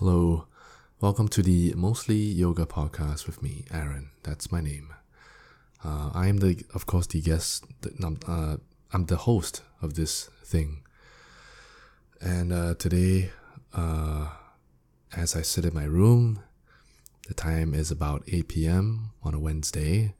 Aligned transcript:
Hello, 0.00 0.46
welcome 1.00 1.26
to 1.26 1.42
the 1.42 1.74
Mostly 1.74 2.14
Yoga 2.14 2.66
podcast 2.66 3.26
with 3.26 3.42
me, 3.42 3.64
Aaron. 3.72 4.10
That's 4.22 4.52
my 4.52 4.60
name. 4.60 4.94
Uh, 5.84 6.10
I 6.14 6.28
am 6.28 6.36
the, 6.36 6.64
of 6.72 6.86
course, 6.86 7.08
the 7.08 7.20
guest. 7.20 7.64
I'm, 8.00 8.16
uh, 8.24 8.58
I'm 8.92 9.06
the 9.06 9.16
host 9.16 9.62
of 9.82 9.94
this 9.94 10.30
thing. 10.44 10.82
And 12.20 12.52
uh, 12.52 12.74
today, 12.74 13.32
uh, 13.74 14.28
as 15.16 15.34
I 15.34 15.42
sit 15.42 15.64
in 15.64 15.74
my 15.74 15.82
room, 15.82 16.44
the 17.26 17.34
time 17.34 17.74
is 17.74 17.90
about 17.90 18.22
8 18.28 18.46
p.m. 18.46 19.10
on 19.24 19.34
a 19.34 19.40
Wednesday. 19.40 20.14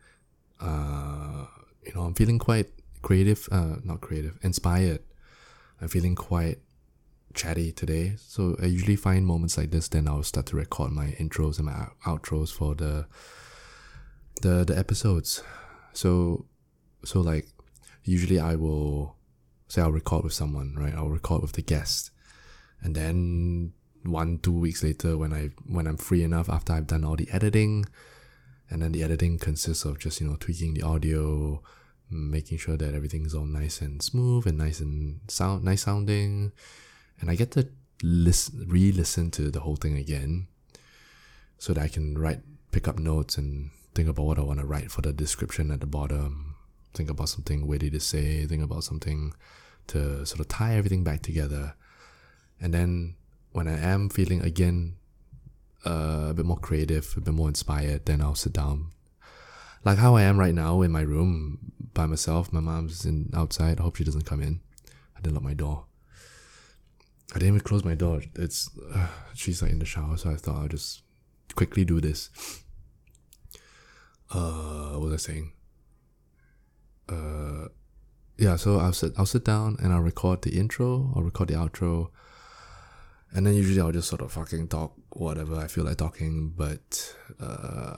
Uh, 0.60 1.46
you 1.86 1.94
know, 1.94 2.00
I'm 2.02 2.14
feeling 2.14 2.40
quite 2.40 2.66
creative, 3.00 3.48
uh, 3.52 3.76
not 3.84 4.00
creative, 4.00 4.40
inspired. 4.42 5.02
I'm 5.80 5.86
feeling 5.86 6.16
quite 6.16 6.58
chatty 7.34 7.72
today. 7.72 8.14
So 8.18 8.56
I 8.62 8.66
usually 8.66 8.96
find 8.96 9.26
moments 9.26 9.56
like 9.56 9.70
this, 9.70 9.88
then 9.88 10.08
I'll 10.08 10.22
start 10.22 10.46
to 10.46 10.56
record 10.56 10.92
my 10.92 11.08
intros 11.18 11.58
and 11.58 11.66
my 11.66 11.88
outros 12.06 12.52
for 12.52 12.74
the 12.74 13.06
the 14.42 14.64
the 14.64 14.78
episodes. 14.78 15.42
So 15.92 16.46
so 17.04 17.20
like 17.20 17.46
usually 18.04 18.38
I 18.40 18.54
will 18.54 19.16
say 19.68 19.82
I'll 19.82 19.92
record 19.92 20.24
with 20.24 20.32
someone, 20.32 20.74
right? 20.76 20.94
I'll 20.94 21.08
record 21.08 21.42
with 21.42 21.52
the 21.52 21.62
guest. 21.62 22.10
And 22.80 22.94
then 22.94 23.72
one, 24.04 24.38
two 24.38 24.52
weeks 24.52 24.82
later 24.82 25.16
when 25.16 25.32
I 25.32 25.50
when 25.66 25.86
I'm 25.86 25.96
free 25.96 26.22
enough 26.22 26.48
after 26.48 26.72
I've 26.72 26.86
done 26.86 27.04
all 27.04 27.16
the 27.16 27.28
editing, 27.30 27.84
and 28.70 28.82
then 28.82 28.92
the 28.92 29.02
editing 29.02 29.38
consists 29.38 29.84
of 29.84 29.98
just, 29.98 30.20
you 30.20 30.28
know, 30.28 30.36
tweaking 30.36 30.74
the 30.74 30.82
audio, 30.82 31.62
making 32.10 32.58
sure 32.58 32.76
that 32.76 32.94
everything's 32.94 33.34
all 33.34 33.46
nice 33.46 33.80
and 33.80 34.02
smooth 34.02 34.46
and 34.46 34.58
nice 34.58 34.80
and 34.80 35.20
sound 35.28 35.64
nice 35.64 35.82
sounding 35.82 36.52
and 37.20 37.30
I 37.30 37.34
get 37.34 37.50
to 37.52 37.68
listen, 38.02 38.66
re-listen 38.68 39.30
to 39.32 39.50
the 39.50 39.60
whole 39.60 39.76
thing 39.76 39.96
again, 39.96 40.46
so 41.58 41.72
that 41.72 41.82
I 41.82 41.88
can 41.88 42.16
write, 42.16 42.40
pick 42.70 42.86
up 42.86 42.98
notes 42.98 43.38
and 43.38 43.70
think 43.94 44.08
about 44.08 44.26
what 44.26 44.38
I 44.38 44.42
want 44.42 44.60
to 44.60 44.66
write 44.66 44.90
for 44.90 45.02
the 45.02 45.12
description 45.12 45.70
at 45.70 45.80
the 45.80 45.86
bottom. 45.86 46.54
Think 46.94 47.10
about 47.10 47.28
something 47.28 47.66
witty 47.66 47.90
to 47.90 48.00
say. 48.00 48.46
Think 48.46 48.62
about 48.62 48.84
something 48.84 49.34
to 49.88 50.24
sort 50.26 50.40
of 50.40 50.48
tie 50.48 50.76
everything 50.76 51.04
back 51.04 51.22
together, 51.22 51.74
and 52.60 52.72
then 52.74 53.14
when 53.52 53.66
I 53.66 53.78
am 53.78 54.08
feeling 54.08 54.42
again 54.42 54.96
uh, 55.86 56.28
a 56.30 56.34
bit 56.34 56.44
more 56.44 56.58
creative, 56.58 57.14
a 57.16 57.20
bit 57.20 57.34
more 57.34 57.48
inspired, 57.48 58.06
then 58.06 58.20
I'll 58.20 58.34
sit 58.34 58.52
down. 58.52 58.92
Like 59.84 59.98
how 59.98 60.16
I 60.16 60.22
am 60.22 60.38
right 60.38 60.54
now 60.54 60.82
in 60.82 60.92
my 60.92 61.00
room 61.00 61.72
by 61.94 62.06
myself. 62.06 62.52
My 62.52 62.60
mom's 62.60 63.04
in 63.04 63.30
outside. 63.34 63.80
I 63.80 63.84
hope 63.84 63.96
she 63.96 64.04
doesn't 64.04 64.26
come 64.26 64.42
in. 64.42 64.60
I 65.16 65.20
didn't 65.20 65.34
lock 65.34 65.44
my 65.44 65.54
door. 65.54 65.84
I 67.30 67.38
didn't 67.38 67.48
even 67.48 67.60
close 67.60 67.84
my 67.84 67.94
door. 67.94 68.22
It's 68.36 68.70
uh, 68.94 69.08
she's 69.34 69.62
like 69.62 69.70
in 69.70 69.78
the 69.78 69.84
shower, 69.84 70.16
so 70.16 70.30
I 70.30 70.36
thought 70.36 70.62
I'll 70.62 70.68
just 70.68 71.02
quickly 71.54 71.84
do 71.84 72.00
this. 72.00 72.30
Uh, 74.30 74.92
what 74.92 75.10
was 75.10 75.12
I 75.14 75.32
saying? 75.32 75.52
Uh, 77.08 77.68
yeah. 78.38 78.56
So 78.56 78.78
I'll 78.78 78.92
sit. 78.92 79.12
I'll 79.18 79.26
sit 79.26 79.44
down 79.44 79.76
and 79.80 79.92
I'll 79.92 80.00
record 80.00 80.42
the 80.42 80.58
intro. 80.58 81.12
I'll 81.14 81.22
record 81.22 81.48
the 81.48 81.54
outro, 81.54 82.10
and 83.32 83.46
then 83.46 83.54
usually 83.54 83.80
I'll 83.80 83.92
just 83.92 84.08
sort 84.08 84.22
of 84.22 84.32
fucking 84.32 84.68
talk 84.68 84.94
whatever 85.10 85.56
I 85.56 85.66
feel 85.66 85.84
like 85.84 85.98
talking. 85.98 86.54
But 86.56 87.14
uh, 87.40 87.96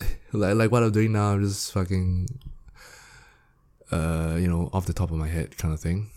like 0.32 0.54
like 0.54 0.70
what 0.70 0.84
I'm 0.84 0.92
doing 0.92 1.12
now, 1.12 1.32
I'm 1.32 1.42
just 1.42 1.72
fucking 1.72 2.28
uh, 3.90 4.36
you 4.38 4.48
know, 4.48 4.70
off 4.72 4.86
the 4.86 4.92
top 4.92 5.10
of 5.10 5.16
my 5.16 5.28
head 5.28 5.56
kind 5.58 5.72
of 5.72 5.80
thing, 5.80 6.10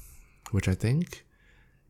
which 0.52 0.67
I 0.67 0.73
think 0.73 1.25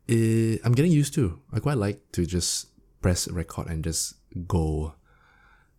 it, 0.10 0.62
I'm 0.64 0.74
getting 0.74 0.92
used 0.92 1.14
to. 1.16 1.40
I 1.54 1.60
quite 1.60 1.78
like 1.78 2.12
to 2.14 2.26
just 2.26 2.68
press 3.02 3.28
record 3.28 3.68
and 3.68 3.84
just 3.84 4.16
go. 4.48 4.96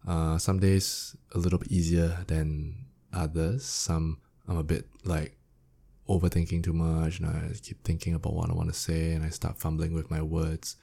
Uh, 0.06 0.38
some 0.38 0.58
days 0.58 1.14
a 1.34 1.38
little 1.38 1.58
bit 1.58 1.70
easier 1.70 2.24
than 2.26 2.86
others. 3.12 3.64
Some 3.64 4.18
I'm 4.48 4.56
a 4.56 4.62
bit 4.62 4.86
like 5.04 5.36
overthinking 6.08 6.62
too 6.62 6.72
much, 6.72 7.18
and 7.18 7.28
I 7.28 7.52
keep 7.62 7.84
thinking 7.84 8.14
about 8.14 8.34
what 8.34 8.50
I 8.50 8.54
want 8.54 8.72
to 8.72 8.78
say, 8.78 9.12
and 9.12 9.24
I 9.24 9.28
start 9.28 9.58
fumbling 9.58 9.92
with 9.92 10.10
my 10.10 10.22
words. 10.22 10.76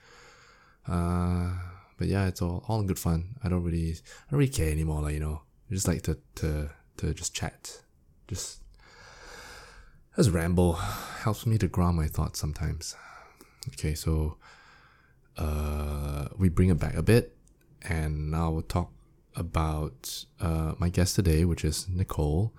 Uh, 0.88 1.51
but 1.97 2.07
yeah, 2.07 2.27
it's 2.27 2.41
all 2.41 2.63
all 2.67 2.83
good 2.83 3.00
fun. 3.00 3.35
I 3.44 3.50
don't 3.50 3.63
really 3.63 3.91
I 3.91 4.31
don't 4.31 4.39
really 4.39 4.51
care 4.51 4.71
anymore. 4.71 5.01
Like 5.01 5.16
you 5.16 5.19
know, 5.19 5.41
I 5.71 5.73
just 5.73 5.88
like 5.88 6.03
to 6.03 6.17
to 6.35 6.69
to 6.97 7.13
just 7.13 7.33
chat, 7.33 7.81
just 8.27 8.61
just 10.16 10.29
ramble. 10.29 10.73
Helps 10.73 11.45
me 11.45 11.57
to 11.57 11.67
ground 11.67 11.97
my 11.97 12.07
thoughts 12.07 12.39
sometimes. 12.39 12.95
Okay, 13.73 13.94
so 13.94 14.38
uh, 15.38 16.28
we 16.38 16.50
bring 16.50 16.69
it 16.69 16.79
back 16.79 16.95
a 16.95 17.03
bit, 17.03 17.35
and 17.83 18.31
now 18.31 18.51
we'll 18.51 18.61
talk 18.61 18.91
about 19.35 20.25
uh, 20.39 20.73
my 20.79 20.89
guest 20.89 21.16
today, 21.16 21.45
which 21.45 21.63
is 21.63 21.88
Nicole. 21.89 22.53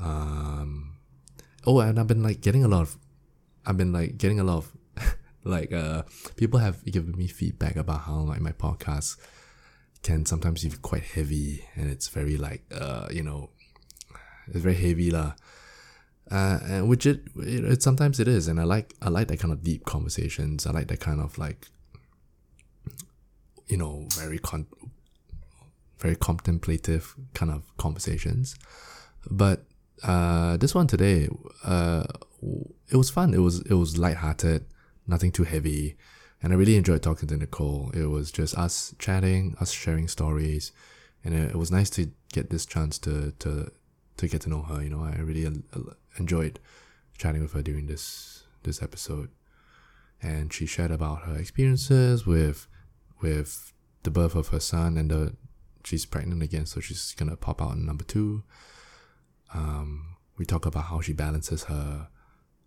Um, 0.00 0.96
oh, 1.66 1.80
and 1.80 1.98
I've 1.98 2.06
been 2.06 2.22
like 2.22 2.40
getting 2.40 2.64
a 2.64 2.68
lot 2.68 2.82
of, 2.82 2.98
I've 3.64 3.76
been 3.76 3.92
like 3.92 4.18
getting 4.18 4.40
a 4.40 4.44
lot 4.44 4.58
of, 4.58 4.72
like 5.44 5.72
uh, 5.72 6.02
people 6.36 6.58
have 6.58 6.84
given 6.84 7.16
me 7.16 7.26
feedback 7.26 7.76
about 7.76 8.02
how 8.02 8.20
like 8.20 8.40
my 8.40 8.52
podcast 8.52 9.16
can 10.02 10.26
sometimes 10.26 10.64
be 10.64 10.70
quite 10.82 11.04
heavy, 11.04 11.64
and 11.76 11.90
it's 11.90 12.08
very 12.08 12.36
like 12.36 12.64
uh, 12.74 13.08
you 13.10 13.22
know, 13.22 13.50
it's 14.48 14.58
very 14.58 14.74
heavy 14.74 15.10
lah 15.10 15.34
uh, 16.30 16.58
and 16.64 16.88
which 16.88 17.06
it, 17.06 17.22
it, 17.36 17.64
it 17.64 17.82
sometimes 17.82 18.18
it 18.18 18.28
is, 18.28 18.48
and 18.48 18.58
I 18.58 18.64
like 18.64 18.94
I 19.02 19.08
like 19.08 19.28
that 19.28 19.40
kind 19.40 19.52
of 19.52 19.62
deep 19.62 19.84
conversations. 19.84 20.66
I 20.66 20.70
like 20.70 20.88
that 20.88 21.00
kind 21.00 21.20
of 21.20 21.36
like, 21.38 21.68
you 23.66 23.76
know, 23.76 24.08
very 24.14 24.38
con, 24.38 24.66
very 25.98 26.16
contemplative 26.16 27.14
kind 27.34 27.52
of 27.52 27.76
conversations. 27.76 28.56
But 29.30 29.64
uh, 30.02 30.56
this 30.56 30.74
one 30.74 30.86
today, 30.86 31.28
uh, 31.64 32.04
it 32.88 32.96
was 32.96 33.10
fun. 33.10 33.34
It 33.34 33.38
was 33.38 33.60
it 33.62 33.74
was 33.74 33.98
lighthearted, 33.98 34.64
nothing 35.06 35.30
too 35.30 35.44
heavy, 35.44 35.96
and 36.42 36.52
I 36.52 36.56
really 36.56 36.76
enjoyed 36.76 37.02
talking 37.02 37.28
to 37.28 37.36
Nicole. 37.36 37.90
It 37.94 38.06
was 38.06 38.32
just 38.32 38.56
us 38.56 38.94
chatting, 38.98 39.56
us 39.60 39.72
sharing 39.72 40.08
stories, 40.08 40.72
and 41.22 41.34
it, 41.34 41.50
it 41.50 41.56
was 41.56 41.70
nice 41.70 41.90
to 41.90 42.10
get 42.32 42.48
this 42.48 42.64
chance 42.64 42.98
to 43.00 43.32
to 43.40 43.70
to 44.16 44.28
get 44.28 44.40
to 44.42 44.48
know 44.48 44.62
her. 44.62 44.82
You 44.82 44.90
know, 44.90 45.04
I 45.04 45.20
really 45.20 45.46
enjoyed 46.18 46.60
chatting 47.18 47.42
with 47.42 47.52
her 47.52 47.62
during 47.62 47.86
this 47.86 48.44
this 48.62 48.82
episode, 48.82 49.30
and 50.22 50.52
she 50.52 50.66
shared 50.66 50.90
about 50.90 51.22
her 51.22 51.36
experiences 51.36 52.26
with 52.26 52.66
with 53.20 53.72
the 54.02 54.10
birth 54.10 54.34
of 54.34 54.48
her 54.48 54.60
son 54.60 54.96
and 54.96 55.10
the 55.10 55.34
she's 55.84 56.06
pregnant 56.06 56.42
again, 56.42 56.66
so 56.66 56.80
she's 56.80 57.14
gonna 57.14 57.36
pop 57.36 57.60
out 57.62 57.74
in 57.74 57.86
number 57.86 58.04
two. 58.04 58.42
Um, 59.52 60.16
we 60.36 60.44
talk 60.44 60.66
about 60.66 60.84
how 60.84 61.00
she 61.00 61.12
balances 61.12 61.64
her 61.64 62.08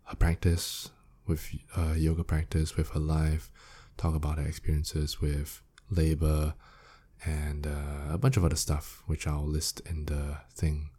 her 0.03 0.15
practice 0.15 0.91
with 1.25 1.49
uh, 1.75 1.93
yoga 1.93 2.23
practice 2.23 2.77
with 2.77 2.89
her 2.91 2.99
life. 2.99 3.51
Talk 3.97 4.15
about 4.15 4.37
her 4.37 4.45
experiences 4.45 5.19
with 5.19 5.61
labor 5.89 6.53
and 7.25 7.65
uh, 7.65 8.13
a 8.13 8.17
bunch 8.17 8.37
of 8.37 8.45
other 8.45 8.55
stuff, 8.55 9.03
which 9.07 9.27
I'll 9.27 9.45
list 9.45 9.81
in 9.89 10.05
the 10.05 10.37
thing, 10.53 10.91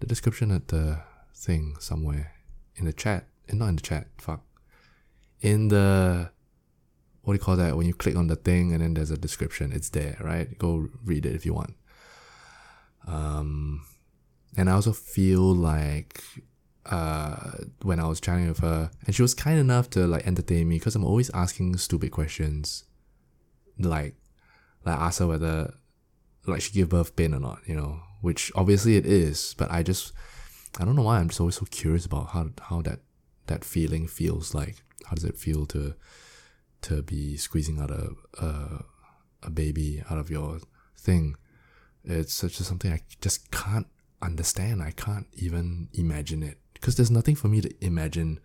the 0.00 0.06
description 0.06 0.50
at 0.50 0.68
the 0.68 1.00
thing 1.36 1.76
somewhere 1.78 2.32
in 2.76 2.86
the 2.86 2.92
chat. 2.92 3.26
And 3.48 3.60
not 3.60 3.68
in 3.68 3.76
the 3.76 3.82
chat, 3.82 4.08
fuck. 4.18 4.42
In 5.40 5.68
the 5.68 6.30
what 7.22 7.32
do 7.32 7.38
you 7.38 7.44
call 7.44 7.56
that? 7.56 7.76
When 7.76 7.86
you 7.86 7.94
click 7.94 8.16
on 8.16 8.28
the 8.28 8.36
thing 8.36 8.72
and 8.72 8.80
then 8.80 8.94
there's 8.94 9.10
a 9.10 9.16
description, 9.16 9.72
it's 9.72 9.88
there, 9.90 10.16
right? 10.20 10.56
Go 10.58 10.88
read 11.04 11.26
it 11.26 11.34
if 11.34 11.44
you 11.44 11.54
want. 11.54 11.74
Um, 13.06 13.84
and 14.56 14.70
I 14.70 14.74
also 14.74 14.92
feel 14.92 15.54
like 15.54 16.22
uh, 16.86 17.50
when 17.82 17.98
I 17.98 18.06
was 18.06 18.20
chatting 18.20 18.48
with 18.48 18.60
her, 18.60 18.90
and 19.04 19.14
she 19.14 19.22
was 19.22 19.34
kind 19.34 19.58
enough 19.58 19.90
to 19.90 20.06
like 20.06 20.24
entertain 20.26 20.68
me 20.68 20.76
because 20.76 20.94
I'm 20.94 21.04
always 21.04 21.30
asking 21.30 21.76
stupid 21.78 22.12
questions, 22.12 22.84
like 23.78 24.14
like 24.84 24.96
ask 24.96 25.18
her 25.18 25.26
whether 25.26 25.74
like 26.46 26.62
she 26.62 26.72
gave 26.72 26.90
birth 26.90 27.16
pain 27.16 27.34
or 27.34 27.40
not, 27.40 27.58
you 27.66 27.74
know, 27.74 28.00
which 28.20 28.52
obviously 28.54 28.96
it 28.96 29.04
is, 29.04 29.54
but 29.58 29.70
I 29.70 29.82
just 29.82 30.12
I 30.78 30.84
don't 30.84 30.96
know 30.96 31.02
why 31.02 31.18
I'm 31.18 31.28
just 31.28 31.40
always 31.40 31.56
so 31.56 31.66
curious 31.66 32.06
about 32.06 32.28
how 32.28 32.50
how 32.60 32.82
that 32.82 33.00
that 33.46 33.64
feeling 33.64 34.06
feels 34.06 34.54
like. 34.54 34.76
How 35.04 35.14
does 35.14 35.24
it 35.24 35.38
feel 35.38 35.66
to 35.66 35.94
to 36.82 37.02
be 37.02 37.36
squeezing 37.36 37.80
out 37.80 37.90
a 37.90 38.10
a, 38.38 38.84
a 39.44 39.50
baby 39.50 40.02
out 40.10 40.18
of 40.18 40.30
your 40.30 40.60
thing? 40.96 41.36
It's 42.04 42.34
such 42.34 42.56
something 42.56 42.92
I 42.92 43.00
just 43.20 43.50
can't 43.50 43.86
understand. 44.22 44.82
I 44.82 44.92
can't 44.92 45.26
even 45.34 45.88
imagine 45.92 46.42
it 46.42 46.58
because 46.74 46.96
there's 46.96 47.10
nothing 47.10 47.36
for 47.36 47.48
me 47.48 47.60
to 47.60 47.84
imagine. 47.84 48.40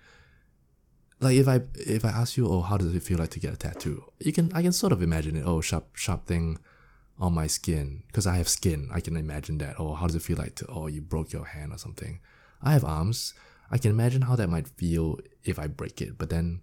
Like 1.20 1.38
if 1.38 1.48
I 1.48 1.62
if 1.76 2.06
I 2.06 2.10
ask 2.10 2.38
you, 2.38 2.48
oh, 2.48 2.62
how 2.62 2.78
does 2.78 2.96
it 2.96 3.04
feel 3.04 3.20
like 3.20 3.32
to 3.32 3.40
get 3.40 3.54
a 3.54 3.58
tattoo? 3.58 4.06
You 4.20 4.32
can 4.32 4.52
I 4.54 4.62
can 4.62 4.72
sort 4.72 4.94
of 4.94 5.04
imagine 5.04 5.36
it. 5.36 5.44
Oh, 5.46 5.62
sharp 5.62 5.96
sharp 5.96 6.26
thing 6.26 6.60
on 7.22 7.34
my 7.34 7.48
skin 7.48 8.04
because 8.08 8.28
I 8.28 8.36
have 8.36 8.50
skin. 8.50 8.90
I 8.92 9.00
can 9.00 9.16
imagine 9.16 9.60
that. 9.60 9.80
Or 9.80 9.96
how 9.96 10.08
does 10.08 10.16
it 10.16 10.24
feel 10.24 10.38
like 10.38 10.56
to, 10.56 10.66
oh, 10.68 10.88
you 10.88 11.02
broke 11.02 11.32
your 11.32 11.46
hand 11.46 11.72
or 11.72 11.78
something. 11.78 12.20
I 12.62 12.74
have 12.74 12.84
arms. 12.84 13.34
I 13.70 13.78
can 13.78 13.92
imagine 13.92 14.24
how 14.24 14.36
that 14.36 14.50
might 14.50 14.68
feel 14.68 15.20
if 15.44 15.58
I 15.58 15.68
break 15.68 16.02
it. 16.02 16.18
But 16.18 16.30
then, 16.30 16.62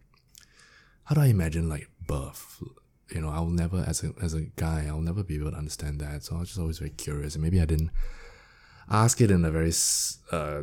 how 1.05 1.15
do 1.15 1.23
I 1.23 1.27
imagine 1.27 1.71
like 1.71 1.89
birth? 2.07 2.63
you 3.11 3.21
know, 3.21 3.31
I'll 3.31 3.47
never 3.47 3.85
as 3.87 4.05
a 4.05 4.13
as 4.21 4.35
a 4.35 4.43
guy, 4.57 4.85
I'll 4.87 5.01
never 5.01 5.23
be 5.23 5.37
able 5.37 5.51
to 5.51 5.57
understand 5.57 6.01
that. 6.01 6.25
So 6.25 6.37
I 6.37 6.41
was 6.41 6.49
just 6.49 6.61
always 6.61 6.79
very 6.79 6.91
curious, 6.91 7.35
and 7.35 7.43
maybe 7.43 7.61
I 7.61 7.65
didn't 7.65 7.91
ask 8.91 9.21
it 9.21 9.31
in 9.31 9.45
a 9.45 9.51
very 9.51 9.73
uh, 10.33 10.63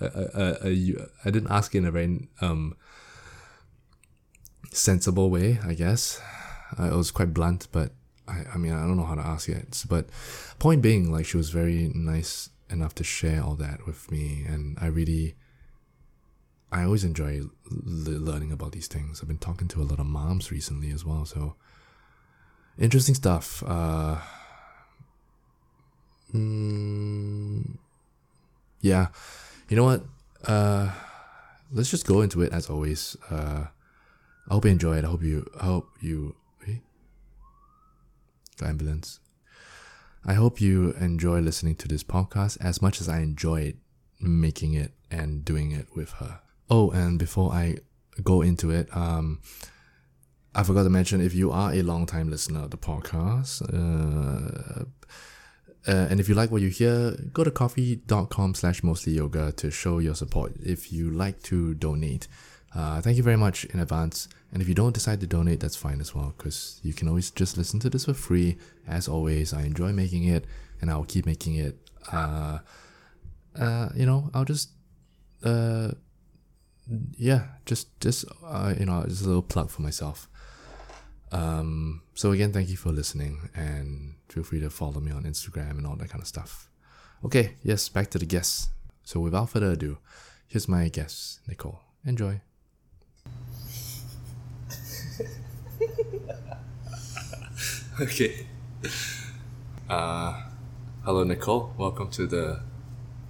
I 0.00 1.30
didn't 1.30 1.50
ask 1.50 1.74
it 1.74 1.78
in 1.78 1.86
a 1.86 1.90
very 1.90 2.28
um 2.40 2.76
sensible 4.72 5.30
way, 5.30 5.58
I 5.64 5.74
guess. 5.74 6.20
Uh, 6.78 6.84
it 6.92 6.96
was 6.96 7.10
quite 7.10 7.32
blunt, 7.32 7.68
but 7.72 7.92
I, 8.28 8.44
I 8.54 8.56
mean, 8.58 8.72
I 8.72 8.80
don't 8.86 8.96
know 8.96 9.04
how 9.04 9.14
to 9.14 9.26
ask 9.26 9.48
it. 9.48 9.84
But 9.88 10.08
point 10.58 10.82
being, 10.82 11.10
like, 11.10 11.26
she 11.26 11.36
was 11.36 11.50
very 11.50 11.90
nice 11.94 12.50
enough 12.70 12.94
to 12.96 13.04
share 13.04 13.42
all 13.42 13.54
that 13.54 13.86
with 13.86 14.10
me, 14.10 14.44
and 14.46 14.76
I 14.80 14.86
really, 14.86 15.36
I 16.72 16.82
always 16.84 17.04
enjoy 17.04 17.40
l- 17.40 17.50
learning 17.70 18.52
about 18.52 18.72
these 18.72 18.88
things. 18.88 19.20
I've 19.20 19.28
been 19.28 19.38
talking 19.38 19.68
to 19.68 19.82
a 19.82 19.84
lot 19.84 20.00
of 20.00 20.06
moms 20.06 20.50
recently 20.50 20.90
as 20.90 21.04
well, 21.04 21.24
so 21.24 21.54
interesting 22.78 23.14
stuff. 23.14 23.62
Uh, 23.66 24.18
mm, 26.34 27.76
yeah, 28.80 29.08
you 29.68 29.76
know 29.76 29.84
what? 29.84 30.04
Uh, 30.44 30.90
let's 31.72 31.90
just 31.90 32.06
go 32.06 32.20
into 32.20 32.42
it 32.42 32.52
as 32.52 32.68
always. 32.68 33.16
Uh, 33.30 33.66
I 34.48 34.54
hope 34.54 34.64
you 34.64 34.70
enjoy 34.70 34.96
it. 34.98 35.04
I 35.04 35.08
hope 35.08 35.22
you. 35.22 35.46
I 35.60 35.64
hope 35.64 35.88
you. 36.00 36.34
Wait. 38.60 38.68
Ambulance. 38.68 39.20
I 40.24 40.34
hope 40.34 40.60
you 40.60 40.92
enjoy 41.00 41.40
listening 41.40 41.76
to 41.76 41.88
this 41.88 42.02
podcast 42.02 42.58
as 42.60 42.82
much 42.82 43.00
as 43.00 43.08
I 43.08 43.20
enjoyed 43.20 43.78
making 44.20 44.74
it 44.74 44.92
and 45.10 45.44
doing 45.44 45.72
it 45.72 45.88
with 45.94 46.12
her. 46.12 46.40
Oh, 46.68 46.90
and 46.90 47.18
before 47.18 47.52
I 47.52 47.76
go 48.22 48.42
into 48.42 48.70
it, 48.70 48.88
um, 48.96 49.40
I 50.54 50.62
forgot 50.62 50.82
to 50.84 50.90
mention 50.90 51.20
if 51.20 51.34
you 51.34 51.52
are 51.52 51.72
a 51.72 51.82
long 51.82 52.06
time 52.06 52.28
listener 52.28 52.64
of 52.64 52.70
the 52.70 52.78
podcast, 52.78 53.62
uh, 53.72 54.84
uh, 55.86 56.06
and 56.10 56.18
if 56.18 56.28
you 56.28 56.34
like 56.34 56.50
what 56.50 56.62
you 56.62 56.68
hear, 56.68 57.12
go 57.32 57.44
to 57.44 57.50
ko-fi.com 57.50 58.54
slash 58.54 58.82
mostly 58.82 59.12
yoga 59.12 59.52
to 59.52 59.70
show 59.70 59.98
your 59.98 60.14
support. 60.14 60.54
If 60.58 60.92
you 60.92 61.10
like 61.10 61.42
to 61.44 61.74
donate, 61.74 62.26
uh, 62.74 63.00
thank 63.00 63.16
you 63.16 63.22
very 63.22 63.36
much 63.36 63.64
in 63.66 63.78
advance. 63.78 64.28
And 64.52 64.62
if 64.62 64.68
you 64.68 64.74
don't 64.74 64.92
decide 64.92 65.20
to 65.20 65.26
donate, 65.26 65.60
that's 65.60 65.76
fine 65.76 66.00
as 66.00 66.14
well, 66.14 66.32
because 66.36 66.80
you 66.82 66.94
can 66.94 67.08
always 67.08 67.30
just 67.30 67.58
listen 67.58 67.80
to 67.80 67.90
this 67.90 68.04
for 68.04 68.14
free. 68.14 68.56
As 68.86 69.08
always, 69.08 69.52
I 69.52 69.62
enjoy 69.62 69.92
making 69.92 70.24
it, 70.24 70.46
and 70.80 70.90
I'll 70.90 71.04
keep 71.04 71.26
making 71.26 71.56
it. 71.56 71.76
Uh, 72.12 72.58
uh, 73.58 73.88
you 73.94 74.06
know, 74.06 74.30
I'll 74.32 74.44
just, 74.44 74.70
uh, 75.42 75.90
yeah, 77.16 77.46
just, 77.66 78.00
just, 78.00 78.24
uh, 78.44 78.74
you 78.78 78.86
know, 78.86 79.04
just 79.08 79.22
a 79.22 79.26
little 79.26 79.42
plug 79.42 79.70
for 79.70 79.82
myself. 79.82 80.28
Um, 81.32 82.02
so 82.14 82.30
again, 82.30 82.52
thank 82.52 82.68
you 82.68 82.76
for 82.76 82.90
listening, 82.90 83.50
and 83.54 84.14
feel 84.28 84.44
free 84.44 84.60
to 84.60 84.70
follow 84.70 85.00
me 85.00 85.10
on 85.10 85.24
Instagram 85.24 85.72
and 85.72 85.86
all 85.86 85.96
that 85.96 86.08
kind 86.08 86.22
of 86.22 86.28
stuff. 86.28 86.70
Okay, 87.24 87.56
yes, 87.62 87.88
back 87.88 88.10
to 88.10 88.18
the 88.18 88.26
guests. 88.26 88.68
So 89.02 89.20
without 89.20 89.50
further 89.50 89.72
ado, 89.72 89.98
here's 90.46 90.68
my 90.68 90.88
guest, 90.88 91.40
Nicole. 91.48 91.80
Enjoy. 92.04 92.40
okay. 98.00 98.46
Uh, 99.88 100.42
hello, 101.02 101.24
Nicole. 101.24 101.72
Welcome 101.78 102.10
to 102.10 102.26
the 102.26 102.60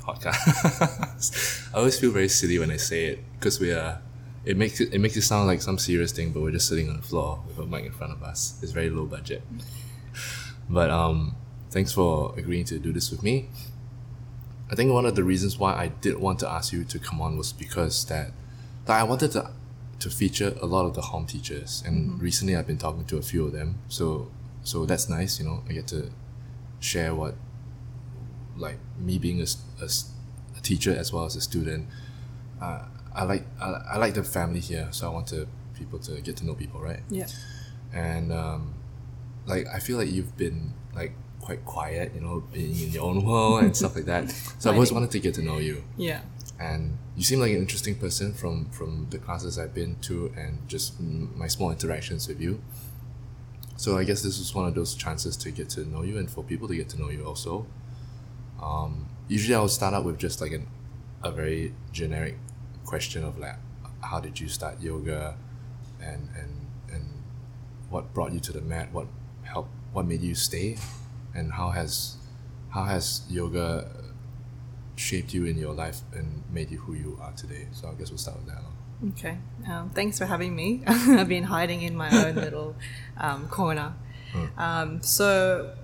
podcast. 0.00 1.70
I 1.74 1.78
always 1.78 2.00
feel 2.00 2.10
very 2.10 2.28
silly 2.28 2.58
when 2.58 2.72
I 2.72 2.76
say 2.76 3.04
it 3.06 3.24
because 3.38 3.60
we 3.60 3.70
are. 3.70 4.02
It 4.44 4.56
makes 4.56 4.80
it, 4.80 4.92
it 4.92 4.98
makes 4.98 5.16
it 5.16 5.22
sound 5.22 5.46
like 5.46 5.62
some 5.62 5.78
serious 5.78 6.10
thing, 6.10 6.32
but 6.32 6.42
we're 6.42 6.50
just 6.50 6.68
sitting 6.68 6.88
on 6.88 6.96
the 6.96 7.02
floor 7.02 7.44
with 7.46 7.58
a 7.58 7.66
mic 7.66 7.84
in 7.84 7.92
front 7.92 8.12
of 8.12 8.24
us. 8.24 8.58
It's 8.60 8.72
very 8.72 8.90
low 8.90 9.06
budget. 9.06 9.42
But 10.68 10.90
um, 10.90 11.36
thanks 11.70 11.92
for 11.92 12.36
agreeing 12.36 12.64
to 12.64 12.80
do 12.80 12.92
this 12.92 13.12
with 13.12 13.22
me. 13.22 13.48
I 14.68 14.74
think 14.74 14.92
one 14.92 15.06
of 15.06 15.14
the 15.14 15.22
reasons 15.22 15.58
why 15.58 15.74
I 15.74 15.88
did 15.88 16.18
want 16.18 16.40
to 16.40 16.50
ask 16.50 16.72
you 16.72 16.82
to 16.82 16.98
come 16.98 17.20
on 17.20 17.38
was 17.38 17.52
because 17.52 18.04
that, 18.06 18.32
that 18.86 18.98
I 18.98 19.04
wanted 19.04 19.30
to 19.32 19.52
to 20.00 20.10
feature 20.10 20.54
a 20.60 20.66
lot 20.66 20.86
of 20.86 20.94
the 20.94 21.02
home 21.02 21.26
teachers, 21.26 21.84
and 21.86 22.10
mm-hmm. 22.10 22.18
recently 22.18 22.56
I've 22.56 22.66
been 22.66 22.78
talking 22.78 23.04
to 23.06 23.16
a 23.16 23.22
few 23.22 23.46
of 23.46 23.52
them. 23.52 23.78
So 23.88 24.30
so 24.66 24.84
that's 24.84 25.08
nice, 25.08 25.38
you 25.38 25.44
know. 25.44 25.62
I 25.68 25.72
get 25.72 25.86
to 25.88 26.10
share 26.80 27.14
what, 27.14 27.36
like 28.56 28.78
me 28.98 29.16
being 29.16 29.40
a, 29.40 29.46
a, 29.80 29.88
a 30.58 30.60
teacher 30.60 30.92
as 30.92 31.12
well 31.12 31.24
as 31.24 31.36
a 31.36 31.40
student. 31.40 31.86
Uh, 32.60 32.82
I 33.14 33.22
like 33.22 33.44
I, 33.60 33.66
I 33.92 33.96
like 33.98 34.14
the 34.14 34.24
family 34.24 34.58
here, 34.58 34.88
so 34.90 35.08
I 35.08 35.12
want 35.12 35.28
to 35.28 35.46
people 35.74 36.00
to 36.00 36.20
get 36.20 36.36
to 36.38 36.46
know 36.46 36.54
people, 36.54 36.80
right? 36.80 37.00
Yeah. 37.08 37.28
And 37.94 38.32
um, 38.32 38.74
like 39.46 39.68
I 39.72 39.78
feel 39.78 39.98
like 39.98 40.10
you've 40.10 40.36
been 40.36 40.74
like 40.96 41.12
quite 41.40 41.64
quiet, 41.64 42.12
you 42.12 42.20
know, 42.20 42.42
being 42.52 42.72
in 42.72 42.90
your 42.90 43.04
own 43.04 43.24
world 43.24 43.62
and 43.62 43.76
stuff 43.76 43.94
like 43.94 44.06
that. 44.06 44.34
So 44.58 44.70
I 44.70 44.74
always 44.74 44.90
wanted 44.90 45.12
to 45.12 45.20
get 45.20 45.34
to 45.34 45.42
know 45.42 45.58
you. 45.58 45.84
Yeah 45.96 46.22
and 46.58 46.96
you 47.16 47.22
seem 47.22 47.40
like 47.40 47.52
an 47.52 47.58
interesting 47.58 47.94
person 47.94 48.32
from 48.32 48.66
from 48.70 49.06
the 49.10 49.18
classes 49.18 49.58
I've 49.58 49.74
been 49.74 49.96
to 50.02 50.32
and 50.36 50.66
just 50.68 50.98
my 51.00 51.48
small 51.48 51.70
interactions 51.70 52.28
with 52.28 52.40
you. 52.40 52.62
So 53.76 53.98
I 53.98 54.04
guess 54.04 54.22
this 54.22 54.38
was 54.38 54.54
one 54.54 54.66
of 54.66 54.74
those 54.74 54.94
chances 54.94 55.36
to 55.38 55.50
get 55.50 55.68
to 55.70 55.84
know 55.84 56.02
you 56.02 56.18
and 56.18 56.30
for 56.30 56.42
people 56.42 56.66
to 56.68 56.76
get 56.76 56.88
to 56.90 57.00
know 57.00 57.10
you 57.10 57.24
also. 57.24 57.66
Um, 58.62 59.08
usually 59.28 59.54
I 59.54 59.60
would 59.60 59.70
start 59.70 59.94
out 59.94 60.04
with 60.04 60.18
just 60.18 60.40
like 60.40 60.52
an, 60.52 60.66
a 61.22 61.30
very 61.30 61.74
generic 61.92 62.38
question 62.84 63.22
of 63.24 63.38
like, 63.38 63.56
how 64.02 64.20
did 64.20 64.40
you 64.40 64.48
start 64.48 64.80
yoga, 64.80 65.36
and 66.00 66.28
and 66.38 66.66
and 66.92 67.04
what 67.90 68.14
brought 68.14 68.32
you 68.32 68.40
to 68.40 68.52
the 68.52 68.60
mat? 68.60 68.92
What 68.92 69.08
helped? 69.42 69.70
What 69.92 70.06
made 70.06 70.22
you 70.22 70.34
stay? 70.34 70.76
And 71.34 71.52
how 71.52 71.70
has 71.70 72.16
how 72.70 72.84
has 72.84 73.22
yoga 73.28 73.90
shaped 74.96 75.34
you 75.34 75.44
in 75.44 75.58
your 75.58 75.74
life 75.74 76.00
and 76.12 76.42
made 76.50 76.70
you 76.70 76.78
who 76.78 76.94
you 76.94 77.18
are 77.20 77.32
today. 77.32 77.68
So 77.72 77.88
I 77.88 77.94
guess 77.94 78.10
we'll 78.10 78.18
start 78.18 78.38
with 78.38 78.46
that. 78.48 78.62
Okay. 79.10 79.38
Um, 79.68 79.90
thanks 79.90 80.18
for 80.18 80.26
having 80.26 80.54
me. 80.54 80.82
I've 80.86 81.28
been 81.28 81.44
hiding 81.44 81.82
in 81.82 81.96
my 81.96 82.10
own 82.26 82.36
little 82.36 82.76
um, 83.18 83.48
corner. 83.48 83.94
Um, 84.58 85.02
so 85.02 85.74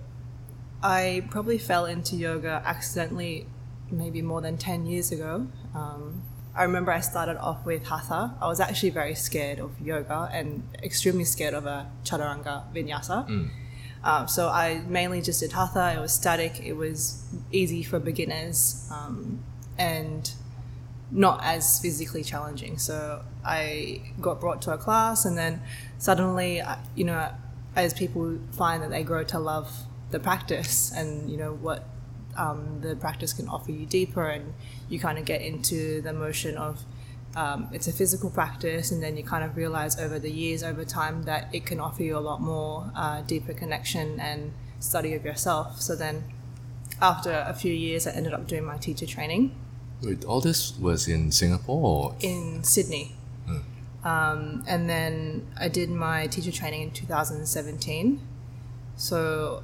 I 0.83 1.25
probably 1.31 1.59
fell 1.59 1.87
into 1.87 2.17
yoga 2.17 2.63
accidentally 2.65 3.47
maybe 3.91 4.23
more 4.23 4.41
than 4.41 4.57
10 4.57 4.87
years 4.87 5.13
ago. 5.13 5.47
Um, 5.75 6.23
I 6.55 6.65
remember 6.65 6.93
I 6.93 7.01
started 7.01 7.39
off 7.39 7.65
with 7.65 7.87
hatha. 7.87 8.35
I 8.41 8.47
was 8.47 8.61
actually 8.61 8.91
very 8.91 9.15
scared 9.15 9.59
of 9.59 9.81
yoga 9.81 10.29
and 10.33 10.63
extremely 10.83 11.25
scared 11.25 11.55
of 11.55 11.67
a 11.67 11.91
chaturanga 12.05 12.71
vinyasa. 12.75 13.29
Mm. 13.29 13.51
Um, 14.05 14.29
so 14.29 14.49
I 14.49 14.83
mainly 14.87 15.23
just 15.23 15.41
did 15.41 15.53
hatha. 15.53 15.95
It 15.97 16.01
was 16.01 16.13
static. 16.13 16.61
It 16.61 16.75
was 16.75 17.25
easy 17.53 17.83
for 17.83 17.99
beginners 17.99 18.87
um, 18.91 19.43
and 19.79 20.31
not 21.13 21.45
as 21.45 21.79
physically 21.79 22.25
challenging. 22.25 22.79
So 22.79 23.23
I 23.45 24.01
got 24.21 24.41
brought 24.41 24.63
to 24.63 24.73
a 24.73 24.79
class, 24.79 25.25
and 25.25 25.37
then 25.37 25.63
suddenly, 25.99 26.63
you 26.95 27.05
know, 27.05 27.31
as 27.77 27.95
people 27.95 28.39
find 28.53 28.83
that 28.83 28.91
they 28.91 29.03
grow 29.03 29.23
to 29.25 29.39
love 29.39 29.71
the 30.11 30.19
practice 30.19 30.93
and 30.97 31.31
you 31.31 31.39
know 31.39 31.55
what 31.55 31.89
um, 32.37 32.81
the 32.83 32.97
practice 32.97 33.33
can 33.33 33.49
offer 33.49 33.71
you 33.71 33.87
deeper, 33.87 34.27
and 34.27 34.55
you 34.89 34.99
kind 34.99 35.19
of 35.19 35.25
get 35.25 35.43
into 35.43 36.01
the 36.01 36.13
motion 36.13 36.57
of 36.57 36.83
um, 37.37 37.69
it's 37.73 37.89
a 37.89 37.93
physical 37.93 38.31
practice, 38.31 38.91
and 38.91 39.03
then 39.03 39.17
you 39.17 39.25
kind 39.25 39.45
of 39.45 39.57
realize 39.57 39.99
over 39.99 40.19
the 40.19 40.31
years, 40.31 40.63
over 40.63 40.85
time, 40.85 41.25
that 41.25 41.49
it 41.55 41.65
can 41.65 41.81
offer 41.81 42.03
you 42.03 42.17
a 42.17 42.21
lot 42.21 42.41
more 42.41 42.91
uh, 42.95 43.23
deeper 43.23 43.53
connection 43.53 44.21
and 44.21 44.53
study 44.81 45.15
of 45.15 45.25
yourself. 45.25 45.81
So 45.81 45.95
then, 45.95 46.25
after 47.01 47.45
a 47.47 47.55
few 47.55 47.73
years, 47.73 48.07
I 48.07 48.13
ended 48.13 48.35
up 48.35 48.47
doing 48.47 48.65
my 48.65 48.77
teacher 48.77 49.07
training. 49.07 49.55
Wait, 50.03 50.25
all 50.25 50.41
this 50.41 50.77
was 50.79 51.09
in 51.09 51.31
Singapore? 51.31 52.11
Or? 52.11 52.17
In 52.21 52.63
Sydney. 52.65 53.15
Hmm. 53.47 54.07
Um, 54.07 54.65
and 54.67 54.89
then 54.89 55.47
I 55.59 55.69
did 55.69 55.91
my 55.91 56.27
teacher 56.27 56.53
training 56.53 56.83
in 56.83 56.91
2017. 56.91 58.21
So 58.97 59.63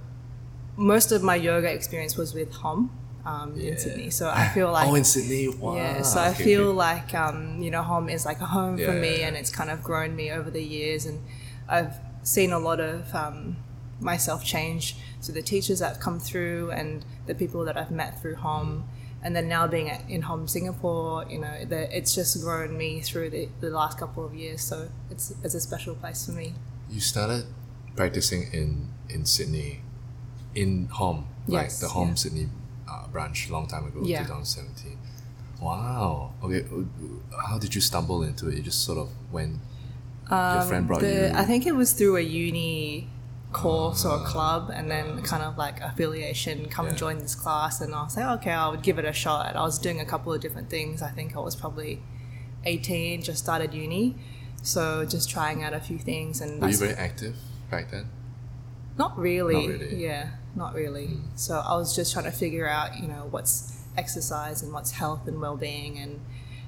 most 0.76 1.12
of 1.12 1.22
my 1.22 1.34
yoga 1.34 1.70
experience 1.70 2.16
was 2.16 2.34
with 2.34 2.52
Hom 2.52 2.90
um, 3.28 3.54
yeah. 3.56 3.72
in 3.72 3.78
Sydney. 3.78 4.10
So 4.10 4.30
I 4.30 4.48
feel 4.48 4.72
like 4.72 4.88
oh, 4.88 4.94
in 4.94 5.04
Sydney, 5.04 5.48
wow. 5.48 5.74
Yeah, 5.74 6.02
so 6.02 6.20
I 6.20 6.32
feel 6.32 6.68
okay. 6.68 6.76
like 6.76 7.14
um, 7.14 7.60
you 7.60 7.70
know, 7.70 7.82
home 7.82 8.08
is 8.08 8.24
like 8.24 8.40
a 8.40 8.46
home 8.46 8.78
yeah. 8.78 8.86
for 8.86 8.92
me, 8.92 9.22
and 9.22 9.36
it's 9.36 9.50
kind 9.50 9.70
of 9.70 9.82
grown 9.82 10.16
me 10.16 10.30
over 10.30 10.50
the 10.50 10.62
years, 10.62 11.04
and 11.04 11.20
I've 11.68 11.94
seen 12.22 12.52
a 12.52 12.58
lot 12.58 12.80
of 12.80 13.14
um, 13.14 13.56
myself 14.00 14.44
change 14.44 14.96
through 15.20 15.34
the 15.34 15.42
teachers 15.42 15.80
that 15.80 16.00
come 16.00 16.20
through 16.20 16.70
and 16.70 17.04
the 17.26 17.34
people 17.34 17.64
that 17.64 17.76
I've 17.76 17.90
met 17.90 18.20
through 18.20 18.36
home. 18.36 18.88
And 19.22 19.34
then 19.34 19.48
now 19.48 19.66
being 19.66 19.90
at, 19.90 20.08
in 20.08 20.22
home 20.22 20.46
Singapore, 20.46 21.24
you 21.28 21.38
know, 21.38 21.64
the, 21.64 21.96
it's 21.96 22.14
just 22.14 22.40
grown 22.40 22.76
me 22.76 23.00
through 23.00 23.30
the, 23.30 23.48
the 23.60 23.70
last 23.70 23.98
couple 23.98 24.24
of 24.24 24.34
years. 24.34 24.60
So 24.62 24.88
it's, 25.10 25.34
it's 25.42 25.54
a 25.54 25.60
special 25.60 25.94
place 25.96 26.26
for 26.26 26.32
me. 26.32 26.54
You 26.88 27.00
started 27.00 27.46
practicing 27.96 28.48
in, 28.52 28.88
in 29.08 29.24
Sydney, 29.24 29.80
in 30.54 30.86
home, 30.86 31.26
yes, 31.46 31.82
like 31.82 31.88
the 31.88 31.92
home 31.94 32.08
yeah. 32.10 32.14
Sydney 32.14 32.48
uh, 32.88 33.08
branch 33.08 33.50
long 33.50 33.66
time 33.66 33.86
ago, 33.86 34.00
yeah. 34.04 34.20
2017. 34.22 34.98
Wow. 35.60 36.32
Okay. 36.42 36.64
How 37.48 37.58
did 37.58 37.74
you 37.74 37.80
stumble 37.80 38.22
into 38.22 38.48
it? 38.48 38.56
You 38.56 38.62
just 38.62 38.84
sort 38.84 38.98
of 38.98 39.10
went 39.32 39.56
Your 40.30 40.62
friend 40.62 40.86
brought 40.86 41.02
Um, 41.02 41.08
The, 41.08 41.28
you. 41.28 41.32
I 41.34 41.44
think 41.44 41.66
it 41.66 41.74
was 41.74 41.92
through 41.92 42.16
a 42.16 42.20
uni 42.20 43.08
course 43.52 44.04
or 44.04 44.16
a 44.22 44.24
club, 44.24 44.70
and 44.72 44.90
then 44.90 45.22
kind 45.22 45.42
of 45.42 45.56
like 45.56 45.80
affiliation. 45.80 46.68
Come 46.68 46.86
Yeah. 46.88 46.94
join 46.94 47.18
this 47.18 47.34
class, 47.34 47.80
and 47.80 47.94
I 47.94 48.02
was 48.02 48.16
like, 48.16 48.40
okay, 48.40 48.52
I 48.52 48.68
would 48.68 48.82
give 48.82 48.98
it 48.98 49.04
a 49.04 49.12
shot. 49.12 49.56
I 49.56 49.60
was 49.62 49.78
doing 49.78 50.00
a 50.00 50.04
couple 50.04 50.32
of 50.32 50.40
different 50.40 50.68
things. 50.70 51.02
I 51.02 51.10
think 51.10 51.34
I 51.36 51.40
was 51.40 51.56
probably 51.56 52.02
eighteen, 52.64 53.22
just 53.22 53.38
started 53.42 53.72
uni, 53.74 54.16
so 54.62 55.04
just 55.04 55.30
trying 55.30 55.62
out 55.64 55.72
a 55.74 55.80
few 55.80 55.98
things. 55.98 56.40
And 56.40 56.60
Were 56.60 56.68
you 56.68 56.76
very 56.76 56.94
active 56.94 57.36
back 57.70 57.90
then? 57.90 58.06
not 58.98 59.16
really. 59.18 59.54
Not 59.54 59.68
really. 59.78 59.94
Hmm. 59.94 60.00
Yeah, 60.00 60.28
not 60.56 60.74
really. 60.74 61.18
So 61.36 61.58
I 61.60 61.76
was 61.76 61.94
just 61.94 62.12
trying 62.12 62.24
to 62.24 62.32
figure 62.32 62.68
out, 62.68 62.98
you 63.00 63.06
know, 63.06 63.28
what's 63.30 63.76
exercise 63.96 64.60
and 64.62 64.72
what's 64.72 64.90
health 64.92 65.26
and 65.28 65.40
well-being, 65.40 65.98
and 65.98 66.20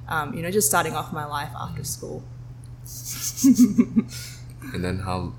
um, 0.09 0.35
you 0.35 0.43
know, 0.43 0.51
just 0.51 0.69
starting 0.69 0.95
off 0.95 1.13
my 1.13 1.25
life 1.25 1.51
after 1.55 1.85
school. 1.85 2.23
And 4.73 4.85
then 4.85 4.99
how 5.01 5.33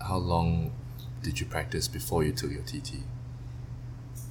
how 0.00 0.16
long 0.16 0.72
did 1.22 1.40
you 1.40 1.46
practice 1.46 1.88
before 1.88 2.24
you 2.24 2.32
took 2.32 2.50
your 2.50 2.62
TT? 2.62 3.02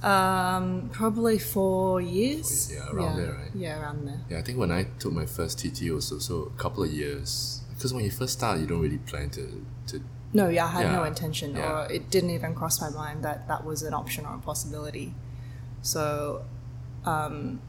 Um, 0.02 0.90
probably 0.92 1.38
four 1.38 2.00
years. 2.00 2.68
Four 2.68 2.76
years, 2.76 2.86
yeah, 2.88 2.96
around 2.96 3.16
there, 3.16 3.32
right? 3.32 3.50
Yeah, 3.54 3.80
around 3.80 4.06
there. 4.06 4.20
Yeah, 4.30 4.38
I 4.38 4.42
think 4.42 4.58
when 4.58 4.70
I 4.70 4.84
took 4.98 5.12
my 5.12 5.26
first 5.26 5.58
TT 5.58 5.90
also 5.90 6.44
a 6.44 6.50
couple 6.50 6.84
of 6.84 6.90
years. 6.90 7.62
Because 7.74 7.92
when 7.94 8.04
you 8.04 8.10
first 8.10 8.32
start, 8.34 8.60
you 8.60 8.66
don't 8.66 8.80
really 8.80 8.98
plan 8.98 9.30
to, 9.30 9.64
to 9.88 10.02
No, 10.32 10.48
yeah, 10.48 10.66
I 10.66 10.68
had 10.68 10.92
no 10.92 11.04
intention, 11.04 11.54
yeah. 11.54 11.84
or 11.86 11.92
it 11.92 12.10
didn't 12.10 12.30
even 12.30 12.54
cross 12.54 12.80
my 12.80 12.90
mind 12.90 13.24
that 13.24 13.48
that 13.48 13.64
was 13.64 13.82
an 13.82 13.94
option 13.94 14.26
or 14.26 14.34
a 14.34 14.38
possibility. 14.38 15.14
So, 15.82 16.44
um, 17.04 17.60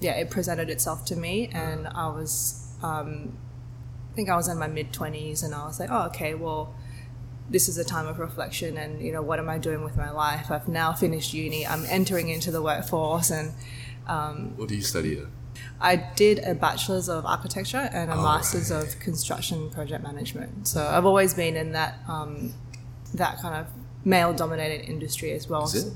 yeah, 0.00 0.12
it 0.12 0.30
presented 0.30 0.70
itself 0.70 1.04
to 1.06 1.16
me, 1.16 1.50
and 1.52 1.88
I 1.88 2.08
was, 2.08 2.68
um, 2.82 3.36
I 4.12 4.14
think 4.14 4.28
I 4.28 4.36
was 4.36 4.46
in 4.48 4.58
my 4.58 4.68
mid 4.68 4.92
twenties, 4.92 5.42
and 5.42 5.54
I 5.54 5.66
was 5.66 5.80
like, 5.80 5.90
oh, 5.90 6.06
okay, 6.06 6.34
well, 6.34 6.74
this 7.50 7.68
is 7.68 7.78
a 7.78 7.84
time 7.84 8.06
of 8.06 8.18
reflection, 8.18 8.76
and 8.76 9.00
you 9.00 9.12
know, 9.12 9.22
what 9.22 9.38
am 9.38 9.48
I 9.48 9.58
doing 9.58 9.82
with 9.84 9.96
my 9.96 10.10
life? 10.10 10.50
I've 10.50 10.68
now 10.68 10.92
finished 10.92 11.32
uni. 11.34 11.66
I'm 11.66 11.84
entering 11.88 12.28
into 12.28 12.50
the 12.50 12.60
workforce, 12.62 13.30
and 13.30 13.52
what 14.56 14.68
do 14.68 14.74
you 14.76 14.82
study? 14.82 15.22
I 15.80 15.96
did 15.96 16.38
a 16.40 16.54
bachelor's 16.54 17.08
of 17.08 17.24
architecture 17.24 17.88
and 17.92 18.10
a 18.10 18.14
Oh, 18.14 18.22
master's 18.22 18.70
right. 18.70 18.82
of 18.82 18.98
construction 19.00 19.70
project 19.70 20.02
management. 20.02 20.68
So 20.68 20.86
I've 20.86 21.06
always 21.06 21.34
been 21.34 21.56
in 21.56 21.72
that 21.72 21.98
um, 22.08 22.52
that 23.14 23.40
kind 23.40 23.54
of 23.54 23.66
male-dominated 24.04 24.88
industry 24.88 25.32
as 25.32 25.48
well. 25.48 25.64
Is 25.64 25.86
it? 25.86 25.92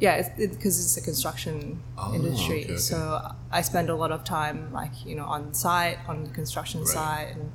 Yeah, 0.00 0.28
because 0.36 0.78
it, 0.78 0.84
it's 0.84 0.96
a 0.96 1.00
construction 1.02 1.82
Oh, 1.98 2.14
industry. 2.14 2.62
okay, 2.64 2.72
okay. 2.74 2.76
So 2.76 3.32
I 3.50 3.62
spend 3.62 3.90
a 3.90 3.94
lot 3.96 4.12
of 4.12 4.24
time, 4.24 4.72
like 4.72 4.92
you 5.04 5.14
know, 5.16 5.24
on 5.24 5.52
site, 5.54 5.98
on 6.08 6.24
the 6.24 6.30
construction 6.30 6.80
Right. 6.80 6.88
site, 6.88 7.28
and 7.36 7.52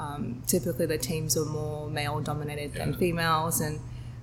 um, 0.00 0.42
typically 0.46 0.86
the 0.86 0.98
teams 1.10 1.36
are 1.36 1.44
more 1.44 1.88
male-dominated 1.90 2.70
than 2.74 2.94
females, 2.94 3.60
and 3.60 3.78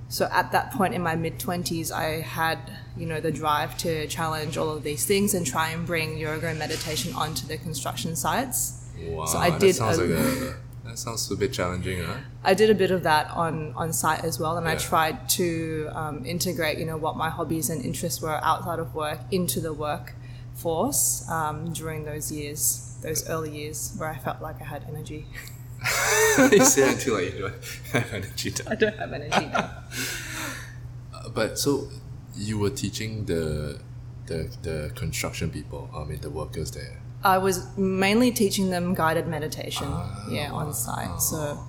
so 0.10 0.24
at 0.32 0.52
that 0.54 0.72
point 0.72 0.94
in 0.98 1.02
my 1.10 1.16
mid 1.16 1.36
twenties, 1.40 1.92
I 1.92 2.22
had 2.22 2.58
you 3.00 3.06
know 3.06 3.20
the 3.28 3.32
drive 3.32 3.78
to 3.86 4.08
challenge 4.08 4.58
all 4.58 4.70
of 4.78 4.82
these 4.84 5.06
things 5.06 5.34
and 5.36 5.46
try 5.46 5.68
and 5.76 5.86
bring 5.86 6.18
yoga 6.18 6.48
and 6.48 6.58
meditation 6.60 7.14
onto 7.14 7.46
the 7.52 7.58
construction 7.58 8.16
sites. 8.16 8.58
Wow, 8.98 9.26
So 9.26 9.38
I 9.38 9.50
that 9.52 9.60
did 9.60 9.76
sounds 9.76 9.98
a- 10.00 10.06
like 10.06 10.18
a, 10.18 10.56
that 10.88 10.98
sounds 10.98 11.30
a 11.32 11.36
bit 11.36 11.52
challenging, 11.54 11.98
huh? 12.04 12.18
I 12.44 12.54
did 12.62 12.70
a 12.70 12.76
bit 12.84 12.92
of 12.92 13.04
that 13.04 13.30
on 13.32 13.74
on 13.76 13.94
site 13.94 14.24
as 14.24 14.40
well, 14.40 14.58
and 14.58 14.68
I 14.68 14.76
tried 14.92 15.18
to 15.42 15.90
um, 16.02 16.26
integrate 16.26 16.80
you 16.80 16.86
know 16.86 16.98
what 17.06 17.16
my 17.18 17.30
hobbies 17.30 17.70
and 17.70 17.84
interests 17.90 18.20
were 18.22 18.40
outside 18.52 18.80
of 18.80 18.96
work 18.96 19.20
into 19.32 19.60
the 19.68 19.74
workforce 19.74 21.30
um, 21.30 21.74
during 21.74 22.06
those 22.06 22.32
years, 22.32 22.98
those 23.04 23.30
early 23.30 23.52
years 23.56 23.94
where 23.98 24.10
I 24.10 24.18
felt 24.18 24.42
like 24.42 24.62
I 24.62 24.66
had 24.66 24.84
energy. 24.88 25.28
you 26.52 26.64
say 26.66 26.90
until 26.92 27.16
like 27.16 27.34
you 27.34 27.40
don't 27.42 27.54
have 27.94 28.14
energy. 28.14 28.54
I 28.68 28.76
don't 28.76 28.98
have 28.98 29.14
energy 29.14 29.46
now. 29.48 29.70
But 31.34 31.60
so 31.60 31.90
you 32.36 32.58
were 32.58 32.70
teaching 32.70 33.26
the 33.26 33.80
the 34.26 34.50
the 34.64 34.92
construction 34.96 35.50
people, 35.50 35.90
I 35.96 36.04
mean 36.04 36.22
the 36.22 36.30
workers 36.30 36.72
there. 36.72 37.02
I 37.24 37.38
was 37.38 37.66
mainly 37.78 38.32
teaching 38.32 38.70
them 38.70 38.94
guided 38.94 39.28
meditation, 39.28 39.88
yeah, 40.30 40.52
on 40.52 40.74
site. 40.74 41.22
So, 41.22 41.60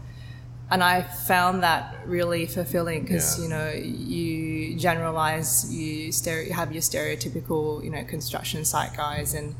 and 0.71 0.83
I 0.85 1.03
found 1.03 1.63
that 1.63 1.97
really 2.07 2.47
fulfilling 2.47 3.03
because 3.03 3.39
Yeah. 3.39 3.43
you 3.45 3.49
know 3.51 3.71
you 3.73 4.77
generalize, 4.77 5.73
you 5.75 6.13
stereo, 6.13 6.47
you 6.49 6.53
have 6.55 6.73
your 6.73 6.83
stereotypical 6.83 7.83
you 7.85 7.91
know 7.91 8.05
construction 8.05 8.65
site 8.65 8.97
guys, 8.97 9.35
and 9.35 9.55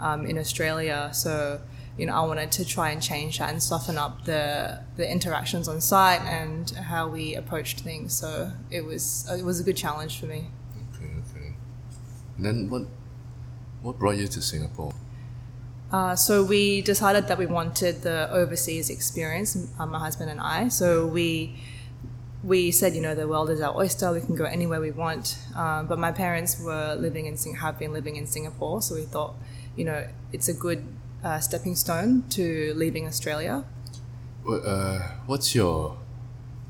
um, 0.00 0.26
in 0.26 0.38
Australia, 0.38 1.10
so 1.12 1.60
you 1.98 2.06
know 2.06 2.14
I 2.14 2.24
wanted 2.24 2.52
to 2.52 2.64
try 2.64 2.90
and 2.90 3.02
change 3.02 3.38
that 3.38 3.50
and 3.50 3.62
soften 3.62 3.98
up 3.98 4.24
the 4.24 4.80
the 4.96 5.10
interactions 5.10 5.68
on 5.68 5.80
site 5.80 6.22
and 6.22 6.70
how 6.70 7.08
we 7.08 7.34
approached 7.34 7.80
things. 7.80 8.14
So 8.14 8.52
it 8.70 8.84
was 8.84 9.28
it 9.30 9.44
was 9.44 9.60
a 9.60 9.64
good 9.64 9.76
challenge 9.76 10.20
for 10.20 10.26
me. 10.26 10.46
Okay, 10.94 11.10
okay. 11.22 11.54
And 12.36 12.46
then 12.46 12.70
what 12.70 12.82
what 13.82 13.98
brought 13.98 14.16
you 14.16 14.28
to 14.28 14.40
Singapore? 14.40 14.94
Uh, 15.90 16.14
so 16.14 16.44
we 16.44 16.82
decided 16.82 17.28
that 17.28 17.38
we 17.38 17.46
wanted 17.46 18.02
the 18.02 18.30
overseas 18.30 18.90
experience, 18.90 19.56
uh, 19.78 19.86
my 19.86 19.98
husband 19.98 20.30
and 20.30 20.40
I. 20.40 20.68
So 20.68 21.06
we 21.06 21.56
we 22.44 22.70
said, 22.70 22.94
you 22.94 23.00
know, 23.00 23.14
the 23.14 23.26
world 23.26 23.50
is 23.50 23.60
our 23.60 23.76
oyster. 23.76 24.12
We 24.12 24.20
can 24.20 24.36
go 24.36 24.44
anywhere 24.44 24.80
we 24.80 24.92
want. 24.92 25.38
Um, 25.56 25.86
but 25.86 25.98
my 25.98 26.12
parents 26.12 26.60
were 26.60 26.94
living 26.94 27.26
in 27.26 27.36
Sing- 27.36 27.56
have 27.56 27.78
been 27.78 27.92
living 27.92 28.16
in 28.16 28.26
Singapore, 28.26 28.80
so 28.82 28.94
we 28.94 29.02
thought, 29.02 29.34
you 29.74 29.84
know, 29.84 30.06
it's 30.32 30.48
a 30.48 30.54
good 30.54 30.84
uh, 31.24 31.38
stepping 31.40 31.74
stone 31.76 32.24
to 32.30 32.72
leaving 32.76 33.06
Australia. 33.06 33.64
Uh, 34.48 34.98
what's 35.26 35.54
your 35.54 35.96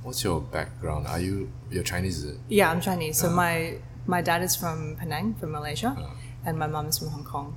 what's 0.02 0.25
your 0.25 0.40
background? 0.40 1.07
Are 1.07 1.21
you 1.21 1.50
you're 1.71 1.85
Chinese? 1.85 2.19
Is 2.25 2.33
it? 2.35 2.38
Yeah, 2.49 2.71
I'm 2.71 2.81
Chinese. 2.81 3.19
So 3.19 3.31
my 3.31 3.78
my 4.07 4.21
dad 4.23 4.43
is 4.43 4.57
from 4.57 4.97
Penang, 4.99 5.35
from 5.35 5.52
Malaysia, 5.52 5.95
Ah. 5.99 6.11
and 6.47 6.59
my 6.59 6.67
mom 6.67 6.87
is 6.87 6.99
from 6.99 7.09
Hong 7.09 7.25
Kong. 7.25 7.55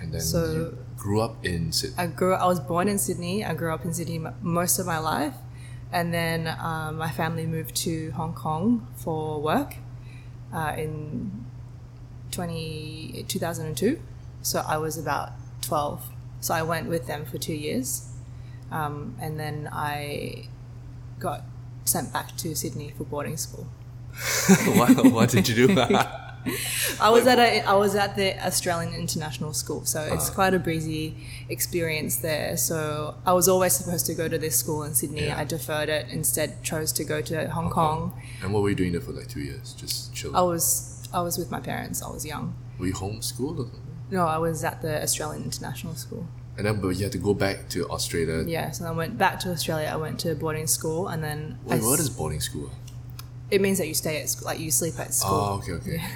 And 0.00 0.14
then 0.14 0.20
So- 0.20 0.52
you 0.52 0.78
grew 0.96 1.20
up 1.20 1.44
in 1.44 1.72
Sydney. 1.72 1.96
I 1.98 2.06
grew. 2.06 2.34
I 2.34 2.46
was 2.46 2.60
born 2.60 2.88
in 2.88 2.98
Sydney. 2.98 3.44
I 3.44 3.52
grew 3.54 3.74
up 3.74 3.84
in 3.84 3.92
Sydney 3.92 4.20
most 4.40 4.78
of 4.78 4.86
my 4.86 4.98
life, 4.98 5.34
and 5.92 6.14
then 6.14 6.46
um, 6.62 6.96
my 6.96 7.10
family 7.10 7.46
moved 7.46 7.74
to 7.84 8.10
Hong 8.12 8.32
Kong 8.32 8.86
for 8.96 9.42
work 9.42 9.74
uh, 10.54 10.72
in 10.78 11.44
20, 12.30 13.24
2002. 13.28 13.98
So 14.42 14.62
I 14.66 14.76
was 14.78 14.96
about 14.96 15.32
twelve. 15.60 16.00
So 16.40 16.54
I 16.54 16.62
went 16.62 16.88
with 16.88 17.06
them 17.06 17.24
for 17.24 17.38
two 17.38 17.54
years, 17.54 18.08
um, 18.70 19.16
and 19.20 19.38
then 19.38 19.68
I 19.72 20.48
got 21.18 21.42
sent 21.84 22.12
back 22.12 22.36
to 22.38 22.54
Sydney 22.54 22.92
for 22.96 23.04
boarding 23.04 23.36
school. 23.36 23.66
what, 24.76 25.12
what 25.12 25.30
did 25.30 25.48
you 25.48 25.68
do? 25.68 25.74
I 27.00 27.10
was 27.10 27.26
at 27.26 27.38
a 27.38 27.60
I 27.62 27.74
was 27.74 27.94
at 27.94 28.16
the 28.16 28.38
Australian 28.44 28.94
International 28.94 29.52
School, 29.52 29.84
so 29.84 30.00
it's 30.02 30.30
quite 30.30 30.54
a 30.54 30.58
breezy 30.58 31.16
experience 31.48 32.16
there. 32.16 32.56
So 32.56 33.16
I 33.26 33.32
was 33.32 33.48
always 33.48 33.74
supposed 33.74 34.06
to 34.06 34.14
go 34.14 34.28
to 34.28 34.38
this 34.38 34.56
school 34.56 34.82
in 34.82 34.94
Sydney. 34.94 35.26
Yeah. 35.26 35.38
I 35.38 35.44
deferred 35.44 35.88
it, 35.88 36.06
instead 36.10 36.62
chose 36.62 36.92
to 36.92 37.04
go 37.04 37.20
to 37.22 37.50
Hong 37.50 37.70
Kong. 37.70 38.20
and 38.42 38.52
what 38.52 38.62
were 38.62 38.70
you 38.70 38.76
doing 38.76 38.92
there 38.92 39.00
for 39.00 39.12
like 39.12 39.28
two 39.28 39.40
years? 39.40 39.74
Just 39.74 40.14
chilling. 40.14 40.36
I 40.36 40.42
was 40.42 41.06
I 41.12 41.20
was 41.20 41.38
with 41.38 41.50
my 41.50 41.60
parents. 41.60 42.02
I 42.02 42.10
was 42.10 42.24
young. 42.24 42.54
Were 42.78 42.86
you 42.86 42.94
homeschooled? 42.94 43.68
No, 44.10 44.26
I 44.26 44.38
was 44.38 44.64
at 44.64 44.80
the 44.82 45.02
Australian 45.02 45.44
International 45.44 45.94
School. 45.94 46.26
And 46.56 46.66
then, 46.66 46.80
but 46.80 46.88
you 46.88 47.04
had 47.04 47.12
to 47.12 47.18
go 47.18 47.34
back 47.34 47.68
to 47.70 47.88
Australia. 47.88 48.44
Yeah, 48.46 48.70
so 48.72 48.84
I 48.86 48.90
went 48.90 49.16
back 49.16 49.38
to 49.40 49.50
Australia. 49.50 49.88
I 49.92 49.96
went 49.96 50.18
to 50.20 50.34
boarding 50.34 50.66
school, 50.66 51.08
and 51.08 51.22
then 51.22 51.58
I 51.68 51.74
Wait, 51.76 51.82
what 51.84 51.98
s- 52.00 52.06
is 52.06 52.10
boarding 52.10 52.40
school? 52.40 52.70
it 53.50 53.60
means 53.60 53.78
that 53.78 53.86
you 53.86 53.94
stay 53.94 54.20
at 54.20 54.28
school, 54.28 54.46
like 54.46 54.58
you 54.58 54.70
sleep 54.70 54.98
at 54.98 55.14
school. 55.14 55.30
Oh, 55.34 55.54
okay, 55.62 55.72
okay. 55.72 56.02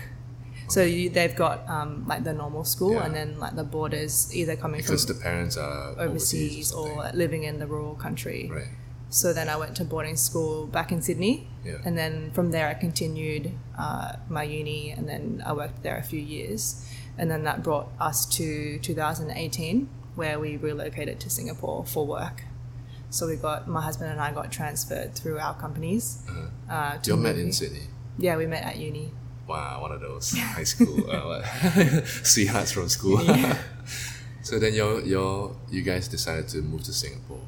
So 0.68 0.82
you, 0.82 1.10
they've 1.10 1.36
got 1.36 1.68
um, 1.68 2.06
like 2.08 2.24
the 2.24 2.32
normal 2.32 2.64
school, 2.64 2.94
Yeah. 2.94 3.04
and 3.04 3.14
then 3.14 3.38
like 3.38 3.54
the 3.56 3.64
borders 3.64 4.34
either 4.34 4.56
coming 4.56 4.80
Because 4.80 5.04
from 5.04 5.16
the 5.16 5.22
parents 5.22 5.56
are 5.58 5.94
overseas 5.98 6.72
or, 6.72 6.88
or 6.88 7.10
living 7.12 7.42
in 7.44 7.58
the 7.58 7.66
rural 7.66 7.94
country. 7.94 8.48
right. 8.50 8.68
So 9.10 9.34
then 9.34 9.50
I 9.50 9.56
went 9.56 9.76
to 9.76 9.84
boarding 9.84 10.16
school 10.16 10.66
back 10.66 10.90
in 10.90 11.02
Sydney, 11.02 11.46
Yeah. 11.62 11.76
and 11.84 11.98
then 11.98 12.30
from 12.32 12.52
there 12.52 12.68
I 12.68 12.74
continued 12.74 13.52
uh, 13.78 14.16
my 14.30 14.44
uni, 14.44 14.90
and 14.92 15.06
then 15.06 15.42
I 15.44 15.52
worked 15.52 15.82
there 15.82 15.98
a 15.98 16.02
few 16.02 16.20
years, 16.20 16.82
and 17.18 17.30
then 17.30 17.44
that 17.44 17.62
brought 17.62 17.88
us 18.00 18.24
to 18.36 18.78
2018, 18.78 19.88
where 20.14 20.38
we 20.38 20.56
relocated 20.56 21.20
to 21.20 21.30
Singapore 21.30 21.84
for 21.84 22.06
work. 22.06 22.44
So 23.10 23.26
we 23.26 23.36
got 23.36 23.68
my 23.68 23.82
husband 23.82 24.10
and 24.10 24.20
I 24.20 24.32
got 24.32 24.50
transferred 24.50 25.14
through 25.14 25.38
our 25.38 25.54
companies. 25.54 26.22
Uh, 26.70 26.96
to 26.98 27.10
You 27.10 27.16
met 27.16 27.36
in. 27.36 27.52
Sydney. 27.52 27.82
Yeah, 28.18 28.36
we 28.36 28.46
met 28.46 28.62
at 28.64 28.76
uni. 28.76 29.10
Wow, 29.46 29.82
one 29.82 29.92
of 29.92 30.00
those 30.00 30.32
high 30.38 30.64
school 30.64 31.10
uh, 31.10 31.42
sweethearts 32.22 32.72
from 32.72 32.88
school. 32.88 33.18
so 34.42 34.58
then 34.58 34.72
you 34.74 35.00
you 35.04 35.56
you 35.70 35.82
guys 35.82 36.08
decided 36.08 36.48
to 36.48 36.58
move 36.62 36.82
to 36.84 36.92
Singapore 36.92 37.40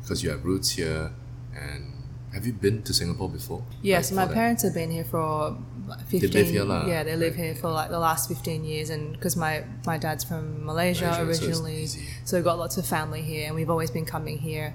because 0.00 0.22
you 0.22 0.30
have 0.30 0.44
roots 0.44 0.70
here. 0.70 1.12
And 1.54 1.92
have 2.32 2.46
you 2.46 2.52
been 2.54 2.82
to 2.84 2.94
Singapore 2.94 3.28
before? 3.28 3.62
Yes, 3.82 4.10
Like, 4.10 4.16
my 4.16 4.22
for 4.22 4.28
that? 4.30 4.34
parents 4.34 4.62
have 4.62 4.74
been 4.74 4.90
here 4.90 5.04
for 5.04 5.56
like, 5.98 6.06
15 6.08 6.30
live 6.32 6.46
here. 6.86 6.94
Yeah, 6.94 7.02
they 7.04 7.16
live 7.16 7.34
here 7.34 7.54
for 7.54 7.70
like 7.70 7.90
the 7.90 7.98
last 7.98 8.28
15 8.28 8.64
years 8.64 8.90
and 8.90 9.12
because 9.12 9.36
my 9.36 9.64
my 9.86 9.98
dad's 9.98 10.24
from 10.24 10.64
Malaysia, 10.64 11.06
Malaysia, 11.06 11.22
originally. 11.22 11.82
easy. 11.84 12.02
So 12.24 12.36
we've 12.36 12.44
got 12.44 12.58
lots 12.58 12.76
of 12.76 12.84
family 12.86 13.22
here 13.22 13.46
and 13.46 13.54
we've 13.54 13.70
always 13.70 13.90
been 13.90 14.06
coming 14.06 14.38
here 14.38 14.74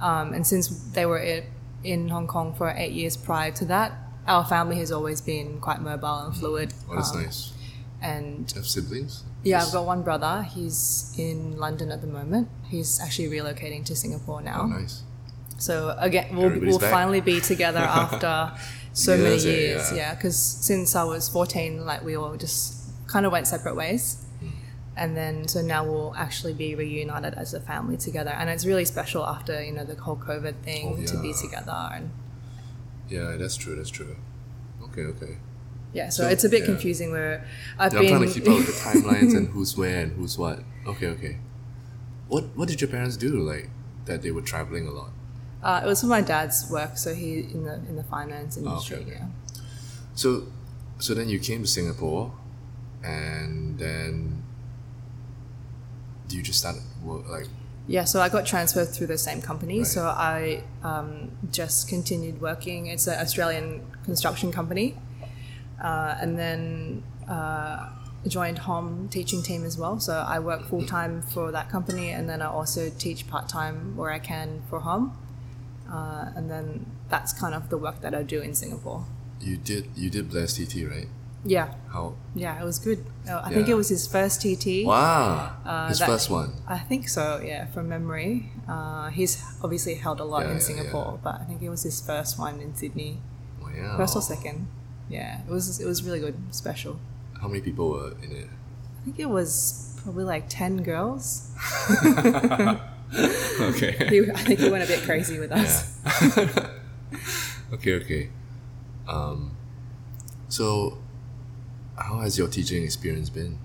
Um, 0.00 0.34
and 0.36 0.44
since 0.46 0.68
they 0.92 1.06
were 1.06 1.18
in, 1.18 1.44
in 1.82 2.08
Hong 2.12 2.26
Kong 2.26 2.52
for 2.52 2.68
eight 2.76 2.92
years 2.92 3.16
prior 3.16 3.50
to 3.52 3.64
that, 3.72 3.96
our 4.28 4.44
family 4.44 4.76
has 4.76 4.92
always 4.92 5.20
been 5.24 5.56
quite 5.60 5.80
mobile 5.80 6.18
and 6.28 6.36
fluid. 6.36 6.74
Oh, 6.90 6.96
that's 6.96 7.12
Um, 7.16 7.22
nice. 7.24 7.52
And 8.02 8.44
Do 8.46 8.54
you 8.54 8.60
have 8.60 8.68
siblings? 8.68 9.24
yeah, 9.42 9.56
Yes. 9.56 9.66
I've 9.68 9.72
got 9.72 9.86
one 9.86 10.02
brother. 10.04 10.44
He's 10.52 11.14
in 11.16 11.56
London 11.56 11.88
at 11.90 12.00
the 12.04 12.10
moment. 12.12 12.48
He's 12.68 13.00
actually 13.00 13.28
relocating 13.32 13.86
to 13.88 13.96
Singapore 13.96 14.42
now. 14.44 14.68
Oh, 14.68 14.78
nice. 14.80 15.00
So 15.58 15.96
again, 15.96 16.36
we'll, 16.36 16.52
Everybody's 16.52 16.72
we'll 16.76 16.84
back. 16.84 16.92
finally 16.92 17.22
be 17.24 17.40
together 17.40 17.80
after 18.04 18.52
so 19.04 19.14
Years, 19.14 19.44
many 19.44 19.56
years. 19.58 19.90
yeah. 19.92 19.96
Yeah, 19.98 20.14
because 20.14 20.36
since 20.38 20.96
I 20.96 21.04
was 21.04 21.28
14, 21.28 21.84
like 21.84 22.02
we 22.02 22.16
all 22.16 22.34
just 22.36 22.62
kind 23.06 23.24
of 23.26 23.32
went 23.32 23.46
separate 23.46 23.76
ways. 23.76 24.24
Hmm. 24.40 24.48
And 24.96 25.16
then, 25.16 25.46
so 25.48 25.60
now 25.60 25.84
we'll 25.84 26.14
actually 26.16 26.54
be 26.54 26.74
reunited 26.74 27.34
as 27.34 27.52
a 27.52 27.60
family 27.60 27.98
together. 27.98 28.30
And 28.30 28.48
it's 28.48 28.64
really 28.64 28.86
special 28.86 29.22
after, 29.26 29.62
you 29.62 29.72
know, 29.76 29.84
the 29.84 29.96
whole 29.96 30.16
COVID 30.16 30.56
thing 30.62 30.84
Oh, 31.02 31.06
to 31.12 31.16
be 31.20 31.32
together. 31.34 31.90
And 31.96 32.10
Yeah, 33.08 33.36
that's 33.38 33.56
true. 33.56 33.76
That's 33.76 33.90
true. 33.90 34.16
Okay, 34.86 35.02
okay. 35.14 35.36
yeah, 35.92 36.08
so, 36.08 36.22
So, 36.22 36.28
it's 36.30 36.44
a 36.44 36.48
bit 36.48 36.60
yeah. 36.60 36.66
confusing 36.72 37.10
where 37.12 37.44
I've 37.78 37.92
Yeah, 37.92 37.98
I'm 38.00 38.04
been. 38.06 38.16
trying 38.16 38.28
to 38.28 38.34
keep 38.34 38.48
up 38.48 38.56
with 38.58 38.66
the 38.66 38.72
timelines 38.90 39.36
and 39.36 39.48
who's 39.48 39.76
where 39.76 40.00
and 40.04 40.12
who's 40.16 40.38
what. 40.38 40.60
Okay, 40.86 41.08
okay. 41.16 41.34
What 42.28 42.44
What 42.56 42.66
did 42.68 42.80
your 42.80 42.88
parents 42.96 43.16
do? 43.18 43.30
Like 43.52 43.68
that 44.06 44.22
they 44.22 44.30
were 44.30 44.42
traveling 44.52 44.86
a 44.88 44.92
lot. 45.00 45.10
Uh, 45.66 45.80
it 45.84 45.86
was 45.86 46.00
for 46.00 46.06
my 46.06 46.20
dad's 46.20 46.70
work, 46.70 46.96
so 46.96 47.08
he 47.20 47.40
in 47.54 47.64
the 47.68 47.74
in 47.90 47.94
the 47.96 48.04
finance 48.04 48.56
Oh, 48.56 48.60
industry. 48.60 48.96
okay. 48.98 49.10
Yeah. 49.18 49.26
So, 50.14 50.28
so 50.98 51.12
then 51.18 51.28
you 51.28 51.38
came 51.48 51.60
to 51.62 51.68
Singapore, 51.78 52.32
and 53.02 53.78
then 53.78 54.42
you 56.30 56.42
just 56.42 56.58
started 56.58 56.82
work 57.04 57.28
like 57.28 57.48
Yeah, 57.88 58.04
so 58.04 58.20
I 58.20 58.28
got 58.28 58.46
transferred 58.46 58.88
through 58.94 59.08
the 59.08 59.18
same 59.18 59.40
company. 59.42 59.78
Right. 59.78 59.86
So 59.86 60.02
I 60.06 60.62
um, 60.82 61.30
just 61.52 61.88
continued 61.88 62.40
working. 62.40 62.86
It's 62.86 63.06
an 63.06 63.18
Australian 63.20 63.66
construction 64.04 64.50
company. 64.52 64.94
Uh, 65.82 66.16
and 66.22 66.38
then 66.38 67.02
uh, 67.28 67.90
joined 68.26 68.58
Home 68.58 69.08
teaching 69.08 69.42
team 69.42 69.64
as 69.64 69.76
well. 69.78 70.00
So 70.00 70.12
I 70.14 70.38
work 70.40 70.62
full 70.70 70.84
time 70.86 71.22
for 71.22 71.52
that 71.52 71.68
company, 71.70 72.10
and 72.16 72.28
then 72.30 72.40
I 72.40 72.46
also 72.46 72.90
teach 73.04 73.26
part 73.28 73.48
time 73.48 73.96
where 73.96 74.10
I 74.10 74.18
can 74.18 74.62
for 74.70 74.80
Home. 74.80 75.12
Uh, 75.90 76.30
and 76.36 76.50
then 76.50 76.86
that's 77.08 77.32
kind 77.32 77.54
of 77.54 77.68
the 77.70 77.78
work 77.78 78.00
that 78.00 78.14
I 78.14 78.22
do 78.22 78.40
in 78.40 78.54
Singapore. 78.54 79.04
you 79.40 79.56
did 79.56 79.84
you 79.94 80.08
did 80.10 80.30
Bless 80.30 80.54
TT 80.56 80.84
right? 80.88 81.08
Yeah, 81.44 81.74
How 81.92 82.14
yeah, 82.34 82.60
it 82.60 82.64
was 82.64 82.80
good. 82.80 83.04
Uh, 83.28 83.40
I 83.44 83.50
think 83.54 83.68
it 83.68 83.74
was 83.78 83.88
his 83.88 84.06
first 84.08 84.42
TT. 84.42 84.82
wow 84.84 85.54
Uh, 85.64 85.86
his 85.88 86.00
that- 86.00 86.08
first 86.08 86.28
one. 86.28 86.50
I 86.66 86.78
think 86.78 87.08
so, 87.08 87.38
yeah, 87.44 87.66
from 87.70 87.88
memory. 87.88 88.50
Uh, 88.66 89.10
he's 89.10 89.38
obviously 89.62 89.94
held 89.94 90.18
a 90.18 90.24
lot 90.24 90.42
Yeah, 90.42 90.50
in 90.50 90.56
yeah, 90.58 90.62
Singapore, 90.70 91.20
but 91.22 91.40
I 91.40 91.44
think 91.44 91.62
it 91.62 91.70
was 91.70 91.84
his 91.84 92.00
first 92.00 92.36
one 92.38 92.58
in 92.60 92.74
Sydney. 92.74 93.18
Wow. 93.62 93.94
First 93.96 94.16
or 94.16 94.22
second. 94.22 94.66
Yeah, 95.08 95.38
it 95.46 95.50
was 95.52 95.78
it 95.78 95.86
was 95.86 96.02
really 96.02 96.18
good, 96.18 96.34
special. 96.50 96.98
How 97.40 97.46
many 97.46 97.60
people 97.60 97.90
were 97.94 98.10
in 98.24 98.32
it? 98.32 98.48
I 98.50 98.98
think 99.04 99.20
it 99.20 99.30
was 99.30 99.94
probably 100.02 100.24
like 100.24 100.48
10 100.48 100.82
girls. 100.82 101.52
okay. 103.60 104.06
He, 104.10 104.30
I 104.30 104.40
think 104.42 104.60
he 104.60 104.68
went 104.70 104.84
a 104.84 104.86
bit 104.86 105.02
crazy 105.02 105.38
with 105.38 105.52
us. 105.52 105.98
Yeah. 106.36 106.70
okay, 107.74 107.94
okay. 107.94 108.30
Um, 109.08 109.56
so, 110.48 110.98
how 111.96 112.20
has 112.20 112.36
your 112.38 112.48
teaching 112.48 112.82
experience 112.82 113.30
been? 113.30 113.58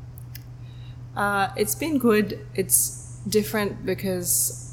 Uh, 1.16 1.50
it's 1.58 1.76
been 1.76 1.98
good. 1.98 2.40
It's 2.56 3.20
different 3.28 3.86
because 3.86 4.68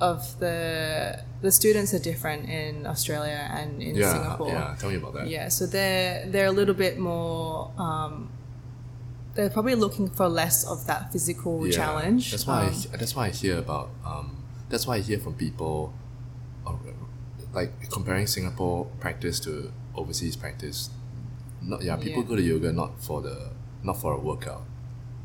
of 0.00 0.38
the 0.40 1.20
the 1.40 1.52
students 1.52 1.94
are 1.94 1.98
different 2.00 2.48
in 2.48 2.86
Australia 2.86 3.48
and 3.52 3.82
in 3.82 3.94
Yeah, 3.94 4.12
Singapore. 4.12 4.48
yeah. 4.48 4.76
Tell 4.78 4.90
me 4.90 4.96
about 4.96 5.14
that. 5.14 5.28
Yeah, 5.28 5.48
so 5.48 5.66
they're 5.66 6.26
they're 6.26 6.46
a 6.46 6.52
little 6.52 6.74
bit 6.74 6.98
more. 6.98 7.70
Um, 7.78 8.30
they're 9.34 9.50
probably 9.50 9.74
looking 9.74 10.08
for 10.10 10.28
less 10.28 10.64
of 10.64 10.86
that 10.86 11.12
physical 11.12 11.66
Yeah, 11.66 11.72
challenge. 11.76 12.30
That's 12.30 12.46
why. 12.46 12.66
Um, 12.66 12.74
I, 12.92 12.96
that's 12.96 13.14
why 13.16 13.26
I 13.26 13.30
hear 13.30 13.58
about. 13.58 13.90
Um, 14.06 14.42
that's 14.68 14.86
why 14.86 14.96
I 14.96 15.00
hear 15.00 15.18
from 15.18 15.34
people, 15.34 15.92
uh, 16.66 16.72
like 17.52 17.90
comparing 17.90 18.26
Singapore 18.26 18.86
practice 19.00 19.38
to 19.40 19.72
overseas 19.94 20.36
practice. 20.36 20.90
Not 21.62 21.82
yeah. 21.82 21.96
People 21.96 22.22
Yeah. 22.22 22.28
go 22.28 22.36
to 22.36 22.42
yoga 22.42 22.72
not 22.72 23.00
for 23.02 23.20
the 23.22 23.50
not 23.82 24.00
for 24.00 24.12
a 24.14 24.18
workout. 24.20 24.62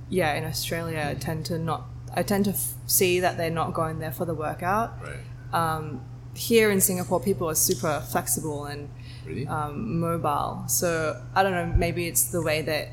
yeah, 0.09 0.33
in 0.33 0.43
Australia, 0.43 1.05
I 1.11 1.13
tend 1.13 1.45
to 1.47 1.59
not. 1.59 1.83
I 2.15 2.23
tend 2.23 2.45
to 2.45 2.51
f- 2.51 2.73
see 2.87 3.19
that 3.19 3.37
they're 3.37 3.51
not 3.51 3.73
going 3.75 3.99
there 3.99 4.11
for 4.11 4.25
the 4.25 4.33
workout. 4.33 4.97
Right. 5.03 5.19
Um, 5.53 6.01
Here 6.35 6.69
in 6.71 6.79
Singapore, 6.81 7.19
people 7.19 7.49
are 7.49 7.55
super 7.55 7.99
flexible 8.11 8.65
and 8.65 8.89
Really? 9.25 9.45
um, 9.47 9.99
mobile. 9.99 10.63
So 10.67 11.21
I 11.35 11.43
don't 11.43 11.51
know. 11.53 11.73
Maybe 11.77 12.07
it's 12.07 12.23
the 12.31 12.41
way 12.41 12.61
that 12.63 12.89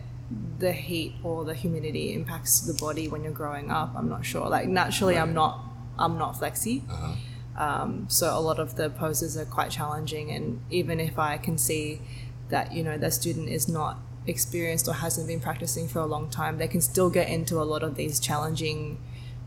the 0.59 0.73
heat 0.73 1.15
or 1.23 1.45
the 1.45 1.55
humidity 1.55 2.13
impacts 2.13 2.61
the 2.61 2.75
body 2.75 3.09
when 3.09 3.23
you're 3.23 3.33
growing 3.33 3.71
up. 3.71 3.93
I'm 3.97 4.09
not 4.09 4.25
sure. 4.25 4.49
Like 4.49 4.69
naturally, 4.69 5.17
I'm 5.17 5.35
not. 5.35 5.61
I'm 5.99 6.19
not 6.19 6.39
flexy. 6.39 6.83
uh-huh. 6.91 7.15
Um, 7.57 8.07
so 8.11 8.39
a 8.39 8.41
lot 8.41 8.59
of 8.59 8.77
the 8.77 8.91
poses 8.91 9.35
are 9.39 9.47
quite 9.47 9.71
challenging, 9.71 10.31
and 10.31 10.61
even 10.71 11.01
if 11.01 11.19
I 11.19 11.39
can 11.39 11.57
see 11.57 12.03
that 12.51 12.73
you 12.73 12.83
know 12.85 12.99
the 12.99 13.11
student 13.11 13.49
is 13.49 13.67
not 13.67 13.99
experienced 14.27 14.89
or 14.89 14.95
hasn't 14.95 15.27
been 15.27 15.41
practicing 15.41 15.89
for 15.89 16.01
a 16.01 16.07
long 16.07 16.29
time, 16.29 16.59
they 16.59 16.69
can 16.69 16.81
still 16.81 17.09
get 17.09 17.29
into 17.29 17.61
a 17.61 17.65
lot 17.65 17.83
of 17.83 17.95
these 17.95 18.21
challenging 18.21 18.99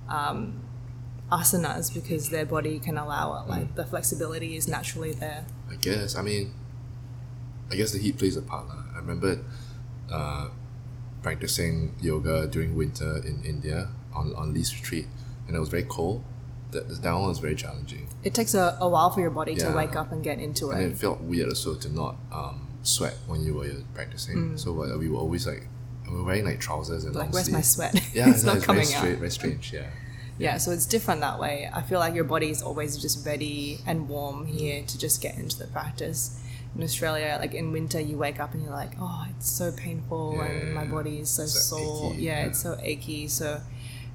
um, 0.08 0.62
asanas 1.32 1.94
because 1.94 2.30
their 2.30 2.46
body 2.46 2.80
can 2.80 2.98
allow 2.98 3.44
it. 3.44 3.48
Like 3.48 3.76
the 3.76 3.86
flexibility 3.86 4.56
is 4.56 4.68
naturally 4.68 5.12
there. 5.12 5.46
I 5.70 5.76
guess. 5.76 6.16
I 6.16 6.22
mean, 6.24 6.54
I 7.72 7.76
guess 7.76 7.92
the 7.92 8.00
heat 8.00 8.18
plays 8.18 8.38
a 8.38 8.42
part. 8.42 8.66
I 8.70 8.98
remember 8.98 9.40
uh, 10.12 10.50
practicing 11.22 11.96
yoga 12.02 12.48
during 12.48 12.76
winter 12.76 13.18
in 13.26 13.44
India 13.44 13.90
on 14.14 14.34
on 14.36 14.54
Lee's 14.54 14.74
retreat, 14.76 15.08
and 15.48 15.56
it 15.56 15.60
was 15.60 15.70
very 15.70 15.84
cold. 15.84 16.24
That 16.72 17.02
that 17.02 17.14
one 17.14 17.28
was 17.30 17.40
very 17.40 17.56
challenging, 17.56 18.08
It 18.24 18.36
takes 18.36 18.54
a, 18.54 18.78
a 18.80 18.88
while 18.88 19.10
for 19.10 19.22
your 19.22 19.32
body 19.32 19.56
to 19.56 19.72
wake 19.72 19.96
up 19.96 20.12
and 20.12 20.24
get 20.24 20.38
into 20.40 20.70
it. 20.70 20.76
and 20.78 20.92
it. 20.92 20.98
felt 20.98 21.20
weird 21.22 21.50
also 21.50 21.74
to 21.76 21.90
not 21.90 22.16
um, 22.32 22.68
sweat 22.84 23.16
when 23.26 23.42
you 23.42 23.56
were 23.56 23.72
practicing. 23.96 24.56
So 24.58 24.70
uh, 24.84 24.96
we 24.98 25.10
were 25.10 25.18
always 25.18 25.48
like 25.48 25.64
we 26.08 26.16
were 26.16 26.24
wearing 26.24 26.46
like 26.46 26.60
trousers 26.60 27.06
and 27.06 27.16
Mm. 27.16 27.20
Like, 27.20 27.34
where's 27.34 27.50
my 27.50 27.62
sweat? 27.62 27.94
Yeah, 28.14 28.30
it's 28.34 28.44
no, 28.44 28.50
not 28.52 28.58
it's 28.58 28.66
coming 28.68 28.84
very 28.84 28.94
out. 28.96 29.00
straight, 29.00 29.18
very 29.18 29.32
strange. 29.32 29.74
Yeah, 29.74 29.88
Yeah, 30.38 30.58
so 30.58 30.70
it's 30.72 30.86
different 30.86 31.22
that 31.22 31.40
way. 31.40 31.70
I 31.74 31.82
feel 31.82 32.00
like 32.00 32.14
your 32.14 32.24
body 32.24 32.50
is 32.52 32.62
always 32.62 32.98
just 32.98 33.26
ready 33.26 33.80
and 33.88 34.08
warm 34.08 34.46
here 34.46 34.84
to 34.86 34.98
just 35.00 35.22
get 35.24 35.38
into 35.40 35.58
the 35.58 35.68
practice. 35.68 36.40
In 36.76 36.84
Australia, 36.84 37.38
like 37.42 37.54
in 37.54 37.72
winter, 37.72 38.00
you 38.00 38.18
wake 38.18 38.40
up 38.40 38.54
and 38.54 38.62
you're 38.64 38.72
like, 38.72 38.92
oh, 39.00 39.26
it's 39.32 39.50
so 39.52 39.72
painful 39.72 40.40
and 40.40 40.74
my 40.74 40.86
body 40.86 41.20
is 41.20 41.30
so 41.30 41.46
So 41.46 41.78
sore. 41.78 42.14
achy, 42.14 42.22
yeah, 42.24 42.40
yeah. 42.42 42.46
it's 42.48 42.62
so 42.62 42.78
achy. 42.82 43.28
So 43.28 43.62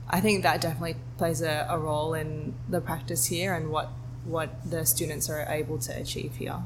I 0.09 0.21
think 0.21 0.43
that 0.45 0.61
definitely 0.61 0.97
plays 1.19 1.43
a, 1.43 1.67
a 1.69 1.79
role 1.79 2.15
in 2.15 2.55
the 2.69 2.81
practice 2.81 3.27
here 3.27 3.55
and 3.55 3.71
what 3.71 3.89
what 4.25 4.49
the 4.71 4.87
students 4.87 5.29
are 5.29 5.45
able 5.49 5.79
to 5.79 5.93
achieve 6.01 6.37
here. 6.37 6.61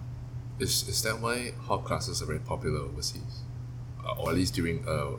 is 0.61 0.87
is 0.89 1.03
that 1.03 1.21
why 1.21 1.53
hot 1.67 1.85
classes 1.85 2.21
are 2.23 2.27
very 2.27 2.39
popular 2.41 2.81
overseas, 2.81 3.43
or 4.19 4.31
at 4.31 4.37
least 4.37 4.55
during 4.55 4.87
uh, 4.87 5.13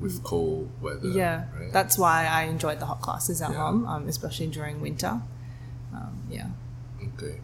with 0.00 0.22
cold 0.24 0.68
weather? 0.82 1.08
yeah, 1.08 1.44
right? 1.58 1.72
that's 1.72 1.96
why 1.96 2.26
I 2.26 2.42
enjoyed 2.44 2.80
the 2.80 2.86
hot 2.86 3.00
classes 3.00 3.40
at 3.40 3.50
Yeah. 3.52 3.56
home, 3.62 3.86
um, 3.86 4.08
especially 4.08 4.48
during 4.48 4.80
winter. 4.80 5.22
Um, 5.94 6.14
yeah. 6.28 6.48
Okay. 7.14 7.40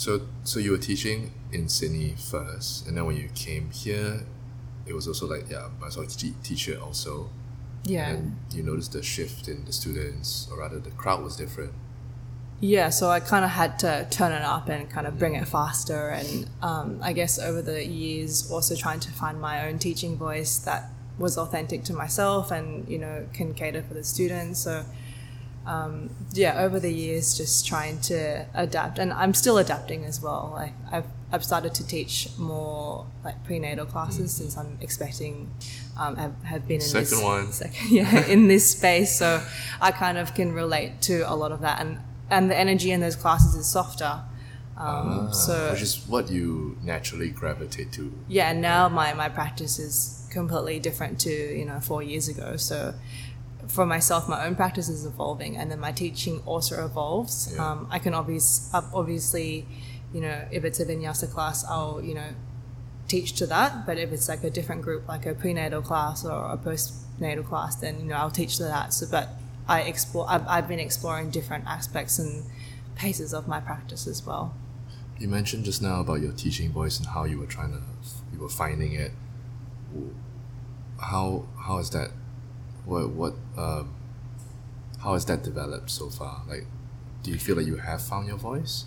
So 0.00 0.22
so 0.44 0.58
you 0.60 0.70
were 0.70 0.78
teaching 0.78 1.30
in 1.52 1.68
Sydney 1.68 2.14
first, 2.16 2.86
and 2.86 2.96
then 2.96 3.04
when 3.04 3.16
you 3.16 3.28
came 3.34 3.70
here, 3.70 4.24
it 4.86 4.94
was 4.94 5.06
also 5.06 5.26
like 5.26 5.50
yeah, 5.50 5.68
I 5.84 5.90
saw 5.90 6.02
teach, 6.04 6.32
teach 6.42 6.68
it 6.68 6.80
also. 6.80 7.28
Yeah. 7.84 8.08
And 8.08 8.36
you 8.50 8.62
noticed 8.62 8.92
the 8.92 9.02
shift 9.02 9.46
in 9.46 9.66
the 9.66 9.74
students, 9.74 10.48
or 10.50 10.58
rather, 10.60 10.78
the 10.78 10.90
crowd 10.92 11.22
was 11.22 11.36
different. 11.36 11.72
Yeah, 12.60 12.88
so 12.88 13.10
I 13.10 13.20
kind 13.20 13.44
of 13.44 13.50
had 13.50 13.78
to 13.80 14.06
turn 14.10 14.32
it 14.32 14.42
up 14.42 14.70
and 14.70 14.88
kind 14.88 15.06
of 15.06 15.18
bring 15.18 15.34
it 15.34 15.46
faster. 15.46 16.08
And 16.08 16.48
um, 16.62 16.98
I 17.02 17.12
guess 17.12 17.38
over 17.38 17.60
the 17.60 17.84
years, 17.84 18.50
also 18.50 18.74
trying 18.76 19.00
to 19.00 19.10
find 19.10 19.38
my 19.38 19.66
own 19.66 19.78
teaching 19.78 20.16
voice 20.16 20.58
that 20.60 20.90
was 21.18 21.36
authentic 21.36 21.84
to 21.84 21.92
myself 21.92 22.50
and, 22.50 22.88
you 22.88 22.98
know, 22.98 23.26
can 23.34 23.52
cater 23.52 23.82
for 23.82 23.94
the 23.94 24.04
students. 24.04 24.60
So, 24.60 24.84
um, 25.66 26.10
yeah, 26.32 26.58
over 26.60 26.80
the 26.80 26.92
years, 26.92 27.36
just 27.36 27.66
trying 27.66 28.00
to 28.02 28.46
adapt. 28.54 28.98
And 28.98 29.12
I'm 29.12 29.34
still 29.34 29.58
adapting 29.58 30.04
as 30.04 30.20
well. 30.20 30.50
Like, 30.54 30.72
I've, 30.90 31.04
I've 31.32 31.44
started 31.44 31.74
to 31.74 31.86
teach 31.86 32.28
more 32.38 33.06
like 33.24 33.44
prenatal 33.44 33.86
classes 33.86 34.32
since 34.32 34.56
I'm 34.56 34.78
expecting. 34.80 35.50
Um, 35.98 36.16
have, 36.16 36.42
have 36.44 36.66
been 36.66 36.76
in 36.76 36.86
Second 36.86 37.10
this 37.10 37.22
one. 37.22 37.52
second, 37.52 37.90
yeah, 37.90 38.26
in 38.26 38.48
this 38.48 38.70
space. 38.72 39.16
So 39.18 39.42
I 39.80 39.90
kind 39.90 40.16
of 40.18 40.34
can 40.34 40.52
relate 40.52 41.02
to 41.02 41.30
a 41.30 41.34
lot 41.36 41.52
of 41.52 41.60
that, 41.60 41.80
and 41.80 41.98
and 42.30 42.50
the 42.50 42.56
energy 42.56 42.90
in 42.90 43.00
those 43.00 43.16
classes 43.16 43.54
is 43.54 43.66
softer. 43.66 44.22
Um, 44.78 45.28
Ah, 45.28 45.30
so 45.32 45.72
which 45.72 45.82
is 45.82 46.02
what 46.08 46.30
you 46.30 46.78
naturally 46.82 47.28
gravitate 47.28 47.92
to. 47.92 48.10
yeah, 48.28 48.54
now 48.54 48.88
my 48.88 49.12
my 49.12 49.28
practice 49.28 49.78
is 49.78 50.26
completely 50.30 50.80
different 50.80 51.20
to 51.20 51.30
you 51.30 51.66
know 51.66 51.80
four 51.80 52.02
years 52.02 52.28
ago. 52.28 52.56
So 52.56 52.94
for 53.70 53.86
myself, 53.86 54.28
my 54.28 54.44
own 54.46 54.56
practice 54.56 54.88
is 54.88 55.06
evolving, 55.06 55.56
and 55.56 55.70
then 55.70 55.80
my 55.80 55.92
teaching 55.92 56.42
also 56.44 56.84
evolves. 56.84 57.52
Yeah. 57.54 57.70
Um, 57.70 57.86
I 57.90 57.98
can 57.98 58.14
obvious, 58.14 58.68
obviously, 58.74 59.66
you 60.12 60.20
know, 60.20 60.44
if 60.50 60.64
it's 60.64 60.80
a 60.80 60.86
vinyasa 60.86 61.32
class, 61.32 61.64
I'll 61.64 62.00
you 62.02 62.14
know 62.14 62.30
teach 63.08 63.34
to 63.34 63.46
that. 63.46 63.86
But 63.86 63.98
if 63.98 64.12
it's 64.12 64.28
like 64.28 64.44
a 64.44 64.50
different 64.50 64.82
group, 64.82 65.06
like 65.08 65.24
a 65.26 65.34
prenatal 65.34 65.82
class 65.82 66.24
or 66.24 66.52
a 66.52 66.56
postnatal 66.56 67.46
class, 67.46 67.76
then 67.76 68.00
you 68.00 68.06
know 68.06 68.16
I'll 68.16 68.30
teach 68.30 68.56
to 68.56 68.64
that. 68.64 68.92
So, 68.92 69.06
but 69.10 69.28
I 69.68 69.82
explore. 69.82 70.26
I've, 70.28 70.46
I've 70.48 70.68
been 70.68 70.80
exploring 70.80 71.30
different 71.30 71.66
aspects 71.66 72.18
and 72.18 72.44
paces 72.96 73.32
of 73.32 73.46
my 73.46 73.60
practice 73.60 74.06
as 74.06 74.26
well. 74.26 74.54
You 75.18 75.28
mentioned 75.28 75.64
just 75.64 75.80
now 75.80 76.00
about 76.00 76.20
your 76.20 76.32
teaching 76.32 76.72
voice 76.72 76.98
and 76.98 77.06
how 77.06 77.24
you 77.24 77.38
were 77.38 77.46
trying 77.46 77.72
to, 77.72 77.82
you 78.32 78.40
were 78.40 78.48
finding 78.48 78.92
it. 78.92 79.12
How 80.98 81.46
how 81.58 81.78
is 81.78 81.90
that? 81.90 82.10
What 82.90 83.10
what 83.10 83.34
um, 83.56 83.94
how 85.02 85.14
has 85.14 85.24
that 85.26 85.44
developed 85.44 85.90
so 85.90 86.10
far? 86.10 86.42
Like, 86.48 86.66
do 87.22 87.30
you 87.30 87.38
feel 87.38 87.56
like 87.56 87.66
you 87.66 87.76
have 87.76 88.02
found 88.02 88.26
your 88.26 88.36
voice? 88.36 88.84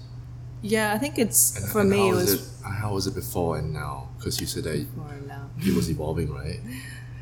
Yeah, 0.62 0.94
I 0.94 0.98
think 0.98 1.18
it's 1.18 1.58
And, 1.58 1.70
for 1.72 1.82
and 1.82 1.90
me. 1.90 1.98
how 2.00 2.08
It 2.14 2.16
was 2.16 2.34
it, 2.34 2.42
how 2.82 2.94
was 2.94 3.08
it 3.08 3.16
before 3.16 3.58
and 3.58 3.74
now? 3.74 4.10
Because 4.18 4.40
you 4.42 4.48
said 4.48 4.64
that 4.66 4.76
it 4.76 5.76
was 5.76 5.90
evolving, 5.90 6.30
right? 6.34 6.60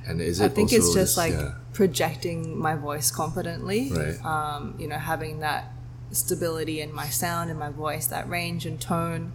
And 0.08 0.22
is 0.22 0.40
it? 0.42 0.46
I 0.46 0.50
think 0.50 0.74
it's 0.74 0.94
just 0.94 1.16
this- 1.16 1.18
like 1.18 1.34
yeah, 1.34 1.54
projecting 1.74 2.58
my 2.58 2.76
voice 2.76 3.12
confidently. 3.12 3.92
Right. 3.92 4.26
Um, 4.26 4.76
you 4.80 4.88
know, 4.88 4.98
having 4.98 5.40
that 5.40 5.72
stability 6.12 6.82
in 6.82 6.92
my 6.94 7.08
sound 7.08 7.50
and 7.52 7.60
my 7.60 7.70
voice, 7.70 8.08
that 8.08 8.28
range 8.28 8.66
and 8.66 8.82
tone, 8.82 9.32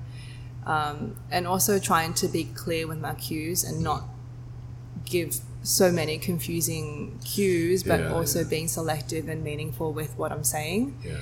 um, 0.67 1.17
and 1.31 1.47
also 1.47 1.79
trying 1.79 2.13
to 2.15 2.27
be 2.29 2.43
clear 2.45 2.87
with 2.89 2.99
my 2.99 3.15
cues 3.15 3.63
and 3.65 3.81
not 3.83 4.03
give 5.05 5.41
so 5.67 5.91
many 5.91 6.17
confusing 6.19 7.19
cues, 7.25 7.83
but 7.83 7.99
Yeah, 8.01 8.13
also 8.13 8.41
yeah. 8.41 8.49
being 8.55 8.69
selective 8.69 9.29
and 9.29 9.43
meaningful 9.43 9.93
with 9.93 10.17
what 10.17 10.31
I'm 10.33 10.45
saying. 10.45 10.83
yeah. 11.05 11.19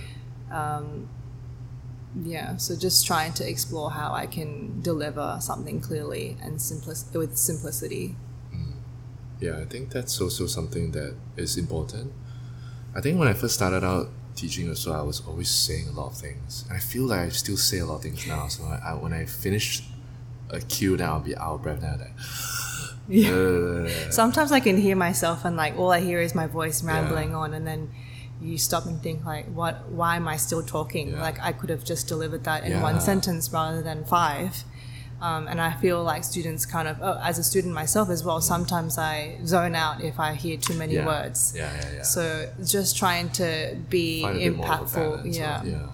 Um, 0.61 1.09
yeah, 2.23 2.57
so 2.59 2.77
just 2.77 3.07
trying 3.07 3.33
to 3.35 3.49
explore 3.49 3.91
how 3.91 4.13
I 4.13 4.27
can 4.27 4.81
deliver 4.83 5.39
something 5.41 5.81
clearly 5.81 6.37
and 6.43 6.59
simplic- 6.59 7.13
with 7.13 7.37
simplicity. 7.37 8.15
Mm. 8.55 8.75
Yeah, 9.41 9.59
I 9.59 9.65
think 9.65 9.91
that's 9.91 10.21
also 10.21 10.47
something 10.47 10.93
that 10.93 11.17
is 11.37 11.57
important. 11.57 12.13
I 12.95 13.01
think 13.01 13.19
when 13.19 13.27
I 13.27 13.33
first 13.33 13.55
started 13.55 13.83
out 13.83 14.11
teaching 14.37 14.69
as 14.71 14.87
well, 14.87 15.01
I 15.01 15.03
was 15.03 15.23
always 15.27 15.49
saying 15.51 15.89
a 15.89 15.93
lot 15.93 16.07
of 16.13 16.17
things. 16.17 16.65
And 16.69 16.77
I 16.77 16.81
feel 16.81 17.05
like 17.05 17.21
I 17.21 17.29
still 17.31 17.57
say 17.57 17.79
a 17.79 17.87
lot 17.87 17.97
of 17.97 18.03
things 18.03 18.27
now. 18.29 18.47
So 18.49 18.65
I, 18.65 18.91
I, 18.91 18.95
when 18.95 19.13
I 19.13 19.25
finish 19.25 19.83
a 20.51 20.61
cue, 20.61 20.97
then 20.97 21.09
I'll 21.09 21.19
be 21.21 21.35
out 21.37 21.55
of 21.55 21.63
breath 21.63 21.83
now. 21.83 21.97
Like, 21.99 22.13
Yeah. 23.09 23.31
uh, 23.31 24.11
Sometimes 24.11 24.51
I 24.53 24.61
can 24.61 24.77
hear 24.77 24.97
myself 24.97 25.45
and 25.45 25.57
like 25.57 25.77
all 25.79 25.91
I 25.93 26.01
hear 26.01 26.21
is 26.21 26.35
my 26.35 26.47
voice 26.47 26.83
rambling 26.83 27.35
on 27.35 27.53
and 27.55 27.67
then 27.67 27.91
you 28.41 28.59
stop 28.59 28.87
and 28.87 29.01
think 29.03 29.25
like 29.25 29.47
what 29.47 29.89
why 29.91 30.17
am 30.17 30.27
I 30.29 30.37
still 30.37 30.63
talking? 30.63 31.11
Yeah. 31.11 31.21
Like 31.23 31.39
I 31.41 31.53
could 31.53 31.71
have 31.71 31.85
just 31.85 32.09
delivered 32.09 32.45
that 32.45 32.65
in 32.65 32.73
Yeah. 32.73 32.83
one 32.83 33.01
sentence 33.01 33.53
rather 33.53 33.83
than 33.83 34.05
five. 34.05 34.65
Um, 35.21 35.47
and 35.49 35.61
I 35.61 35.73
feel 35.75 36.03
like 36.03 36.25
students 36.25 36.67
kind 36.67 36.89
of 36.89 36.99
oh, 37.01 37.19
as 37.23 37.39
a 37.39 37.45
student 37.45 37.73
myself 37.73 38.11
as 38.11 38.25
well, 38.25 38.41
sometimes 38.41 38.99
I 38.99 39.39
zone 39.47 39.75
out 39.75 40.03
if 40.03 40.19
I 40.21 40.35
hear 40.35 40.57
too 40.59 40.75
many 40.75 40.95
yeah. 40.95 41.07
words. 41.07 41.55
Yeah, 41.57 41.73
yeah, 41.75 41.93
yeah. 41.97 42.03
So 42.03 42.51
just 42.65 42.97
trying 42.97 43.31
to 43.31 43.77
be 43.89 44.23
Find 44.23 44.39
a 44.39 44.49
of 44.49 44.55
impactful. 44.57 45.35
yeah. 45.37 45.63
Yeah. 45.65 45.87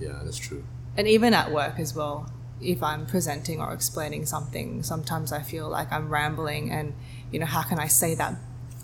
Yeah, 0.00 0.20
that's 0.24 0.38
true. 0.38 0.64
and 0.96 1.06
even 1.08 1.32
at 1.32 1.52
work 1.52 1.78
as 1.78 1.94
well 1.94 2.30
if 2.62 2.82
i'm 2.82 3.06
presenting 3.06 3.60
or 3.60 3.72
explaining 3.72 4.24
something 4.26 4.82
sometimes 4.82 5.32
i 5.32 5.40
feel 5.40 5.68
like 5.68 5.90
i'm 5.92 6.08
rambling 6.08 6.70
and 6.70 6.94
you 7.30 7.38
know 7.38 7.46
how 7.46 7.62
can 7.62 7.78
i 7.78 7.86
say 7.86 8.14
that 8.14 8.34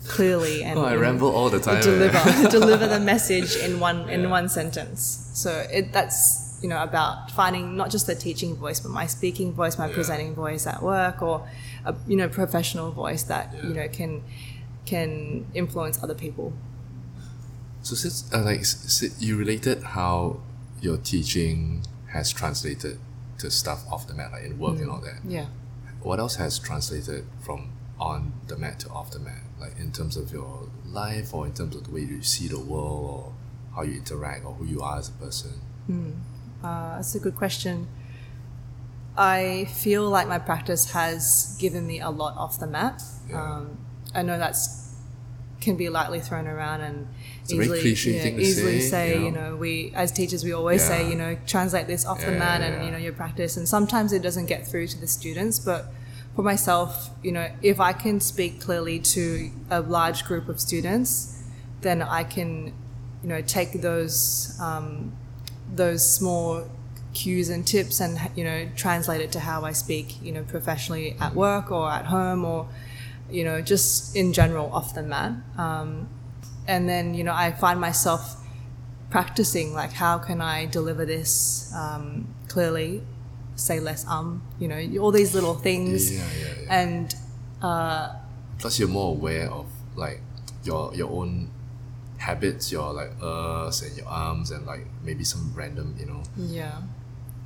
clearly 0.07 0.63
and 0.63 0.79
Oh, 0.79 0.85
I 0.85 0.95
ramble 0.95 1.29
all 1.29 1.49
the 1.49 1.59
time. 1.59 1.81
deliver 1.81 2.49
deliver 2.49 2.87
the 2.87 2.99
message 2.99 3.55
in 3.57 3.79
one 3.79 4.09
in 4.09 4.29
one 4.29 4.47
sentence 4.49 5.29
so 5.33 5.49
it 5.71 5.91
that's 5.91 6.57
you 6.61 6.69
know 6.69 6.81
about 6.81 7.31
finding 7.31 7.75
not 7.77 7.89
just 7.89 8.07
the 8.07 8.15
teaching 8.15 8.55
voice 8.55 8.79
but 8.79 8.91
my 8.91 9.05
speaking 9.07 9.53
voice 9.53 9.77
my 9.77 9.87
Yeah. 9.87 9.93
presenting 9.93 10.33
voice 10.35 10.65
at 10.67 10.81
work 10.81 11.21
or 11.21 11.47
a 11.85 11.95
you 12.07 12.15
know 12.17 12.27
professional 12.29 12.91
voice 12.91 13.23
that 13.23 13.53
Yeah. 13.53 13.67
you 13.67 13.73
know 13.73 13.87
can 13.89 14.23
can 14.85 15.45
influence 15.53 16.01
other 16.03 16.15
people 16.15 16.53
So 17.81 17.95
since 17.95 18.23
uh, 18.33 18.41
like 18.43 18.63
you 19.19 19.37
related 19.37 19.83
how 19.95 20.39
your 20.81 20.97
teaching 20.97 21.83
has 22.13 22.31
translated 22.31 22.97
to 23.39 23.49
stuff 23.51 23.83
off 23.91 24.07
the 24.07 24.13
mat, 24.13 24.31
like 24.31 24.43
in 24.43 24.57
work 24.59 24.77
and 24.79 24.89
all 24.89 25.01
that. 25.01 25.19
yeah 25.25 25.47
What 26.01 26.19
else 26.19 26.35
has 26.35 26.59
translated 26.59 27.25
from 27.41 27.71
on 27.99 28.31
the 28.47 28.55
mat 28.57 28.79
to 28.81 28.89
off 28.89 29.11
the 29.11 29.19
mat, 29.19 29.41
like 29.59 29.77
in 29.79 29.91
terms 29.91 30.15
of 30.15 30.31
your 30.31 30.69
life 30.85 31.33
or 31.33 31.45
in 31.45 31.53
terms 31.53 31.75
of 31.75 31.83
the 31.85 31.91
way 31.91 32.01
you 32.01 32.21
see 32.21 32.47
the 32.47 32.59
world 32.59 33.09
or 33.09 33.33
how 33.75 33.81
you 33.83 33.95
interact 33.97 34.45
or 34.45 34.53
who 34.53 34.65
you 34.65 34.81
are 34.81 34.97
as 34.97 35.09
a 35.09 35.11
person? 35.13 35.51
Uh, 36.63 36.95
that's 36.95 37.15
a 37.15 37.19
good 37.19 37.35
question. 37.35 37.87
I 39.17 39.65
feel 39.65 40.09
like 40.09 40.27
my 40.27 40.39
practice 40.39 40.91
has 40.91 41.57
given 41.59 41.85
me 41.85 41.99
a 41.99 42.09
lot 42.09 42.37
off 42.37 42.59
the 42.59 42.67
mat. 42.67 43.01
Yeah. 43.29 43.41
Um, 43.41 43.77
I 44.15 44.21
know 44.21 44.37
that's 44.37 44.88
can 45.61 45.75
be 45.75 45.89
lightly 45.89 46.19
thrown 46.19 46.47
around 46.47 46.81
and 46.81 47.07
very 47.47 47.63
easily, 47.81 47.95
thing 47.95 48.35
to 48.35 48.41
easily 48.41 48.79
say, 48.79 48.89
say, 48.89 49.17
you 49.19 49.25
you 49.25 49.31
know. 49.31 49.51
know, 49.51 49.55
we 49.57 49.91
as 49.95 50.11
teachers 50.11 50.43
we 50.43 50.53
always 50.53 50.81
Yeah. 50.81 50.87
say, 50.87 51.09
you 51.09 51.15
know, 51.15 51.37
translate 51.45 51.87
this 51.87 52.05
off 52.05 52.19
the 52.21 52.31
Yeah, 52.31 52.37
mat 52.37 52.61
yeah, 52.61 52.67
and 52.67 52.85
you 52.85 52.91
know 52.91 52.97
your 52.97 53.13
practice. 53.13 53.57
And 53.57 53.67
sometimes 53.67 54.13
it 54.13 54.21
doesn't 54.21 54.45
get 54.45 54.65
through 54.67 54.87
to 54.87 54.99
the 54.99 55.07
students, 55.07 55.59
but 55.59 55.91
for 56.35 56.43
myself, 56.43 57.09
you 57.23 57.31
know, 57.31 57.49
if 57.61 57.79
I 57.79 57.91
can 57.93 58.19
speak 58.19 58.61
clearly 58.61 58.99
to 58.99 59.49
a 59.69 59.81
large 59.81 60.23
group 60.25 60.47
of 60.47 60.59
students, 60.59 61.41
then 61.81 62.01
I 62.01 62.23
can, 62.23 62.73
you 63.23 63.29
know, 63.29 63.41
take 63.41 63.81
those 63.81 64.57
um, 64.61 65.11
those 65.75 66.07
small 66.09 66.65
cues 67.13 67.49
and 67.49 67.65
tips 67.65 67.99
and 67.99 68.19
you 68.35 68.43
know 68.43 68.69
translate 68.75 69.19
it 69.19 69.31
to 69.31 69.39
how 69.39 69.63
I 69.65 69.71
speak 69.71 70.21
you 70.21 70.31
know 70.31 70.43
professionally 70.43 71.15
at 71.19 71.33
work 71.33 71.71
or 71.71 71.89
at 71.89 72.05
home 72.05 72.45
or 72.45 72.67
you 73.31 73.43
know 73.43 73.61
just 73.61 74.15
in 74.15 74.33
general 74.33 74.71
off 74.73 74.93
the 74.95 75.03
mat 75.03 75.33
um, 75.57 76.07
and 76.67 76.87
then 76.89 77.13
you 77.13 77.23
know 77.23 77.33
I 77.33 77.51
find 77.51 77.79
myself 77.79 78.35
practicing 79.09 79.73
like 79.73 79.91
how 79.93 80.17
can 80.19 80.41
I 80.41 80.65
deliver 80.65 81.05
this 81.05 81.71
um, 81.75 82.33
clearly 82.47 83.01
say 83.55 83.79
less 83.79 84.07
um 84.07 84.41
you 84.59 84.67
know 84.67 84.79
all 85.01 85.11
these 85.11 85.33
little 85.35 85.55
things 85.55 86.11
Yeah, 86.13 86.23
yeah, 86.39 86.53
yeah. 86.63 86.81
and 86.81 87.15
Plus, 88.59 88.79
you're 88.79 88.87
more 88.89 89.11
aware 89.15 89.49
of 89.51 89.67
like 89.95 90.21
your 90.63 90.93
your 90.95 91.09
own 91.11 91.49
habits, 92.17 92.71
your 92.71 92.93
like 92.93 93.11
uhs 93.19 93.85
and 93.85 93.97
your 93.97 94.07
arms 94.07 94.51
and 94.51 94.65
like 94.65 94.85
maybe 95.03 95.23
some 95.23 95.51
random, 95.55 95.95
you 95.99 96.05
know. 96.05 96.21
yeah 96.37 96.81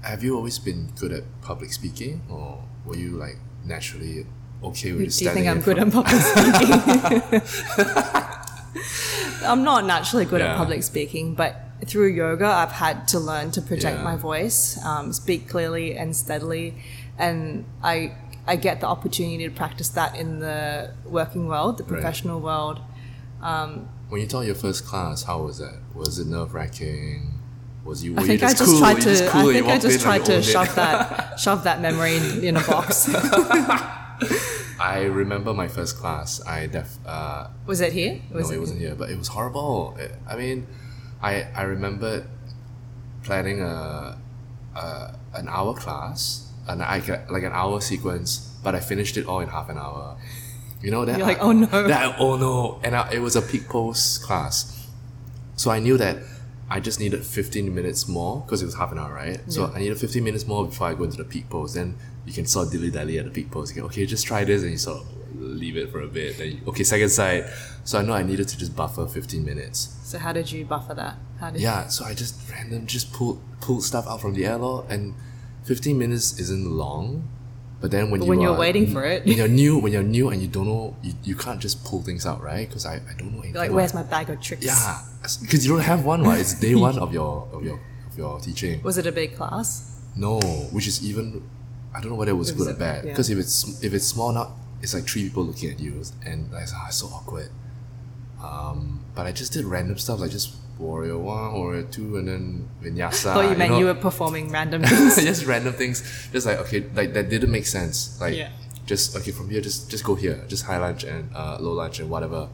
Have 0.01 0.23
you 0.23 0.35
always 0.35 0.59
been 0.59 0.91
good 0.99 1.11
at 1.13 1.23
public 1.41 1.71
speaking, 1.73 2.21
or 2.29 2.63
were 2.85 2.95
you 2.97 3.11
like 3.11 3.37
naturally 3.65 4.25
okay 4.63 4.91
with 4.93 5.17
Do 5.17 5.25
you 5.25 5.31
think 5.31 5.47
I'm 5.47 5.61
good 5.61 5.77
at 5.79 5.91
public 5.97 6.21
speaking? 6.21 7.41
I'm 9.45 9.63
not 9.63 9.85
naturally 9.85 10.25
good 10.25 10.39
Yeah. 10.39 10.51
at 10.53 10.57
public 10.57 10.83
speaking, 10.83 11.35
but 11.35 11.59
through 11.85 12.07
yoga, 12.13 12.45
I've 12.47 12.71
had 12.71 13.07
to 13.09 13.19
learn 13.19 13.51
to 13.51 13.61
project 13.61 13.97
Yeah. 13.97 14.03
my 14.03 14.15
voice, 14.15 14.79
um, 14.85 15.11
speak 15.13 15.49
clearly 15.49 15.97
and 15.97 16.15
steadily, 16.15 16.75
and 17.17 17.65
I 17.83 18.13
I 18.45 18.57
get 18.57 18.81
the 18.81 18.87
opportunity 18.87 19.45
to 19.45 19.51
practice 19.51 19.87
that 19.89 20.17
in 20.17 20.39
the 20.39 20.91
working 21.05 21.47
world, 21.47 21.77
the 21.77 21.83
Right. 21.83 21.93
professional 21.93 22.39
world. 22.41 22.79
When 24.09 24.21
you 24.21 24.27
taught 24.27 24.45
your 24.45 24.55
first 24.55 24.85
class, 24.85 25.23
how 25.23 25.41
was 25.43 25.57
that? 25.59 25.75
Was 25.95 26.19
it 26.19 26.27
nerve 26.27 26.53
wracking? 26.53 27.39
Was 27.85 28.03
you? 28.03 28.15
I 28.17 28.23
think 28.27 28.41
you 28.41 28.47
I 28.47 28.51
just 28.51 28.63
cool? 28.65 28.79
tried 28.79 28.95
to. 29.01 29.09
just 29.09 29.25
cool 29.27 29.49
I 29.49 29.53
think 29.53 29.67
I 29.67 29.77
just 29.77 29.99
tried 30.01 30.23
to 30.25 30.35
it? 30.37 30.43
shove 30.43 30.73
that 30.75 31.39
shove 31.39 31.63
that 31.65 31.81
memory 31.81 32.15
in, 32.17 32.43
in 32.43 32.57
a 32.57 32.61
box. 32.61 33.09
I 34.79 35.03
remember 35.03 35.53
my 35.53 35.67
first 35.67 35.97
class. 35.97 36.41
I 36.45 36.67
def. 36.67 36.97
Uh, 37.05 37.47
Was 37.65 37.81
it 37.81 37.93
here? 37.93 38.19
Was 38.31 38.49
no, 38.49 38.55
it 38.55 38.59
wasn't 38.59 38.79
here, 38.79 38.95
but 38.95 39.09
it 39.09 39.17
was 39.17 39.27
horrible. 39.29 39.95
It- 39.99 40.15
I 40.27 40.35
mean, 40.35 40.67
I 41.21 41.47
I 41.55 41.63
remembered 41.63 42.25
planning 43.23 43.61
a, 43.61 44.17
a 44.75 45.15
an 45.35 45.47
hour 45.49 45.73
class, 45.73 46.49
and 46.67 46.81
I 46.83 46.97
like 47.29 47.43
an 47.43 47.53
hour 47.53 47.79
sequence, 47.81 48.51
but 48.63 48.75
I 48.75 48.79
finished 48.79 49.17
it 49.17 49.25
all 49.25 49.39
in 49.39 49.49
half 49.49 49.69
an 49.69 49.77
hour. 49.77 50.17
You 50.81 50.91
know 50.91 51.05
that? 51.05 51.17
You're 51.17 51.27
like, 51.27 51.39
"Oh, 51.41 51.51
no." 51.53 51.65
That 51.87 52.15
oh 52.19 52.35
no! 52.37 52.79
And 52.83 52.95
I, 52.95 53.11
it 53.13 53.19
was 53.19 53.35
a 53.35 53.41
peak 53.41 53.69
pose 53.69 54.17
class, 54.17 54.87
so 55.55 55.71
I 55.71 55.79
knew 55.79 55.97
that 55.97 56.17
I 56.69 56.79
just 56.81 56.99
needed 56.99 57.23
fifteen 57.25 57.73
minutes 57.73 58.07
more 58.07 58.41
because 58.41 58.61
it 58.61 58.65
was 58.65 58.75
half 58.75 58.91
an 58.91 58.99
hour, 58.99 59.13
right? 59.13 59.39
So 59.47 59.71
I 59.73 59.79
needed 59.79 59.97
fifteen 59.97 60.23
minutes 60.25 60.45
more 60.45 60.65
before 60.65 60.87
I 60.87 60.93
go 60.95 61.03
into 61.05 61.17
the 61.17 61.23
peak 61.23 61.49
pose. 61.49 61.73
Then 61.75 61.95
you 62.25 62.33
can 62.33 62.45
sort 62.45 62.67
of 62.67 62.71
dilly 62.73 62.89
dally 62.91 63.19
at 63.19 63.25
the 63.25 63.31
peak 63.31 63.51
pose. 63.51 63.75
You 63.75 63.81
go, 63.81 63.87
okay, 63.87 64.05
just 64.05 64.25
try 64.25 64.43
this, 64.43 64.61
and 64.63 64.71
you 64.71 64.77
sort 64.77 65.01
of 65.01 65.07
leave 65.35 65.75
it 65.77 65.91
for 65.91 66.01
a 66.01 66.07
bit. 66.07 66.37
Then 66.37 66.47
you, 66.51 66.59
okay, 66.67 66.83
second 66.83 67.09
side. 67.09 67.45
So 67.83 67.99
I 67.99 68.01
know 68.01 68.13
I 68.13 68.23
needed 68.23 68.47
to 68.47 68.57
just 68.57 68.75
buffer 68.75 69.05
fifteen 69.07 69.43
minutes. 69.45 69.95
So 70.03 70.17
how 70.17 70.31
did 70.33 70.51
you 70.51 70.65
buffer 70.65 70.93
that? 70.93 71.17
How 71.39 71.49
did 71.51 71.61
Yeah, 71.61 71.87
so 71.87 72.05
I 72.05 72.13
just 72.13 72.35
random 72.49 72.87
just 72.87 73.11
pulled 73.13 73.41
pulled 73.61 73.83
stuff 73.83 74.07
out 74.07 74.21
from 74.21 74.33
the 74.33 74.45
air 74.45 74.57
lor, 74.57 74.85
and 74.89 75.15
fifteen 75.63 75.97
minutes 75.97 76.39
isn't 76.39 76.65
long, 76.69 77.27
But 77.81 77.91
then 77.91 78.09
when 78.11 78.19
But 78.21 78.25
you 78.25 78.29
when 78.29 78.39
you're 78.41 78.55
are- 78.55 78.59
waiting 78.59 78.87
for 78.93 79.03
it. 79.03 79.25
when 79.25 79.35
you're 79.35 79.49
new, 79.49 79.77
when 79.77 79.91
you're 79.91 80.03
new 80.17 80.29
and 80.29 80.41
you 80.41 80.47
don't 80.47 80.67
know, 80.67 80.95
you, 81.03 81.13
you 81.23 81.35
can't 81.35 81.59
just 81.59 81.83
pull 81.83 82.01
things 82.01 82.25
out, 82.25 82.39
right? 82.41 82.65
Because 82.67 82.85
I, 82.85 82.95
I 82.95 83.13
don't 83.17 83.33
know 83.33 83.39
anything. 83.43 83.55
Like, 83.59 83.71
where's 83.71 83.93
my 83.93 84.03
bag 84.03 84.29
of 84.29 84.39
tricks? 84.39 84.63
Yeah, 84.65 85.01
because 85.41 85.65
you 85.65 85.73
don't 85.75 85.83
have 85.83 86.05
one, 86.05 86.23
right? 86.23 86.39
It's 86.39 86.53
day 86.53 86.75
one 86.87 86.97
of 86.97 87.11
your 87.11 87.49
of 87.51 87.61
your 87.65 87.79
of 88.07 88.17
your 88.17 88.39
teaching. 88.39 88.81
Was 88.83 88.97
it 88.97 89.05
a 89.05 89.11
big 89.11 89.35
class? 89.35 89.99
No, 90.15 90.39
which 90.71 90.87
is 90.87 91.03
even 91.03 91.43
I 91.95 92.01
don't 92.01 92.09
know 92.11 92.15
whether 92.17 92.31
it 92.31 92.35
was 92.35 92.49
It 92.49 92.57
good 92.57 92.67
or 92.69 92.73
bad. 92.73 93.03
yeah. 93.05 93.11
Because 93.11 93.29
if 93.29 93.37
it's 93.37 93.83
if 93.83 93.93
it's 93.93 94.05
small 94.05 94.31
enough, 94.31 94.51
it's 94.81 94.93
like 94.93 95.07
three 95.07 95.23
people 95.23 95.43
looking 95.45 95.69
at 95.69 95.79
you, 95.79 96.01
and 96.25 96.51
like 96.51 96.67
ah, 96.73 96.87
it's 96.87 96.97
so 96.97 97.07
awkward. 97.07 97.49
Um, 98.43 99.05
but 99.15 99.25
I 99.25 99.31
just 99.31 99.53
did 99.53 99.65
random 99.65 99.97
stuff 99.97 100.19
like 100.19 100.31
just 100.31 100.55
warrior 100.77 101.17
one, 101.17 101.53
warrior 101.53 101.83
two, 101.83 102.17
and 102.17 102.27
then 102.27 102.69
vinyasa. 102.81 103.31
I 103.31 103.33
thought 103.35 103.49
you 103.51 103.55
meant 103.57 103.71
know? 103.71 103.79
you 103.79 103.85
were 103.85 103.93
performing 103.95 104.51
random 104.51 104.83
things. 104.83 105.15
just 105.23 105.45
random 105.45 105.73
things. 105.73 106.01
Just 106.31 106.45
like 106.45 106.57
okay, 106.59 106.85
like 106.93 107.13
that 107.13 107.29
didn't 107.29 107.51
make 107.51 107.65
sense. 107.65 108.19
Like 108.19 108.35
Yeah. 108.35 108.49
just 108.85 109.15
okay 109.15 109.31
from 109.31 109.49
here, 109.49 109.61
just 109.61 109.89
just 109.89 110.03
go 110.03 110.15
here, 110.15 110.43
just 110.47 110.65
high 110.65 110.77
lunge 110.77 111.03
and 111.03 111.29
uh, 111.35 111.57
low 111.59 111.73
lunge 111.73 111.99
and 111.99 112.09
whatever, 112.09 112.49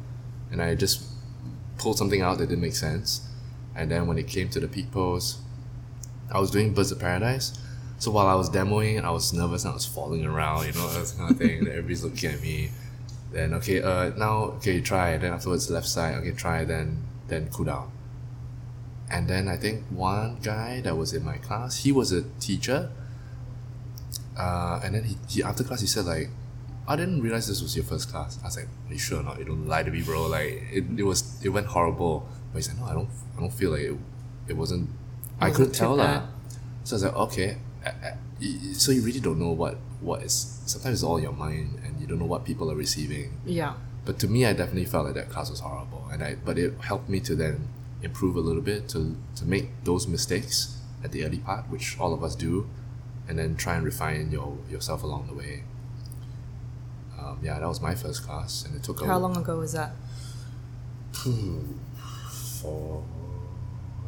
and 0.52 0.62
I 0.62 0.75
just 0.75 1.02
pulled 1.78 1.97
something 1.97 2.21
out 2.21 2.38
that 2.39 2.47
didn't 2.47 2.62
make 2.62 2.75
sense, 2.75 3.21
and 3.75 3.89
then 3.89 4.06
when 4.06 4.17
it 4.17 4.28
came 4.28 4.49
to 4.49 4.60
the 4.60 4.67
peak 4.67 4.91
pose, 4.91 5.38
I 6.32 6.39
was 6.39 6.52
doing 6.52 6.73
Birds 6.73 6.91
of 6.91 6.99
Paradise. 6.99 7.58
So 8.00 8.12
while 8.12 8.28
I 8.28 8.36
was 8.36 8.50
demoing, 8.50 9.04
I 9.04 9.12
was 9.12 9.34
nervous 9.34 9.66
and 9.66 9.72
I 9.72 9.74
was 9.74 9.86
falling 9.86 10.26
around, 10.26 10.66
you 10.66 10.74
know, 10.74 10.88
that 10.88 11.14
kind 11.18 11.32
of 11.32 11.38
thing. 11.38 11.66
that 11.66 11.72
everybody's 11.72 12.04
looking 12.04 12.32
at 12.32 12.42
me. 12.42 12.72
Then 13.32 13.54
okay, 13.56 13.82
uh, 13.82 14.10
now 14.18 14.56
okay, 14.58 14.82
try. 14.82 15.18
Then 15.18 15.34
afterwards, 15.34 15.70
left 15.70 15.88
side. 15.88 16.16
Okay, 16.16 16.32
try. 16.32 16.64
Then 16.66 17.04
then 17.28 17.50
cool 17.52 17.66
down. 17.66 17.92
And 19.12 19.28
then 19.28 19.48
I 19.48 19.58
think 19.58 19.84
one 19.90 20.38
guy 20.42 20.82
that 20.82 20.96
was 20.98 21.14
in 21.14 21.24
my 21.26 21.38
class, 21.38 21.84
he 21.84 21.92
was 21.92 22.12
a 22.12 22.24
teacher. 22.40 22.90
Uh, 24.38 24.80
and 24.84 24.96
then 24.96 25.04
he, 25.04 25.18
he 25.28 25.44
after 25.44 25.64
class 25.64 25.82
he 25.82 25.88
said 25.88 26.06
like, 26.06 26.30
I 26.88 26.96
didn't 26.96 27.22
realize 27.22 27.48
this 27.48 27.62
was 27.62 27.76
your 27.76 27.86
first 27.86 28.10
class. 28.10 28.40
I 28.42 28.46
was 28.48 28.58
like, 28.58 28.66
Are 28.66 28.94
you 28.94 28.98
sure 29.00 29.20
or 29.20 29.24
not? 29.24 29.38
You 29.40 29.46
don't 29.46 29.68
lie 29.68 29.84
to 29.84 29.92
me, 29.92 30.02
bro. 30.02 30.28
Like 30.28 30.64
it, 30.72 30.86
it 30.98 31.04
was 31.04 31.44
it 31.44 31.50
went 31.50 31.68
horrible. 31.68 32.28
But 32.52 32.60
he 32.60 32.64
said, 32.64 32.80
No, 32.80 32.86
I 32.86 32.94
don't 32.94 33.10
I 33.38 33.42
don't 33.42 33.54
feel 33.54 33.72
like 33.72 33.82
it, 33.82 33.98
it 34.48 34.58
wasn't 34.58 34.90
I 35.42 35.52
couldn't 35.52 35.74
tell 35.74 35.96
that. 35.98 36.24
So 36.84 36.94
I 36.94 36.96
was 36.96 37.04
like, 37.04 37.16
okay. 37.16 37.58
So 38.74 38.92
you 38.92 39.02
really 39.02 39.20
don't 39.20 39.39
know 39.39 39.52
what 39.52 39.78
what 40.02 40.24
is 40.24 40.62
sometimes 40.65 41.00
it's 41.00 41.04
all 41.04 41.18
in 41.18 41.24
your 41.24 41.34
mind 41.34 41.80
and 41.86 42.00
you 42.00 42.08
don't 42.08 42.20
know 42.20 42.26
what 42.26 42.46
people 42.46 42.72
are 42.72 42.76
receiving. 42.76 43.39
yeah. 43.46 43.74
But 44.06 44.18
to 44.20 44.28
me, 44.28 44.46
I 44.46 44.54
definitely 44.54 44.86
felt 44.86 45.06
like 45.06 45.15
that 45.15 45.30
class 45.30 45.50
was 45.52 45.60
horrible, 45.60 46.08
and 46.12 46.24
I 46.24 46.36
but 46.44 46.58
it 46.58 46.74
helped 46.82 47.10
me 47.10 47.20
to 47.22 47.36
then 47.36 47.68
improve 48.02 48.36
a 48.38 48.39
little 48.39 48.62
bit 48.62 48.88
to 48.89 49.15
to 49.36 49.46
make 49.46 49.68
those 49.84 50.08
mistakes 50.08 50.78
at 51.04 51.12
the 51.12 51.24
early 51.26 51.39
part, 51.39 51.70
which 51.70 52.00
all 52.00 52.13
of 52.13 52.24
us 52.24 52.36
do, 52.36 52.68
and 53.28 53.38
then 53.38 53.56
try 53.56 53.76
and 53.76 53.84
refine 53.86 54.32
your 54.32 54.58
yourself 54.70 55.04
along 55.04 55.28
the 55.28 55.34
way. 55.34 55.63
Um, 57.20 57.39
yeah, 57.44 57.60
that 57.60 57.68
was 57.68 57.82
my 57.82 57.94
first 57.94 58.24
class, 58.24 58.65
and 58.65 58.74
it 58.76 58.84
took 58.84 59.06
How 59.06 59.18
a, 59.18 59.20
long 59.20 59.36
ago 59.38 59.58
was 59.60 59.74
that? 59.74 59.92
four 61.12 63.04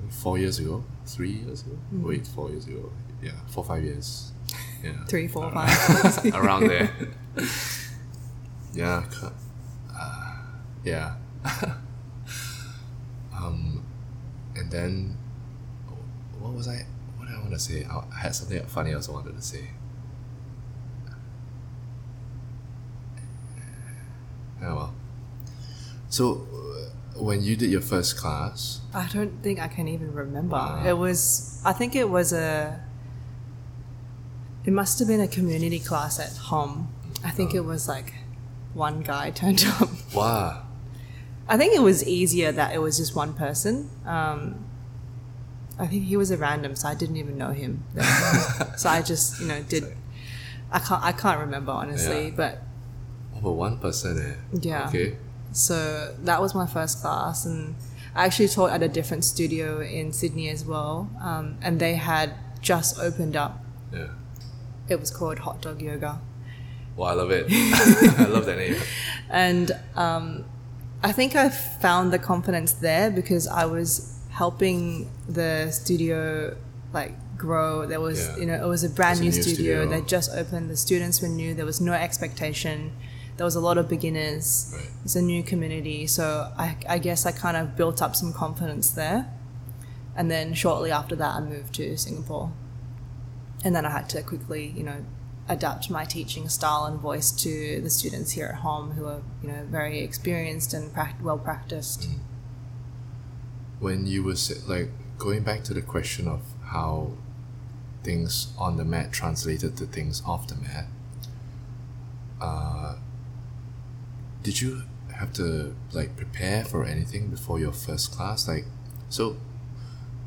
four 0.10 0.38
years 0.38 0.58
ago, 0.60 0.84
three 1.06 1.32
years 1.32 1.62
ago. 1.64 1.78
Wait, 1.92 2.26
four 2.28 2.50
years 2.50 2.66
ago. 2.68 2.92
Yeah, 3.22 3.32
four 3.48 3.64
five 3.64 3.84
years. 3.84 4.32
Yeah, 4.84 4.94
Three, 5.08 5.28
four, 5.28 5.46
Uh, 5.46 5.68
five. 5.68 6.26
around 6.36 6.68
there. 6.68 6.90
yeah, 8.74 9.04
uh, 9.94 10.38
yeah. 10.84 11.16
um, 13.36 13.84
and 14.56 14.72
then 14.72 15.18
what 16.40 16.54
was 16.54 16.68
I? 16.68 16.86
What 17.18 17.28
did 17.28 17.36
I 17.36 17.40
want 17.40 17.52
to 17.52 17.60
say? 17.60 17.86
I 17.86 18.04
had 18.16 18.36
something 18.36 18.62
funny 18.66 18.92
I 18.92 18.96
also 18.96 19.14
wanted 19.14 19.36
to 19.36 19.42
say. 19.42 19.70
Yeah, 24.62 24.74
well. 24.74 24.94
So, 26.10 26.48
uh, 26.54 27.20
when 27.24 27.42
you 27.42 27.56
did 27.56 27.72
your 27.72 27.82
first 27.82 28.18
class, 28.18 28.82
I 28.94 29.08
don't 29.12 29.42
think 29.42 29.60
I 29.60 29.68
can 29.68 29.88
even 29.88 30.14
remember. 30.14 30.56
Wow. 30.56 30.84
It 30.86 30.98
was, 30.98 31.62
I 31.66 31.74
think 31.74 31.96
it 31.96 32.10
was 32.10 32.34
a, 32.34 32.80
it 34.66 34.74
must 34.74 35.00
have 35.00 35.08
been 35.08 35.22
a 35.22 35.28
community 35.28 35.80
class 35.80 36.20
at 36.20 36.36
home. 36.38 36.94
I 37.24 37.32
think 37.32 37.54
it 37.54 37.62
was 37.62 37.88
like 37.88 38.14
one 38.74 39.02
guy 39.02 39.30
turned 39.42 39.64
up. 39.80 39.90
wow, 40.14 40.64
I 41.48 41.58
think 41.58 41.76
it 41.76 41.82
was 41.82 42.04
easier 42.08 42.52
that 42.52 42.74
it 42.74 42.80
was 42.80 42.98
just 42.98 43.16
one 43.16 43.34
person. 43.34 43.90
Um, 44.06 44.66
I 45.80 45.88
think 45.88 46.04
he 46.06 46.16
was 46.18 46.30
a 46.32 46.38
random, 46.38 46.76
so 46.76 46.88
I 46.88 46.96
didn't 46.96 47.18
even 47.18 47.38
know 47.38 47.50
him. 47.52 47.84
so 48.78 48.90
I 48.90 49.02
just, 49.02 49.40
you 49.42 49.48
know, 49.48 49.62
did. 49.64 49.84
I 50.72 50.80
can't. 50.80 51.04
I 51.04 51.12
can't 51.12 51.40
remember 51.40 51.72
honestly, 51.72 52.26
Yeah. 52.28 52.34
but 52.36 52.62
over 53.36 53.52
one 53.52 53.78
person, 53.80 54.18
eh? 54.20 54.58
Yeah. 54.62 54.88
Okay. 54.90 55.18
So 55.54 56.16
that 56.24 56.40
was 56.42 56.56
my 56.56 56.66
first 56.68 57.02
class, 57.02 57.46
and 57.46 57.76
I 58.16 58.26
actually 58.26 58.48
taught 58.48 58.72
at 58.72 58.82
a 58.84 58.88
different 58.88 59.26
studio 59.26 59.82
in 59.82 60.14
Sydney 60.14 60.50
as 60.50 60.64
well. 60.66 61.10
Um, 61.22 61.58
and 61.62 61.80
they 61.80 61.96
had 61.96 62.34
just 62.62 63.00
opened 63.00 63.36
up. 63.36 63.64
Yeah. 63.92 64.08
It 64.90 65.00
was 65.00 65.12
called 65.12 65.40
Hot 65.40 65.62
Dog 65.62 65.82
Yoga, 65.82 66.20
Well, 66.96 67.10
I 67.10 67.14
love 67.14 67.32
it. 67.32 67.46
I 68.20 68.26
love 68.26 68.46
that 68.46 68.58
name. 68.58 68.76
and 69.30 69.72
um, 69.96 70.46
I 71.04 71.12
think 71.12 71.36
I 71.36 71.50
found 71.50 72.12
the 72.12 72.20
confidence 72.20 72.74
there 72.74 73.10
because 73.10 73.48
I 73.48 73.66
was 73.66 74.20
helping 74.32 75.10
the 75.30 75.72
studio 75.72 76.56
like 76.94 77.14
grow. 77.38 77.86
There 77.86 78.02
was, 78.02 78.28
Yeah. 78.28 78.38
you 78.38 78.46
know, 78.48 78.56
it 78.64 78.68
was 78.68 78.84
a 78.84 78.90
brand 78.90 79.14
It's 79.14 79.20
a 79.20 79.24
new, 79.24 79.32
new 79.32 79.42
studio. 79.42 79.56
studio. 79.86 79.90
They 80.02 80.06
just 80.06 80.32
opened. 80.36 80.70
The 80.70 80.78
students 80.78 81.22
were 81.22 81.28
new. 81.30 81.54
There 81.54 81.66
was 81.66 81.80
no 81.82 81.94
expectation. 81.94 82.92
There 83.38 83.46
was 83.46 83.56
a 83.56 83.62
lot 83.62 83.78
of 83.78 83.88
beginners. 83.88 84.74
Right. 84.76 84.90
It's 85.06 85.16
a 85.16 85.22
new 85.22 85.42
community, 85.42 86.06
so 86.06 86.52
I, 86.58 86.76
I 86.88 86.98
guess 87.00 87.26
I 87.26 87.32
kind 87.32 87.56
of 87.58 87.76
built 87.78 88.02
up 88.02 88.16
some 88.16 88.34
confidence 88.34 88.92
there. 88.92 89.28
And 90.16 90.30
then 90.30 90.54
shortly 90.54 90.92
after 90.92 91.16
that, 91.16 91.36
I 91.36 91.40
moved 91.40 91.74
to 91.76 91.96
Singapore. 91.98 92.52
And 93.64 93.76
then 93.76 93.86
I 93.86 93.92
had 93.92 94.10
to 94.10 94.24
quickly, 94.24 94.74
you 94.76 94.84
know, 94.84 95.06
adapt 95.48 95.90
my 95.90 96.06
teaching 96.06 96.50
style 96.50 96.86
and 96.86 97.00
voice 97.00 97.32
to 97.32 97.82
the 97.82 97.90
students 97.90 98.32
here 98.32 98.48
at 98.48 98.56
home 98.56 98.92
who 98.92 99.06
are, 99.06 99.22
you 99.42 99.50
know, 99.50 99.66
very 99.70 100.00
experienced 100.00 100.74
and 100.74 100.92
well 101.22 101.38
practiced. 101.38 102.08
when 103.82 104.06
you 104.06 104.24
were 104.24 104.36
like 104.68 104.90
going 105.18 105.42
back 105.44 105.64
to 105.64 105.74
the 105.74 105.82
question 105.82 106.28
of 106.28 106.42
how 106.66 107.12
things 108.04 108.54
on 108.58 108.78
the 108.78 108.86
mat 108.86 109.12
translated 109.12 109.76
to 109.76 109.86
things 109.86 110.22
off 110.26 110.48
the 110.48 110.56
mat 110.56 110.86
uh, 112.40 112.96
did 114.44 114.62
you 114.62 114.84
have 115.16 115.34
to 115.34 115.76
like 115.92 116.16
prepare 116.16 116.64
for 116.64 116.86
anything 116.86 117.28
before 117.28 117.60
your 117.60 117.72
first 117.72 118.12
class 118.12 118.48
like 118.48 118.66
so 119.10 119.36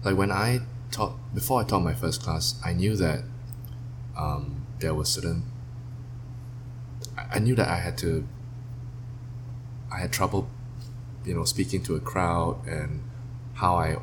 like 0.04 0.16
when 0.16 0.30
i 0.30 0.60
taught 0.96 1.14
before 1.34 1.60
i 1.60 1.64
taught 1.64 1.80
my 1.90 1.94
first 2.02 2.22
class 2.22 2.44
i 2.64 2.72
knew 2.72 2.94
that 2.96 3.20
um, 4.16 4.44
there 4.80 4.94
was 4.94 5.08
certain 5.16 5.42
I- 7.18 7.36
i 7.36 7.38
knew 7.44 7.54
that 7.60 7.68
i 7.68 7.78
had 7.86 7.96
to 7.98 8.26
i 9.92 9.98
had 9.98 10.12
trouble 10.12 10.48
you 11.24 11.34
know 11.34 11.44
speaking 11.44 11.82
to 11.82 11.94
a 11.96 12.00
crowd 12.00 12.56
and 12.66 13.02
how 13.54 13.76
I 13.76 13.96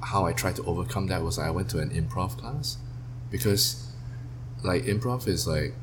how 0.00 0.26
I 0.26 0.32
tried 0.32 0.56
to 0.56 0.64
overcome 0.64 1.06
that 1.08 1.22
was 1.22 1.38
I 1.38 1.50
went 1.50 1.68
to 1.70 1.78
an 1.78 1.90
improv 1.90 2.36
class 2.38 2.76
because 3.30 3.86
like 4.62 4.82
improv 4.84 5.26
is 5.26 5.46
like 5.46 5.74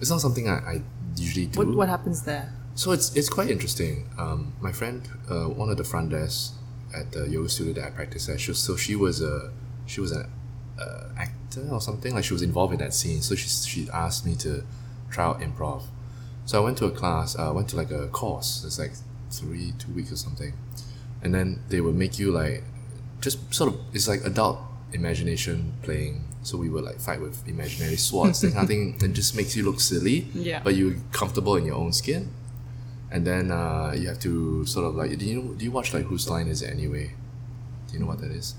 it's 0.00 0.10
not 0.10 0.20
something 0.20 0.48
I, 0.48 0.56
I 0.72 0.82
usually 1.16 1.46
do. 1.46 1.58
What, 1.58 1.76
what 1.76 1.88
happens 1.88 2.22
there? 2.22 2.52
So 2.74 2.92
it's 2.92 3.14
it's 3.16 3.28
quite 3.28 3.50
interesting. 3.50 4.08
Um, 4.18 4.52
my 4.60 4.72
friend, 4.72 5.08
uh, 5.30 5.46
one 5.48 5.68
of 5.70 5.76
the 5.76 5.84
front 5.84 6.10
desk 6.10 6.54
at 6.94 7.12
the 7.12 7.28
yoga 7.28 7.48
studio 7.48 7.72
that 7.74 7.84
I 7.86 7.90
practice 7.90 8.28
at, 8.28 8.40
she 8.40 8.50
was, 8.50 8.58
so 8.58 8.76
she 8.76 8.96
was 8.96 9.22
a 9.22 9.50
she 9.86 10.00
was 10.00 10.12
an 10.12 10.26
uh, 10.80 11.08
actor 11.16 11.66
or 11.70 11.80
something 11.80 12.14
like 12.14 12.24
she 12.24 12.32
was 12.32 12.42
involved 12.42 12.72
in 12.72 12.78
that 12.80 12.94
scene. 12.94 13.22
So 13.22 13.34
she 13.34 13.48
she 13.48 13.88
asked 13.92 14.24
me 14.26 14.34
to 14.36 14.64
try 15.10 15.24
out 15.24 15.40
improv. 15.40 15.82
So 16.46 16.60
I 16.60 16.64
went 16.64 16.78
to 16.78 16.86
a 16.86 16.90
class. 16.90 17.36
I 17.36 17.46
uh, 17.48 17.52
went 17.52 17.68
to 17.70 17.76
like 17.76 17.90
a 17.90 18.08
course. 18.08 18.64
It's 18.64 18.78
like 18.78 18.92
three 19.30 19.72
two 19.78 19.92
weeks 19.92 20.12
or 20.12 20.16
something, 20.16 20.52
and 21.22 21.34
then 21.34 21.60
they 21.68 21.80
would 21.80 21.94
make 21.94 22.18
you 22.18 22.30
like 22.32 22.62
just 23.20 23.52
sort 23.54 23.72
of 23.72 23.80
it's 23.92 24.08
like 24.08 24.24
adult 24.24 24.58
imagination 24.92 25.72
playing. 25.82 26.24
So 26.42 26.56
we 26.56 26.70
would 26.70 26.84
like 26.84 26.98
fight 26.98 27.20
with 27.20 27.46
imaginary 27.46 27.96
swords, 27.96 28.40
that 28.40 28.52
kind 28.54 28.62
of 28.62 28.68
thing. 28.68 28.96
It 29.02 29.12
just 29.12 29.36
makes 29.36 29.54
you 29.54 29.62
look 29.62 29.78
silly, 29.78 30.26
Yeah. 30.34 30.60
but 30.64 30.74
you're 30.74 30.94
comfortable 31.12 31.56
in 31.56 31.66
your 31.66 31.76
own 31.76 31.92
skin 31.92 32.30
and 33.10 33.26
then 33.26 33.50
uh, 33.50 33.92
you 33.96 34.06
have 34.08 34.20
to 34.20 34.64
sort 34.66 34.86
of 34.86 34.94
like 34.94 35.16
do 35.18 35.24
you 35.24 35.54
do 35.58 35.64
you 35.64 35.70
watch 35.70 35.92
like 35.94 36.04
whose 36.06 36.28
line 36.30 36.48
is 36.48 36.62
it 36.62 36.70
anyway? 36.70 37.14
Do 37.88 37.94
you 37.94 38.00
know 38.00 38.06
what 38.06 38.20
that 38.20 38.30
is? 38.30 38.54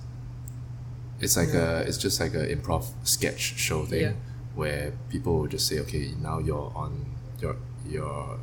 It's 1.20 1.38
like 1.38 1.54
a 1.54 1.82
it's 1.88 1.98
just 1.98 2.20
like 2.20 2.34
a 2.34 2.48
improv 2.56 2.86
sketch 3.04 3.40
show 3.58 3.86
thing 3.86 4.02
Yeah. 4.02 4.14
where 4.56 4.94
people 5.10 5.38
will 5.40 5.48
just 5.48 5.68
say 5.68 5.80
okay 5.80 6.14
now 6.22 6.40
you're 6.40 6.72
on 6.76 7.06
you're 7.40 7.58
you're 7.88 8.40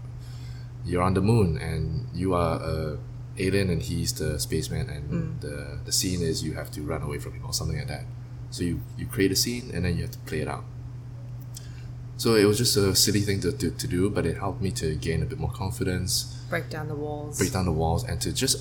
you're 0.85 1.03
on 1.03 1.15
the 1.15 1.21
moon 1.21 1.59
and 1.59 2.07
you 2.15 2.35
are 2.35 2.57
a 2.63 2.99
alien 3.39 3.69
and 3.71 3.83
he's 3.83 4.13
the 4.15 4.39
spaceman 4.39 4.89
and 4.89 5.41
the 5.41 5.79
the 5.85 5.93
scene 5.93 6.23
is 6.23 6.43
you 6.43 6.55
have 6.55 6.71
to 6.71 6.81
run 6.83 7.03
away 7.03 7.19
from 7.19 7.33
him 7.33 7.45
or 7.45 7.53
something 7.53 7.77
like 7.79 7.89
that. 7.89 8.05
So 8.51 8.63
you 8.65 8.81
you 8.97 9.07
create 9.07 9.33
a 9.33 9.37
scene 9.37 9.71
and 9.75 9.85
then 9.85 9.97
you 9.97 10.03
have 10.03 10.13
to 10.13 10.19
play 10.21 10.41
it 10.41 10.49
out 10.49 10.65
So 12.19 12.35
it 12.35 12.45
was 12.45 12.59
just 12.59 12.77
a 12.77 12.95
silly 12.95 13.21
thing 13.23 13.41
to, 13.41 13.53
to, 13.53 13.71
to 13.71 13.87
do, 13.87 14.11
but 14.11 14.27
it 14.27 14.37
helped 14.37 14.61
me 14.61 14.71
to 14.73 14.95
gain 14.97 15.23
a 15.23 15.27
bit 15.27 15.39
more 15.39 15.53
confidence, 15.53 16.35
Break 16.51 16.69
down 16.69 16.89
the 16.89 16.95
walls. 16.97 17.39
break 17.39 17.53
down 17.53 17.65
the 17.65 17.73
walls, 17.73 18.03
and 18.05 18.21
to 18.23 18.33
just 18.33 18.57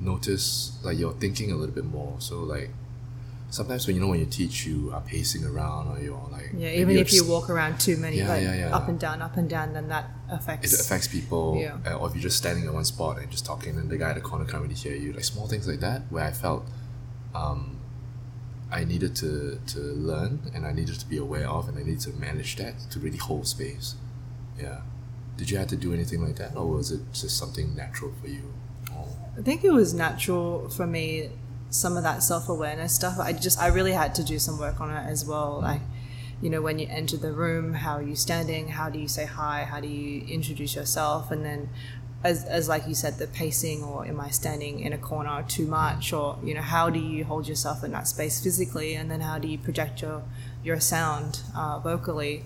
notice 0.00 0.72
like 0.82 0.98
you're 0.98 1.12
thinking 1.14 1.52
a 1.52 1.56
little 1.56 1.74
bit 1.74 1.84
more. 1.84 2.16
So 2.18 2.40
like 2.40 2.70
sometimes 3.50 3.86
when 3.86 3.94
you 3.96 4.02
know 4.02 4.08
when 4.08 4.18
you 4.20 4.26
teach, 4.26 4.66
you 4.66 4.90
are 4.92 5.00
pacing 5.02 5.44
around 5.44 5.88
or 5.88 6.02
you're 6.02 6.28
like 6.32 6.50
yeah, 6.56 6.70
even 6.70 6.96
if 6.96 7.12
you 7.12 7.24
walk 7.24 7.50
around 7.50 7.78
too 7.78 7.96
many, 7.96 8.16
Yeah, 8.18 8.28
like 8.28 8.42
yeah, 8.42 8.54
yeah. 8.68 8.76
up 8.76 8.88
and 8.88 8.98
down, 8.98 9.22
up 9.22 9.36
and 9.36 9.48
down, 9.48 9.74
then 9.74 9.88
that 9.88 10.10
affects 10.30 10.72
it 10.72 10.80
affects. 10.80 11.06
people, 11.08 11.58
Yeah. 11.60 11.76
uh, 11.86 11.98
or 11.98 12.08
if 12.08 12.14
you're 12.14 12.22
just 12.22 12.38
standing 12.38 12.66
at 12.66 12.72
one 12.74 12.84
spot 12.84 13.18
and 13.18 13.30
just 13.30 13.44
talking, 13.46 13.76
and 13.76 13.90
the 13.90 13.96
guy 13.98 14.10
at 14.10 14.14
the 14.16 14.20
corner 14.22 14.44
can't 14.44 14.62
really 14.62 14.74
hear 14.74 14.94
you, 14.94 15.12
like 15.12 15.24
small 15.24 15.46
things 15.46 15.68
like 15.68 15.80
that, 15.80 16.02
where 16.10 16.24
I 16.24 16.32
felt 16.32 16.66
um, 17.34 17.78
I 18.72 18.84
needed 18.84 19.14
to 19.16 19.60
to 19.74 19.78
learn 19.80 20.50
and 20.54 20.66
I 20.66 20.72
needed 20.72 20.98
to 20.98 21.06
be 21.06 21.18
aware 21.18 21.48
of, 21.48 21.68
and 21.68 21.78
I 21.78 21.82
needed 21.82 22.00
to 22.00 22.12
manage 22.12 22.56
that 22.56 22.74
to 22.90 22.98
really 22.98 23.18
hold 23.18 23.46
space. 23.46 23.96
Yeah. 24.58 24.80
Did 25.36 25.50
you 25.50 25.58
have 25.58 25.68
to 25.68 25.76
do 25.76 25.92
anything 25.92 26.22
like 26.24 26.36
that, 26.36 26.56
or 26.56 26.66
was 26.66 26.90
it 26.90 27.00
just 27.12 27.36
something 27.36 27.74
natural 27.74 28.12
for 28.20 28.28
you? 28.28 28.52
I 29.38 29.42
think 29.42 29.64
it 29.64 29.72
was 29.72 29.94
natural 29.94 30.68
for 30.68 30.86
me. 30.86 31.30
Some 31.70 31.96
of 31.96 32.02
that 32.02 32.22
self 32.22 32.48
awareness 32.48 32.94
stuff. 32.94 33.18
I 33.18 33.32
just 33.32 33.58
I 33.58 33.68
really 33.68 33.92
had 33.92 34.14
to 34.16 34.24
do 34.24 34.38
some 34.38 34.58
work 34.58 34.80
on 34.80 34.90
it 34.90 35.06
as 35.10 35.24
well. 35.24 35.60
Like, 35.62 35.80
you 36.42 36.50
know, 36.50 36.60
when 36.60 36.78
you 36.78 36.86
enter 36.90 37.16
the 37.16 37.32
room, 37.32 37.72
how 37.72 37.96
are 37.96 38.02
you 38.02 38.14
standing? 38.14 38.68
How 38.68 38.90
do 38.90 38.98
you 38.98 39.08
say 39.08 39.24
hi? 39.24 39.64
How 39.64 39.80
do 39.80 39.88
you 39.88 40.22
introduce 40.26 40.74
yourself? 40.76 41.30
And 41.30 41.44
then, 41.44 41.70
as 42.24 42.44
as 42.44 42.68
like 42.68 42.86
you 42.86 42.94
said, 42.94 43.18
the 43.18 43.26
pacing, 43.26 43.82
or 43.82 44.06
am 44.06 44.20
I 44.20 44.30
standing 44.30 44.80
in 44.80 44.92
a 44.92 44.98
corner 44.98 45.44
too 45.48 45.66
much? 45.66 46.12
Or 46.12 46.38
you 46.44 46.54
know, 46.54 46.62
how 46.62 46.90
do 46.90 46.98
you 46.98 47.24
hold 47.24 47.48
yourself 47.48 47.82
in 47.84 47.92
that 47.92 48.06
space 48.08 48.42
physically? 48.42 48.94
And 48.94 49.10
then 49.10 49.20
how 49.20 49.38
do 49.38 49.48
you 49.48 49.58
project 49.58 50.02
your 50.02 50.22
your 50.64 50.80
sound 50.80 51.40
uh, 51.56 51.78
vocally? 51.80 52.44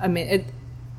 I 0.00 0.08
mean, 0.08 0.26
it 0.28 0.44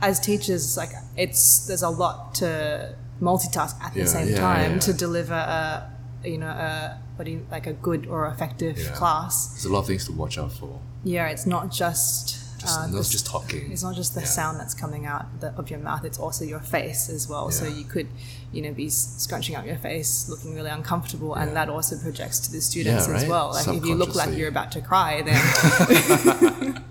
as 0.02 0.20
teachers, 0.20 0.78
like 0.78 0.92
it's 1.18 1.66
there's 1.68 1.84
a 1.84 1.90
lot 1.90 2.36
to 2.36 2.96
multitask 3.22 3.82
at 3.82 3.94
the 3.94 4.02
Yeah, 4.02 4.06
same 4.06 4.30
yeah, 4.30 4.38
time 4.40 4.72
yeah. 4.74 4.80
to 4.80 4.94
deliver 4.94 5.34
a 5.34 5.90
you 6.24 6.38
know 6.38 6.48
a 6.48 7.00
what 7.16 7.26
do 7.26 7.32
you, 7.32 7.46
like 7.52 7.66
a 7.68 7.74
good 7.74 8.08
or 8.08 8.28
effective 8.28 8.78
class. 8.94 9.48
there's 9.54 9.66
a 9.66 9.72
lot 9.72 9.80
of 9.80 9.88
things 9.88 10.06
to 10.06 10.12
watch 10.12 10.38
out 10.38 10.52
for. 10.52 10.80
Yeah, 11.04 11.28
it's 11.30 11.46
not 11.46 11.72
just. 11.72 12.40
Just 12.65 12.80
uh, 12.80 12.88
not 12.88 13.04
the- 13.04 13.10
just 13.10 13.25
talking. 13.25 13.71
It's 13.71 13.84
not 13.84 13.95
just 13.95 14.13
the 14.15 14.21
Yeah. 14.21 14.28
sound 14.28 14.60
that's 14.60 14.73
coming 14.73 15.06
out 15.06 15.39
the, 15.41 15.49
of 15.58 15.69
your 15.69 15.80
mouth; 15.80 16.04
it's 16.04 16.19
also 16.19 16.43
your 16.45 16.60
face 16.60 17.10
as 17.10 17.28
well. 17.30 17.49
So 17.51 17.65
you 17.67 17.84
could, 17.86 18.08
you 18.51 18.62
know, 18.63 18.73
be 18.73 18.89
scrunching 18.89 19.56
up 19.56 19.65
your 19.65 19.78
face, 19.78 20.28
looking 20.30 20.56
really 20.56 20.69
uncomfortable, 20.71 21.34
Yeah. 21.36 21.43
and 21.43 21.56
that 21.56 21.69
also 21.69 21.97
projects 21.97 22.39
to 22.45 22.51
the 22.51 22.62
students 22.62 23.08
Yeah, 23.08 23.15
as 23.15 23.21
right? 23.23 23.30
well. 23.30 23.51
Like 23.54 23.67
if 23.67 23.86
you 23.86 23.95
look 23.95 24.15
like 24.15 24.36
you're 24.38 24.49
about 24.49 24.71
to 24.73 24.82
cry, 24.82 25.21
then 25.21 25.41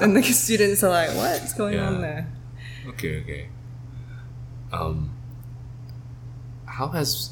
then 0.00 0.14
the 0.14 0.22
students 0.22 0.82
are 0.82 0.90
like, 0.90 1.10
"What's 1.16 1.52
going 1.54 1.74
Yeah. 1.74 1.86
on 1.88 2.00
there?" 2.00 2.32
Okay, 2.88 3.20
okay. 3.22 3.48
Um, 4.72 5.10
how 6.66 6.88
has 6.88 7.30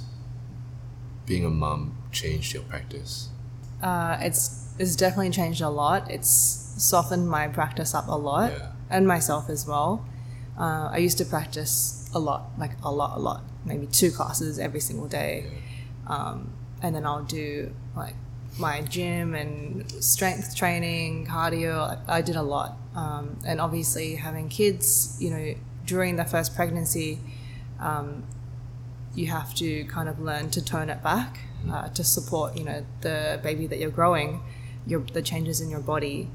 being 1.26 1.44
a 1.44 1.50
mom 1.50 1.96
changed 2.12 2.52
your 2.54 2.62
practice? 2.64 3.28
Uh, 3.82 4.16
it's 4.20 4.64
it's 4.78 4.96
definitely 4.96 5.30
changed 5.30 5.61
a 5.61 5.68
lot. 5.68 6.11
It's 6.11 6.67
softened 6.79 7.29
my 7.29 7.49
practice 7.49 7.95
up 7.95 8.09
a 8.09 8.17
lot, 8.17 8.53
Yeah. 8.53 8.73
and 8.91 9.07
myself 9.07 9.49
as 9.51 9.67
well. 9.67 10.05
Uh, 10.59 10.88
I 10.93 10.99
used 10.99 11.19
to 11.19 11.25
practice 11.25 12.09
a 12.14 12.19
lot, 12.19 12.51
like 12.59 12.73
a 12.83 12.91
lot, 12.91 13.17
a 13.17 13.21
lot, 13.21 13.43
maybe 13.64 13.87
two 13.87 14.11
classes 14.11 14.59
every 14.59 14.81
single 14.81 15.07
day, 15.09 15.45
um, 16.07 16.51
and 16.83 16.95
then 16.95 17.05
I'll 17.07 17.23
do 17.25 17.73
like 17.97 18.14
my 18.59 18.81
gym 18.83 19.35
and 19.35 19.91
strength 20.03 20.57
training, 20.57 21.27
cardio. 21.27 21.88
Like, 21.88 21.99
I 22.09 22.23
did 22.23 22.35
a 22.37 22.43
lot, 22.43 22.77
um, 22.97 23.38
and 23.47 23.61
obviously 23.61 24.17
having 24.17 24.49
kids, 24.49 25.17
you 25.21 25.31
know, 25.31 25.55
during 25.87 26.17
the 26.17 26.25
first 26.25 26.57
pregnancy, 26.57 27.21
um, 27.81 28.25
you 29.14 29.27
have 29.29 29.55
to 29.57 29.85
kind 29.85 30.09
of 30.09 30.19
learn 30.21 30.51
to 30.51 30.64
tone 30.64 30.91
it 30.91 31.03
back 31.03 31.38
uh, 31.71 31.88
to 31.88 32.05
support 32.05 32.57
you 32.57 32.64
know 32.64 32.85
the 33.01 33.41
baby 33.43 33.67
that 33.67 33.79
you're 33.79 33.91
growing 33.91 34.41
your 34.87 35.01
the 35.12 35.23
changes 35.23 35.61
in 35.61 35.69
your 35.71 35.81
body 35.81 36.31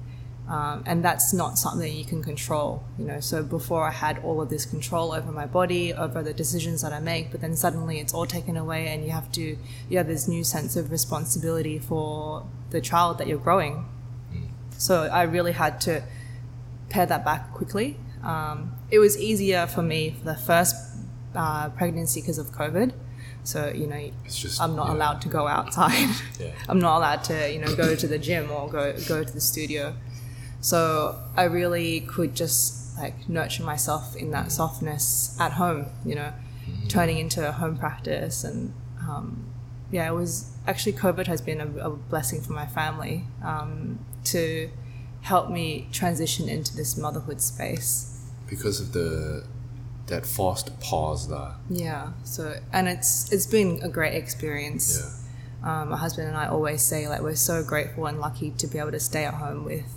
um, 0.53 0.83
and 0.85 1.03
that's 1.03 1.33
not 1.33 1.57
something 1.57 1.91
you 1.91 2.05
can 2.05 2.21
control 2.21 2.83
you 2.99 3.05
know. 3.05 3.19
So 3.19 3.41
before 3.41 3.83
i 3.87 3.91
had 3.91 4.19
all 4.19 4.39
of 4.39 4.49
this 4.49 4.65
control 4.65 5.11
over 5.11 5.31
my 5.31 5.47
body 5.47 5.93
over 5.93 6.21
the 6.21 6.33
decisions 6.33 6.83
that 6.83 6.93
i 6.93 6.99
make 6.99 7.31
but 7.31 7.41
then 7.41 7.55
suddenly 7.55 7.99
it's 7.99 8.13
all 8.13 8.27
taken 8.27 8.55
away 8.55 8.87
and 8.87 9.03
you 9.03 9.11
have 9.11 9.31
to 9.31 9.57
you 9.89 9.97
have 9.97 10.07
this 10.07 10.27
new 10.27 10.43
sense 10.43 10.75
of 10.75 10.91
responsibility 10.91 11.79
for 11.79 12.45
the 12.69 12.81
child 12.81 13.17
that 13.17 13.27
you're 13.27 13.45
growing. 13.49 13.85
So 14.77 15.03
i 15.21 15.23
really 15.23 15.53
had 15.53 15.81
to 15.81 16.03
pare 16.89 17.07
that 17.07 17.25
back 17.25 17.51
quickly. 17.53 17.97
Um, 18.23 18.73
it 18.91 18.99
was 18.99 19.17
easier 19.17 19.65
for 19.65 19.81
me 19.81 20.11
for 20.11 20.25
the 20.25 20.35
first 20.35 20.75
uh, 21.35 21.69
pregnancy 21.69 22.21
because 22.21 22.37
of 22.37 22.51
covid. 22.51 22.93
So 23.43 23.59
you 23.81 23.87
know 23.87 24.11
just 24.25 24.61
i'm 24.61 24.75
not 24.75 24.87
yeah. 24.87 24.93
allowed 24.95 25.19
to 25.25 25.29
go 25.29 25.47
outside. 25.47 26.09
Yeah. 26.39 26.51
i'm 26.69 26.79
not 26.79 26.97
allowed 26.97 27.23
to 27.31 27.51
you 27.53 27.59
know 27.59 27.75
go 27.75 27.95
to 27.95 28.07
the 28.07 28.19
gym 28.19 28.51
or 28.51 28.69
go 28.69 28.93
go 29.07 29.23
to 29.23 29.33
the 29.33 29.41
studio 29.41 29.95
so 30.69 30.77
i 31.35 31.43
really 31.43 31.99
could 32.13 32.31
just 32.43 32.97
like 32.97 33.15
nurture 33.27 33.63
myself 33.63 34.15
in 34.15 34.31
that 34.31 34.51
softness 34.51 35.35
at 35.39 35.51
home 35.53 35.85
you 36.05 36.15
know 36.15 36.31
turning 36.87 37.17
into 37.17 37.39
a 37.47 37.51
home 37.51 37.75
practice 37.77 38.43
and 38.43 38.73
um, 39.09 39.25
yeah 39.91 40.07
it 40.11 40.13
was 40.13 40.29
actually 40.65 40.93
covid 40.93 41.27
has 41.27 41.41
been 41.41 41.59
a, 41.59 41.67
a 41.87 41.89
blessing 42.11 42.39
for 42.41 42.53
my 42.53 42.65
family 42.65 43.25
um, 43.43 43.99
to 44.23 44.69
help 45.21 45.49
me 45.49 45.87
transition 45.91 46.47
into 46.47 46.71
this 46.75 46.95
motherhood 46.97 47.41
space 47.41 48.21
because 48.47 48.79
of 48.79 48.93
the 48.93 49.43
that 50.07 50.25
forced 50.25 50.67
pause 50.79 51.29
lah. 51.29 51.55
yeah 51.69 52.11
so 52.23 52.55
and 52.71 52.87
it's 52.87 53.31
it's 53.33 53.47
been 53.47 53.79
a 53.83 53.89
great 53.89 54.13
experience 54.23 54.85
Yeah. 55.63 55.81
um, 55.81 55.89
my 55.89 55.97
husband 55.97 56.27
and 56.27 56.37
I 56.37 56.47
always 56.47 56.81
say 56.81 57.07
like 57.07 57.21
we're 57.21 57.35
so 57.51 57.63
grateful 57.63 58.05
and 58.05 58.19
lucky 58.19 58.51
to 58.61 58.67
be 58.67 58.77
able 58.79 58.91
to 58.91 58.99
stay 58.99 59.23
at 59.25 59.33
home 59.35 59.63
with 59.65 59.87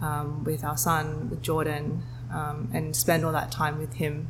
um, 0.00 0.44
with 0.44 0.64
our 0.64 0.76
son 0.76 1.28
with 1.30 1.42
Jordan 1.42 2.02
um, 2.32 2.68
and 2.72 2.94
spend 2.94 3.24
all 3.24 3.32
that 3.32 3.50
time 3.50 3.78
with 3.78 3.94
him 3.94 4.28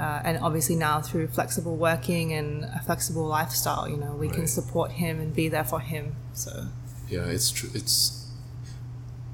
uh, 0.00 0.20
and 0.24 0.38
obviously 0.38 0.74
now 0.76 1.00
through 1.00 1.28
flexible 1.28 1.76
working 1.76 2.32
and 2.32 2.64
a 2.64 2.80
flexible 2.84 3.26
lifestyle 3.26 3.88
you 3.88 3.96
know 3.96 4.12
we 4.14 4.28
can 4.28 4.46
support 4.46 4.92
him 4.92 5.20
and 5.20 5.34
be 5.34 5.48
there 5.48 5.64
for 5.64 5.80
him 5.80 6.16
so 6.32 6.66
Yeah, 7.08 7.26
it's 7.26 7.50
true. 7.50 7.68
It's. 7.74 8.18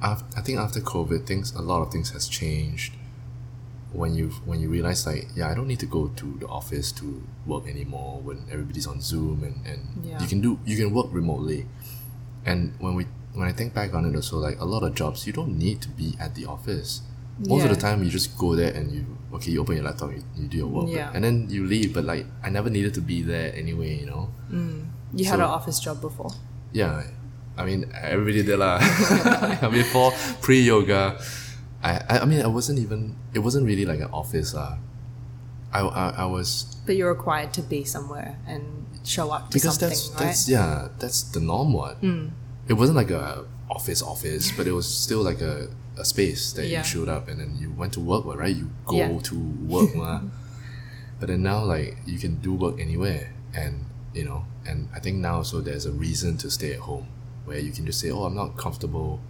I 0.03 0.15
think 0.43 0.59
after 0.59 0.81
COVID, 0.81 1.27
things 1.27 1.53
a 1.55 1.63
lot 1.63 1.83
of 1.83 1.93
things 1.93 2.11
has 2.11 2.29
changed. 2.29 2.93
When 3.93 4.15
you 4.15 4.31
when 4.45 4.61
you 4.61 4.69
realize 4.69 5.07
like 5.07 5.29
yeah, 5.35 5.49
I 5.51 5.55
don't 5.55 5.67
need 5.67 5.81
to 5.81 5.87
go 5.87 6.09
to 6.09 6.27
the 6.41 6.47
office 6.47 6.93
to 6.93 7.23
work 7.47 7.67
anymore. 7.67 8.21
When 8.23 8.45
everybody's 8.51 8.87
on 8.87 9.01
Zoom 9.01 9.43
and 9.43 9.57
and 9.67 10.05
Yeah. 10.05 10.21
you 10.23 10.29
can 10.29 10.41
do 10.41 10.59
you 10.67 10.77
can 10.77 10.93
work 10.93 11.07
remotely. 11.11 11.67
And 12.45 12.75
when 12.79 12.95
we 12.95 13.07
when 13.35 13.47
I 13.49 13.53
think 13.53 13.75
back 13.75 13.95
on 13.95 14.05
it 14.05 14.15
also 14.17 14.39
like 14.39 14.59
a 14.61 14.65
lot 14.65 14.83
of 14.83 14.95
jobs 14.95 15.27
you 15.27 15.33
don't 15.33 15.57
need 15.59 15.81
to 15.83 15.89
be 15.89 16.15
at 16.21 16.35
the 16.35 16.47
office. 16.47 17.03
Most 17.39 17.63
of 17.65 17.71
the 17.71 17.79
time 17.79 18.03
you 18.03 18.11
just 18.11 18.37
go 18.37 18.57
there 18.59 18.75
and 18.75 18.91
you 18.91 19.07
okay 19.35 19.53
you 19.53 19.61
open 19.63 19.77
your 19.79 19.85
laptop 19.87 20.11
you, 20.11 20.25
you 20.35 20.49
do 20.49 20.57
your 20.59 20.67
work 20.67 20.89
Yeah. 20.91 21.13
and 21.15 21.23
then 21.23 21.47
you 21.49 21.67
leave. 21.67 21.95
But 21.95 22.05
like 22.05 22.27
I 22.43 22.51
never 22.51 22.69
needed 22.71 22.95
to 22.95 23.01
be 23.01 23.23
there 23.23 23.55
anyway. 23.55 23.95
You 24.01 24.07
know. 24.07 24.25
Mm. 24.51 24.87
you 25.15 25.25
had 25.25 25.39
an 25.39 25.47
office 25.47 25.79
job 25.79 26.01
before 26.01 26.31
Yeah, 26.73 27.05
I 27.57 27.65
mean 27.65 27.87
everybody 27.95 28.43
did 28.43 28.59
lah. 28.59 28.77
Before 29.71 30.13
pre 30.43 30.61
yoga, 30.61 31.17
I, 31.83 32.21
I 32.21 32.25
mean 32.27 32.43
I 32.43 32.51
wasn't 32.51 32.79
even 32.83 33.15
it 33.33 33.39
wasn't 33.41 33.65
really 33.67 33.87
like 33.87 34.01
an 34.01 34.11
office 34.13 34.53
lah. 34.53 34.77
I, 35.73 35.81
I 35.81 36.05
I 36.25 36.27
was 36.27 36.77
but 36.87 36.97
you're 36.97 37.13
required 37.13 37.53
to 37.55 37.63
be 37.63 37.85
somewhere 37.85 38.37
and 38.49 38.85
show 39.05 39.31
up 39.31 39.49
to 39.49 39.57
because 39.57 39.77
something 39.77 39.89
that's 39.95 40.09
right 40.11 40.19
that's 40.27 40.43
yeah 40.49 40.89
that's 40.99 41.23
the 41.33 41.41
norm 41.41 41.73
what. 41.73 42.01
Mm. 42.03 42.33
It 42.69 42.75
wasn't 42.75 42.97
like 42.97 43.11
a 43.11 43.45
office 43.71 44.03
office, 44.03 44.53
but 44.53 44.67
it 44.67 44.73
was 44.73 44.87
still 44.87 45.23
like 45.23 45.41
a, 45.41 45.69
a 45.99 46.05
space 46.05 46.53
that 46.53 46.67
Yeah. 46.67 46.79
you 46.79 46.85
showed 46.85 47.09
up 47.09 47.29
and 47.29 47.41
then 47.41 47.57
you 47.59 47.71
went 47.73 47.93
to 47.95 48.01
work, 48.01 48.25
right? 48.25 48.55
You 48.55 48.71
go 48.87 48.97
Yeah. 48.97 49.19
to 49.19 49.37
work. 49.67 49.91
But 51.21 51.27
then 51.31 51.43
now 51.43 51.65
like 51.65 51.97
you 52.07 52.19
can 52.19 52.37
do 52.37 52.55
work 52.55 52.79
anywhere 52.79 53.33
and 53.53 53.87
you 54.15 54.25
know, 54.25 54.45
and 54.65 54.89
I 54.95 55.01
think 55.01 55.17
now 55.19 55.43
so 55.43 55.61
there's 55.61 55.85
a 55.87 55.93
reason 55.93 56.37
to 56.39 56.51
stay 56.51 56.73
at 56.75 56.81
home 56.81 57.09
where 57.45 57.59
you 57.59 57.73
can 57.73 57.85
just 57.87 57.99
say, 58.01 58.11
Oh, 58.11 58.25
I'm 58.25 58.35
not 58.37 58.57
comfortable 58.57 59.21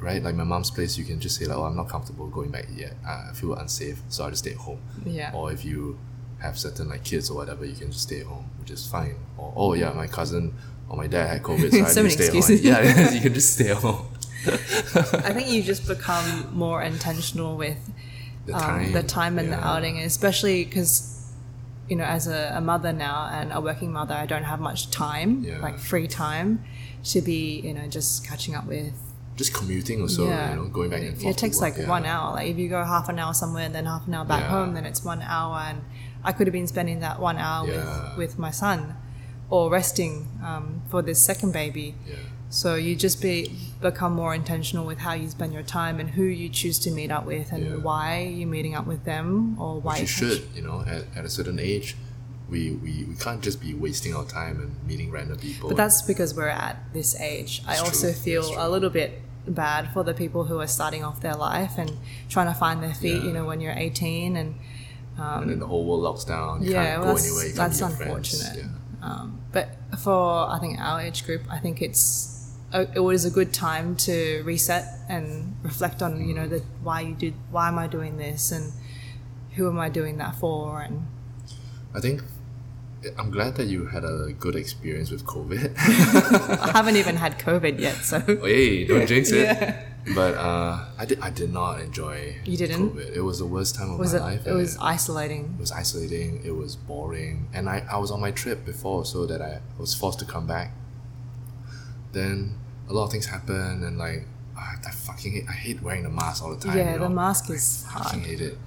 right? 0.00 0.22
Like 0.22 0.34
my 0.34 0.44
mom's 0.44 0.70
place 0.70 0.96
you 0.96 1.04
can 1.04 1.20
just 1.20 1.36
say 1.38 1.44
like, 1.44 1.58
Oh, 1.58 1.64
I'm 1.64 1.76
not 1.76 1.88
comfortable 1.90 2.26
going 2.28 2.50
back 2.50 2.66
yet. 2.74 2.94
I 3.06 3.28
I 3.30 3.32
feel 3.34 3.52
unsafe, 3.54 4.00
so 4.08 4.24
I'll 4.24 4.30
just 4.30 4.44
stay 4.44 4.52
at 4.52 4.56
home. 4.68 4.80
yeah 5.04 5.30
Or 5.34 5.52
if 5.52 5.62
you 5.64 5.98
have 6.38 6.58
certain 6.58 6.88
like 6.88 7.04
kids 7.04 7.28
or 7.28 7.36
whatever, 7.36 7.66
you 7.66 7.74
can 7.74 7.90
just 7.92 8.04
stay 8.04 8.20
at 8.20 8.26
home, 8.26 8.46
which 8.58 8.70
is 8.70 8.86
fine. 8.86 9.16
Or 9.36 9.52
oh 9.54 9.74
yeah, 9.74 9.92
my 9.92 10.06
cousin 10.06 10.54
or 10.90 10.96
my 10.96 11.06
dad 11.06 11.26
had 11.28 11.42
COVID, 11.42 11.70
so 11.72 11.84
I 11.84 11.88
So 11.88 12.02
had 12.02 12.10
to 12.10 12.16
stay 12.16 12.24
excuses. 12.26 12.60
home. 12.60 12.66
Yeah, 12.84 13.10
you 13.12 13.20
can 13.20 13.32
just 13.34 13.54
stay 13.54 13.70
at 13.70 13.78
home. 13.78 14.06
I 14.46 15.32
think 15.32 15.48
you 15.50 15.62
just 15.62 15.86
become 15.86 16.48
more 16.52 16.82
intentional 16.82 17.56
with 17.56 17.78
The 18.46 18.54
um, 18.54 18.60
time, 18.60 18.92
the 18.92 19.02
time 19.02 19.38
and 19.38 19.52
the 19.52 19.60
outing, 19.66 19.98
especially 20.00 20.64
because 20.64 21.16
you 21.88 21.96
know, 21.96 22.04
as 22.04 22.26
a, 22.28 22.52
a 22.56 22.60
mother 22.60 22.92
now 22.92 23.28
and 23.32 23.52
a 23.52 23.60
working 23.60 23.92
mother, 23.92 24.14
I 24.14 24.24
don't 24.26 24.44
have 24.44 24.60
much 24.60 24.90
time, 24.90 25.42
Yeah. 25.44 25.58
like 25.60 25.78
free 25.78 26.06
time, 26.06 26.62
to 27.12 27.20
be 27.20 27.60
you 27.60 27.74
know 27.74 27.86
just 27.88 28.26
catching 28.28 28.54
up 28.54 28.66
with 28.66 28.94
just 29.36 29.52
commuting 29.54 30.00
also, 30.02 30.24
you 30.24 30.56
know, 30.56 30.68
going 30.72 30.90
back 30.90 31.02
and 31.02 31.16
forth. 31.20 31.34
It 31.34 31.38
takes 31.38 31.60
like 31.60 31.76
yeah. 31.78 31.88
one 31.88 32.04
hour. 32.06 32.32
Like 32.34 32.48
if 32.48 32.58
you 32.58 32.68
go 32.68 32.84
half 32.84 33.08
an 33.08 33.18
hour 33.18 33.32
somewhere 33.34 33.64
and 33.64 33.74
then 33.74 33.86
half 33.86 34.06
an 34.06 34.14
hour 34.14 34.24
back 34.24 34.42
Yeah. 34.42 34.50
home, 34.56 34.74
then 34.74 34.84
it's 34.84 35.02
one 35.04 35.22
hour. 35.22 35.56
And 35.68 35.80
I 36.22 36.32
could 36.32 36.46
have 36.46 36.52
been 36.52 36.66
spending 36.66 37.00
that 37.00 37.20
one 37.20 37.38
hour 37.38 37.66
Yeah. 37.66 38.16
with, 38.16 38.18
with 38.18 38.38
my 38.38 38.50
son 38.50 38.96
or 39.50 39.70
resting 39.70 40.28
um, 40.44 40.82
for 40.88 41.02
this 41.02 41.20
second 41.20 41.52
baby. 41.52 41.94
Yeah. 42.08 42.14
So 42.52 42.74
you 42.74 42.96
just 42.96 43.20
be 43.22 43.56
become 43.80 44.12
more 44.12 44.34
intentional 44.34 44.84
with 44.84 44.98
how 44.98 45.12
you 45.12 45.28
spend 45.28 45.52
your 45.52 45.62
time 45.62 46.00
and 46.00 46.10
who 46.10 46.24
you 46.24 46.48
choose 46.48 46.78
to 46.80 46.90
meet 46.90 47.10
up 47.10 47.24
with 47.24 47.52
and 47.52 47.64
Yeah. 47.64 47.76
why 47.76 48.22
you're 48.22 48.48
meeting 48.48 48.74
up 48.74 48.86
with 48.86 49.04
them 49.04 49.56
or 49.60 49.80
why 49.80 49.92
Which 49.94 50.00
you 50.02 50.06
should, 50.06 50.42
you 50.54 50.62
know, 50.62 50.82
at, 50.86 51.04
at 51.16 51.24
a 51.24 51.28
certain 51.30 51.58
age, 51.60 51.96
we, 52.48 52.72
we, 52.72 53.04
we 53.04 53.14
can't 53.14 53.40
just 53.40 53.60
be 53.60 53.72
wasting 53.74 54.14
our 54.14 54.24
time 54.24 54.60
and 54.60 54.70
meeting 54.88 55.10
random 55.12 55.38
people. 55.38 55.68
But 55.68 55.76
that's 55.76 56.02
because 56.02 56.34
we're 56.34 56.48
at 56.48 56.76
this 56.92 57.14
age. 57.20 57.62
I 57.68 57.76
also 57.78 58.08
true. 58.12 58.20
feel 58.20 58.54
a 58.58 58.68
little 58.68 58.90
bit 58.90 59.20
bad 59.46 59.92
for 59.92 60.02
the 60.02 60.12
people 60.14 60.44
who 60.44 60.58
are 60.60 60.66
starting 60.66 61.04
off 61.04 61.20
their 61.20 61.36
life 61.36 61.78
and 61.78 61.92
trying 62.28 62.48
to 62.52 62.58
find 62.58 62.82
their 62.82 62.94
feet, 62.94 63.22
you 63.22 63.32
know, 63.32 63.44
when 63.46 63.60
you're 63.60 63.72
18 63.76 64.36
and 64.36 64.54
and 65.16 65.50
then 65.50 65.58
the 65.58 65.66
whole 65.66 65.84
world 65.84 66.00
locks 66.00 66.24
down. 66.24 66.62
You 66.62 66.72
Yeah, 66.72 66.84
can't 66.84 67.02
well, 67.02 67.14
go 67.14 67.14
that's- 67.18 67.26
anywhere. 67.26 67.46
You 67.46 67.54
can't 67.54 67.56
that's 67.72 67.80
meet 67.82 67.88
your 67.88 67.96
friends. 67.96 68.32
unfortunate. 68.34 68.64
Yeah. 68.64 68.76
Um, 69.02 69.40
but 69.52 69.76
for 69.98 70.48
I 70.48 70.58
think 70.58 70.78
our 70.78 71.00
age 71.00 71.24
group, 71.24 71.42
I 71.50 71.58
think 71.58 71.80
it's 71.80 72.52
a, 72.72 72.82
it 72.94 73.00
was 73.00 73.24
a 73.24 73.30
good 73.30 73.52
time 73.52 73.96
to 73.96 74.42
reset 74.44 74.84
and 75.08 75.56
reflect 75.62 76.02
on 76.02 76.26
you 76.26 76.34
know 76.34 76.46
the 76.46 76.62
why 76.82 77.00
you 77.00 77.14
did 77.14 77.34
why 77.50 77.68
am 77.68 77.78
I 77.78 77.86
doing 77.86 78.16
this 78.16 78.52
and 78.52 78.72
who 79.56 79.68
am 79.68 79.78
I 79.78 79.88
doing 79.88 80.18
that 80.18 80.36
for 80.36 80.80
and 80.80 81.06
I 81.94 82.00
think 82.00 82.22
I'm 83.18 83.30
glad 83.30 83.56
that 83.56 83.66
you 83.66 83.86
had 83.86 84.04
a 84.04 84.32
good 84.38 84.54
experience 84.54 85.10
with 85.10 85.24
COVID. 85.24 85.74
I 85.78 86.70
haven't 86.72 86.96
even 86.96 87.16
had 87.16 87.38
COVID 87.38 87.80
yet, 87.80 87.96
so 87.96 88.22
Oh, 88.28 88.44
hey, 88.44 88.84
don't 88.86 89.06
jinx 89.06 89.30
it. 89.32 89.44
Yeah. 89.60 89.82
But 90.14 90.34
uh, 90.34 90.86
I 90.98 91.04
did. 91.04 91.20
I 91.20 91.30
did 91.30 91.52
not 91.52 91.80
enjoy. 91.80 92.36
You 92.44 92.56
didn't? 92.56 92.90
COVID. 92.90 93.14
It 93.14 93.20
was 93.20 93.38
the 93.38 93.46
worst 93.46 93.74
time 93.74 93.90
of 93.90 93.98
was 93.98 94.12
my 94.14 94.18
it 94.18 94.22
life. 94.22 94.46
it 94.46 94.52
was 94.52 94.78
isolating. 94.80 95.54
it 95.58 95.60
was 95.60 95.72
isolating. 95.72 96.40
It 96.44 96.52
was 96.52 96.74
boring, 96.76 97.48
and 97.52 97.68
I, 97.68 97.84
I 97.90 97.98
was 97.98 98.10
on 98.10 98.20
my 98.20 98.30
trip 98.30 98.64
before, 98.64 99.04
so 99.04 99.26
that 99.26 99.42
I 99.42 99.60
was 99.78 99.94
forced 99.94 100.18
to 100.20 100.24
come 100.24 100.46
back. 100.46 100.72
Then 102.12 102.58
a 102.88 102.92
lot 102.92 103.04
of 103.04 103.10
things 103.12 103.26
happened, 103.26 103.84
and 103.84 103.98
like 103.98 104.26
I, 104.56 104.76
I 104.86 104.90
fucking 104.90 105.32
hate, 105.32 105.44
I 105.48 105.52
hate 105.52 105.82
wearing 105.82 106.02
the 106.02 106.10
mask 106.10 106.42
all 106.42 106.54
the 106.54 106.60
time. 106.66 106.76
Yeah, 106.76 106.94
you 106.94 106.98
the 107.00 107.08
mask 107.10 107.50
is 107.50 107.84
I 107.88 107.98
fucking 107.98 108.20
hard. 108.20 108.30
hate 108.30 108.40
it. 108.40 108.58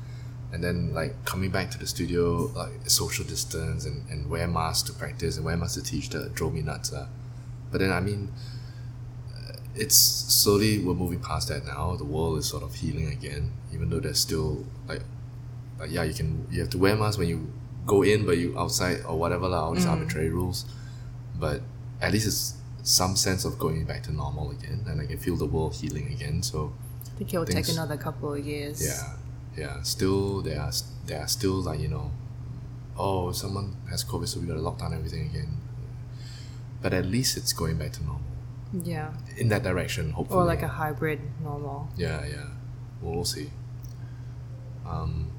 And 0.51 0.63
then 0.63 0.93
like 0.93 1.25
coming 1.25 1.49
back 1.49 1.71
to 1.71 1.79
the 1.79 1.87
studio, 1.87 2.51
like 2.55 2.71
social 2.87 3.25
distance 3.25 3.85
and, 3.85 4.07
and 4.09 4.29
wear 4.29 4.47
masks 4.47 4.87
to 4.89 4.93
practice 4.97 5.35
and 5.35 5.45
wear 5.45 5.57
masks 5.57 5.75
to 5.75 5.83
teach 5.83 6.09
that 6.09 6.35
drove 6.35 6.53
me 6.53 6.61
nuts. 6.61 6.93
Uh. 6.93 7.07
But 7.71 7.79
then 7.79 7.91
I 7.91 7.99
mean, 8.01 8.31
it's 9.75 9.95
slowly 9.95 10.79
we're 10.79 10.93
moving 10.93 11.19
past 11.19 11.49
that 11.49 11.65
now. 11.65 11.95
The 11.95 12.05
world 12.05 12.37
is 12.37 12.47
sort 12.47 12.63
of 12.63 12.75
healing 12.75 13.07
again, 13.07 13.51
even 13.73 13.89
though 13.89 13.99
there's 13.99 14.19
still 14.19 14.65
like, 14.87 15.01
like 15.79 15.91
yeah, 15.91 16.03
you 16.03 16.13
can 16.13 16.47
you 16.51 16.59
have 16.61 16.69
to 16.71 16.77
wear 16.77 16.95
masks 16.95 17.17
when 17.17 17.27
you 17.27 17.51
go 17.85 18.03
in, 18.03 18.25
but 18.25 18.37
you 18.37 18.57
outside 18.57 19.01
or 19.07 19.17
whatever 19.17 19.47
lah, 19.47 19.65
all 19.65 19.73
these 19.73 19.85
mm. 19.85 19.91
arbitrary 19.91 20.29
rules. 20.29 20.65
But 21.39 21.61
at 22.01 22.11
least 22.11 22.27
it's 22.27 22.55
some 22.83 23.15
sense 23.15 23.45
of 23.45 23.57
going 23.57 23.85
back 23.85 24.03
to 24.03 24.11
normal 24.11 24.51
again, 24.51 24.85
and 24.87 25.01
I 25.01 25.05
can 25.05 25.17
feel 25.17 25.35
the 25.35 25.47
world 25.47 25.75
healing 25.75 26.11
again. 26.13 26.43
So 26.43 26.73
I 27.05 27.17
think 27.17 27.33
it 27.33 27.37
will 27.37 27.45
take 27.45 27.69
another 27.69 27.97
couple 27.97 28.33
of 28.33 28.45
years. 28.45 28.85
yeah, 28.85 29.15
yeah. 29.57 29.81
Still, 29.81 30.41
there 30.41 30.61
are 30.61 30.71
there 31.07 31.21
are 31.21 31.27
still 31.27 31.61
like 31.63 31.79
you 31.79 31.87
know, 31.87 32.11
oh, 32.97 33.31
someone 33.31 33.75
has 33.89 34.03
COVID, 34.03 34.27
so 34.27 34.39
we 34.39 34.45
gotta 34.45 34.61
lock 34.61 34.77
down 34.77 34.93
everything 34.93 35.29
again. 35.29 35.57
But 36.79 36.93
at 36.93 37.05
least 37.05 37.37
it's 37.37 37.53
going 37.53 37.77
back 37.77 37.93
to 37.93 38.03
normal 38.03 38.32
Yeah. 38.81 39.13
in 39.37 39.49
that 39.49 39.61
direction. 39.63 40.11
Hopefully, 40.11 40.39
Or 40.41 40.45
like 40.45 40.63
a 40.63 40.67
hybrid 40.67 41.19
normal. 41.43 41.89
yeah, 41.95 42.25
yeah. 42.25 42.47
Well, 43.01 43.15
we'll 43.15 43.25
see. 43.25 43.51
Um. 44.85 45.29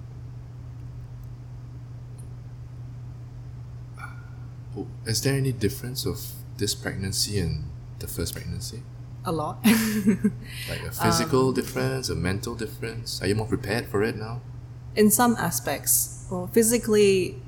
oh, 4.77 4.87
Is 5.07 5.23
there 5.23 5.35
any 5.35 5.53
difference 5.53 6.07
of 6.07 6.21
this 6.59 6.75
pregnancy 6.75 7.39
and 7.41 7.65
the 7.99 8.07
first 8.07 8.35
pregnancy? 8.35 8.83
A 9.25 9.33
lot. 9.33 9.59
Like 10.69 10.83
a 10.87 10.93
physical 10.93 11.49
Um, 11.49 11.55
difference, 11.55 12.09
a 12.11 12.15
mental 12.15 12.55
difference? 12.55 13.23
Are 13.23 13.27
you 13.27 13.35
more 13.35 13.47
prepared 13.47 13.87
for 13.87 14.03
it 14.03 14.17
now? 14.17 14.41
in 14.97 15.11
some 15.11 15.35
aspects. 15.37 16.25
Well, 16.31 16.47
physically, 16.47 17.43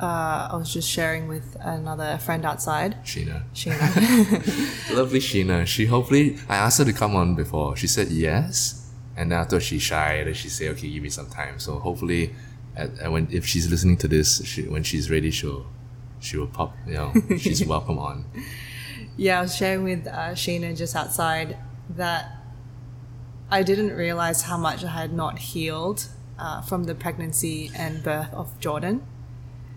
uh, 0.00 0.48
I 0.52 0.56
was 0.56 0.72
just 0.72 0.90
sharing 0.90 1.26
with 1.26 1.56
another 1.60 2.18
friend 2.18 2.44
outside, 2.44 3.02
Sheena. 3.04 3.42
Sheena. 3.54 4.94
Lovely 4.96 5.20
Sheena. 5.20 5.66
She 5.66 5.86
hopefully 5.86 6.38
I 6.48 6.56
asked 6.56 6.78
her 6.78 6.84
to 6.84 6.92
come 6.92 7.16
on 7.16 7.34
before. 7.34 7.76
She 7.76 7.86
said 7.86 8.08
yes, 8.08 8.90
and 9.16 9.32
then 9.32 9.38
I 9.40 9.44
thought 9.44 9.62
she's 9.62 9.82
shy. 9.82 10.22
Then 10.24 10.34
she 10.34 10.48
said, 10.48 10.72
"Okay, 10.72 10.90
give 10.90 11.02
me 11.02 11.08
some 11.08 11.30
time." 11.30 11.58
So 11.58 11.78
hopefully, 11.78 12.34
at, 12.76 12.98
at 12.98 13.10
when 13.10 13.28
if 13.30 13.46
she's 13.46 13.70
listening 13.70 13.96
to 13.98 14.08
this, 14.08 14.44
she, 14.44 14.62
when 14.62 14.82
she's 14.82 15.10
ready, 15.10 15.30
she'll 15.30 15.66
she 16.20 16.36
will 16.36 16.46
pop. 16.48 16.76
You 16.86 16.94
know, 16.94 17.12
she's 17.38 17.64
welcome 17.64 17.98
on. 17.98 18.26
yeah, 19.16 19.38
I 19.38 19.42
was 19.42 19.56
sharing 19.56 19.84
with 19.84 20.06
uh, 20.06 20.34
Sheena 20.34 20.76
just 20.76 20.94
outside 20.94 21.56
that 21.88 22.32
I 23.50 23.62
didn't 23.62 23.92
realize 23.92 24.42
how 24.42 24.58
much 24.58 24.84
I 24.84 24.90
had 24.90 25.12
not 25.12 25.38
healed 25.38 26.08
uh, 26.38 26.60
from 26.60 26.84
the 26.84 26.94
pregnancy 26.94 27.70
and 27.74 28.02
birth 28.02 28.32
of 28.34 28.58
Jordan. 28.60 29.06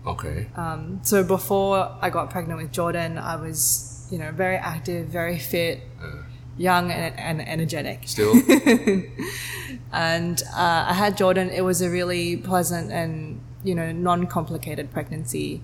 Okay. 0.06 0.46
Um, 0.56 1.00
So 1.02 1.22
before 1.24 1.96
I 2.00 2.10
got 2.10 2.30
pregnant 2.30 2.60
with 2.62 2.72
Jordan, 2.72 3.18
I 3.18 3.36
was, 3.36 4.06
you 4.10 4.18
know, 4.18 4.32
very 4.32 4.56
active, 4.56 5.08
very 5.08 5.38
fit, 5.38 5.80
Uh, 6.02 6.22
young 6.56 6.90
and, 6.90 7.18
and 7.18 7.40
energetic. 7.48 7.98
still, 8.06 8.34
and 9.92 10.42
uh, 10.54 10.84
I 10.88 10.94
had 10.94 11.16
Jordan. 11.16 11.50
It 11.50 11.62
was 11.62 11.80
a 11.82 11.90
really 11.90 12.36
pleasant 12.36 12.90
and 12.92 13.40
you 13.64 13.74
know 13.74 13.92
non-complicated 13.92 14.90
pregnancy, 14.90 15.62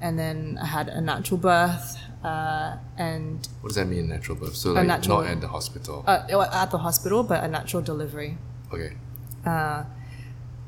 and 0.00 0.18
then 0.18 0.58
I 0.62 0.66
had 0.66 0.88
a 0.88 1.00
natural 1.00 1.38
birth, 1.38 1.96
uh, 2.24 2.76
and 2.96 3.46
what 3.60 3.68
does 3.68 3.76
that 3.76 3.86
mean? 3.88 4.08
Natural 4.08 4.36
birth. 4.36 4.56
So 4.56 4.72
like 4.72 4.86
natural- 4.86 5.22
not 5.22 5.30
at 5.30 5.40
the 5.40 5.48
hospital. 5.48 6.04
uh, 6.06 6.46
at 6.52 6.70
the 6.70 6.78
hospital, 6.78 7.22
but 7.22 7.42
a 7.44 7.48
natural 7.48 7.82
delivery. 7.82 8.38
okay. 8.72 8.92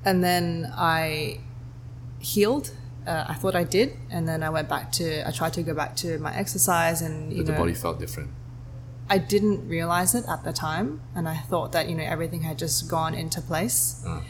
And 0.04 0.22
then 0.22 0.72
I 0.76 1.40
healed. 2.20 2.70
Uh, 3.06 3.24
I 3.28 3.34
thought 3.34 3.54
I 3.54 3.64
did, 3.64 3.96
and 4.10 4.26
then 4.26 4.42
I 4.42 4.50
went 4.50 4.68
back 4.68 4.90
to. 4.92 5.26
I 5.26 5.30
tried 5.30 5.52
to 5.54 5.62
go 5.62 5.74
back 5.74 5.94
to 5.96 6.18
my 6.18 6.34
exercise, 6.34 7.02
and 7.02 7.32
you 7.32 7.38
But 7.38 7.46
the 7.46 7.52
know, 7.52 7.58
body 7.58 7.74
felt 7.74 7.98
different. 8.00 8.30
I 9.08 9.18
didn't 9.18 9.68
realize 9.68 10.14
it 10.16 10.24
at 10.28 10.42
the 10.42 10.52
time, 10.52 11.00
and 11.14 11.28
I 11.28 11.36
thought 11.36 11.70
that 11.72 11.88
you 11.88 11.94
know 11.94 12.02
everything 12.02 12.42
had 12.42 12.58
just 12.58 12.88
gone 12.88 13.14
into 13.14 13.40
place. 13.40 14.04
Uh, 14.04 14.20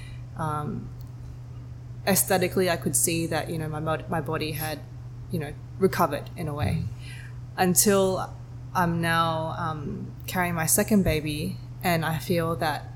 aesthetically 2.06 2.70
I 2.70 2.76
could 2.76 2.96
see 2.96 3.26
that 3.26 3.50
you 3.50 3.58
know 3.58 3.68
my 3.68 3.80
my 4.08 4.20
body 4.20 4.52
had 4.52 4.80
you 5.30 5.38
know 5.38 5.52
recovered 5.78 6.30
in 6.36 6.48
a 6.48 6.54
way 6.54 6.84
until 7.56 8.32
I'm 8.74 9.00
now 9.00 9.54
um, 9.58 10.12
carrying 10.26 10.54
my 10.54 10.66
second 10.66 11.02
baby 11.02 11.56
and 11.82 12.04
I 12.04 12.18
feel 12.18 12.56
that 12.56 12.92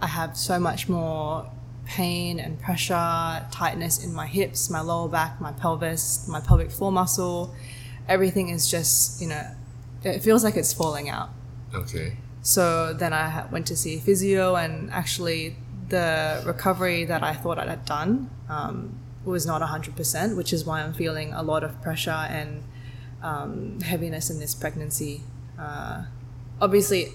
I 0.00 0.06
have 0.06 0.36
so 0.36 0.58
much 0.58 0.88
more 0.88 1.50
pain 1.86 2.38
and 2.38 2.60
pressure 2.60 3.46
tightness 3.50 4.04
in 4.04 4.12
my 4.12 4.26
hips 4.26 4.68
my 4.68 4.80
lower 4.80 5.08
back 5.08 5.40
my 5.40 5.52
pelvis 5.52 6.26
my 6.28 6.40
pelvic 6.40 6.70
floor 6.70 6.92
muscle 6.92 7.54
everything 8.08 8.48
is 8.48 8.68
just 8.70 9.20
you 9.20 9.28
know 9.28 9.42
it 10.02 10.20
feels 10.20 10.44
like 10.44 10.56
it's 10.56 10.72
falling 10.72 11.08
out 11.08 11.30
okay. 11.74 12.16
so 12.42 12.92
then 12.92 13.12
I 13.12 13.46
went 13.50 13.66
to 13.66 13.76
see 13.76 13.96
a 13.96 14.00
physio, 14.00 14.54
and 14.54 14.90
actually, 14.92 15.56
the 15.88 16.42
recovery 16.46 17.04
that 17.04 17.22
I 17.22 17.34
thought 17.34 17.58
I 17.58 17.66
had 17.66 17.84
done 17.84 18.30
um, 18.48 18.98
was 19.24 19.46
not 19.46 19.62
100%, 19.62 20.36
which 20.36 20.52
is 20.52 20.64
why 20.64 20.82
I'm 20.82 20.94
feeling 20.94 21.32
a 21.32 21.42
lot 21.42 21.64
of 21.64 21.82
pressure 21.82 22.10
and 22.10 22.62
um, 23.22 23.80
heaviness 23.80 24.30
in 24.30 24.38
this 24.38 24.54
pregnancy. 24.54 25.22
Uh, 25.58 26.04
obviously, 26.60 27.08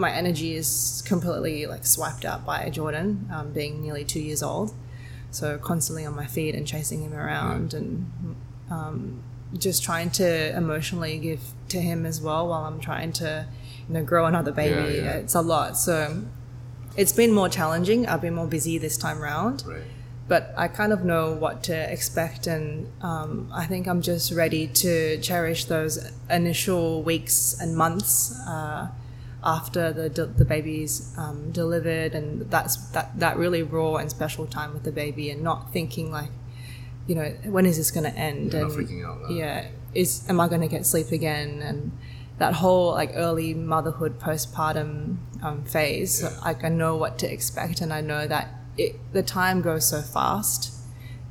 my 0.00 0.10
energy 0.10 0.54
is 0.54 1.02
completely 1.06 1.66
like 1.66 1.84
swiped 1.86 2.24
out 2.24 2.44
by 2.44 2.68
Jordan, 2.70 3.28
um, 3.32 3.52
being 3.52 3.82
nearly 3.82 4.04
two 4.04 4.20
years 4.20 4.42
old. 4.42 4.72
So 5.30 5.58
constantly 5.58 6.04
on 6.06 6.16
my 6.16 6.26
feet 6.26 6.54
and 6.56 6.66
chasing 6.66 7.02
him 7.02 7.14
around 7.14 7.72
and 7.74 8.10
um, 8.70 9.22
just 9.56 9.82
trying 9.84 10.10
to 10.10 10.56
emotionally 10.56 11.18
give 11.18 11.40
to 11.68 11.80
him 11.80 12.04
as 12.06 12.20
well 12.20 12.48
while 12.48 12.64
I'm 12.64 12.80
trying 12.80 13.12
to, 13.14 13.46
you 13.88 13.94
know, 13.94 14.02
grow 14.02 14.26
another 14.26 14.50
baby. 14.50 14.96
Yeah, 14.96 15.02
yeah. 15.04 15.12
It's 15.22 15.34
a 15.36 15.40
lot. 15.40 15.76
So 15.78 16.24
it's 16.96 17.12
been 17.12 17.32
more 17.32 17.48
challenging. 17.48 18.06
I've 18.08 18.20
been 18.22 18.34
more 18.34 18.48
busy 18.48 18.76
this 18.78 18.96
time 18.96 19.20
round, 19.20 19.62
Right. 19.66 19.82
but 20.26 20.52
I 20.56 20.66
kind 20.66 20.92
of 20.92 21.04
know 21.04 21.32
what 21.32 21.62
to 21.64 21.74
expect, 21.92 22.48
and 22.48 22.88
um, 23.00 23.48
I 23.54 23.66
think 23.66 23.86
I'm 23.86 24.02
just 24.02 24.32
ready 24.32 24.66
to 24.66 25.18
cherish 25.20 25.66
those 25.66 26.10
initial 26.28 27.02
weeks 27.04 27.56
and 27.60 27.76
months. 27.76 28.32
Uh, 28.48 28.88
after 29.42 29.92
the 29.92 30.08
de- 30.08 30.26
the 30.26 30.44
baby's 30.44 31.14
um, 31.16 31.50
delivered, 31.52 32.14
and 32.14 32.50
that's 32.50 32.76
that 32.92 33.18
that 33.18 33.36
really 33.36 33.62
raw 33.62 33.96
and 33.96 34.10
special 34.10 34.46
time 34.46 34.72
with 34.74 34.84
the 34.84 34.92
baby, 34.92 35.30
and 35.30 35.42
not 35.42 35.72
thinking 35.72 36.10
like, 36.12 36.30
you 37.06 37.14
know, 37.14 37.30
when 37.44 37.66
is 37.66 37.76
this 37.76 37.90
going 37.90 38.10
to 38.10 38.16
end? 38.18 38.52
You're 38.52 38.64
and 38.66 38.70
not 38.70 38.78
freaking 38.78 39.04
out. 39.24 39.30
yeah, 39.30 39.68
is 39.94 40.28
am 40.28 40.40
I 40.40 40.48
going 40.48 40.60
to 40.60 40.68
get 40.68 40.84
sleep 40.86 41.10
again? 41.12 41.62
And 41.62 41.92
that 42.38 42.54
whole 42.54 42.92
like 42.92 43.12
early 43.14 43.54
motherhood 43.54 44.18
postpartum 44.18 45.16
um, 45.42 45.64
phase, 45.64 46.22
Yeah. 46.22 46.30
like 46.44 46.64
I 46.64 46.68
know 46.68 46.96
what 46.96 47.18
to 47.20 47.32
expect, 47.32 47.80
and 47.80 47.92
I 47.92 48.00
know 48.00 48.26
that 48.26 48.48
it, 48.78 48.96
the 49.12 49.22
time 49.22 49.62
goes 49.62 49.88
so 49.88 50.00
fast. 50.02 50.72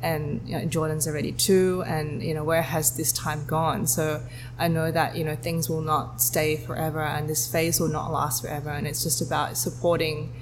And 0.02 0.42
you 0.48 0.58
know, 0.58 0.66
Jordan's 0.66 1.08
already 1.08 1.34
two, 1.34 1.84
and 1.86 2.24
you 2.24 2.34
know 2.34 2.44
where 2.44 2.62
has 2.62 2.96
this 2.96 3.12
time 3.12 3.46
gone? 3.46 3.86
So 3.86 4.24
I 4.58 4.68
know 4.70 4.92
that 4.92 5.18
you 5.18 5.26
know 5.26 5.36
things 5.36 5.70
will 5.70 5.82
not 5.82 6.22
stay 6.22 6.56
forever, 6.56 7.02
and 7.02 7.30
this 7.30 7.52
phase 7.52 7.80
will 7.80 7.90
not 7.90 8.12
last 8.12 8.42
forever. 8.42 8.70
And 8.70 8.88
it's 8.88 9.04
just 9.04 9.22
about 9.22 9.58
supporting, 9.58 10.34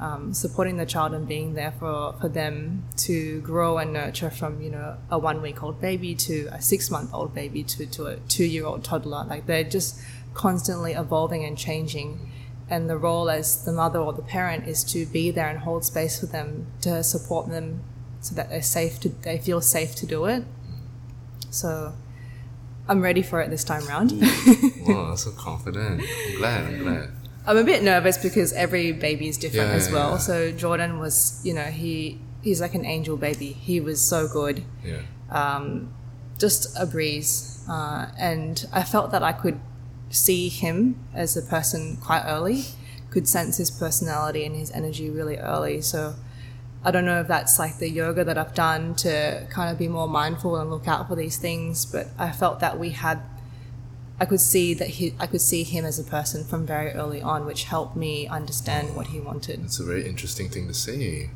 um, 0.00 0.34
supporting 0.34 0.76
the 0.76 0.84
child 0.84 1.14
and 1.14 1.26
being 1.26 1.54
there 1.54 1.72
for 1.78 2.14
for 2.20 2.28
them 2.28 2.84
to 2.98 3.40
grow 3.40 3.78
and 3.78 3.94
nurture 3.94 4.30
from 4.30 4.60
you 4.60 4.70
know 4.70 4.98
a 5.10 5.18
one 5.18 5.40
week 5.40 5.62
old 5.62 5.80
baby 5.80 6.14
to 6.14 6.48
a 6.52 6.60
six 6.60 6.90
month 6.90 7.14
old 7.14 7.34
baby 7.34 7.62
to 7.62 7.86
to 7.86 8.06
a 8.06 8.16
two 8.16 8.44
year 8.44 8.66
old 8.66 8.84
toddler. 8.84 9.24
Like 9.24 9.46
they're 9.46 9.64
just 9.64 9.98
constantly 10.36 10.92
evolving 10.92 11.44
and 11.44 11.56
changing. 11.56 12.30
And 12.68 12.90
the 12.90 12.96
role 12.96 13.30
as 13.30 13.64
the 13.64 13.72
mother 13.72 14.00
or 14.00 14.12
the 14.12 14.22
parent 14.22 14.66
is 14.66 14.82
to 14.84 15.06
be 15.06 15.30
there 15.30 15.48
and 15.48 15.60
hold 15.60 15.84
space 15.84 16.18
for 16.18 16.26
them 16.26 16.66
to 16.80 17.02
support 17.02 17.48
them 17.48 17.82
so 18.20 18.34
that 18.34 18.48
they're 18.50 18.62
safe 18.62 18.98
to 19.00 19.08
they 19.22 19.38
feel 19.38 19.60
safe 19.60 19.94
to 19.96 20.06
do 20.06 20.24
it. 20.26 20.44
So 21.50 21.92
I'm 22.88 23.00
ready 23.02 23.22
for 23.22 23.40
it 23.40 23.50
this 23.50 23.64
time 23.64 23.86
round. 23.86 24.12
wow, 24.86 25.14
so 25.14 25.30
confident. 25.32 26.02
I'm 26.02 26.36
glad. 26.38 26.64
I'm 26.64 26.78
glad. 26.82 27.10
I'm 27.46 27.56
a 27.56 27.64
bit 27.64 27.82
nervous 27.82 28.18
because 28.18 28.52
every 28.52 28.92
baby 28.92 29.28
is 29.28 29.36
different 29.38 29.70
Yeah, 29.70 29.76
as 29.76 29.90
well. 29.90 30.10
yeah. 30.12 30.18
So 30.18 30.52
Jordan 30.52 30.98
was, 30.98 31.40
you 31.44 31.54
know, 31.54 31.64
he 31.64 32.20
he's 32.42 32.60
like 32.60 32.74
an 32.74 32.84
angel 32.84 33.16
baby. 33.16 33.52
He 33.52 33.80
was 33.80 34.00
so 34.00 34.28
good, 34.28 34.64
Yeah. 34.84 35.02
just 36.38 36.76
a 36.78 36.86
breeze, 36.86 37.64
uh, 37.68 38.06
and 38.18 38.66
I 38.72 38.82
felt 38.82 39.10
that 39.12 39.22
I 39.22 39.32
could 39.32 39.58
see 40.10 40.48
him 40.48 40.96
as 41.14 41.36
a 41.36 41.42
person 41.42 41.96
quite 41.96 42.24
early, 42.26 42.64
could 43.10 43.26
sense 43.28 43.56
his 43.56 43.70
personality 43.70 44.44
and 44.44 44.54
his 44.54 44.70
energy 44.72 45.08
really 45.10 45.38
early. 45.38 45.80
So 45.80 46.14
I 46.86 46.92
don't 46.92 47.04
know 47.04 47.20
if 47.20 47.26
that's 47.26 47.58
like 47.58 47.78
the 47.78 47.90
yoga 47.90 48.22
that 48.28 48.38
I've 48.38 48.54
done 48.54 48.94
to 49.06 49.46
kind 49.50 49.68
of 49.72 49.76
be 49.76 49.88
more 49.88 50.06
mindful 50.08 50.56
and 50.56 50.70
look 50.70 50.86
out 50.86 51.08
for 51.08 51.16
these 51.16 51.36
things, 51.36 51.84
but 51.84 52.06
I 52.16 52.30
felt 52.30 52.60
that 52.60 52.78
we 52.78 52.90
had 52.90 53.18
I 54.18 54.24
could 54.24 54.40
see 54.40 54.72
that 54.80 54.88
he 54.96 55.04
I 55.18 55.26
could 55.26 55.40
see 55.52 55.62
him 55.64 55.84
as 55.84 55.98
a 55.98 56.04
person 56.04 56.44
from 56.44 56.64
very 56.64 56.92
early 56.92 57.20
on, 57.20 57.44
which 57.44 57.64
helped 57.64 57.96
me 57.96 58.26
understand 58.28 58.94
what 58.96 59.08
he 59.08 59.18
wanted. 59.20 59.56
It's 59.64 59.80
a 59.80 59.84
very 59.84 60.06
interesting 60.06 60.48
thing 60.48 60.68
to 60.68 60.74
say. 60.74 61.30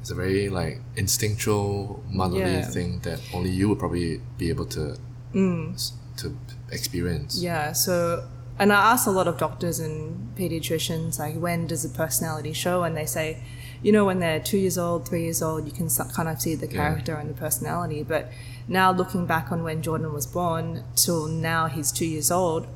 It's 0.00 0.10
a 0.10 0.14
very 0.14 0.48
like 0.48 0.80
instinctual 0.96 2.02
motherly 2.08 2.40
Yeah. 2.58 2.62
thing 2.76 3.00
that 3.00 3.20
only 3.34 3.50
you 3.50 3.68
would 3.68 3.78
probably 3.78 4.20
be 4.38 4.48
able 4.48 4.66
to 4.76 4.96
mm. 5.34 5.74
s- 5.74 5.92
to 6.16 6.26
experience. 6.72 7.32
Yeah, 7.42 7.72
so 7.72 8.24
and 8.58 8.72
I 8.72 8.92
asked 8.92 9.06
a 9.06 9.10
lot 9.12 9.28
of 9.28 9.36
doctors 9.38 9.78
and 9.78 10.34
pediatricians 10.36 11.18
like 11.18 11.36
when 11.36 11.66
does 11.66 11.82
the 11.82 11.92
personality 12.04 12.52
show 12.52 12.82
and 12.84 12.96
they 12.96 13.06
say 13.06 13.42
you 13.82 13.92
know 13.92 14.04
when 14.04 14.18
they're 14.20 14.40
2 14.40 14.58
years 14.58 14.78
old, 14.78 15.08
3 15.08 15.22
years 15.22 15.42
old 15.42 15.66
you 15.66 15.72
can 15.72 15.88
kind 15.88 16.28
of 16.28 16.40
see 16.40 16.54
the 16.54 16.66
character 16.66 17.14
and 17.14 17.30
the 17.30 17.34
personality 17.34 18.02
but 18.02 18.30
now 18.66 18.90
looking 18.92 19.26
back 19.26 19.50
on 19.52 19.62
when 19.62 19.82
Jordan 19.82 20.12
was 20.12 20.26
born 20.26 20.84
till 20.96 21.26
now 21.26 21.66
he's 21.66 21.92
2 21.92 22.04
years 22.06 22.30
old 22.30 22.66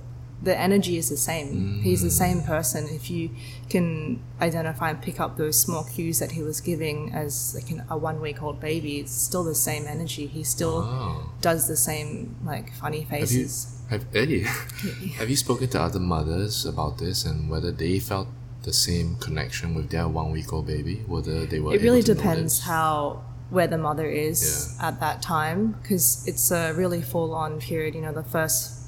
the 0.42 0.58
energy 0.58 0.96
is 0.96 1.08
the 1.08 1.16
same. 1.16 1.80
He's 1.82 2.02
the 2.02 2.08
mm. 2.08 2.24
same 2.24 2.42
person. 2.42 2.88
If 2.90 3.10
you 3.10 3.30
can 3.70 4.20
identify 4.40 4.90
and 4.90 5.00
pick 5.00 5.20
up 5.20 5.36
those 5.36 5.58
small 5.58 5.84
cues 5.84 6.18
that 6.18 6.32
he 6.32 6.42
was 6.42 6.60
giving 6.60 7.12
as 7.12 7.54
like 7.54 7.70
an, 7.70 7.84
a 7.88 7.96
one 7.96 8.20
week 8.20 8.42
old 8.42 8.60
baby, 8.60 8.98
it's 8.98 9.12
still 9.12 9.44
the 9.44 9.54
same 9.54 9.86
energy. 9.86 10.26
He 10.26 10.42
still 10.42 10.82
Wow. 10.82 11.30
does 11.40 11.68
the 11.68 11.76
same 11.76 12.36
like 12.44 12.74
funny 12.74 13.02
Have 13.02 13.20
you 13.20 13.44
faces. 13.44 13.78
have 13.88 14.04
Eddie? 14.14 14.42
have 15.18 15.30
you 15.30 15.36
spoken 15.36 15.68
to 15.68 15.80
other 15.80 16.00
mothers 16.00 16.66
about 16.66 16.98
this 16.98 17.24
and 17.24 17.48
whether 17.48 17.70
they 17.70 18.00
felt 18.00 18.26
the 18.62 18.72
same 18.72 19.16
connection 19.16 19.74
with 19.74 19.90
their 19.90 20.08
one 20.08 20.30
week 20.32 20.52
old 20.52 20.66
baby? 20.66 21.02
Whether 21.06 21.46
they 21.46 21.60
were 21.60 21.74
it 21.74 21.82
really 21.82 22.02
depends 22.02 22.60
how 22.60 23.24
where 23.50 23.66
the 23.66 23.78
mother 23.78 24.06
is 24.08 24.74
Yeah. 24.80 24.88
at 24.88 25.00
that 25.00 25.20
time 25.20 25.72
because 25.82 26.24
it's 26.26 26.50
a 26.50 26.72
really 26.72 27.02
full 27.02 27.34
on 27.34 27.60
period. 27.60 27.94
You 27.94 28.00
know, 28.02 28.12
the 28.12 28.22
first 28.22 28.78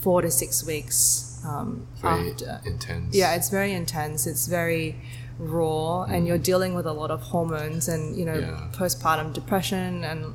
four 0.00 0.22
to 0.22 0.30
six 0.30 0.64
weeks 0.66 1.40
um, 1.46 1.86
very 2.02 2.30
after. 2.32 2.60
intense. 2.66 3.14
Yeah, 3.14 3.34
it's 3.34 3.48
very 3.50 3.72
intense. 3.72 4.26
It's 4.26 4.46
very 4.46 4.96
raw, 5.38 6.02
and 6.04 6.26
you're 6.26 6.38
dealing 6.38 6.74
with 6.74 6.86
a 6.86 6.92
lot 6.92 7.10
of 7.10 7.20
hormones 7.22 7.88
and 7.88 8.16
you 8.16 8.24
know 8.24 8.34
Mm. 8.34 8.40
Yeah. 8.42 8.68
postpartum 8.78 9.32
depression 9.32 10.02
and 10.04 10.34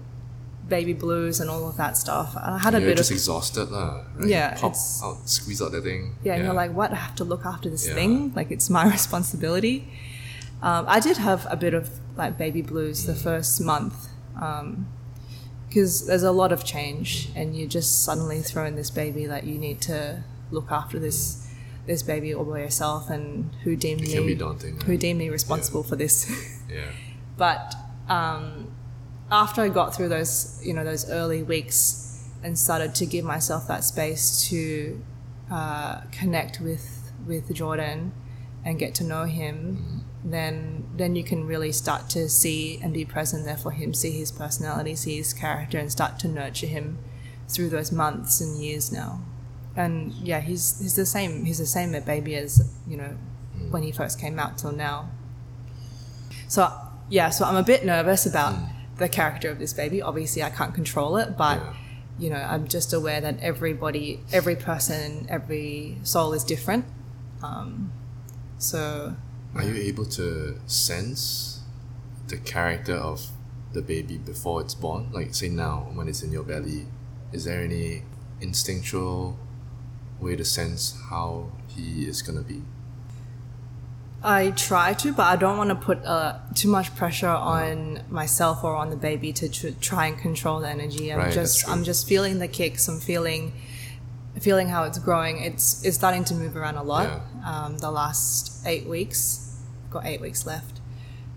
baby 0.78 0.94
blues 1.06 1.36
and 1.42 1.48
all 1.54 1.68
of 1.72 1.76
that 1.84 1.94
stuff. 2.04 2.30
I 2.36 2.58
had 2.66 2.74
a 2.74 2.80
You're 2.80 2.90
bit 2.92 2.98
just 3.04 3.12
of 3.12 3.16
exhausted, 3.20 3.68
lah. 3.76 4.02
Right? 4.18 4.30
Yeah, 4.36 4.48
Pop 4.64 4.74
out, 5.06 5.18
squeeze 5.38 5.62
out 5.64 5.72
that 5.76 5.84
thing. 5.90 6.16
yeah, 6.26 6.34
and 6.36 6.44
you're 6.46 6.60
like, 6.64 6.74
what? 6.80 6.90
I 6.98 7.00
have 7.08 7.16
to 7.22 7.26
look 7.32 7.44
after 7.54 7.68
this 7.76 7.86
Yeah. 7.88 7.94
thing. 8.00 8.14
Like 8.40 8.50
it's 8.56 8.70
my 8.80 8.84
responsibility. 8.98 9.78
Um, 10.70 10.84
I 10.96 11.00
did 11.08 11.18
have 11.30 11.42
a 11.50 11.58
bit 11.66 11.74
of 11.80 11.86
like 12.22 12.34
baby 12.46 12.62
blues 12.72 12.98
Mm. 13.04 13.08
the 13.12 13.18
first 13.28 13.54
month 13.74 13.98
because 15.68 16.06
there's 16.08 16.24
a 16.24 16.32
lot 16.42 16.52
of 16.52 16.64
change, 16.66 17.30
and 17.36 17.56
you 17.58 17.68
just 17.68 18.04
suddenly 18.04 18.40
throw 18.42 18.66
in 18.66 18.76
this 18.76 18.90
baby 18.92 19.26
that 19.34 19.44
you 19.50 19.58
need 19.58 19.80
to 19.92 20.24
look 20.52 20.70
after 20.72 21.00
this 21.00 21.48
this 21.88 22.04
baby 22.04 22.30
all 22.36 22.46
by 22.46 22.60
yourself, 22.60 23.10
and 23.10 23.50
who 23.64 23.76
deemed 23.76 24.02
me 24.02 24.36
daunting. 24.36 24.80
who 24.88 24.96
deemed 24.98 25.20
me 25.20 25.30
responsible 25.30 25.84
for 25.84 25.96
this. 25.96 26.16
yeah. 26.70 26.92
but 27.38 27.74
um, 28.08 28.68
after 29.32 29.62
I 29.62 29.70
got 29.70 29.96
through 29.96 30.10
those, 30.10 30.62
you 30.64 30.74
know, 30.74 30.84
those 30.84 31.10
early 31.10 31.42
weeks 31.42 32.28
and 32.44 32.58
started 32.58 32.94
to 32.96 33.06
give 33.06 33.24
myself 33.24 33.68
that 33.68 33.84
space 33.84 34.48
to 34.50 35.02
uh, 35.50 36.02
connect 36.12 36.60
with 36.60 36.98
with 37.26 37.54
Jordan 37.54 38.12
and 38.66 38.78
get 38.78 38.94
to 38.96 39.04
know 39.04 39.24
him, 39.24 40.04
then 40.24 40.86
then 40.96 41.16
you 41.16 41.24
can 41.24 41.46
really 41.48 41.72
start 41.72 42.10
to 42.10 42.28
see 42.30 42.80
and 42.84 42.94
be 42.94 43.06
present 43.06 43.46
there 43.46 43.58
for 43.58 43.72
him, 43.72 43.94
see 43.94 44.12
his 44.12 44.32
personality, 44.32 44.96
see 44.96 45.18
his 45.18 45.34
character, 45.34 45.78
and 45.78 45.92
start 45.92 46.20
to 46.20 46.28
nurture 46.28 46.68
him 46.68 46.98
through 47.48 47.70
those 47.70 47.92
months 47.92 48.42
and 48.42 48.62
years 48.62 48.92
now. 48.92 49.22
And 49.76 50.12
yeah, 50.14 50.42
he's 50.42 50.80
he's 50.82 50.96
the 50.96 51.06
same. 51.06 51.46
He's 51.46 51.60
the 51.60 51.66
same 51.66 51.96
a 51.96 52.02
baby 52.02 52.36
as 52.36 52.70
you 52.86 52.98
know 52.98 53.18
when 53.70 53.84
he 53.84 53.92
first 53.94 54.20
came 54.20 54.40
out 54.40 54.58
till 54.58 54.74
now. 54.74 55.10
So 56.50 56.70
yeah, 57.10 57.30
so 57.30 57.46
I'm 57.46 57.56
a 57.56 57.64
bit 57.64 57.86
nervous 57.86 58.26
about 58.26 58.56
the 59.02 59.10
character 59.10 59.50
of 59.50 59.60
this 59.60 59.74
baby. 59.74 60.02
Obviously, 60.02 60.42
I 60.44 60.50
can't 60.50 60.74
control 60.74 61.18
it, 61.18 61.36
but 61.38 61.58
Yeah. 61.60 61.74
you 62.20 62.30
know, 62.30 62.38
I'm 62.54 62.68
just 62.68 62.94
aware 62.94 63.20
that 63.22 63.40
everybody, 63.42 64.22
every 64.32 64.56
person, 64.56 65.26
every 65.30 65.98
soul 66.04 66.34
is 66.34 66.44
different. 66.44 66.86
Um, 67.44 67.92
so 68.58 69.16
Are 69.56 69.64
you 69.64 69.76
able 69.76 70.06
to 70.06 70.56
sense 70.68 71.60
the 72.28 72.38
character 72.38 72.96
of 72.96 73.28
the 73.74 73.82
baby 73.82 74.18
before 74.18 74.62
it's 74.62 74.76
born? 74.76 75.10
Like, 75.12 75.34
say 75.36 75.50
now, 75.50 75.90
when 75.94 76.08
it's 76.08 76.22
in 76.24 76.32
your 76.32 76.44
belly, 76.44 76.86
is 77.34 77.44
there 77.46 77.62
any 77.62 78.04
instinctual 78.40 79.38
way 80.22 80.36
to 80.36 80.46
sense 80.46 80.96
how 81.10 81.52
he 81.68 82.06
is 82.08 82.22
gonna 82.22 82.42
be? 82.44 82.62
I 84.24 84.52
try 84.52 84.94
to, 84.94 85.14
but 85.14 85.24
I 85.24 85.36
don't 85.36 85.58
want 85.58 85.70
to 85.70 85.76
put 85.76 86.04
uh, 86.06 86.38
too 86.54 86.70
much 86.70 86.96
pressure 86.96 87.28
on 87.28 88.04
myself 88.10 88.64
or 88.64 88.76
on 88.76 88.90
the 88.92 88.96
baby 88.96 89.34
to 89.34 89.50
tr- 89.50 89.70
try 89.82 90.06
and 90.08 90.18
control 90.18 90.60
the 90.60 90.70
energy. 90.70 91.12
I'm 91.12 91.20
Right, 91.20 91.34
just. 91.34 91.68
I'm 91.68 91.84
just 91.84 92.08
feeling 92.08 92.38
the 92.40 92.48
kicks. 92.48 92.88
I'm 92.88 93.00
feeling 93.00 93.54
feeling 94.40 94.70
how 94.70 94.84
it's 94.84 95.00
growing. 95.00 95.42
It's 95.42 95.84
it's 95.84 95.98
starting 95.98 96.24
to 96.26 96.36
move 96.36 96.56
around 96.56 96.76
a 96.78 96.84
lot. 96.84 97.22
Um, 97.46 97.78
the 97.80 97.92
last 97.92 98.66
eight 98.68 98.86
weeks, 98.88 99.58
got 99.90 100.06
eight 100.06 100.22
weeks 100.22 100.46
left. 100.46 100.80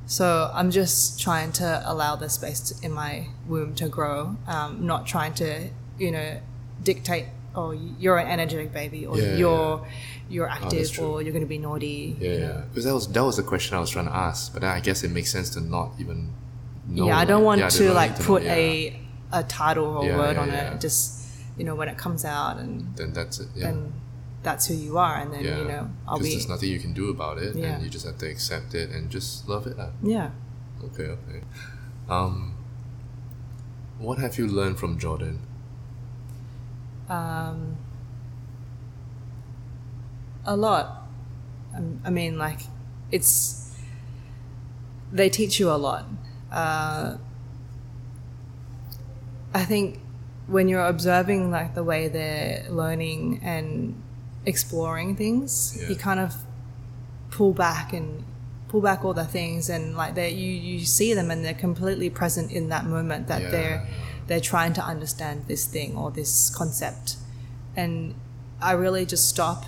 So 0.06 0.50
I'm 0.52 0.70
just 0.70 1.18
trying 1.18 1.52
to 1.52 1.82
allow 1.86 2.16
the 2.16 2.28
space 2.28 2.60
to, 2.60 2.84
in 2.84 2.92
my 2.92 3.28
womb 3.46 3.74
to 3.76 3.88
grow. 3.88 4.36
Um, 4.46 4.86
not 4.86 5.06
trying 5.06 5.32
to 5.34 5.70
you 5.98 6.10
know 6.10 6.40
dictate. 6.82 7.26
Oh, 7.56 7.70
you're 7.70 8.18
an 8.18 8.26
energetic 8.28 8.72
baby, 8.72 9.06
or 9.06 9.16
Yeah, 9.16 9.24
yeah, 9.24 9.36
you're 9.36 9.86
you're 10.28 10.48
active, 10.48 10.90
true. 10.90 11.06
or 11.06 11.22
you're 11.22 11.32
going 11.32 11.44
to 11.44 11.48
be 11.48 11.58
naughty. 11.58 12.16
Yeah, 12.18 12.30
yeah. 12.32 12.62
Because 12.68 12.84
that 12.84 12.94
was 12.94 13.06
that 13.12 13.24
was 13.24 13.36
the 13.36 13.42
question 13.44 13.76
I 13.76 13.80
was 13.80 13.90
trying 13.90 14.06
to 14.06 14.14
ask, 14.14 14.52
but 14.52 14.64
I 14.64 14.80
guess 14.80 15.04
it 15.04 15.10
makes 15.10 15.30
sense 15.30 15.50
to 15.50 15.60
not 15.60 15.92
even. 15.98 16.32
Know, 16.86 17.06
yeah, 17.06 17.16
I 17.18 17.24
don't 17.24 17.44
want 17.44 17.60
to 17.70 17.78
don't 17.84 17.94
like 17.94 18.18
know, 18.18 18.24
put 18.26 18.42
a 18.42 18.98
a 19.32 19.42
title 19.44 19.86
or 19.86 20.04
word 20.04 20.36
on 20.36 20.50
it. 20.50 20.80
Just 20.80 21.28
you 21.56 21.64
know 21.64 21.74
when 21.74 21.88
it 21.88 21.96
comes 21.96 22.24
out, 22.24 22.58
and 22.58 22.94
Then 22.96 23.12
that's 23.12 23.40
it. 23.40 23.48
Yeah. 23.54 23.66
then 23.70 23.92
that's 24.42 24.66
who 24.66 24.74
you 24.74 24.98
are, 24.98 25.16
and 25.16 25.32
then 25.32 25.44
you 25.44 25.64
know 25.64 25.88
I'll 26.06 26.18
be 26.18 26.30
there's 26.30 26.48
nothing 26.48 26.68
you 26.70 26.80
can 26.80 26.92
do 26.92 27.08
about 27.08 27.38
it, 27.38 27.54
and 27.54 27.82
you 27.82 27.88
just 27.88 28.04
have 28.04 28.18
to 28.18 28.26
accept 28.28 28.74
it 28.74 28.90
and 28.90 29.10
just 29.10 29.48
love 29.48 29.66
it. 29.66 29.76
yeah. 30.02 30.30
Okay, 30.84 31.04
okay. 31.04 31.40
Um, 32.10 32.54
what 33.98 34.18
have 34.18 34.36
you 34.36 34.46
learned 34.46 34.78
from 34.78 34.98
Jordan? 34.98 35.38
Um, 37.08 37.76
a 40.44 40.56
lot. 40.56 41.02
Um, 41.74 42.00
I 42.04 42.10
mean, 42.10 42.38
like 42.38 42.60
it's 43.10 43.76
they 45.12 45.28
teach 45.28 45.58
you 45.60 45.70
a 45.70 45.76
lot. 45.76 46.06
Uh, 46.50 47.16
I 49.52 49.64
think 49.64 50.00
when 50.46 50.68
you're 50.68 50.84
observing 50.84 51.50
like 51.50 51.74
the 51.74 51.84
way 51.84 52.08
they're 52.08 52.66
learning 52.68 53.40
and 53.42 54.00
exploring 54.46 55.16
things, 55.16 55.76
Yeah. 55.80 55.88
he 55.88 55.94
kind 55.96 56.20
of 56.20 56.34
pull 57.30 57.52
back 57.52 57.92
and 57.92 58.24
pull 58.68 58.80
back 58.80 59.04
all 59.04 59.14
the 59.14 59.24
things 59.24 59.68
and 59.70 59.96
like 59.96 60.14
they 60.14 60.30
you 60.30 60.50
you 60.50 60.84
see 60.84 61.14
them 61.14 61.30
and 61.30 61.44
they're 61.44 61.54
completely 61.54 62.10
present 62.10 62.50
in 62.50 62.68
that 62.68 62.84
moment 62.86 63.28
that 63.28 63.42
Yeah. 63.42 63.50
they're 63.50 63.86
they're 64.26 64.40
trying 64.40 64.72
to 64.74 64.82
understand 64.82 65.44
this 65.48 65.66
thing 65.66 65.96
or 65.96 66.10
this 66.10 66.50
concept. 66.50 67.16
And 67.76 68.14
i 68.60 68.72
really 68.72 69.04
just 69.04 69.28
stop. 69.28 69.64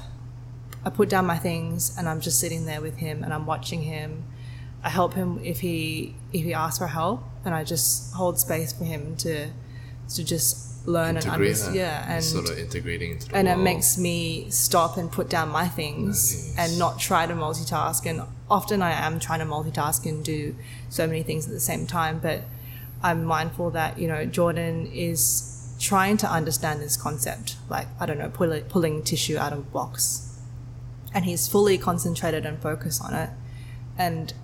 I 0.84 0.90
put 0.90 1.09
down 1.09 1.26
my 1.26 1.36
things 1.38 1.96
and 1.98 2.09
i'm 2.09 2.20
just 2.20 2.38
sitting 2.38 2.64
there 2.66 2.80
with 2.80 2.96
him 2.98 3.22
and 3.24 3.32
i'm 3.34 3.46
watching 3.46 3.82
him. 3.82 4.24
I 4.84 4.88
help 4.88 5.14
him 5.14 5.40
if 5.42 5.61
he 5.61 6.14
if 6.32 6.44
he 6.44 6.54
asks 6.54 6.78
for 6.78 6.86
help 6.86 7.22
and 7.44 7.54
i 7.54 7.64
just 7.64 8.12
hold 8.14 8.38
space 8.38 8.72
for 8.72 8.84
him 8.84 9.16
to 9.16 9.48
to 10.14 10.24
just 10.24 10.86
learn 10.86 11.16
and 11.16 11.26
understand 11.26 11.74
yeah 11.74 12.07
and 12.14 12.22
sort 12.22 12.48
of 12.48 12.57
integrating 12.57 13.11
into 13.12 13.28
the 13.28 13.36
and 13.36 13.48
it 13.48 13.57
makes 13.59 13.98
me 13.98 14.48
stop 14.50 14.96
and 14.96 15.11
put 15.11 15.28
down 15.28 15.48
my 15.48 15.66
things 15.66 16.16
Nice. 16.57 16.59
and 16.70 16.78
not 16.78 17.00
try 17.00 17.26
to 17.26 17.34
multitask. 17.34 18.07
And 18.09 18.22
often 18.48 18.80
i 18.82 18.92
am 18.92 19.18
trying 19.18 19.40
to 19.40 19.44
multitask 19.46 20.07
and 20.07 20.24
do 20.24 20.54
so 20.88 21.04
many 21.09 21.24
things 21.24 21.46
at 21.48 21.52
the 21.52 21.59
same 21.59 21.84
time 21.88 22.20
but 22.20 22.42
i'm 23.07 23.24
mindful 23.24 23.70
that 23.70 23.98
you 23.98 24.09
know 24.09 24.24
jordan 24.24 24.86
is 24.92 25.52
trying 25.78 26.16
to 26.16 26.30
understand 26.30 26.80
this 26.80 26.96
concept 26.96 27.57
like 27.68 27.86
i 28.00 28.07
don't 28.07 28.18
know 28.18 28.30
pull, 28.30 28.61
pulling 28.68 29.02
tissue 29.02 29.36
out 29.36 29.52
of 29.52 29.59
a 29.59 29.62
box 29.62 30.38
and 31.14 31.24
he's 31.24 31.48
fully 31.48 31.78
concentrated 31.78 32.44
and 32.44 32.61
focused 32.61 33.02
on 33.02 33.14
it 33.14 33.30
and 33.98 34.34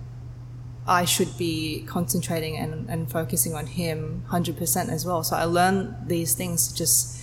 I 0.85 1.05
should 1.05 1.37
be 1.37 1.83
concentrating 1.87 2.57
and, 2.57 2.89
and 2.89 3.09
focusing 3.09 3.53
on 3.53 3.67
him 3.67 4.25
100% 4.29 4.89
as 4.89 5.05
well. 5.05 5.23
So 5.23 5.35
I 5.35 5.45
learn 5.45 5.95
these 6.05 6.35
things 6.35 6.67
to 6.67 6.75
just, 6.75 7.21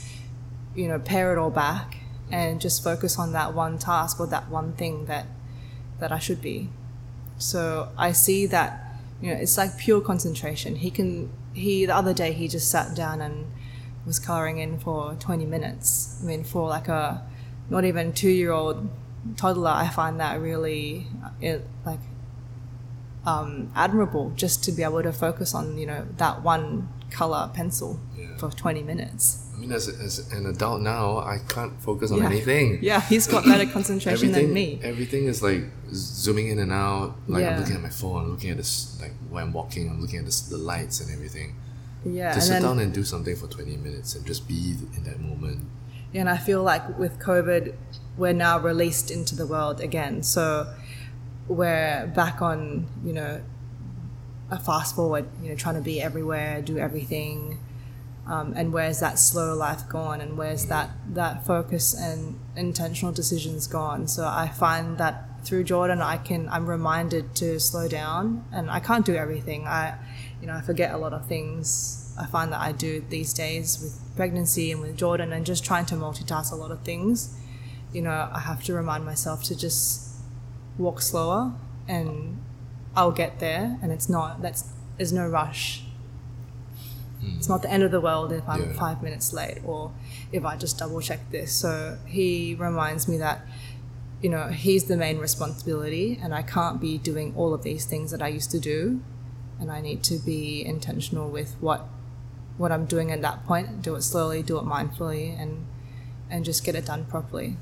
you 0.74 0.88
know, 0.88 0.98
pare 0.98 1.32
it 1.32 1.38
all 1.38 1.50
back 1.50 1.98
and 2.30 2.60
just 2.60 2.82
focus 2.82 3.18
on 3.18 3.32
that 3.32 3.54
one 3.54 3.78
task 3.78 4.18
or 4.18 4.26
that 4.28 4.48
one 4.48 4.72
thing 4.72 5.06
that, 5.06 5.26
that 5.98 6.10
I 6.10 6.18
should 6.18 6.40
be. 6.40 6.70
So 7.36 7.90
I 7.98 8.12
see 8.12 8.46
that, 8.46 8.89
you 9.20 9.32
know, 9.32 9.40
it's 9.40 9.56
like 9.58 9.76
pure 9.78 10.00
concentration. 10.00 10.76
He 10.76 10.90
can, 10.90 11.30
he, 11.52 11.86
the 11.86 11.94
other 11.94 12.14
day, 12.14 12.32
he 12.32 12.48
just 12.48 12.70
sat 12.70 12.94
down 12.96 13.20
and 13.20 13.46
was 14.06 14.18
coloring 14.18 14.58
in 14.58 14.78
for 14.78 15.14
20 15.20 15.44
minutes. 15.46 16.18
I 16.22 16.26
mean, 16.26 16.44
for 16.44 16.68
like 16.68 16.88
a 16.88 17.22
not 17.68 17.84
even 17.84 18.12
two 18.12 18.30
year 18.30 18.52
old 18.52 18.88
toddler, 19.36 19.70
I 19.70 19.88
find 19.88 20.18
that 20.20 20.40
really, 20.40 21.06
it, 21.40 21.66
like, 21.84 22.00
um, 23.26 23.70
admirable 23.74 24.30
just 24.34 24.64
to 24.64 24.72
be 24.72 24.82
able 24.82 25.02
to 25.02 25.12
focus 25.12 25.54
on 25.54 25.76
you 25.76 25.86
know 25.86 26.06
that 26.16 26.42
one 26.42 26.88
color 27.10 27.50
pencil 27.52 28.00
Yeah. 28.16 28.34
for 28.38 28.50
20 28.50 28.82
minutes 28.82 29.46
mean, 29.60 29.72
as, 29.72 29.88
as 29.88 30.32
an 30.32 30.46
adult 30.46 30.80
now, 30.80 31.18
I 31.18 31.38
can't 31.48 31.80
focus 31.80 32.10
on 32.10 32.18
yeah. 32.18 32.26
anything. 32.26 32.78
yeah 32.90 33.00
he's 33.02 33.26
got 33.26 33.44
better 33.44 33.70
concentration 33.70 34.32
than 34.32 34.52
me 34.52 34.80
everything 34.82 35.24
is 35.26 35.42
like 35.42 35.62
zooming 35.92 36.48
in 36.48 36.58
and 36.58 36.72
out. 36.72 37.14
Like 37.28 37.42
Yeah. 37.42 37.54
I'm 37.54 37.60
looking 37.60 37.76
at 37.76 37.82
my 37.82 37.90
phone, 37.90 38.24
I'm 38.24 38.30
looking 38.32 38.50
at 38.50 38.56
this. 38.56 38.98
Like 39.00 39.12
when 39.28 39.42
I'm 39.44 39.52
walking, 39.52 39.88
I'm 39.90 40.00
looking 40.00 40.18
at 40.18 40.24
this, 40.24 40.40
the 40.42 40.56
lights 40.58 41.00
and 41.00 41.10
everything. 41.12 41.54
yeah 42.04 42.32
to 42.32 42.40
sit 42.40 42.52
then 42.52 42.62
down 42.62 42.78
and 42.78 42.94
do 42.94 43.04
something 43.04 43.36
for 43.36 43.46
20 43.46 43.76
minutes 43.76 44.14
and 44.14 44.24
just 44.26 44.48
be 44.48 44.74
in 44.96 45.04
that 45.04 45.20
moment. 45.20 45.60
and 46.14 46.28
I 46.28 46.38
feel 46.38 46.62
like 46.62 46.98
with 46.98 47.18
COVID 47.18 47.74
we're 48.16 48.32
now 48.32 48.58
released 48.58 49.10
into 49.10 49.34
the 49.36 49.46
world 49.46 49.80
again 49.80 50.22
so 50.22 50.44
we're 51.48 52.06
back 52.14 52.40
on 52.42 52.86
you 53.04 53.12
know 53.12 53.42
a 54.50 54.58
fast 54.58 54.96
forward 54.96 55.26
you 55.42 55.48
know 55.50 55.54
trying 55.54 55.74
to 55.76 55.80
be 55.80 56.00
everywhere 56.00 56.62
do 56.62 56.78
everything 56.78 57.58
um, 58.30 58.52
and 58.56 58.72
where's 58.72 59.00
that 59.00 59.18
slow 59.18 59.56
life 59.56 59.88
gone? 59.88 60.20
And 60.20 60.38
where's 60.38 60.66
that 60.66 60.90
that 61.14 61.44
focus 61.44 61.94
and 61.94 62.38
intentional 62.56 63.12
decisions 63.12 63.66
gone? 63.66 64.06
So 64.06 64.24
i 64.24 64.46
find 64.48 64.98
that 64.98 65.26
through 65.42 65.64
jordan 65.64 66.02
i 66.02 66.18
can 66.18 66.46
i'm 66.50 66.68
reminded 66.68 67.34
to 67.34 67.58
slow 67.58 67.88
down 67.88 68.44
and 68.52 68.70
i 68.70 68.78
can't 68.78 69.06
do 69.06 69.14
everything. 69.14 69.66
I 69.66 69.96
you 70.40 70.46
know 70.46 70.54
i 70.54 70.60
forget 70.60 70.92
a 70.94 70.98
lot 70.98 71.12
of 71.12 71.26
things. 71.26 72.14
I 72.18 72.26
find 72.26 72.52
that 72.52 72.60
i 72.60 72.70
do 72.72 73.04
these 73.08 73.32
days 73.32 73.80
with 73.82 73.98
pregnancy 74.16 74.70
and 74.70 74.80
with 74.80 74.96
jordan 74.96 75.32
and 75.32 75.44
just 75.44 75.64
trying 75.64 75.86
to 75.86 75.94
multitask 75.96 76.52
a 76.52 76.56
lot 76.56 76.70
of 76.70 76.82
things. 76.82 77.34
You 77.92 78.02
know 78.02 78.30
i 78.32 78.40
have 78.40 78.62
to 78.64 78.72
remind 78.74 79.04
myself 79.04 79.42
to 79.44 79.56
just 79.56 80.06
walk 80.78 81.02
slower 81.02 81.52
and 81.88 82.38
I'll 82.94 83.12
get 83.12 83.40
there 83.40 83.78
and 83.82 83.90
it's 83.90 84.08
not 84.08 84.40
that's 84.42 84.62
there's 84.98 85.12
no 85.12 85.26
rush. 85.26 85.82
Mm. 87.22 87.36
It's 87.36 87.48
not 87.48 87.62
the 87.62 87.70
end 87.70 87.82
of 87.82 87.90
the 87.90 88.00
world 88.00 88.32
if 88.32 88.48
I'm 88.48 88.62
Yeah. 88.70 88.72
five 88.78 89.02
minutes 89.02 89.32
late 89.32 89.58
or 89.64 89.92
if 90.32 90.44
I 90.44 90.56
just 90.56 90.78
double 90.78 91.00
check 91.00 91.30
this. 91.30 91.52
So 91.52 91.98
he 92.06 92.54
reminds 92.54 93.06
me 93.08 93.18
that, 93.18 93.46
you 94.22 94.30
know, 94.30 94.48
he's 94.48 94.84
the 94.84 94.96
main 94.96 95.18
responsibility 95.18 96.18
and 96.22 96.34
I 96.34 96.42
can't 96.42 96.80
be 96.80 96.98
doing 96.98 97.34
all 97.36 97.52
of 97.54 97.62
these 97.62 97.84
things 97.84 98.10
that 98.10 98.22
I 98.22 98.28
used 98.28 98.50
to 98.52 98.60
do. 98.60 99.00
And 99.58 99.70
I 99.70 99.80
need 99.82 100.02
to 100.04 100.16
be 100.18 100.64
intentional 100.64 101.28
with 101.28 101.54
what 101.60 101.86
what 102.56 102.70
I'm 102.72 102.84
doing 102.84 103.10
at 103.10 103.22
that 103.22 103.44
point, 103.46 103.80
do 103.82 103.94
it 103.94 104.02
slowly, 104.02 104.42
do 104.42 104.58
it 104.58 104.64
mindfully 104.64 105.38
and 105.40 105.66
and 106.30 106.44
just 106.44 106.64
get 106.64 106.74
it 106.74 106.86
done 106.86 107.04
properly. 107.04 107.56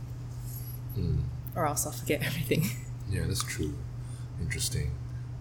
Mm. 0.96 1.22
Or 1.56 1.66
else 1.66 1.86
I'll 1.86 1.92
forget 1.92 2.22
everything. 2.22 2.64
Yeah, 3.10 3.22
that's 3.26 3.42
true. 3.42 3.72
Interesting. 4.38 4.90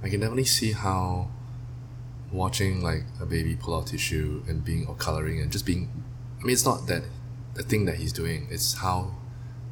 I 0.01 0.07
can 0.07 0.21
definitely 0.21 0.45
see 0.45 0.71
how 0.71 1.27
watching 2.31 2.81
like 2.81 3.03
a 3.21 3.25
baby 3.25 3.55
pull 3.55 3.75
out 3.75 3.87
tissue 3.87 4.43
and 4.47 4.63
being 4.63 4.85
or 4.87 4.95
coloring 4.95 5.39
and 5.41 5.51
just 5.51 5.65
being 5.65 5.89
I 6.39 6.43
mean 6.43 6.53
it's 6.53 6.65
not 6.65 6.87
that 6.87 7.03
the 7.53 7.63
thing 7.63 7.85
that 7.85 7.95
he's 7.95 8.13
doing, 8.13 8.47
it's 8.51 8.75
how 8.75 9.15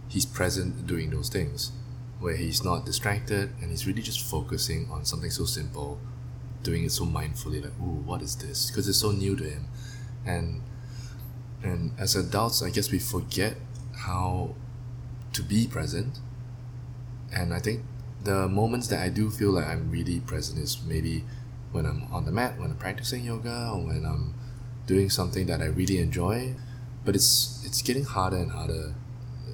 he's 0.08 0.26
present 0.26 0.88
doing 0.88 1.12
those 1.12 1.30
things. 1.30 1.72
Where 2.20 2.36
he's 2.36 2.64
not 2.64 2.86
distracted 2.86 3.52
and 3.62 3.70
he's 3.70 3.86
really 3.86 4.02
just 4.02 4.22
focusing 4.22 4.90
on 4.90 5.06
something 5.06 5.30
so 5.30 5.46
simple, 5.46 6.00
doing 6.64 6.86
it 6.86 6.92
so 6.92 7.06
mindfully, 7.06 7.62
like, 7.62 7.74
ooh, 7.80 8.02
what 8.06 8.22
is 8.22 8.36
this? 8.38 8.72
Because 8.72 8.88
it's 8.88 8.98
so 8.98 9.12
new 9.12 9.36
to 9.36 9.44
him. 9.44 9.68
And 10.26 10.64
and 11.64 11.92
as 12.00 12.16
adults 12.16 12.62
I 12.64 12.70
guess 12.70 12.92
we 12.92 13.00
forget 13.00 13.56
how 13.96 14.56
to 15.34 15.42
be 15.42 15.68
present 15.68 16.20
and 17.34 17.54
I 17.54 17.60
think 17.60 17.82
the 18.24 18.48
moments 18.48 18.88
that 18.88 19.00
I 19.00 19.10
do 19.10 19.30
feel 19.30 19.52
like 19.52 19.66
I'm 19.66 19.92
really 19.92 20.20
present 20.20 20.60
is 20.60 20.78
maybe 20.86 21.24
when 21.76 21.86
I'm 21.86 22.02
on 22.14 22.26
the 22.26 22.32
mat, 22.32 22.60
when 22.60 22.72
I'm 22.72 22.78
practicing 22.78 23.24
yoga, 23.26 23.72
or 23.74 23.80
when 23.90 24.06
I'm 24.06 24.34
doing 24.88 25.10
something 25.10 25.46
that 25.48 25.62
I 25.62 25.66
really 25.80 26.00
enjoy. 26.00 26.56
But 27.06 27.16
it's 27.16 27.64
it's 27.68 27.82
getting 27.82 28.06
harder 28.06 28.38
and 28.38 28.52
harder 28.52 28.96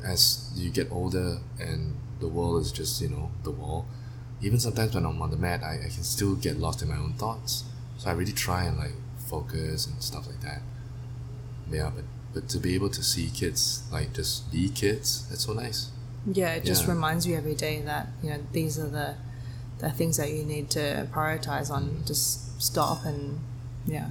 as 0.06 0.52
you 0.56 0.70
get 0.72 0.92
older 0.92 1.40
and 1.60 1.96
the 2.20 2.28
world 2.28 2.62
is 2.62 2.72
just 2.72 3.02
you 3.02 3.10
know 3.10 3.32
the 3.44 3.52
wall. 3.52 3.86
Even 4.42 4.60
sometimes 4.60 4.96
when 4.96 5.06
I'm 5.06 5.22
on 5.22 5.32
the 5.32 5.38
mat, 5.38 5.64
I, 5.64 5.74
I 5.86 5.90
can 5.96 6.04
still 6.04 6.36
get 6.36 6.58
lost 6.58 6.82
in 6.82 6.90
my 6.90 6.98
own 6.98 7.14
thoughts. 7.14 7.64
So 7.98 8.10
I 8.10 8.14
really 8.14 8.34
try 8.34 8.64
and 8.64 8.78
like 8.78 8.96
focus 9.18 9.86
and 9.88 10.02
stuff 10.02 10.28
like 10.28 10.42
that. 10.42 10.62
Yeah, 11.70 11.92
but 11.96 12.06
but 12.34 12.50
to 12.50 12.60
be 12.60 12.76
able 12.76 12.90
to 12.90 13.04
see 13.04 13.30
kids 13.30 13.84
like 13.92 14.14
just 14.14 14.52
be 14.52 14.70
kids, 14.70 15.28
that's 15.30 15.46
so 15.46 15.54
nice. 15.54 15.90
Yeah, 16.26 16.54
it 16.54 16.66
just 16.66 16.86
Yeah. 16.86 16.94
reminds 16.94 17.26
you 17.28 17.36
every 17.36 17.56
day 17.56 17.82
that 17.82 18.08
you 18.24 18.30
know 18.30 18.40
these 18.52 18.80
are 18.80 18.88
the 18.90 19.16
the 19.82 19.90
things 19.92 20.18
that 20.18 20.32
you 20.32 20.44
need 20.44 20.70
to 20.72 21.08
prioritize 21.12 21.70
on. 21.70 22.04
Just 22.06 22.62
stop 22.62 23.04
and 23.06 23.40
yeah. 23.86 24.08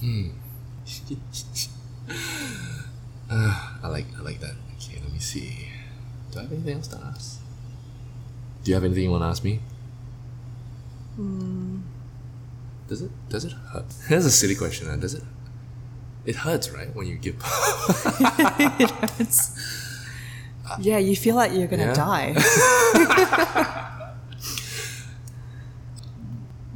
Hmm. 0.00 0.28
Ah, 3.28 3.80
I 3.82 3.88
like 3.88 4.06
I 4.16 4.22
like 4.22 4.38
that. 4.40 4.54
Okay, 4.76 5.00
let 5.02 5.12
me 5.12 5.18
see. 5.18 5.68
Do 6.30 6.38
I 6.38 6.42
have 6.42 6.52
anything 6.52 6.76
else 6.76 6.86
to 6.88 6.96
ask? 6.98 7.40
Do 8.62 8.70
you 8.70 8.74
have 8.76 8.84
anything 8.84 9.02
you 9.02 9.10
want 9.10 9.22
to 9.22 9.26
ask 9.26 9.42
me? 9.42 9.58
Hmm. 11.16 11.80
Does 12.86 13.02
it 13.02 13.10
does 13.28 13.44
it 13.44 13.52
hurt? 13.52 13.84
That's 14.08 14.26
a 14.26 14.30
silly 14.30 14.54
question. 14.54 14.86
Huh? 14.88 14.94
Does 14.96 15.14
it? 15.14 15.24
It 16.24 16.36
hurts, 16.36 16.70
right? 16.70 16.94
When 16.94 17.08
you 17.08 17.16
give. 17.16 17.34
It? 18.78 18.92
It's- 19.18 19.50
yeah, 20.80 20.98
you 20.98 21.14
feel 21.16 21.36
like 21.36 21.52
you're 21.52 21.66
gonna 21.68 21.92
Yeah. 21.94 21.94
die. 21.94 22.34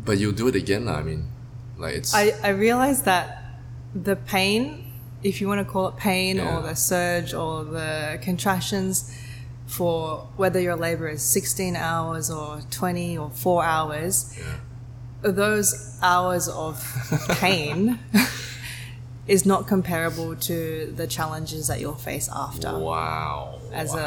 but 0.05 0.19
you'll 0.19 0.33
do 0.33 0.49
it 0.49 0.55
again. 0.57 0.89
I 0.89 1.03
mean, 1.03 1.29
like 1.79 1.95
it's. 1.95 2.15
I 2.15 2.33
I 2.43 2.49
realized 2.51 3.05
that 3.05 3.45
the 3.95 4.17
pain, 4.17 4.93
if 5.23 5.41
you 5.41 5.49
want 5.49 5.61
to 5.67 5.71
call 5.71 5.89
it 5.89 5.97
pain 5.97 6.37
Yeah. 6.37 6.57
or 6.59 6.63
the 6.63 6.75
surge 6.75 7.35
or 7.35 7.65
the 7.65 8.19
contractions, 8.23 9.11
for 9.67 10.29
whether 10.37 10.61
your 10.61 10.77
labor 10.77 11.09
is 11.09 11.23
16 11.23 11.77
hours 11.77 12.31
or 12.31 12.61
20 12.71 13.17
or 13.19 13.31
four 13.31 13.63
hours, 13.65 14.37
yeah. 14.39 15.31
those 15.31 15.97
hours 16.03 16.49
of 16.49 16.83
pain 17.41 17.99
is 19.35 19.47
not 19.47 19.61
comparable 19.69 20.35
to 20.51 20.93
the 21.01 21.07
challenges 21.07 21.69
that 21.69 21.79
you'll 21.81 21.95
face 22.11 22.29
after 22.47 22.71
Wow. 22.79 23.61
as 23.73 23.91
wow. 23.93 23.99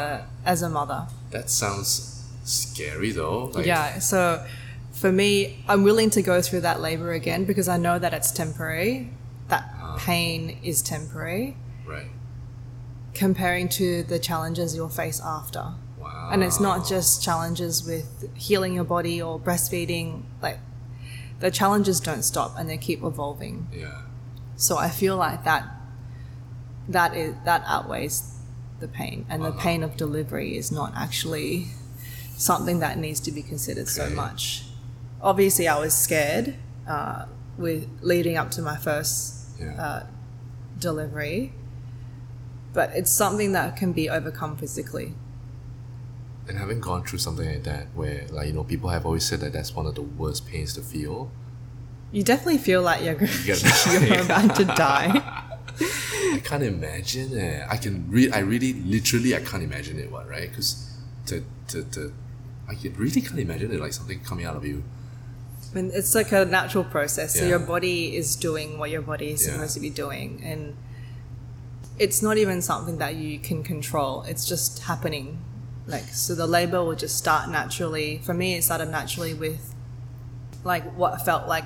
a 0.44 0.48
as 0.52 0.60
a 0.62 0.68
mother. 0.68 1.00
That 1.30 1.48
sounds 1.50 2.22
scary 2.44 3.10
though. 3.12 3.44
Like, 3.54 3.66
yeah, 3.66 3.98
so 4.00 4.44
for 4.92 5.10
me, 5.10 5.28
I'm 5.66 5.82
willing 5.82 6.10
to 6.10 6.22
go 6.22 6.36
through 6.42 6.60
that 6.68 6.78
labor 6.80 7.12
again 7.12 7.44
because 7.46 7.68
I 7.68 7.78
know 7.78 7.98
that 7.98 8.12
it's 8.18 8.30
temporary. 8.30 9.10
That 9.48 9.64
Ah. 9.80 9.96
pain 9.98 10.58
is 10.62 10.82
temporary. 10.82 11.56
Right. 11.86 12.10
comparing 13.14 13.68
to 13.68 14.02
the 14.02 14.18
challenges 14.18 14.74
you'll 14.74 14.88
face 15.04 15.20
after. 15.24 15.64
Wow. 16.00 16.30
And 16.32 16.42
it's 16.42 16.58
not 16.58 16.78
just 16.94 17.22
challenges 17.22 17.84
with 17.86 18.06
healing 18.34 18.74
your 18.74 18.82
body 18.96 19.22
or 19.22 19.38
breastfeeding, 19.38 20.22
like 20.42 20.58
the 21.38 21.50
challenges 21.50 22.00
don't 22.00 22.24
stop 22.24 22.50
and 22.58 22.68
they 22.68 22.76
keep 22.76 23.04
evolving. 23.04 23.68
Yeah. 23.72 24.00
So 24.56 24.76
I 24.78 24.88
feel 24.88 25.16
like 25.16 25.44
that 25.44 25.68
that 26.88 27.16
is 27.16 27.34
that 27.44 27.62
outweighs 27.66 28.30
the 28.80 28.88
pain, 28.88 29.24
and 29.28 29.42
the 29.42 29.48
Uh-huh. 29.48 29.60
pain 29.60 29.82
of 29.82 29.96
delivery 29.96 30.56
is 30.56 30.70
not 30.70 30.92
actually 30.96 31.68
something 32.36 32.80
that 32.80 32.98
needs 32.98 33.20
to 33.20 33.32
be 33.32 33.42
considered 33.42 33.88
so 33.88 34.10
much. 34.10 34.66
Obviously, 35.22 35.66
I 35.68 35.78
was 35.78 35.94
scared 35.94 36.54
uh, 36.86 37.24
with 37.56 37.88
leading 38.02 38.36
up 38.36 38.50
to 38.52 38.60
my 38.62 38.76
first 38.76 39.46
Yeah. 39.58 39.80
uh, 39.80 40.06
delivery, 40.78 41.52
but 42.72 42.90
it's 42.94 43.10
something 43.10 43.52
that 43.52 43.76
can 43.76 43.92
be 43.92 44.10
overcome 44.10 44.56
physically. 44.56 45.14
and 46.46 46.58
having 46.58 46.78
gone 46.78 47.02
through 47.02 47.18
something 47.18 47.48
like 47.48 47.62
that, 47.64 47.86
where 47.94 48.26
like 48.30 48.46
you 48.48 48.52
know 48.52 48.64
people 48.64 48.90
have 48.90 49.06
always 49.06 49.24
said 49.24 49.40
that 49.40 49.54
that's 49.54 49.74
one 49.74 49.86
of 49.86 49.94
the 49.94 50.02
worst 50.02 50.46
pains 50.46 50.74
to 50.74 50.82
feel. 50.82 51.30
You 52.14 52.22
definitely 52.22 52.58
feel 52.58 52.80
like 52.80 53.02
you're, 53.02 53.20
You're 53.42 53.56
you're 54.06 54.22
about 54.22 54.54
to 54.54 54.64
die. 54.64 55.10
I 55.80 56.40
can't 56.44 56.62
imagine 56.62 57.36
it. 57.36 57.66
I 57.68 57.76
can 57.76 58.08
read. 58.08 58.32
I 58.32 58.38
really, 58.38 58.74
literally, 58.74 59.34
I 59.34 59.40
can't 59.40 59.64
imagine 59.64 59.98
it. 59.98 60.12
What 60.12 60.28
right? 60.28 60.48
Because 60.48 60.96
to 61.26 61.42
to 61.68 61.82
to, 61.82 62.12
I 62.68 62.74
really 62.96 63.20
can't 63.20 63.40
imagine 63.40 63.72
it 63.72 63.80
like 63.80 63.92
something 63.92 64.20
coming 64.20 64.46
out 64.46 64.54
of 64.54 64.64
you. 64.64 64.84
I 65.72 65.74
mean, 65.74 65.90
it's 65.92 66.14
like 66.14 66.30
a 66.30 66.44
natural 66.44 66.84
process. 66.84 67.34
So 67.36 67.44
your 67.44 67.58
body 67.58 68.14
is 68.14 68.36
doing 68.36 68.78
what 68.78 68.90
your 68.90 69.02
body 69.02 69.32
is 69.32 69.44
Yeah. 69.44 69.54
supposed 69.54 69.74
to 69.74 69.80
be 69.80 69.90
doing, 69.90 70.40
and 70.44 70.76
it's 71.98 72.22
not 72.22 72.36
even 72.38 72.62
something 72.62 72.98
that 72.98 73.16
you 73.16 73.40
can 73.40 73.64
control. 73.64 74.22
It's 74.22 74.46
just 74.46 74.84
happening. 74.84 75.38
Like 75.88 76.04
so, 76.12 76.36
the 76.36 76.46
labor 76.46 76.84
will 76.84 76.94
just 76.94 77.18
start 77.18 77.50
naturally. 77.50 78.20
For 78.22 78.34
me, 78.34 78.54
it 78.54 78.62
started 78.62 78.88
naturally 78.88 79.34
with 79.34 79.74
like 80.62 80.84
what 80.96 81.20
felt 81.24 81.48
like 81.48 81.64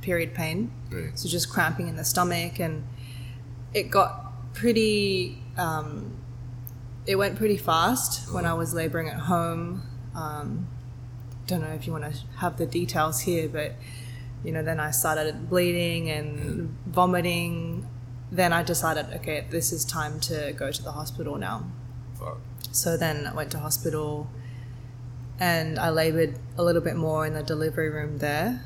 period 0.00 0.34
pain. 0.34 0.72
Right. 0.90 1.18
So 1.18 1.28
just 1.28 1.50
cramping 1.50 1.88
in 1.88 1.96
the 1.96 2.04
stomach, 2.04 2.58
and 2.58 2.84
it 3.74 3.90
got 3.90 4.54
pretty. 4.54 5.42
Um, 5.56 6.16
it 7.06 7.16
went 7.16 7.36
pretty 7.36 7.56
fast 7.56 8.32
when 8.32 8.44
I 8.44 8.54
was 8.54 8.74
laboring 8.74 9.08
at 9.08 9.20
home. 9.20 9.82
Um, 10.14 10.68
don't 11.46 11.62
know 11.62 11.68
if 11.68 11.86
you 11.86 11.92
want 11.92 12.04
to 12.04 12.20
have 12.36 12.58
the 12.58 12.66
details 12.66 13.20
here, 13.20 13.48
but 13.48 13.72
you 14.44 14.52
know, 14.52 14.62
then 14.62 14.78
I 14.78 14.90
started 14.90 15.48
bleeding 15.48 16.10
and 16.10 16.76
vomiting. 16.86 17.88
Then 18.30 18.52
I 18.52 18.62
decided, 18.62 19.06
okay, 19.16 19.46
this 19.50 19.72
is 19.72 19.84
time 19.84 20.20
to 20.20 20.52
go 20.52 20.70
to 20.70 20.82
the 20.82 20.92
hospital 20.92 21.36
now. 21.36 21.64
Fuck. 22.18 22.38
So 22.70 22.96
then 22.96 23.26
I 23.26 23.34
went 23.34 23.50
to 23.52 23.58
hospital 23.58 24.30
and 25.40 25.78
I 25.78 25.90
labored 25.90 26.38
a 26.56 26.62
little 26.62 26.82
bit 26.82 26.96
more 26.96 27.26
in 27.26 27.32
the 27.32 27.42
delivery 27.42 27.88
room 27.88 28.18
there, 28.18 28.62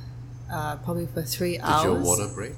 uh, 0.53 0.77
probably 0.77 1.07
for 1.07 1.23
three 1.23 1.53
Did 1.53 1.63
hours. 1.63 1.83
Did 1.83 1.89
your 1.91 2.01
water 2.01 2.29
break? 2.35 2.53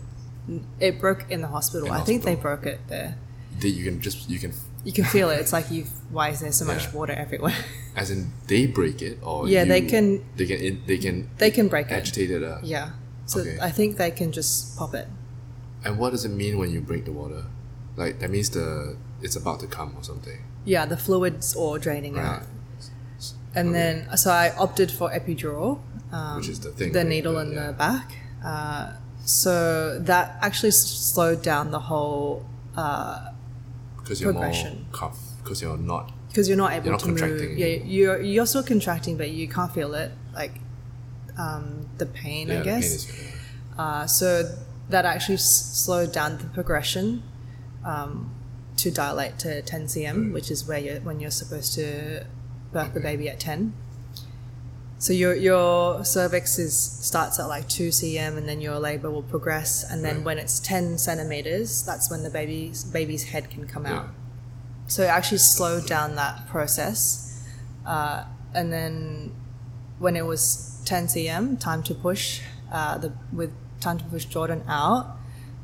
It 0.80 1.01
broke 1.01 1.30
in 1.30 1.40
the 1.40 1.47
hospital. 1.49 1.88
In 1.88 1.95
I 1.95 2.01
think 2.03 2.22
they 2.24 2.34
broke 2.34 2.66
it 2.66 2.80
there. 2.88 3.16
Did 3.59 3.70
you 3.76 3.84
can 3.84 4.01
just 4.01 4.28
you 4.28 4.38
can 4.38 4.53
You 4.84 4.92
can 4.92 5.05
feel 5.05 5.30
it. 5.30 5.38
It's 5.40 5.53
like 5.53 5.70
you. 5.70 5.84
Why 6.11 6.28
is 6.30 6.40
there 6.40 6.53
so 6.53 6.64
much 6.66 6.92
water 6.92 7.12
everywhere? 7.14 7.55
as 7.97 8.11
in 8.11 8.32
they 8.49 8.66
break 8.66 9.01
it 9.01 9.18
or 9.22 9.49
Yeah, 9.49 9.64
they 9.64 9.80
can- 9.80 10.22
they 10.36 10.47
can 10.47 10.82
they 10.86 10.99
can 10.99 11.30
they 11.38 11.51
can 11.51 11.68
break 11.68 11.86
it. 11.86 11.92
agitate 11.92 12.30
it. 12.30 12.42
Uh, 12.42 12.59
Yeah. 12.62 12.90
So 13.26 13.40
Okay. 13.40 13.57
I 13.62 13.70
think 13.70 13.97
they 13.97 14.11
can 14.11 14.32
just 14.32 14.76
pop 14.76 14.92
it. 14.95 15.09
And 15.84 15.99
what 15.99 16.11
does 16.11 16.24
it 16.24 16.30
mean 16.30 16.59
when 16.59 16.70
you 16.70 16.80
break 16.82 17.05
the 17.07 17.12
water? 17.12 17.45
Like 17.97 18.18
that 18.20 18.30
means 18.30 18.51
the 18.51 18.97
it's 19.22 19.36
about 19.36 19.61
to 19.61 19.66
come 19.66 19.95
or 19.97 20.03
something. 20.05 20.38
Yeah, 20.66 20.84
the 20.84 20.97
fluids 20.97 21.55
all 21.57 21.78
draining 21.78 22.14
Right. 22.14 22.26
out. 22.26 22.42
And 23.55 23.68
Okay. 23.68 23.78
then, 23.78 24.16
so 24.18 24.30
I 24.30 24.51
opted 24.59 24.90
for 24.90 25.09
epidural, 25.11 25.78
um, 26.17 26.37
Which 26.39 26.49
is 26.49 26.61
the 26.61 26.71
thing, 26.71 26.93
the 26.93 27.05
needle 27.05 27.39
in 27.39 27.53
yeah. 27.53 27.67
the 27.69 27.73
back. 27.73 28.09
Uh, 28.45 28.93
so 29.25 29.99
that 30.01 30.37
actually 30.47 30.71
slowed 30.73 31.43
down 31.43 31.71
the 31.71 31.81
whole 31.91 32.45
Because 32.75 34.21
you're 34.21 34.33
more 34.33 34.43
Progression. 34.43 34.87
cuff. 34.93 35.19
Because 35.43 35.61
you're 35.62 35.77
not. 35.93 36.12
because 36.29 36.47
you're 36.49 36.57
not 36.65 36.73
able 36.73 36.85
You're 36.87 36.93
not 36.93 37.01
to 37.01 37.09
move. 37.09 37.59
Yeah, 37.59 37.67
you're 37.97 38.21
you're 38.21 38.47
still 38.47 38.62
contracting, 38.62 39.17
but 39.17 39.31
you 39.31 39.47
can't 39.49 39.73
feel 39.73 39.95
it, 39.95 40.11
like 40.35 40.53
um, 41.39 41.89
the 41.99 42.07
pain. 42.07 42.49
Yeah, 42.49 42.55
I 42.55 42.59
the 42.59 42.65
pain 42.65 42.81
guess. 42.81 42.93
is. 42.95 43.03
Uh, 43.79 44.07
so 44.07 44.29
that 44.91 45.05
actually 45.05 45.35
s- 45.37 45.71
slowed 45.85 46.12
down 46.12 46.39
the 46.39 46.45
progression 46.59 47.23
um, 47.85 48.31
to 48.77 48.91
dilate 48.91 49.39
to 49.41 49.62
10 49.62 49.87
cm, 49.87 50.33
which 50.33 50.51
is 50.51 50.67
where 50.69 50.79
you're 50.79 51.01
when 51.01 51.21
you're 51.21 51.31
supposed 51.43 51.75
to 51.75 52.27
birth 52.73 52.93
the 52.95 53.01
baby 53.01 53.29
at 53.29 53.39
10. 53.41 53.73
So 54.99 55.12
your 55.12 55.34
your 55.34 56.05
cervix 56.05 56.59
is 56.59 56.74
starts 56.78 57.38
at 57.38 57.47
like 57.47 57.68
2 57.68 57.88
cm, 57.88 58.38
and 58.38 58.49
then 58.49 58.61
your 58.61 58.78
labor 58.78 59.11
will 59.11 59.22
progress, 59.22 59.84
and 59.88 60.05
then 60.05 60.16
Right. 60.16 60.24
when 60.24 60.38
it's 60.38 60.61
10 60.61 60.99
centimeters, 60.99 61.82
that's 61.82 62.11
when 62.11 62.22
the 62.22 62.30
baby's 62.30 62.84
baby's 62.84 63.24
head 63.24 63.51
can 63.51 63.66
come 63.66 63.84
Yeah. 63.84 63.99
out. 63.99 64.09
So 64.86 65.03
it 65.03 65.09
actually 65.09 65.38
slowed 65.38 65.86
down 65.86 66.14
that 66.16 66.47
process, 66.49 67.40
uh, 67.86 68.24
and 68.55 68.72
then 68.72 69.32
when 69.99 70.16
it 70.16 70.24
was 70.26 70.78
10 70.84 71.07
cm, 71.09 71.59
time 71.61 71.82
to 71.82 71.95
push 71.95 72.40
uh, 72.72 72.97
the 72.99 73.12
with 73.32 73.53
time 73.80 73.99
to 73.99 74.05
push 74.05 74.24
Jordan 74.24 74.62
out, 74.68 75.16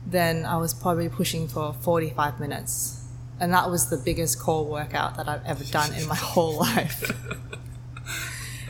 then 0.07 0.45
I 0.45 0.57
was 0.59 0.75
probably 0.75 1.09
pushing 1.09 1.49
for 1.49 1.73
45 1.73 2.39
minutes, 2.41 3.05
and 3.39 3.53
that 3.55 3.71
was 3.71 3.87
the 3.89 3.97
biggest 3.97 4.39
core 4.39 4.65
workout 4.67 5.17
that 5.17 5.29
I've 5.29 5.45
ever 5.47 5.65
done 5.65 5.95
in 5.95 6.07
my 6.09 6.17
whole 6.17 6.57
life. 6.69 7.11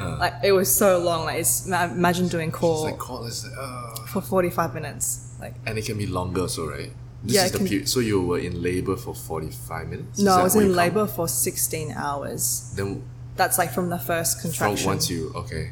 like 0.01 0.35
it 0.43 0.53
was 0.53 0.75
so 0.75 0.99
long. 0.99 1.25
Like 1.25 1.41
it's 1.41 1.67
imagine 1.67 2.29
doing 2.29 2.49
It's 2.49 2.59
core 2.59 2.85
like 2.91 2.99
cordless. 2.99 3.45
Uh, 3.47 4.07
for 4.07 4.21
45 4.21 4.75
minutes. 4.75 5.35
Like 5.41 5.55
and 5.67 5.79
it 5.79 5.85
can 5.87 5.97
be 5.99 6.07
longer, 6.07 6.49
so 6.49 6.67
right. 6.69 6.93
This 7.23 7.35
Yeah, 7.37 7.45
is 7.47 7.53
the 7.53 7.59
can- 7.59 7.67
period. 7.69 7.89
So 7.89 8.01
you 8.01 8.21
were 8.23 8.39
in 8.39 8.63
labor 8.63 8.97
for 8.97 9.15
forty 9.15 9.51
five 9.51 9.89
minutes. 9.89 10.19
No, 10.21 10.33
I 10.33 10.43
was 10.43 10.55
in 10.55 10.63
count? 10.63 10.75
labor 10.75 11.07
for 11.07 11.29
16 11.29 11.93
hours. 11.93 12.73
Then 12.77 13.03
That's 13.37 13.59
like 13.59 13.71
from 13.73 13.89
the 13.91 13.99
first 13.99 14.41
from 14.41 14.51
contraction. 14.51 14.87
once 14.89 15.11
you 15.11 15.33
okay. 15.35 15.71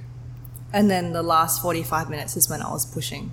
and 0.73 0.91
then 0.91 1.13
the 1.13 1.23
last 1.23 1.63
45 1.63 2.11
minutes 2.11 2.37
is 2.37 2.49
when 2.51 2.61
I 2.63 2.71
was 2.71 2.85
pushing. 2.87 3.31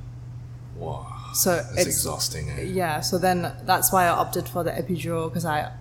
Wow. 0.77 1.07
So 1.33 1.55
That's 1.57 1.71
it's 1.77 1.87
exhausting. 1.87 2.49
Eh? 2.51 2.61
yeah. 2.63 3.01
So 3.01 3.17
then 3.17 3.51
that's 3.65 3.91
why 3.91 4.05
I 4.05 4.09
opted 4.09 4.47
for 4.47 4.63
the 4.63 4.71
epidural 4.71 5.27
because 5.29 5.45
I 5.45 5.71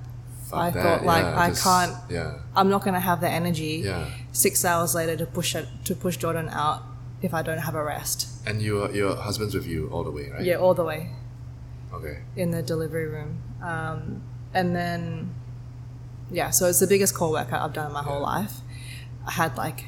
I 0.52 0.70
that, 0.70 0.82
thought, 0.82 1.04
like, 1.04 1.24
yeah, 1.24 1.40
I 1.40 1.48
just- 1.48 1.62
can't- 1.64 1.96
Yeah. 2.10 2.32
I'm 2.54 2.68
not 2.68 2.84
gonna 2.84 3.00
have 3.00 3.20
the 3.20 3.28
energy 3.28 3.82
Yeah. 3.84 4.04
six 4.32 4.64
hours 4.64 4.94
later 4.94 5.16
to 5.16 5.26
push 5.26 5.54
it 5.54 5.66
to 5.84 5.94
push 5.94 6.16
Jordan 6.16 6.48
out 6.50 6.82
if 7.22 7.32
I 7.34 7.42
don't 7.42 7.58
have 7.58 7.74
a 7.74 7.82
rest. 7.82 8.28
And 8.46 8.60
your 8.60 8.90
your 8.92 9.16
husband's 9.16 9.54
with 9.54 9.66
you 9.66 9.88
all 9.92 10.04
the 10.04 10.10
way, 10.10 10.30
right? 10.30 10.42
Yeah, 10.44 10.56
all 10.56 10.74
the 10.74 10.84
way 10.84 11.10
Okay. 11.92 12.18
in 12.36 12.50
the 12.50 12.62
delivery 12.62 13.06
room, 13.08 13.38
um, 13.62 14.22
and 14.52 14.74
then 14.76 15.30
yeah. 16.30 16.50
So 16.50 16.66
it's 16.66 16.80
the 16.80 16.86
biggest 16.86 17.14
core 17.14 17.30
workout 17.30 17.62
I've 17.62 17.72
done 17.72 17.86
in 17.86 17.92
my 17.92 18.02
whole 18.02 18.20
life. 18.20 18.54
I 19.26 19.30
had 19.32 19.56
like 19.56 19.84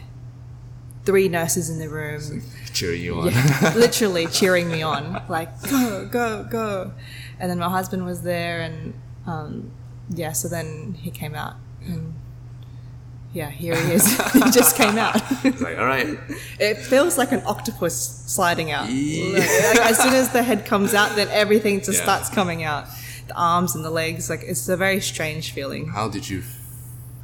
three 1.05 1.29
nurses 1.29 1.69
in 1.71 1.79
the 1.79 1.89
room. 1.89 2.43
Cheering 2.73 3.03
you 3.03 3.19
on. 3.21 3.27
Yeah, 3.31 3.73
literally 3.77 4.27
cheering 4.27 4.69
me 4.71 4.83
on, 4.83 5.23
like 5.29 5.51
go, 5.71 6.07
go, 6.07 6.45
go. 6.45 6.93
And 7.39 7.51
then 7.51 7.59
my 7.59 7.69
husband 7.69 8.05
was 8.07 8.23
there, 8.23 8.61
and 8.63 8.95
um, 9.27 9.71
yeah, 10.11 10.33
so 10.33 10.49
then 10.49 10.95
he 10.95 11.11
came 11.11 11.35
out, 11.35 11.55
and 11.85 12.15
yeah, 13.33 13.51
here 13.51 13.77
he 13.77 13.93
is. 13.93 14.07
he 14.33 14.41
just 14.51 14.77
came 14.77 14.97
out. 14.99 15.17
it's 15.45 15.61
like, 15.61 15.79
all 15.79 15.85
right. 15.87 16.19
it 16.59 16.77
feels 16.79 17.19
like 17.19 17.33
an 17.33 17.43
octopus 17.47 18.23
sliding 18.27 18.71
out. 18.71 18.89
Yeah. 18.91 19.39
Like, 19.39 19.91
as 19.91 19.99
soon 19.99 20.15
as 20.15 20.31
the 20.31 20.43
head 20.43 20.65
comes 20.65 20.95
out, 20.95 21.17
then 21.17 21.29
everything 21.31 21.79
just 21.81 21.99
Yeah. 21.99 22.03
starts 22.05 22.31
coming 22.31 22.63
out. 22.65 22.87
The 23.29 23.35
arms 23.35 23.75
and 23.75 23.85
the 23.85 23.91
legs, 23.91 24.31
like 24.31 24.43
it's 24.43 24.69
a 24.69 24.77
very 24.77 25.01
strange 25.01 25.53
feeling, 25.53 25.89
How 25.89 26.09
did 26.09 26.29
you? 26.31 26.45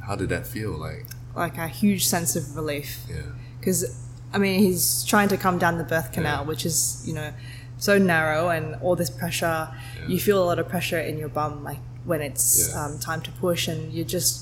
How 0.05 0.15
did 0.15 0.29
that 0.29 0.45
feel 0.45 0.71
like? 0.71 1.05
like 1.35 1.57
a 1.57 1.67
huge 1.67 2.05
sense 2.05 2.35
of 2.35 2.55
relief. 2.55 2.99
Yeah. 3.09 3.21
because 3.59 3.97
I 4.33 4.37
mean 4.37 4.59
he's 4.59 5.03
trying 5.05 5.29
to 5.29 5.37
come 5.37 5.57
down 5.57 5.77
the 5.79 5.83
birth 5.83 6.11
canal, 6.11 6.41
Yeah. 6.41 6.47
which 6.47 6.63
is 6.65 7.01
you 7.07 7.13
know 7.13 7.31
so 7.79 7.97
narrow 7.97 8.49
and 8.49 8.75
all 8.81 8.95
this 8.95 9.09
pressure. 9.09 9.69
You 10.07 10.19
feel 10.19 10.43
a 10.43 10.45
lot 10.45 10.59
of 10.59 10.67
pressure 10.69 10.99
in 10.99 11.17
your 11.17 11.29
bum, 11.29 11.63
like 11.63 11.79
when 12.05 12.21
it's 12.21 12.69
Yeah. 12.69 12.85
um, 12.85 12.99
time 12.99 13.21
to 13.21 13.31
push, 13.31 13.67
and 13.67 13.93
you're 13.93 14.05
just 14.05 14.41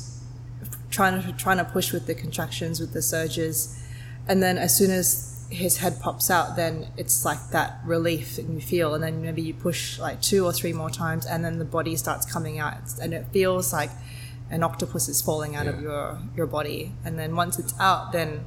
trying 0.89 1.21
to 1.21 1.31
trying 1.33 1.57
to 1.57 1.63
push 1.65 1.91
with 1.91 2.05
the 2.07 2.15
contractions, 2.15 2.79
with 2.79 2.93
the 2.93 3.01
surges, 3.01 3.77
and 4.27 4.41
then 4.43 4.57
as 4.57 4.75
soon 4.75 4.91
as 4.91 5.27
his 5.49 5.77
head 5.77 5.99
pops 5.99 6.29
out, 6.31 6.55
then 6.55 6.87
it's 6.95 7.25
like 7.25 7.49
that 7.51 7.79
relief 7.85 8.37
that 8.37 8.45
you 8.45 8.61
feel, 8.61 8.93
and 8.93 9.03
then 9.03 9.21
maybe 9.21 9.41
you 9.41 9.53
push 9.53 9.99
like 9.99 10.21
two 10.21 10.45
or 10.45 10.53
three 10.53 10.71
more 10.73 10.89
times, 10.89 11.25
and 11.25 11.43
then 11.43 11.59
the 11.59 11.65
body 11.65 11.95
starts 11.95 12.25
coming 12.31 12.57
out, 12.59 12.73
and 13.01 13.13
it 13.13 13.25
feels 13.33 13.73
like 13.73 13.91
an 14.49 14.63
octopus 14.63 15.07
is 15.09 15.21
falling 15.21 15.55
out 15.55 15.67
of 15.67 15.81
your 15.81 16.19
your 16.35 16.47
body, 16.47 16.93
and 17.05 17.17
then 17.19 17.35
once 17.35 17.59
it's 17.59 17.73
out, 17.79 18.11
then 18.11 18.45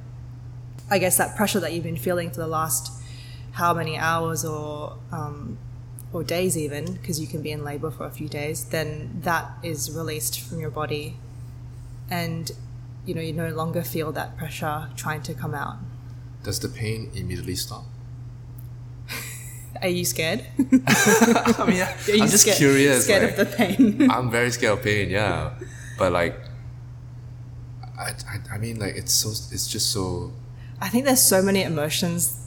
I 0.91 0.99
guess 0.99 1.17
that 1.19 1.37
pressure 1.37 1.61
that 1.61 1.73
you've 1.73 1.85
been 1.85 1.97
feeling 1.97 2.31
for 2.31 2.41
the 2.41 2.47
last 2.47 2.91
how 3.53 3.73
many 3.73 3.97
hours 3.97 4.45
or 4.45 4.99
um, 5.13 5.57
or 6.15 6.23
days 6.23 6.57
even, 6.57 6.95
because 6.95 7.21
you 7.21 7.27
can 7.27 7.43
be 7.43 7.51
in 7.51 7.65
labor 7.65 7.91
for 7.91 8.07
a 8.07 8.11
few 8.11 8.29
days, 8.29 8.65
then 8.67 9.21
that 9.23 9.51
is 9.63 9.91
released 9.91 10.41
from 10.41 10.61
your 10.61 10.71
body. 10.71 11.17
And, 12.11 12.51
you 13.05 13.15
know, 13.15 13.21
you 13.21 13.33
no 13.33 13.49
longer 13.49 13.83
feel 13.83 14.13
that 14.13 14.37
pressure 14.39 14.89
trying 14.97 15.23
to 15.23 15.35
come 15.35 15.55
out. 15.55 15.77
Does 16.45 16.61
the 16.61 16.69
pain 16.69 17.11
immediately 17.15 17.57
stop? 17.57 17.85
Are 19.83 19.89
you 19.89 20.05
scared? 20.05 20.45
I 20.59 21.65
mean, 21.67 21.81
Are 21.83 22.17
you 22.17 22.23
I'm 22.23 22.29
just 22.29 22.43
scared, 22.43 22.57
curious. 22.59 23.05
Scared 23.05 23.23
like, 23.23 23.39
of 23.39 23.51
the 23.51 23.57
pain. 23.57 24.11
I'm 24.15 24.31
very 24.31 24.51
scared 24.53 24.79
of 24.79 24.85
pain, 24.85 25.11
yeah. 25.11 25.51
But 25.99 26.13
like, 26.13 26.39
I, 27.99 28.11
I, 28.29 28.55
I 28.55 28.59
mean, 28.59 28.79
like 28.79 28.95
it's 28.97 29.13
so 29.13 29.31
it's 29.31 29.67
just 29.67 29.91
so 29.93 30.33
I 30.81 30.89
think 30.89 31.05
there's 31.07 31.23
so 31.23 31.43
many 31.43 31.63
emotions 31.63 32.39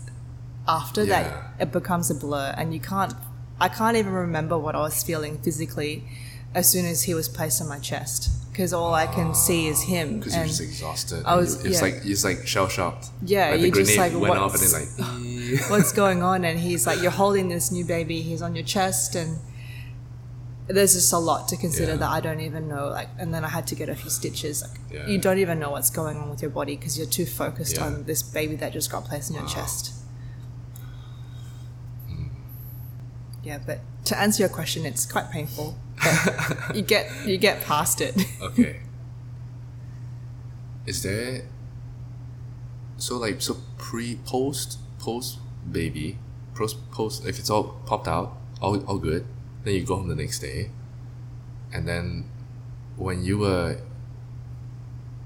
after 0.67 1.03
Yeah. 1.03 1.23
that 1.57 1.61
it 1.67 1.71
becomes 1.71 2.09
a 2.09 2.15
blur, 2.15 2.53
and 2.57 2.73
you 2.73 2.79
can't. 2.79 3.13
I 3.59 3.69
can't 3.69 3.97
even 3.97 4.13
remember 4.13 4.57
what 4.57 4.75
I 4.75 4.79
was 4.79 5.01
feeling 5.03 5.39
physically 5.39 6.03
as 6.53 6.69
soon 6.69 6.85
as 6.85 7.03
he 7.03 7.13
was 7.13 7.27
placed 7.27 7.61
on 7.61 7.67
my 7.67 7.79
chest, 7.79 8.29
because 8.51 8.71
all 8.73 8.93
I 8.93 9.07
can 9.07 9.33
see 9.35 9.67
is 9.67 9.81
him. 9.83 10.19
because 10.19 10.35
you're 10.35 10.45
just 10.45 10.61
exhausted. 10.61 11.23
I 11.25 11.35
was- 11.35 11.63
it's 11.65 11.75
yeah. 11.75 11.81
like 11.81 11.95
it's 12.05 12.23
like 12.23 12.47
shell 12.47 12.67
shocked. 12.67 13.07
Yeah, 13.23 13.49
like 13.51 13.59
the 13.61 13.67
you're 13.67 13.75
just 13.75 13.95
grenade 13.95 14.13
like, 14.13 14.21
went 14.21 14.37
off 14.37 14.53
and 14.53 14.61
what's- 14.61 14.95
then 14.95 15.61
like. 15.61 15.69
what's 15.69 15.91
going 15.93 16.21
on? 16.23 16.43
And 16.45 16.59
he's 16.59 16.85
like, 16.87 17.01
you're 17.01 17.11
holding 17.23 17.49
this 17.49 17.71
new 17.71 17.85
baby. 17.85 18.21
He's 18.21 18.41
on 18.41 18.55
your 18.55 18.65
chest, 18.65 19.15
and 19.15 19.39
there's 20.67 20.93
just 20.93 21.13
a 21.13 21.17
lot 21.17 21.47
to 21.49 21.57
consider 21.57 21.91
Yeah. 21.93 21.97
that 21.97 22.09
I 22.09 22.19
don't 22.19 22.41
even 22.41 22.67
know. 22.67 22.87
Like, 22.89 23.09
and 23.17 23.33
then 23.33 23.43
I 23.45 23.49
had 23.49 23.65
to 23.67 23.75
get 23.75 23.87
a 23.89 23.95
few 23.95 24.09
stitches. 24.09 24.61
Like, 24.61 24.79
Yeah. 24.91 25.07
you 25.07 25.17
don't 25.17 25.39
even 25.39 25.59
know 25.59 25.71
what's 25.71 25.89
going 25.89 26.17
on 26.17 26.29
with 26.29 26.41
your 26.41 26.51
body 26.51 26.75
because 26.75 26.97
you're 26.97 27.07
too 27.07 27.25
focused 27.25 27.79
on 27.79 28.03
this 28.05 28.21
baby 28.23 28.55
that 28.57 28.73
just 28.73 28.91
got 28.91 29.05
placed 29.05 29.29
in 29.29 29.35
your 29.37 29.47
chest. 29.47 29.93
Yeah, 33.47 33.59
but 33.65 33.79
to 34.03 34.19
answer 34.19 34.43
your 34.43 34.49
question, 34.49 34.85
it's 34.85 35.05
quite 35.05 35.31
painful. 35.31 35.77
You 36.75 36.81
get 36.81 37.09
you 37.25 37.37
get 37.37 37.63
past 37.63 38.01
it. 38.01 38.13
Okay. 38.41 38.81
Is 40.85 41.01
there 41.01 41.43
so 42.97 43.15
like 43.15 43.41
so 43.41 43.55
pre 43.77 44.15
post 44.25 44.79
post 44.99 45.39
baby 45.71 46.17
post 46.55 46.75
post 46.91 47.25
if 47.25 47.39
it's 47.39 47.49
all 47.49 47.79
popped 47.85 48.07
out 48.07 48.35
all 48.61 48.83
all 48.85 48.97
good 48.97 49.25
then 49.63 49.75
you 49.75 49.83
go 49.83 49.95
home 49.95 50.09
the 50.09 50.15
next 50.15 50.39
day 50.39 50.71
and 51.71 51.87
then 51.87 52.29
when 52.97 53.23
you 53.23 53.37
were 53.37 53.79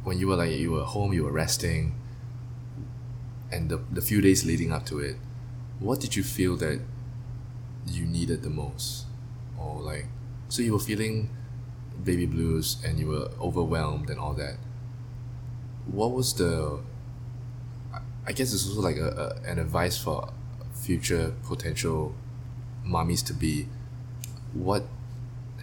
when 0.04 0.20
you 0.20 0.28
were 0.28 0.36
like 0.36 0.52
you 0.52 0.72
were 0.72 0.84
home 0.84 1.14
you 1.14 1.24
were 1.24 1.32
resting 1.32 1.96
and 3.52 3.70
the, 3.70 3.78
the 3.92 4.02
few 4.02 4.20
days 4.22 4.46
leading 4.46 4.72
up 4.72 4.86
to 4.86 5.00
it 5.00 5.16
what 5.80 6.00
did 6.00 6.16
you 6.16 6.24
feel 6.24 6.56
that 6.58 6.80
you 7.86 8.06
needed 8.06 8.44
the 8.44 8.50
most. 8.50 9.06
Or 9.58 9.82
like 9.82 10.08
so 10.50 10.62
you 10.62 10.74
were 10.74 10.80
feeling 10.80 11.30
baby 12.04 12.26
blues 12.26 12.78
and 12.86 13.00
you 13.00 13.08
were 13.08 13.30
overwhelmed 13.42 14.10
and 14.10 14.20
all 14.20 14.34
that. 14.36 14.58
What 15.86 16.12
was 16.12 16.34
the 16.34 16.80
I- 18.26 18.32
guess 18.34 18.54
it's 18.54 18.68
also 18.68 18.82
like 18.82 18.98
a, 18.98 19.10
a 19.46 19.50
an 19.52 19.60
advice 19.60 19.98
for 19.98 20.32
future 20.74 21.34
potential 21.44 22.16
mommies 22.86 23.26
to 23.28 23.34
be. 23.34 23.68
What 24.54 24.86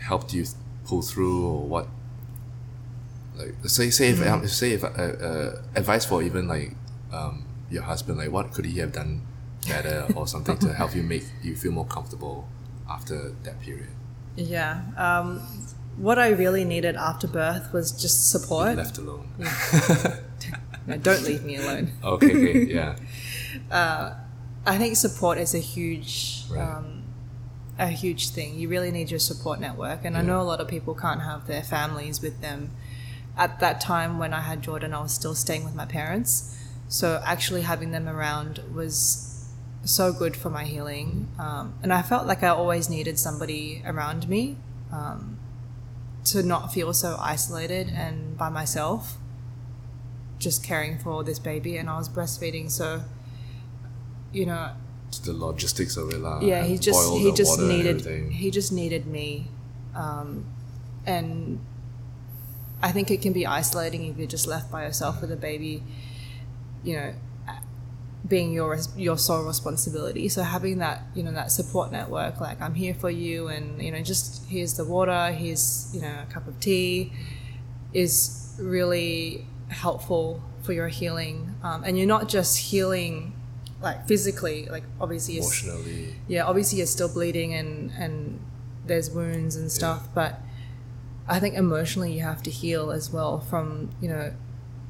helped 0.01 0.35
you 0.35 0.45
pull 0.85 1.03
through 1.03 1.47
or 1.47 1.67
what 1.69 1.89
like 3.37 3.55
say 3.67 3.91
say 3.91 4.11
if 4.11 4.27
um, 4.27 4.47
say 4.49 4.73
if 4.73 4.85
uh, 4.85 4.89
uh, 4.89 5.63
advice 5.75 6.05
for 6.05 6.23
even 6.23 6.49
like 6.49 6.73
um, 7.13 7.45
your 7.71 7.83
husband 7.83 8.19
like 8.19 8.31
what 8.31 8.53
could 8.53 8.65
he 8.65 8.79
have 8.79 8.93
done 8.93 9.23
better 9.69 10.07
or 10.17 10.27
something 10.27 10.57
to 10.59 10.73
help 10.73 10.95
you 10.97 11.03
make 11.03 11.25
you 11.43 11.55
feel 11.55 11.73
more 11.73 11.87
comfortable 11.87 12.49
after 12.91 13.31
that 13.45 13.61
period 13.61 13.89
Yeah. 14.37 14.81
Um, 14.97 15.41
what 15.97 16.19
I 16.19 16.29
really 16.29 16.65
needed 16.65 16.95
after 16.97 17.27
birth 17.27 17.73
was 17.73 17.91
just 17.93 18.31
support. 18.31 18.77
left 18.77 18.99
alone 18.99 19.29
No, 20.87 20.97
don't 20.97 21.23
leave 21.23 21.45
me 21.45 21.57
alone. 21.57 21.93
okay 22.05 22.31
okay 22.33 22.65
yeah 22.73 22.97
I 24.67 24.77
think 24.77 24.97
support 24.97 25.39
is 25.39 25.55
a 25.55 25.59
huge, 25.59 26.45
Right. 26.51 26.61
um, 26.61 27.03
a 27.79 27.87
huge 27.89 28.31
thing. 28.31 28.55
You 28.59 28.69
really 28.69 28.91
need 28.91 29.11
your 29.11 29.21
support 29.21 29.61
network, 29.61 30.05
and 30.05 30.17
I 30.17 30.21
know 30.23 30.41
a 30.41 30.49
lot 30.53 30.61
of 30.61 30.69
people 30.69 30.95
can't 30.95 31.23
have 31.23 31.47
their 31.47 31.63
families 31.63 32.21
with 32.21 32.41
them. 32.43 32.71
At 33.37 33.61
that 33.61 33.81
time, 33.81 34.19
when 34.19 34.35
I 34.35 34.41
had 34.43 34.63
Jordan, 34.63 34.93
I 34.93 35.01
was 35.01 35.13
still 35.13 35.35
staying 35.35 35.65
with 35.65 35.75
my 35.75 35.87
parents, 35.87 36.57
so 36.89 37.23
actually 37.25 37.63
having 37.63 37.93
them 37.93 38.09
around 38.09 38.61
was 38.75 39.28
so 39.89 40.13
good 40.13 40.37
for 40.37 40.51
my 40.51 40.65
healing. 40.65 41.29
Um, 41.39 41.75
and 41.83 41.93
I 41.93 42.03
felt 42.03 42.27
like 42.27 42.43
I 42.43 42.49
always 42.49 42.89
needed 42.91 43.19
somebody 43.19 43.83
around 43.87 44.29
me 44.29 44.57
um, 44.93 45.39
to 46.27 46.43
not 46.43 46.73
feel 46.73 46.93
so 46.93 47.17
isolated 47.19 47.89
and 47.89 48.37
by 48.37 48.49
myself, 48.51 49.17
just 50.39 50.63
caring 50.63 50.99
for 50.99 51.25
this 51.25 51.39
baby. 51.39 51.77
And 51.79 51.89
I 51.89 51.97
was 51.99 52.09
breastfeeding, 52.09 52.71
so 52.71 53.03
you 54.33 54.45
know, 54.45 54.73
It's 55.09 55.21
the 55.21 55.33
logistics 55.33 55.97
of 55.97 56.13
it 56.13 56.21
lah. 56.21 56.41
yeah, 56.43 56.63
he 56.65 56.77
just 56.77 57.01
he 57.17 57.33
just 57.33 57.59
needed 57.59 58.05
he 58.31 58.51
just 58.51 58.71
needed 58.73 59.07
me, 59.07 59.49
um, 59.97 60.45
and 61.07 61.59
I 62.83 62.93
think 62.93 63.11
it 63.11 63.23
can 63.23 63.33
be 63.33 63.47
isolating 63.47 64.05
if 64.05 64.19
you're 64.19 64.29
just 64.29 64.47
left 64.47 64.71
by 64.71 64.85
yourself 64.85 65.23
with 65.23 65.33
a 65.33 65.37
baby. 65.41 65.83
You 66.85 66.95
know, 66.97 67.11
being 68.27 68.53
your 68.53 68.79
your 68.97 69.17
sole 69.17 69.45
responsibility. 69.45 70.29
So 70.29 70.43
having 70.43 70.79
that 70.79 71.03
you 71.15 71.23
know 71.23 71.33
that 71.33 71.53
support 71.53 71.93
network, 71.93 72.41
like 72.41 72.61
I'm 72.61 72.75
here 72.75 72.95
for 72.95 73.11
you, 73.11 73.49
and 73.49 73.81
you 73.83 73.93
know 73.93 74.03
just 74.03 74.49
here's 74.49 74.75
the 74.75 74.85
water, 74.85 75.33
here's 75.33 75.91
you 75.95 76.01
know 76.01 76.15
a 76.29 76.33
cup 76.33 76.47
of 76.49 76.59
tea, 76.61 77.13
is 77.93 78.55
really 78.59 79.47
helpful 79.69 80.43
for 80.63 80.73
your 80.73 80.89
healing. 80.89 81.55
Um, 81.63 81.85
and 81.85 81.97
you're 81.97 82.07
not 82.07 82.29
just 82.29 82.59
healing 82.59 83.35
like 83.81 84.09
physically, 84.09 84.67
like 84.67 84.83
obviously 85.01 85.39
emotionally. 85.39 86.17
yeah, 86.27 86.45
obviously 86.45 86.79
you're 86.79 86.87
still 86.87 87.09
bleeding 87.09 87.55
and 87.55 87.93
and 87.93 88.41
there's 88.87 89.11
wounds 89.11 89.55
and 89.55 89.71
stuff, 89.71 90.09
but 90.15 90.41
I 91.29 91.39
think 91.41 91.55
emotionally 91.55 92.13
you 92.13 92.23
have 92.23 92.43
to 92.45 92.51
heal 92.51 92.91
as 92.91 93.13
well 93.13 93.39
from 93.39 93.91
you 94.01 94.09
know 94.09 94.33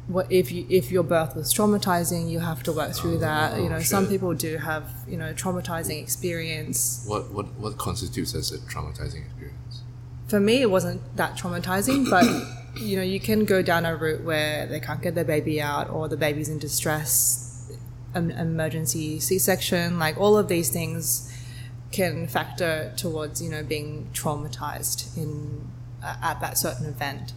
what 0.09 0.31
if 0.33 0.51
you 0.51 0.67
if 0.71 0.91
your 0.91 1.03
birth 1.03 1.37
was 1.37 1.53
traumatizing, 1.53 2.31
you 2.31 2.41
have 2.41 2.63
to 2.65 2.73
work 2.73 2.93
through 2.95 3.19
that. 3.19 3.61
You 3.61 3.69
know, 3.69 3.81
some 3.81 4.09
people 4.09 4.35
do 4.35 4.57
have 4.57 4.91
you 5.07 5.19
know 5.19 5.33
traumatizing 5.35 6.03
experience. 6.03 7.05
What 7.07 7.31
what 7.31 7.47
what 7.55 7.77
constitutes 7.77 8.35
as 8.35 8.51
a 8.51 8.59
traumatizing 8.59 9.27
experience? 9.27 9.83
For 10.27 10.41
me, 10.41 10.63
it 10.63 10.71
wasn't 10.71 11.01
that 11.17 11.37
traumatizing, 11.37 12.09
but 12.11 12.25
you 12.81 12.97
know, 12.97 13.03
you 13.03 13.21
can 13.21 13.45
go 13.45 13.63
down 13.63 13.85
a 13.85 13.95
route 13.95 14.25
where 14.25 14.67
they 14.67 14.81
can't 14.81 15.03
get 15.03 15.15
their 15.15 15.25
baby 15.25 15.61
out 15.61 15.91
or 15.91 16.09
the 16.09 16.17
baby's 16.17 16.49
in 16.49 16.59
distress, 16.59 17.71
an 18.15 18.31
emergency 18.31 19.21
C-section, 19.21 19.99
like 19.99 20.19
all 20.19 20.37
of 20.39 20.49
these 20.49 20.71
things 20.71 21.35
can 21.91 22.27
factor 22.27 22.93
towards 22.97 23.43
you 23.43 23.51
know 23.51 23.63
being 23.63 24.09
traumatized 24.13 25.17
in 25.17 25.71
uh, 26.03 26.17
at 26.23 26.41
that 26.41 26.57
certain 26.57 26.87
event. 26.87 27.35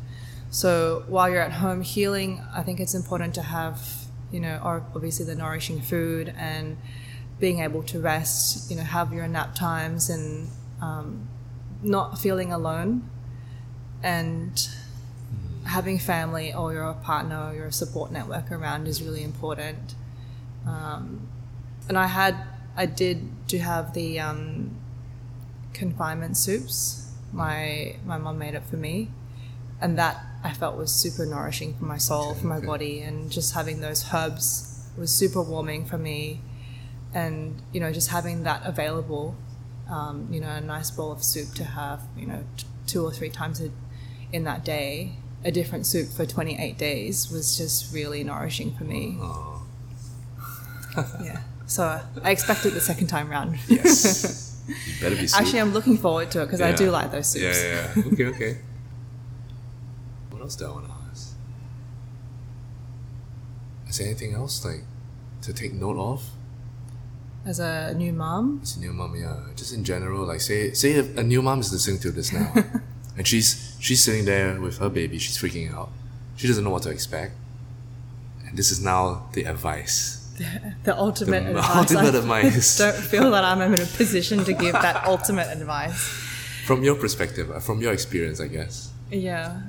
So 0.51 1.03
while 1.07 1.29
you're 1.29 1.41
at 1.41 1.53
home 1.53 1.81
healing, 1.81 2.41
I 2.53 2.61
think 2.61 2.79
it's 2.79 2.93
important 2.93 3.33
to 3.35 3.41
have 3.41 4.01
you 4.31 4.39
know, 4.39 4.59
obviously 4.63 5.25
the 5.25 5.35
nourishing 5.35 5.81
food 5.81 6.33
and 6.37 6.77
being 7.39 7.59
able 7.59 7.83
to 7.83 7.99
rest. 7.99 8.69
You 8.71 8.77
know, 8.77 8.83
have 8.83 9.13
your 9.13 9.27
nap 9.27 9.53
times 9.55 10.09
and 10.09 10.49
um, 10.81 11.27
not 11.83 12.19
feeling 12.19 12.51
alone 12.51 13.09
and 14.01 14.67
having 15.65 15.99
family 15.99 16.53
or 16.53 16.73
your 16.73 16.93
partner 16.93 17.49
or 17.49 17.53
your 17.53 17.71
support 17.71 18.11
network 18.11 18.51
around 18.51 18.87
is 18.87 19.03
really 19.03 19.23
important. 19.23 19.95
Um, 20.65 21.27
and 21.87 21.97
I 21.97 22.07
had, 22.07 22.35
I 22.75 22.85
did 22.85 23.47
do 23.47 23.57
have 23.57 23.93
the 23.93 24.19
um, 24.19 24.77
confinement 25.73 26.37
soups. 26.37 27.11
My 27.33 27.95
my 28.05 28.17
mom 28.17 28.37
made 28.37 28.55
it 28.55 28.63
for 28.63 28.75
me, 28.75 29.09
and 29.79 29.97
that 29.97 30.21
I 30.43 30.53
felt 30.53 30.75
was 30.77 30.91
super 30.91 31.25
nourishing 31.25 31.75
for 31.75 31.85
my 31.85 31.97
soul, 31.97 32.33
for 32.33 32.47
my 32.47 32.59
body, 32.59 33.01
and 33.01 33.31
just 33.31 33.53
having 33.53 33.81
those 33.81 34.03
herbs 34.13 34.67
was 34.97 35.11
super 35.11 35.41
warming 35.41 35.85
for 35.85 35.97
me. 35.97 36.41
And 37.13 37.61
you 37.73 37.79
know, 37.79 37.91
just 37.91 38.09
having 38.09 38.43
that 38.43 38.61
available, 38.65 39.35
um, 39.89 40.27
you 40.31 40.39
know, 40.41 40.49
a 40.49 40.61
nice 40.61 40.89
bowl 40.91 41.11
of 41.11 41.23
soup 41.23 41.53
to 41.55 41.63
have, 41.63 42.01
you 42.17 42.25
know, 42.25 42.43
t- 42.57 42.65
two 42.87 43.03
or 43.05 43.11
three 43.11 43.29
times 43.29 43.61
a, 43.61 43.69
in 44.31 44.43
that 44.45 44.63
day, 44.65 45.13
a 45.43 45.51
different 45.51 45.85
soup 45.85 46.09
for 46.09 46.25
28 46.25 46.77
days 46.77 47.29
was 47.31 47.57
just 47.57 47.93
really 47.93 48.23
nourishing 48.23 48.73
for 48.75 48.83
me. 48.85 49.17
Oh, 49.19 49.63
Yeah. 51.23 51.41
So 51.67 52.01
I 52.23 52.31
expected 52.31 52.73
the 52.73 52.81
second 52.81 53.07
time 53.07 53.29
round. 53.29 53.57
yes. 53.67 54.61
you 54.67 54.75
better 55.01 55.15
be. 55.15 55.27
Actually, 55.33 55.59
I'm 55.61 55.73
looking 55.73 55.97
forward 55.97 56.31
to 56.31 56.41
it 56.41 56.45
because 56.45 56.61
I 56.61 56.73
do 56.73 56.91
like 56.91 57.11
those 57.11 57.27
soups. 57.27 57.63
Yeah, 57.63 57.69
yeah, 57.69 57.91
yeah. 57.95 58.11
Okay, 58.11 58.25
okay. 58.25 58.57
What 60.59 60.67
else 60.67 60.75
do 60.81 60.81
I 60.81 60.87
want? 60.87 60.91
Is 63.89 63.97
there 63.97 64.07
anything 64.07 64.33
else 64.33 64.63
like 64.65 64.83
to 65.41 65.53
take 65.53 65.73
note 65.73 65.97
of? 65.97 66.23
as 67.43 67.59
a 67.59 67.91
new 67.95 68.13
mom. 68.13 68.59
As 68.61 68.77
a 68.77 68.79
new 68.79 68.93
mom, 68.93 69.15
yeah. 69.15 69.35
Just 69.55 69.73
in 69.73 69.83
general, 69.83 70.27
like 70.27 70.41
say 70.41 70.73
say 70.73 70.99
a 70.99 71.23
new 71.23 71.41
mom 71.41 71.59
is 71.59 71.71
listening 71.73 71.99
to 72.01 72.11
this 72.11 72.31
now, 72.31 72.53
and 73.17 73.25
she's 73.27 73.75
she's 73.79 74.03
sitting 74.03 74.25
there 74.25 74.61
with 74.61 74.77
her 74.77 74.89
baby, 74.89 75.17
she's 75.17 75.37
freaking 75.39 75.73
out. 75.73 75.89
She 76.35 76.47
doesn't 76.47 76.63
know 76.63 76.69
what 76.69 76.83
to 76.83 76.91
expect, 76.91 77.33
and 78.47 78.55
this 78.55 78.69
is 78.71 78.79
now 78.83 79.27
the 79.33 79.45
advice. 79.45 80.19
The 80.83 80.95
ultimate 80.95 81.43
The 81.45 81.49
advice. 81.57 81.75
ultimate 81.75 82.15
I 82.15 82.17
advice. 82.19 82.77
don't 82.77 82.95
feel 82.95 83.31
that 83.31 83.43
I'm 83.43 83.61
in 83.61 83.73
a 83.73 83.85
position 83.85 84.43
to 84.45 84.53
give 84.53 84.73
that 84.73 85.05
ultimate 85.05 85.47
advice. 85.51 85.97
From 86.65 86.83
your 86.83 86.95
perspective, 86.95 87.49
uh, 87.51 87.59
from 87.59 87.81
your 87.81 87.91
experience, 87.93 88.39
I 88.39 88.47
guess. 88.47 88.91
Yeah. 89.11 89.61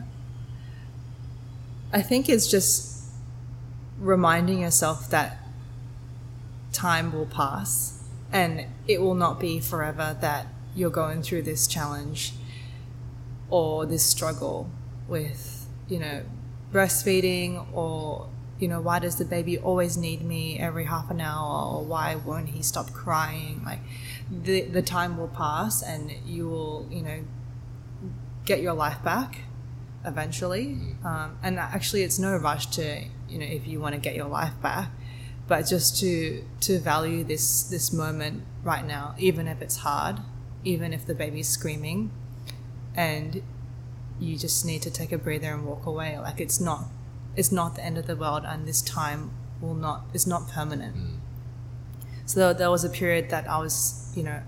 I 1.93 2.01
think 2.01 2.29
it's 2.29 2.51
just 2.51 3.05
reminding 3.99 4.61
yourself 4.61 5.11
that 5.11 5.39
time 6.73 7.13
will 7.13 7.27
pass 7.27 8.03
and 8.33 8.65
it 8.89 9.03
will 9.03 9.15
not 9.15 9.39
be 9.39 9.61
forever 9.61 10.17
that 10.23 10.47
you're 10.75 10.91
going 10.91 11.23
through 11.23 11.43
this 11.43 11.67
challenge 11.67 12.33
or 13.51 13.85
this 13.85 14.05
struggle 14.07 14.71
with, 15.07 15.67
you 15.87 15.99
know, 15.99 16.23
breastfeeding 16.73 17.67
or, 17.75 18.27
you 18.59 18.69
know, 18.69 18.81
why 18.81 18.99
does 18.99 19.17
the 19.17 19.27
baby 19.27 19.59
always 19.59 19.99
need 19.99 20.23
me 20.23 20.59
every 20.59 20.87
half 20.87 21.11
an 21.11 21.21
hour 21.21 21.75
or 21.75 21.85
why 21.85 22.15
won't 22.15 22.49
he 22.49 22.63
stop 22.63 22.91
crying? 22.95 23.61
Like, 23.67 23.81
the, 24.31 24.63
the 24.63 24.81
time 24.81 25.19
will 25.19 25.29
pass 25.29 25.83
and 25.83 26.11
you 26.25 26.49
will, 26.49 26.89
you 26.91 27.03
know, 27.03 27.25
get 28.47 28.63
your 28.63 28.73
life 28.73 29.05
back 29.05 29.41
eventually. 30.05 30.79
Um, 31.05 31.39
and 31.43 31.59
actually, 31.59 32.03
it's 32.03 32.19
no 32.19 32.37
rush 32.37 32.67
to 32.79 33.05
you 33.29 33.39
know 33.39 33.47
if 33.47 33.67
you 33.67 33.81
want 33.81 33.95
to 33.95 34.01
get 34.01 34.15
your 34.15 34.29
life 34.29 34.53
back, 34.63 34.91
but 35.49 35.63
just 35.63 35.99
to 36.01 36.45
to 36.61 36.79
value 36.79 37.25
this 37.25 37.63
this 37.65 37.93
moment 37.93 38.43
right 38.63 38.85
now, 38.85 39.15
even 39.19 39.49
if 39.49 39.61
it's 39.63 39.79
hard, 39.79 40.21
even 40.65 40.93
if 40.93 41.07
the 41.07 41.15
baby's 41.15 41.49
screaming, 41.49 42.11
and 42.95 43.43
you 44.21 44.37
just 44.37 44.65
need 44.65 44.83
to 44.83 44.91
take 44.91 45.13
a 45.13 45.19
breather 45.19 45.53
and 45.53 45.67
walk 45.67 45.87
away. 45.87 46.19
Like 46.19 46.41
it's 46.41 46.61
not 46.61 46.85
it's 47.37 47.53
not 47.53 47.77
the 47.77 47.85
end 47.85 47.99
of 47.99 48.07
the 48.07 48.17
world, 48.17 48.45
and 48.47 48.67
this 48.67 48.83
time 48.83 49.31
will 49.61 49.75
not 49.75 50.05
is 50.13 50.27
not 50.27 50.49
permanent. 50.49 50.97
So 52.25 52.41
there, 52.41 52.55
there 52.55 52.71
was 52.71 52.85
a 52.85 52.91
period 52.91 53.31
that 53.31 53.49
I 53.49 53.59
was 53.59 54.13
you 54.15 54.23
know 54.23 54.43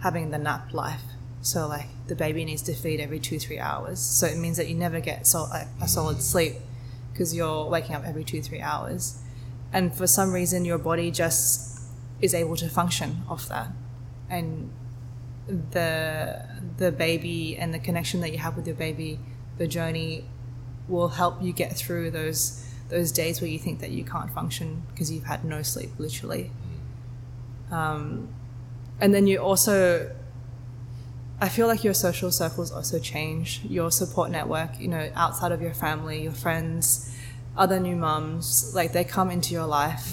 having 0.00 0.30
the 0.30 0.38
nap 0.38 0.72
life. 0.72 1.02
So 1.42 1.66
like 1.66 1.88
the 2.06 2.14
baby 2.14 2.44
needs 2.44 2.62
to 2.62 2.74
feed 2.74 3.00
every 3.00 3.18
two 3.18 3.38
three 3.38 3.58
hours. 3.58 3.98
So 3.98 4.26
it 4.26 4.38
means 4.38 4.56
that 4.56 4.68
you 4.68 4.76
never 4.76 5.00
get 5.00 5.26
sol- 5.26 5.50
a 5.80 5.88
solid 5.88 6.22
sleep 6.22 6.54
because 7.12 7.34
you're 7.34 7.68
waking 7.68 7.94
up 7.94 8.04
every 8.06 8.24
two 8.24 8.40
three 8.40 8.60
hours, 8.60 9.18
and 9.72 9.94
for 9.94 10.06
some 10.06 10.32
reason 10.32 10.64
your 10.64 10.78
body 10.78 11.10
just 11.10 11.82
is 12.20 12.32
able 12.32 12.56
to 12.56 12.68
function 12.68 13.22
off 13.28 13.48
that, 13.48 13.68
and 14.30 14.70
the 15.48 16.46
the 16.78 16.92
baby 16.92 17.56
and 17.56 17.74
the 17.74 17.78
connection 17.78 18.20
that 18.20 18.30
you 18.30 18.38
have 18.38 18.56
with 18.56 18.66
your 18.66 18.76
baby, 18.76 19.18
the 19.58 19.66
journey 19.66 20.24
will 20.88 21.08
help 21.08 21.42
you 21.42 21.52
get 21.52 21.72
through 21.72 22.10
those 22.12 22.64
those 22.88 23.10
days 23.10 23.40
where 23.40 23.50
you 23.50 23.58
think 23.58 23.80
that 23.80 23.90
you 23.90 24.04
can't 24.04 24.30
function 24.30 24.82
because 24.90 25.10
you've 25.10 25.24
had 25.24 25.44
no 25.44 25.62
sleep 25.62 25.90
literally. 25.98 26.52
Um, 27.70 28.28
and 29.00 29.12
then 29.12 29.26
you 29.26 29.38
also 29.38 30.14
i 31.46 31.48
feel 31.48 31.66
like 31.66 31.82
your 31.88 31.94
social 32.08 32.30
circles 32.30 32.70
also 32.72 32.98
change 33.12 33.60
your 33.78 33.90
support 33.90 34.30
network 34.30 34.70
you 34.82 34.88
know 34.94 35.04
outside 35.14 35.52
of 35.56 35.60
your 35.60 35.74
family 35.74 36.22
your 36.22 36.32
friends 36.44 37.12
other 37.56 37.78
new 37.88 37.96
mums 37.96 38.72
like 38.74 38.92
they 38.92 39.04
come 39.04 39.28
into 39.36 39.50
your 39.58 39.66
life 39.66 40.08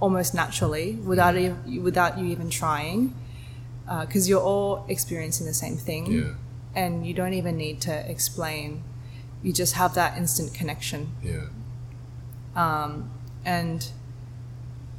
almost 0.00 0.34
naturally 0.34 0.86
without 1.10 1.34
you 1.38 1.80
without 1.88 2.18
you 2.18 2.24
even 2.26 2.48
trying 2.50 3.14
uh, 3.88 4.04
because 4.06 4.28
you're 4.28 4.40
all 4.52 4.84
experiencing 4.88 5.46
the 5.46 5.54
same 5.64 5.76
thing 5.76 6.04
Yeah. 6.10 6.34
and 6.74 7.06
you 7.06 7.14
don't 7.14 7.34
even 7.34 7.56
need 7.56 7.80
to 7.82 7.94
explain 8.10 8.82
you 9.42 9.52
just 9.52 9.74
have 9.74 9.94
that 9.94 10.16
instant 10.16 10.54
connection 10.54 11.00
Yeah. 11.22 11.46
Um, 12.56 13.10
and 13.44 13.78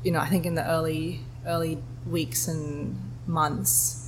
you 0.04 0.12
know 0.12 0.20
i 0.20 0.28
think 0.28 0.46
in 0.46 0.56
the 0.56 0.66
early 0.70 1.22
early 1.46 1.78
weeks 2.06 2.48
and 2.48 3.00
months 3.26 4.03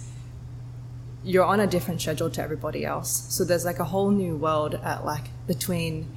you're 1.32 1.44
on 1.54 1.60
a 1.60 1.68
different 1.68 2.00
schedule 2.02 2.30
to 2.30 2.42
everybody 2.42 2.86
else 2.86 3.10
so 3.36 3.44
there's 3.44 3.66
like 3.66 3.80
a 3.80 3.84
whole 3.94 4.12
new 4.12 4.36
world 4.38 4.76
at 4.76 5.04
like 5.06 5.26
between 5.48 6.08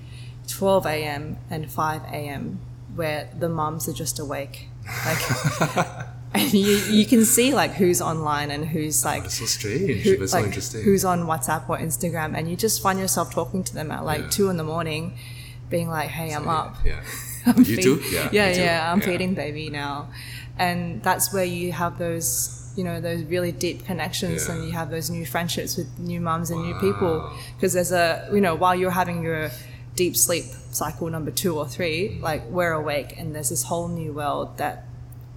12 0.49 0.87
a.m 0.87 1.39
and 1.51 1.71
5 1.71 2.03
a.m 2.13 2.61
where 2.95 3.29
the 3.39 3.49
mums 3.49 3.89
are 3.89 3.93
just 3.93 4.19
awake 4.19 4.69
like 5.07 5.23
and 6.35 6.53
you, 6.53 6.77
you 6.99 7.07
can 7.07 7.25
see 7.25 7.55
like 7.55 7.73
who's 7.73 8.01
online 8.03 8.51
and 8.51 8.67
who's 8.67 9.05
like 9.05 9.25
It's 9.25 9.39
so 9.39 9.47
strange. 9.47 10.03
who- 10.03 10.19
but 10.19 10.29
so 10.31 10.45
interesting. 10.45 10.83
who's 10.83 11.05
on 11.05 11.23
WhatsApp 11.23 11.69
or 11.69 11.79
Instagram, 11.79 12.37
and 12.37 12.49
you 12.51 12.57
just 12.57 12.83
find 12.83 12.99
yourself 12.99 13.33
talking 13.33 13.65
to 13.65 13.75
them 13.75 13.91
at 13.91 14.05
like 14.05 14.21
Yeah. 14.23 14.29
two 14.31 14.51
in 14.51 14.57
the 14.59 14.65
morning, 14.65 15.17
being 15.71 15.89
like, 15.89 16.11
"Hey, 16.11 16.33
I'm 16.35 16.49
up. 16.49 16.77
Yeah. 16.85 17.01
I'm 17.47 17.59
you 17.59 17.77
feed- 17.77 17.83
too? 17.83 18.03
Yeah. 18.11 18.29
yeah, 18.33 18.49
yeah. 18.53 18.93
I'm 18.93 19.01
feeding 19.01 19.33
baby 19.35 19.71
now, 19.71 20.11
and 20.59 21.03
that's 21.03 21.33
where 21.33 21.45
you 21.45 21.73
have 21.73 21.99
those, 21.99 22.68
you 22.79 22.85
know, 22.85 23.01
those 23.01 23.25
really 23.25 23.51
deep 23.51 23.85
connections, 23.85 24.47
Yeah. 24.47 24.55
and 24.55 24.65
you 24.65 24.73
have 24.73 24.89
those 24.89 25.11
new 25.11 25.27
friendships 25.27 25.77
with 25.77 25.89
new 25.99 26.21
mums 26.21 26.51
and 26.51 26.63
new 26.63 26.77
people. 26.87 27.15
Because 27.57 27.73
there's 27.73 27.93
a, 27.93 28.29
you 28.33 28.41
know, 28.41 28.55
while 28.55 28.77
you're 28.81 28.99
having 29.03 29.23
your 29.23 29.51
deep 29.97 30.17
sleep 30.17 30.45
cycle 30.71 31.11
number 31.11 31.33
two 31.33 31.59
or 31.59 31.67
three, 31.67 32.19
like 32.23 32.43
we're 32.57 32.73
awake, 32.73 33.11
and 33.19 33.35
there's 33.35 33.51
this 33.51 33.65
whole 33.65 33.89
new 33.89 34.13
world 34.13 34.57
that 34.59 34.85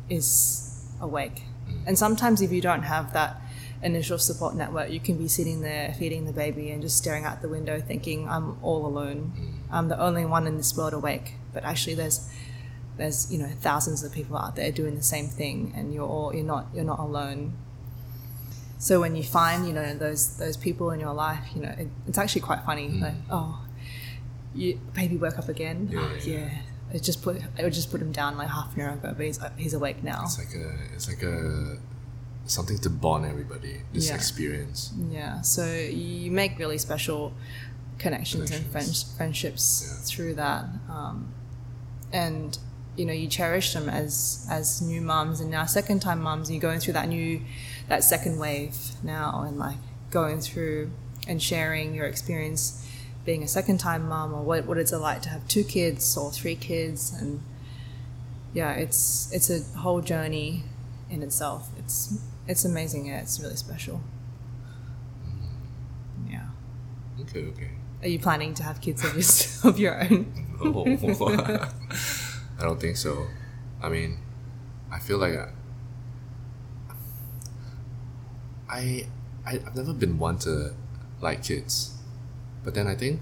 is 0.07 0.85
awake. 1.01 1.41
Mm. 1.67 1.87
And 1.87 1.97
sometimes 1.97 2.41
if 2.41 2.51
you 2.51 2.61
don't 2.61 2.83
have 2.83 3.13
that 3.13 3.41
initial 3.81 4.19
support 4.19 4.53
network, 4.55 4.91
you 4.91 4.99
can 4.99 5.17
be 5.17 5.27
sitting 5.27 5.61
there 5.61 5.95
feeding 5.97 6.25
the 6.25 6.33
baby 6.33 6.69
and 6.69 6.79
just 6.83 6.95
staring 6.95 7.25
out 7.25 7.41
the 7.41 7.49
window 7.49 7.81
thinking, 7.81 8.29
I'm 8.29 8.57
all 8.61 8.85
alone. 8.85 9.33
Mm. 9.35 9.53
I'm 9.71 9.87
the 9.87 9.99
only 9.99 10.25
one 10.25 10.45
in 10.45 10.57
this 10.57 10.77
world 10.77 10.93
awake. 10.93 11.33
But 11.53 11.63
actually 11.63 11.95
there's 11.95 12.29
there's, 13.01 13.31
you 13.33 13.39
know, 13.39 13.49
thousands 13.61 14.03
of 14.03 14.11
people 14.11 14.37
out 14.37 14.55
there 14.55 14.71
doing 14.71 14.95
the 14.95 15.01
same 15.15 15.27
thing 15.27 15.73
and 15.75 15.91
you're 15.93 16.07
all 16.07 16.33
you're 16.35 16.45
not 16.55 16.67
you're 16.73 16.85
not 16.93 16.99
alone. 16.99 17.53
So 18.77 18.99
when 18.99 19.15
you 19.15 19.23
find, 19.23 19.67
you 19.67 19.73
know, 19.73 19.93
those 19.95 20.37
those 20.37 20.55
people 20.57 20.91
in 20.91 20.99
your 20.99 21.13
life, 21.13 21.45
you 21.55 21.61
know, 21.63 21.73
it, 21.83 21.87
it's 22.07 22.17
actually 22.17 22.41
quite 22.41 22.61
funny. 22.63 22.87
Like, 22.89 23.13
oh, 23.31 23.65
you, 24.53 24.79
baby 24.93 25.17
woke 25.17 25.37
up 25.39 25.49
again. 25.49 25.89
Yeah, 25.91 25.99
oh, 25.99 26.17
yeah. 26.23 26.37
yeah. 26.37 26.49
It 26.93 27.01
just 27.03 27.21
put 27.23 27.37
it 27.57 27.63
would 27.63 27.73
just 27.73 27.89
put 27.91 28.01
him 28.01 28.11
down 28.11 28.37
like 28.37 28.49
half 28.49 28.75
an 28.75 28.81
hour 28.81 28.93
ago, 28.93 29.13
but 29.17 29.25
he's 29.25 29.39
he's 29.57 29.73
awake 29.73 30.03
now. 30.03 30.21
It's 30.25 30.37
like 30.37 30.53
a, 30.55 30.73
it's 30.95 31.07
like 31.07 31.23
a, 31.23 31.77
something 32.45 32.77
to 32.79 32.89
bond 32.89 33.25
everybody. 33.25 33.81
This 33.93 34.09
Yeah. 34.09 34.15
experience. 34.15 34.93
Yeah, 35.09 35.41
so 35.41 35.65
you 35.65 36.29
make 36.31 36.59
really 36.59 36.77
special 36.77 37.33
connections, 37.97 38.51
and 38.51 38.65
friends, 38.73 39.03
friendships 39.17 39.65
Yeah. 39.83 40.05
through 40.09 40.33
that, 40.35 40.65
um, 40.89 41.33
and 42.11 42.57
you 42.95 43.05
know 43.05 43.13
you 43.13 43.27
cherish 43.27 43.73
them 43.73 43.87
as 43.89 44.45
as 44.49 44.81
new 44.81 45.01
moms 45.01 45.39
and 45.39 45.49
now 45.49 45.65
second 45.65 46.01
time 46.01 46.21
mums. 46.21 46.51
You're 46.51 46.61
going 46.61 46.79
through 46.79 46.93
that 46.93 47.07
new 47.07 47.41
that 47.87 48.03
second 48.03 48.39
wave 48.39 48.75
now, 49.03 49.43
and 49.47 49.57
like 49.57 49.77
going 50.09 50.41
through 50.41 50.91
and 51.27 51.41
sharing 51.41 51.93
your 51.95 52.05
experience 52.05 52.87
being 53.25 53.43
a 53.43 53.47
second 53.47 53.77
time 53.77 54.07
mom 54.07 54.33
or 54.33 54.41
what 54.43 54.65
what 54.65 54.77
it's 54.77 54.91
like 54.91 55.21
to 55.21 55.29
have 55.29 55.47
two 55.47 55.63
kids 55.63 56.17
or 56.17 56.31
three 56.31 56.55
kids. 56.55 57.13
And 57.19 57.41
yeah 58.53 58.73
it's 58.73 59.31
it's 59.31 59.49
a 59.49 59.61
whole 59.79 60.01
journey 60.01 60.63
in 61.09 61.23
itself. 61.23 61.69
It's 61.77 62.19
it's 62.47 62.65
amazing 62.65 63.07
yeah 63.07 63.21
it's 63.21 63.39
really 63.39 63.55
special. 63.55 64.01
Mm-hmm. 65.25 66.33
Yeah. 66.33 66.47
Okay, 67.21 67.45
okay. 67.45 67.71
are 68.01 68.07
you 68.07 68.19
planning 68.19 68.53
to 68.55 68.63
have 68.63 68.81
kids 68.81 69.03
of 69.05 69.13
your, 69.15 69.23
of 69.69 69.79
your 69.79 70.03
own? 70.03 70.47
Oh, 70.63 70.85
I 72.61 72.65
don't 72.65 72.79
think 72.79 72.97
so. 72.97 73.27
I 73.81 73.89
mean, 73.89 74.19
I 74.91 74.99
feel 74.99 75.17
like 75.17 75.33
I, 75.37 75.49
I, 78.69 79.05
I 79.45 79.51
I've 79.65 79.75
never 79.75 79.93
been 79.93 80.17
one 80.17 80.37
to 80.39 80.73
like 81.19 81.43
kids, 81.43 81.97
but 82.63 82.73
then 82.73 82.87
I 82.87 82.95
think 82.95 83.21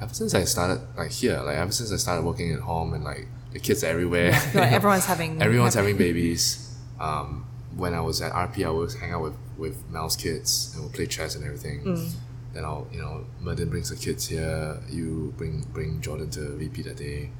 ever 0.00 0.12
since 0.12 0.34
I 0.34 0.44
started 0.44 0.80
like 0.96 1.10
here, 1.12 1.40
like 1.40 1.56
ever 1.56 1.72
since 1.72 1.92
I 1.92 1.96
started 1.96 2.24
working 2.24 2.52
at 2.52 2.60
home 2.60 2.94
and 2.94 3.04
like 3.04 3.26
the 3.52 3.60
kids 3.60 3.84
are 3.84 3.88
everywhere, 3.88 4.32
feel 4.34 4.60
like 4.62 4.72
everyone's 4.80 5.06
having 5.06 5.40
everyone's 5.40 5.74
having- 5.74 5.94
having 5.94 5.98
babies. 6.06 6.68
Um, 7.00 7.46
when 7.76 7.94
I 7.94 8.00
was 8.00 8.20
at 8.20 8.32
RP, 8.32 8.66
I 8.66 8.70
would 8.70 8.92
hang 8.94 9.12
out 9.12 9.22
with 9.22 9.34
with 9.56 9.88
Mel's 9.90 10.16
kids 10.16 10.72
and 10.74 10.82
we'll 10.82 10.92
play 10.92 11.06
chess 11.06 11.34
and 11.36 11.44
everything. 11.44 11.84
Mm. 11.84 12.12
Then 12.52 12.64
I'll 12.64 12.86
you 12.92 13.00
know 13.00 13.24
Merlin 13.40 13.70
brings 13.70 13.90
the 13.90 13.96
kids 13.96 14.26
here. 14.28 14.78
You 14.90 15.32
bring 15.36 15.62
bring 15.72 16.00
Jordan 16.00 16.30
to 16.30 16.56
VP 16.56 16.82
that 16.82 16.96
day. 16.96 17.30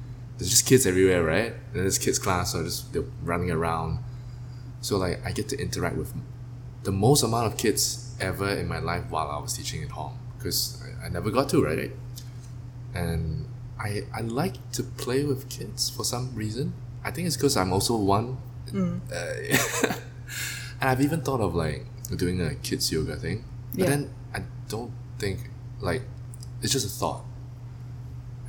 There's 0.43 0.49
just 0.51 0.65
kids 0.67 0.85
everywhere, 0.85 1.23
right? 1.23 1.53
And 1.73 1.83
there's 1.83 1.97
kids 1.97 2.19
class, 2.19 2.51
so 2.51 2.63
just 2.63 2.91
they're 2.91 3.05
running 3.23 3.49
around. 3.49 3.99
So 4.81 4.97
like 4.97 5.25
I 5.25 5.31
get 5.31 5.47
to 5.49 5.57
interact 5.57 5.95
with 5.95 6.13
the 6.83 6.91
most 6.91 7.23
amount 7.23 7.47
of 7.47 7.57
kids 7.57 8.13
ever 8.19 8.49
in 8.49 8.67
my 8.67 8.79
life 8.79 9.05
while 9.09 9.29
I 9.29 9.39
was 9.39 9.53
teaching 9.53 9.81
at 9.83 9.91
home 9.91 10.17
because 10.37 10.83
I, 10.83 11.05
I 11.05 11.09
never 11.09 11.31
got 11.31 11.47
to 11.49 11.63
right. 11.63 11.91
And 12.93 13.47
I 13.79 14.03
I 14.13 14.21
like 14.21 14.55
to 14.73 14.83
play 14.83 15.23
with 15.23 15.49
kids 15.49 15.89
for 15.89 16.03
some 16.03 16.35
reason. 16.35 16.73
I 17.03 17.11
think 17.11 17.27
it's 17.27 17.37
because 17.37 17.55
I'm 17.57 17.71
also 17.73 17.95
one 17.95 18.37
Mm. 18.71 19.01
Uh, 19.11 19.93
and 20.81 20.89
I've 20.89 21.01
even 21.01 21.21
thought 21.21 21.41
of 21.41 21.53
like 21.53 21.85
doing 22.17 22.41
a 22.41 22.55
kids 22.55 22.91
yoga 22.91 23.15
thing, 23.17 23.43
but 23.71 23.81
Yeah. 23.81 23.89
then 23.89 24.09
I 24.33 24.41
don't 24.67 24.91
think 25.19 25.49
like 25.79 26.01
it's 26.61 26.71
just 26.73 26.85
a 26.85 26.89
thought, 26.89 27.23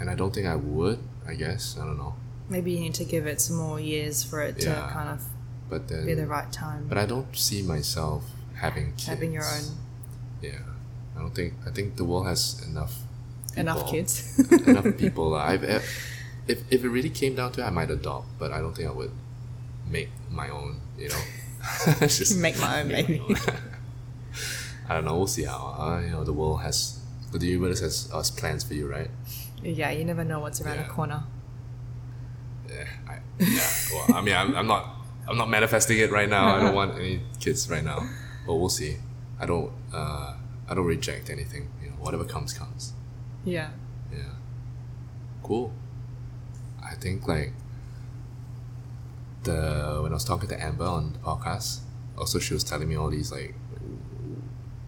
and 0.01 0.09
I 0.09 0.15
don't 0.15 0.33
think 0.33 0.47
I 0.47 0.55
would. 0.57 0.99
I 1.27 1.35
guess 1.35 1.77
I 1.81 1.85
don't 1.85 1.99
know, 1.99 2.15
Maybe 2.49 2.73
you 2.73 2.81
need 2.81 2.95
to 2.95 3.05
give 3.05 3.27
it 3.27 3.41
some 3.41 3.57
more 3.57 3.81
years 3.81 4.23
for 4.23 4.43
it 4.43 4.59
to 4.61 4.69
Yeah. 4.69 4.91
kind 4.93 5.09
of 5.09 5.25
but 5.71 5.89
then 5.89 6.05
be 6.07 6.15
the 6.15 6.27
right 6.27 6.51
time. 6.53 6.87
But 6.89 6.99
I 6.99 7.07
don't 7.07 7.35
see 7.37 7.63
myself 7.63 8.23
having 8.57 8.93
kids. 8.93 9.07
Having 9.07 9.33
your 9.33 9.45
own 9.45 9.65
Yeah, 10.43 10.61
I 11.17 11.21
don't 11.21 11.35
think. 11.35 11.55
I 11.67 11.71
think 11.71 11.97
the 11.97 12.05
world 12.05 12.27
has 12.27 12.61
enough. 12.69 12.95
enough 13.57 13.79
people- 13.79 13.91
kids. 13.93 14.39
enough 14.69 14.97
people. 14.99 15.35
I've 15.35 15.65
if 15.65 15.85
if 16.47 16.85
it 16.85 16.89
really 16.91 17.09
came 17.11 17.35
down 17.35 17.53
to 17.53 17.63
it, 17.63 17.65
I 17.65 17.71
might 17.71 17.91
adopt, 17.91 18.27
but 18.39 18.53
I 18.53 18.59
don't 18.61 18.75
think 18.77 18.89
I 18.89 18.93
would 18.93 19.13
make 19.89 20.11
my 20.31 20.51
own. 20.51 20.81
You 20.99 21.09
know, 21.09 21.23
It's 22.05 22.19
just 22.19 22.37
Make 22.37 22.59
my 22.61 22.81
own 22.83 22.89
baby. 22.89 23.23
I 24.89 24.95
don't 24.95 25.07
know. 25.07 25.17
We'll 25.17 25.27
see 25.27 25.45
how. 25.45 25.75
Uh, 25.79 26.01
you 26.05 26.11
know, 26.11 26.25
the 26.25 26.33
world 26.35 26.61
has 26.61 27.01
the 27.33 27.47
universe 27.47 27.81
has 27.81 28.13
us 28.13 28.31
plans 28.31 28.63
for 28.63 28.75
you, 28.75 28.87
right? 28.87 29.11
Yeah, 29.65 29.91
you 29.91 30.05
never 30.05 30.25
know 30.25 30.41
what's 30.41 30.61
around 30.61 30.77
Yeah. 30.77 30.83
the 30.87 30.89
corner. 30.91 31.25
Yeah, 32.69 32.85
I, 33.09 33.19
yeah. 33.39 33.71
Well, 33.93 34.17
I 34.17 34.21
mean, 34.21 34.35
I'm, 34.37 34.55
I'm 34.55 34.67
not. 34.67 34.91
I'm 35.27 35.39
not 35.39 35.49
manifesting 35.49 35.99
it 35.99 36.11
right 36.11 36.29
now. 36.29 36.55
I 36.57 36.61
don't 36.61 36.75
want 36.75 36.97
any 36.97 37.21
kids 37.41 37.69
right 37.71 37.83
now, 37.85 38.07
but 38.47 38.55
we'll 38.57 38.69
see. 38.69 38.97
I 39.41 39.47
don't. 39.47 39.73
Uh, 39.93 40.35
I 40.69 40.75
don't 40.75 40.85
reject 40.85 41.31
anything. 41.31 41.71
You 41.83 41.89
know, 41.91 41.97
whatever 41.97 42.25
comes, 42.25 42.53
comes. 42.53 42.93
Yeah. 43.45 43.71
Yeah. 44.13 44.19
Cool. 45.43 45.73
I 46.83 46.95
think 46.95 47.27
like 47.27 47.53
the 49.45 50.01
when 50.03 50.13
I 50.13 50.15
was 50.15 50.25
talking 50.25 50.49
to 50.49 50.63
Amber 50.63 50.85
on 50.87 51.13
the 51.15 51.19
podcast, 51.21 51.81
also 52.19 52.39
she 52.39 52.55
was 52.55 52.65
telling 52.65 52.89
me 52.89 52.97
all 52.97 53.11
these 53.11 53.31
like 53.33 53.55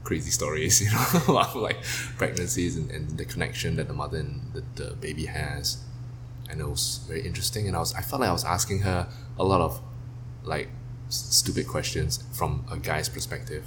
crazy 0.06 0.30
stories, 0.30 0.80
you 0.82 0.90
know, 0.90 1.34
about 1.34 1.56
like 1.56 1.82
pregnancies 2.16 2.76
and, 2.76 2.90
and 2.90 3.18
the 3.18 3.24
connection 3.24 3.76
that 3.76 3.88
the 3.88 3.94
mother 3.94 4.18
and 4.18 4.40
the, 4.54 4.62
the 4.80 4.94
baby 4.96 5.26
has. 5.26 5.82
And 6.48 6.60
it 6.60 6.68
was 6.68 7.04
very 7.08 7.26
interesting 7.26 7.66
and 7.66 7.76
I 7.76 7.80
was 7.80 7.92
I 7.92 8.00
felt 8.00 8.20
like 8.20 8.30
I 8.30 8.32
was 8.32 8.44
asking 8.44 8.78
her 8.80 9.08
a 9.36 9.44
lot 9.44 9.60
of 9.60 9.82
like 10.44 10.68
stupid 11.08 11.66
questions 11.66 12.22
from 12.32 12.64
a 12.70 12.78
guy's 12.78 13.08
perspective. 13.08 13.64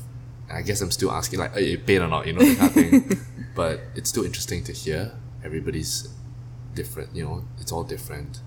And 0.48 0.58
I 0.58 0.62
guess 0.62 0.82
I'm 0.82 0.92
still 0.92 1.12
asking 1.12 1.40
like, 1.40 1.52
eh, 1.52 1.60
eh, 1.60 1.66
hey, 1.66 1.78
pain 1.78 2.02
or 2.02 2.08
not, 2.08 2.26
you 2.26 2.34
know, 2.34 2.40
that 2.40 2.58
kind 2.58 2.94
of 2.96 3.06
thing. 3.06 3.20
but 3.56 3.82
it's 3.96 4.10
still 4.10 4.24
interesting 4.24 4.64
to 4.64 4.72
hear. 4.72 5.12
Everybody's 5.44 6.08
different, 6.74 7.16
you 7.16 7.24
know, 7.26 7.44
it's 7.60 7.72
all 7.72 7.84
different. 7.84 8.42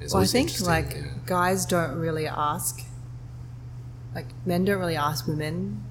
It's 0.00 0.14
Well, 0.14 0.22
I 0.22 0.26
think 0.26 0.60
like 0.60 0.94
yeah. 0.94 1.12
guys 1.26 1.66
don't 1.66 1.96
really 1.96 2.26
ask. 2.26 2.82
Like 4.14 4.26
men 4.46 4.64
don't 4.64 4.78
really 4.78 4.96
ask 4.96 5.26
women. 5.26 5.84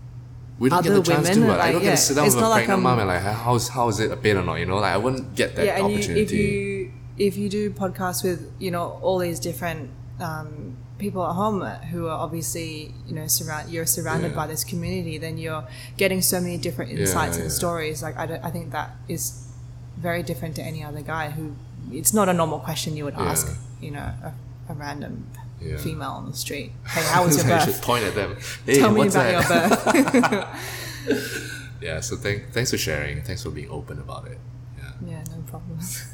We 0.63 0.69
don't 0.69 0.79
other 0.79 0.89
get 0.89 1.05
the 1.05 1.11
chance 1.11 1.29
to. 1.29 1.45
But 1.45 1.59
I 1.59 1.71
don't 1.73 1.81
get 1.81 1.91
to 1.91 1.97
sit 1.97 2.15
down 2.15 2.25
with 2.25 2.35
a 2.37 2.41
not 2.41 2.49
like 2.49 2.65
pregnant 2.65 2.83
mom 2.83 2.99
and 2.99 3.07
like, 3.09 3.21
how's 3.21 3.67
how 3.67 3.89
is 3.89 3.99
it 3.99 4.11
a 4.11 4.15
pain 4.17 4.37
or 4.37 4.43
not? 4.43 4.55
You 4.55 4.65
know, 4.65 4.77
like 4.77 4.93
I 4.93 4.97
wouldn't 4.97 5.35
get 5.35 5.55
that 5.55 5.65
yeah, 5.65 5.79
and 5.79 5.89
you, 5.89 5.95
opportunity. 5.97 6.21
if 6.21 6.31
you 6.31 6.91
if 7.17 7.37
you 7.37 7.49
do 7.49 7.69
podcasts 7.69 8.23
with 8.23 8.39
you 8.59 8.71
know 8.71 8.97
all 9.01 9.17
these 9.19 9.39
different 9.39 9.89
um, 10.21 10.77
people 10.97 11.21
at 11.25 11.33
home 11.33 11.59
who 11.91 12.07
are 12.07 12.17
obviously 12.17 12.93
you 13.07 13.13
know 13.13 13.27
surround 13.27 13.69
you're 13.69 13.85
surrounded 13.85 14.31
Yeah. 14.31 14.41
by 14.41 14.47
this 14.47 14.63
community, 14.63 15.17
then 15.17 15.37
you're 15.37 15.65
getting 15.97 16.21
so 16.21 16.39
many 16.39 16.57
different 16.57 16.91
insights 16.91 17.35
yeah. 17.35 17.43
and 17.43 17.51
stories. 17.51 18.01
Like 18.01 18.15
I, 18.17 18.25
don't, 18.25 18.43
I 18.43 18.49
think 18.49 18.71
that 18.71 18.91
is 19.09 19.49
very 19.97 20.23
different 20.23 20.55
to 20.55 20.61
any 20.63 20.81
other 20.83 21.01
guy 21.01 21.29
who 21.31 21.55
it's 21.91 22.13
not 22.13 22.29
a 22.29 22.33
normal 22.33 22.59
question 22.59 22.95
you 22.95 23.03
would 23.03 23.15
ask. 23.15 23.45
You 23.81 23.91
know, 23.91 24.09
a, 24.29 24.33
a 24.69 24.73
random 24.73 25.27
Yeah. 25.63 25.77
female 25.77 26.11
on 26.11 26.29
the 26.29 26.35
street. 26.35 26.71
Hey, 26.87 27.03
how 27.03 27.23
was 27.25 27.37
your 27.43 27.53
I 27.55 27.59
should 27.59 27.73
birth? 27.73 27.81
point 27.81 28.03
at 28.03 28.15
them. 28.15 28.35
Hey, 28.65 28.79
Tell 28.79 28.91
me 28.91 29.01
about 29.07 29.13
that? 29.13 29.95
your 29.95 30.31
birth. 30.41 31.33
yeah. 31.81 31.99
So 32.01 32.15
thank, 32.17 32.51
thanks 32.51 32.71
for 32.71 32.77
sharing. 32.77 33.21
Thanks 33.21 33.43
for 33.43 33.49
being 33.51 33.69
open 33.69 33.99
about 33.99 34.27
it. 34.27 34.37
Yeah. 34.77 34.91
yeah, 35.07 35.23
no 35.35 35.41
problems. 35.47 36.05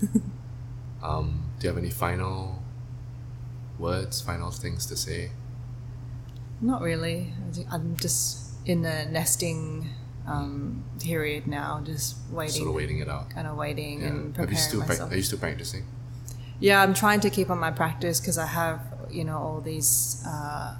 Um, 1.01 1.45
do 1.59 1.67
you 1.67 1.69
have 1.73 1.77
any 1.77 1.89
final 1.91 2.61
words, 3.77 4.21
final 4.21 4.51
things 4.51 4.85
to 4.87 4.95
say? 4.97 5.31
Not 6.61 6.81
really. 6.81 7.33
I'm 7.71 7.95
just 7.95 8.47
in 8.65 8.83
a 8.85 9.05
nesting 9.09 9.89
um, 10.27 10.83
period 11.01 11.47
now, 11.47 11.81
just 11.85 12.17
waiting, 12.31 12.55
Sort 12.57 12.67
of 12.69 12.75
waiting 12.75 12.99
it 12.99 13.07
out. 13.07 13.29
kind 13.29 13.47
of 13.47 13.55
waiting 13.55 14.01
Yeah. 14.01 14.07
and 14.07 14.17
Have 14.37 14.51
you 14.51 14.57
preparing 14.57 14.57
still 14.57 14.79
myself. 14.81 15.11
are 15.11 15.15
you 15.15 15.23
still 15.23 15.39
practicing? 15.39 15.85
yeah, 16.59 16.83
I'm 16.83 16.93
trying 16.93 17.21
to 17.21 17.29
keep 17.29 17.49
on 17.49 17.57
my 17.57 17.71
practice 17.71 18.19
because 18.19 18.37
I 18.37 18.45
have, 18.47 18.81
you 19.11 19.23
know, 19.23 19.37
all 19.37 19.61
these 19.61 20.23
uh, 20.27 20.75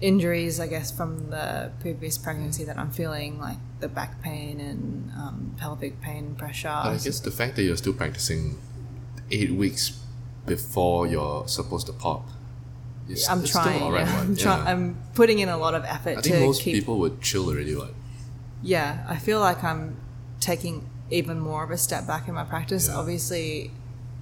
injuries, 0.00 0.58
I 0.60 0.66
guess, 0.66 0.90
from 0.90 1.30
the 1.30 1.70
previous 1.80 2.18
pregnancy 2.18 2.64
that 2.64 2.78
I'm 2.78 2.90
feeling, 2.90 3.38
like 3.40 3.58
the 3.80 3.88
back 3.88 4.22
pain 4.22 4.60
and 4.60 5.10
um, 5.12 5.54
pelvic 5.58 6.00
pain, 6.00 6.34
pressure. 6.34 6.68
I 6.68 6.98
guess 7.02 7.20
the 7.20 7.30
fact 7.30 7.56
that 7.56 7.62
you're 7.62 7.76
still 7.76 7.92
practicing 7.92 8.58
eight 9.30 9.50
weeks 9.52 9.98
before 10.46 11.06
you're 11.06 11.46
supposed 11.46 11.86
to 11.86 11.92
pop, 11.92 12.28
is, 13.08 13.28
I'm 13.28 13.40
it's 13.40 13.50
trying. 13.50 13.76
Still 13.76 13.86
alright, 13.86 14.06
yeah. 14.06 14.20
I'm, 14.20 14.36
try- 14.36 14.64
I'm 14.70 14.96
putting 15.14 15.38
in 15.38 15.48
a 15.48 15.56
lot 15.56 15.74
of 15.74 15.84
effort 15.84 16.18
I 16.18 16.20
to 16.20 16.30
think 16.30 16.46
most 16.46 16.62
keep. 16.62 16.74
people 16.74 16.98
would 16.98 17.20
chill 17.20 17.48
already. 17.48 17.74
What? 17.76 17.94
yeah, 18.62 19.04
I 19.08 19.16
feel 19.16 19.40
like 19.40 19.62
I'm 19.62 19.96
taking 20.40 20.88
even 21.10 21.38
more 21.38 21.62
of 21.62 21.70
a 21.70 21.76
step 21.76 22.06
back 22.06 22.26
in 22.28 22.34
my 22.34 22.44
practice. 22.44 22.88
Yeah. 22.88 22.96
Obviously, 22.96 23.70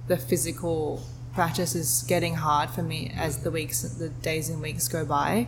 the 0.07 0.17
physical 0.17 1.01
practice 1.33 1.75
is 1.75 2.03
getting 2.07 2.35
hard 2.35 2.69
for 2.69 2.83
me 2.83 3.11
as 3.15 3.43
the 3.43 3.51
weeks, 3.51 3.81
the 3.81 4.09
days 4.09 4.49
and 4.49 4.61
weeks 4.61 4.87
go 4.87 5.05
by. 5.05 5.47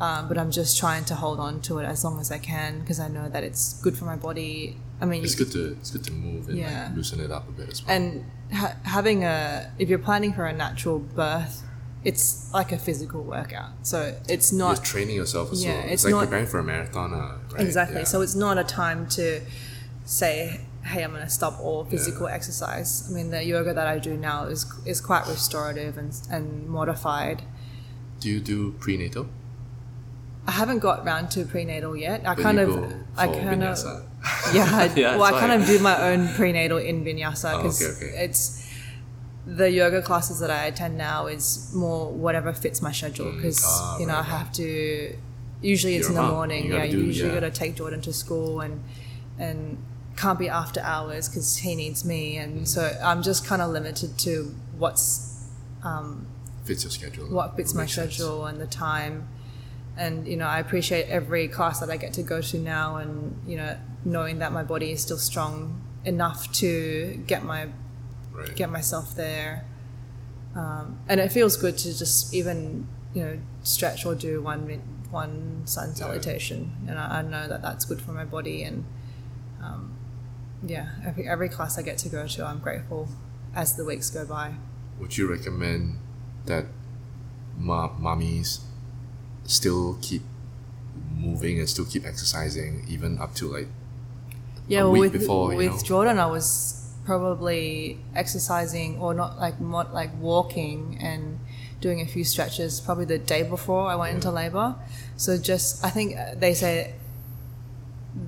Um, 0.00 0.26
but 0.28 0.36
I'm 0.38 0.50
just 0.50 0.78
trying 0.78 1.04
to 1.06 1.14
hold 1.14 1.38
on 1.38 1.60
to 1.62 1.78
it 1.78 1.84
as 1.84 2.02
long 2.02 2.18
as 2.20 2.32
I 2.32 2.38
can 2.38 2.80
because 2.80 2.98
I 2.98 3.08
know 3.08 3.28
that 3.28 3.44
it's 3.44 3.74
good 3.82 3.96
for 3.96 4.04
my 4.04 4.16
body. 4.16 4.76
I 5.00 5.04
mean, 5.04 5.22
It's 5.22 5.34
good 5.36 5.52
to 5.52 5.72
it's 5.80 5.90
good 5.90 6.04
to 6.04 6.12
move 6.12 6.48
and 6.48 6.58
Yeah. 6.58 6.86
like, 6.88 6.96
loosen 6.96 7.20
it 7.20 7.30
up 7.30 7.48
a 7.48 7.52
bit 7.52 7.68
as 7.68 7.84
well. 7.86 7.94
and 7.96 8.24
ha- 8.52 8.76
having 8.82 9.22
a 9.24 9.70
if 9.78 9.88
you're 9.88 9.98
planning 10.00 10.32
for 10.32 10.46
a 10.46 10.52
natural 10.52 10.98
birth, 10.98 11.62
it's 12.04 12.52
like 12.52 12.72
a 12.72 12.78
physical 12.78 13.22
workout. 13.22 13.70
So 13.82 14.16
it's 14.28 14.50
you're 14.50 14.58
not 14.58 14.82
training 14.84 15.14
yourself 15.14 15.52
as 15.52 15.62
Yeah, 15.64 15.74
well. 15.74 15.82
It's, 15.84 15.92
it's 15.92 16.04
like 16.04 16.12
not- 16.12 16.20
preparing 16.24 16.46
for 16.46 16.58
a 16.58 16.64
marathon, 16.64 17.14
uh, 17.14 17.38
right? 17.52 17.60
Exactly. 17.64 17.98
Yeah. 17.98 18.04
So 18.04 18.22
it's 18.22 18.34
not 18.34 18.58
a 18.58 18.64
time 18.64 19.06
to 19.10 19.40
say, 20.04 20.62
"Hey, 20.84 21.02
I'm 21.04 21.10
going 21.12 21.22
to 21.24 21.30
stop 21.30 21.58
all 21.60 21.84
physical 21.84 22.26
exercise." 22.28 23.08
I 23.08 23.12
mean, 23.14 23.30
the 23.30 23.44
yoga 23.44 23.72
that 23.74 23.86
I 23.86 23.98
do 23.98 24.16
now 24.16 24.44
is 24.46 24.66
is 24.84 25.00
quite 25.00 25.26
restorative 25.26 25.96
and 25.98 26.12
and 26.30 26.68
modified. 26.68 27.42
do 28.20 28.28
you 28.30 28.40
do 28.40 28.72
prenatal? 28.78 29.26
I 30.46 30.52
haven't 30.52 30.80
got 30.80 31.04
round 31.04 31.30
to 31.32 31.44
prenatal 31.44 31.96
yet. 31.96 32.20
I 32.26 32.34
But 32.34 32.42
kind 32.42 32.58
of, 32.60 32.68
I 33.16 33.26
kind 33.28 33.62
of, 33.62 33.78
yeah. 34.52 34.66
I, 34.82 34.90
Yeah, 34.96 35.16
well, 35.16 35.32
I 35.34 35.38
kind 35.38 35.52
of 35.52 35.66
do 35.66 35.78
my 35.78 35.96
own 36.10 36.28
prenatal 36.34 36.78
in 36.78 37.04
vinyasa 37.04 37.54
Oh, 37.54 37.56
because 37.58 37.80
okay, 37.82 38.06
okay. 38.10 38.24
it's 38.24 38.40
the 39.46 39.68
yoga 39.70 40.02
classes 40.02 40.38
that 40.40 40.50
I 40.50 40.66
attend 40.66 40.96
now 40.98 41.26
is 41.26 41.72
more 41.74 42.10
whatever 42.12 42.52
fits 42.52 42.80
my 42.82 42.92
schedule 42.92 43.30
because 43.32 43.62
ah, 43.64 43.98
you 44.00 44.06
know 44.06 44.14
right, 44.14 44.26
I 44.26 44.38
have 44.38 44.50
to. 44.52 45.16
Usually 45.62 45.94
it's 45.96 46.08
in 46.08 46.14
the 46.14 46.22
mom. 46.22 46.34
morning. 46.34 46.66
You 46.66 46.74
yeah, 46.74 46.86
do- 46.86 47.04
usually 47.06 47.28
yeah. 47.34 47.40
got 47.40 47.46
to 47.52 47.58
take 47.62 47.76
Jordan 47.76 48.00
to 48.02 48.12
school 48.12 48.60
and 48.60 48.82
and 49.38 49.78
can't 50.22 50.38
be 50.38 50.48
after 50.48 50.80
hours 50.80 51.28
because 51.28 51.56
he 51.58 51.74
needs 51.74 52.04
me, 52.04 52.36
and 52.42 52.66
so 52.74 52.80
I'm 53.02 53.22
just 53.22 53.44
kind 53.50 53.60
of 53.62 53.70
limited 53.70 54.10
to 54.26 54.32
what's 54.78 55.04
Fits 56.64 56.84
your 56.84 56.90
schedule. 56.92 57.26
what 57.26 57.56
fits 57.56 57.74
my 57.74 57.82
Makes 57.82 57.94
sense. 57.94 58.14
schedule 58.14 58.46
and 58.46 58.60
the 58.60 58.66
time. 58.68 59.14
And 59.96 60.26
you 60.26 60.36
know, 60.36 60.46
I 60.46 60.58
appreciate 60.60 61.06
every 61.08 61.48
class 61.48 61.80
that 61.80 61.90
I 61.90 61.96
get 61.96 62.12
to 62.14 62.22
go 62.22 62.40
to 62.40 62.58
now, 62.58 62.96
and 62.96 63.12
you 63.46 63.56
know, 63.56 63.76
knowing 64.04 64.38
that 64.38 64.52
my 64.52 64.62
body 64.62 64.92
is 64.92 65.02
still 65.02 65.18
strong 65.18 65.80
enough 66.04 66.40
to 66.62 67.22
get 67.26 67.44
my 67.44 67.62
Right. 68.32 68.56
get 68.56 68.70
myself 68.70 69.14
there. 69.14 69.64
Um, 70.54 70.98
and 71.08 71.20
it 71.20 71.30
feels 71.32 71.56
good 71.56 71.76
to 71.78 71.88
just 72.02 72.32
even 72.32 72.86
you 73.12 73.22
know 73.24 73.38
stretch 73.62 74.06
or 74.06 74.14
do 74.14 74.40
one 74.40 74.60
one 75.10 75.62
sun 75.66 75.94
salutation, 75.94 76.72
and 76.88 76.98
I, 76.98 77.18
I 77.18 77.22
know 77.22 77.46
that 77.48 77.60
that's 77.60 77.84
good 77.84 78.00
for 78.00 78.12
my 78.12 78.24
body. 78.24 78.62
And 78.62 78.76
um, 78.78 78.86
yeah, 80.64 80.90
every 81.04 81.28
every 81.28 81.48
class 81.48 81.78
I 81.78 81.82
get 81.82 81.98
to 81.98 82.08
go 82.08 82.26
to, 82.26 82.46
I'm 82.46 82.58
grateful 82.58 83.08
as 83.54 83.76
the 83.76 83.84
weeks 83.84 84.10
go 84.10 84.24
by. 84.24 84.54
Would 84.98 85.16
you 85.16 85.30
recommend 85.30 85.98
that 86.46 86.66
ma- 87.58 87.90
mommies 87.90 88.60
still 89.44 89.98
keep 90.00 90.22
moving 91.14 91.58
and 91.58 91.68
still 91.68 91.84
keep 91.84 92.04
exercising 92.04 92.84
even 92.88 93.18
up 93.18 93.34
to 93.34 93.52
like 93.52 93.68
yeah, 94.68 94.80
a 94.80 94.82
well, 94.84 94.92
week 94.92 95.12
with 95.12 95.20
before, 95.22 95.52
you 95.52 95.58
with 95.58 95.72
know? 95.72 95.82
Jordan, 95.82 96.18
I 96.18 96.26
was 96.26 96.78
probably 97.04 97.98
exercising 98.14 98.98
or 98.98 99.12
not 99.12 99.38
like 99.38 99.60
not 99.60 99.92
like 99.92 100.10
walking 100.20 100.98
and 101.00 101.40
doing 101.80 102.00
a 102.00 102.06
few 102.06 102.22
stretches 102.22 102.80
probably 102.80 103.04
the 103.04 103.18
day 103.18 103.42
before 103.42 103.88
I 103.88 103.96
went 103.96 104.14
into 104.14 104.30
labor. 104.30 104.76
So 105.16 105.36
just 105.36 105.84
I 105.84 105.90
think 105.90 106.16
they 106.36 106.54
say 106.54 106.94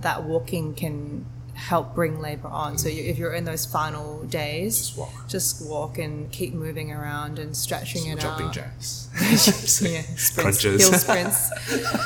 that 0.01 0.24
walking 0.24 0.74
can 0.74 1.27
help 1.55 1.94
bring 1.94 2.20
labor 2.20 2.48
on. 2.48 2.76
So 2.78 2.89
you, 2.89 3.02
if 3.05 3.16
you're 3.18 3.32
in 3.32 3.44
those 3.44 3.64
final 3.66 4.24
days, 4.24 4.78
Just 4.78 4.98
walk. 4.98 5.28
just 5.28 5.66
walk 5.66 5.98
and 5.98 6.31
keep 6.31 6.52
moving 6.55 6.93
around 6.93 7.39
and 7.39 7.56
stretching 7.56 8.06
it 8.06 8.18
Jumping 8.20 8.47
out. 8.47 8.52
Jumping 8.52 8.62
jacks. 8.62 9.81
yeah, 9.82 10.02
sprints, 10.16 10.35
Crunches. 10.35 10.89
hill 10.89 10.98
sprints. 10.98 11.51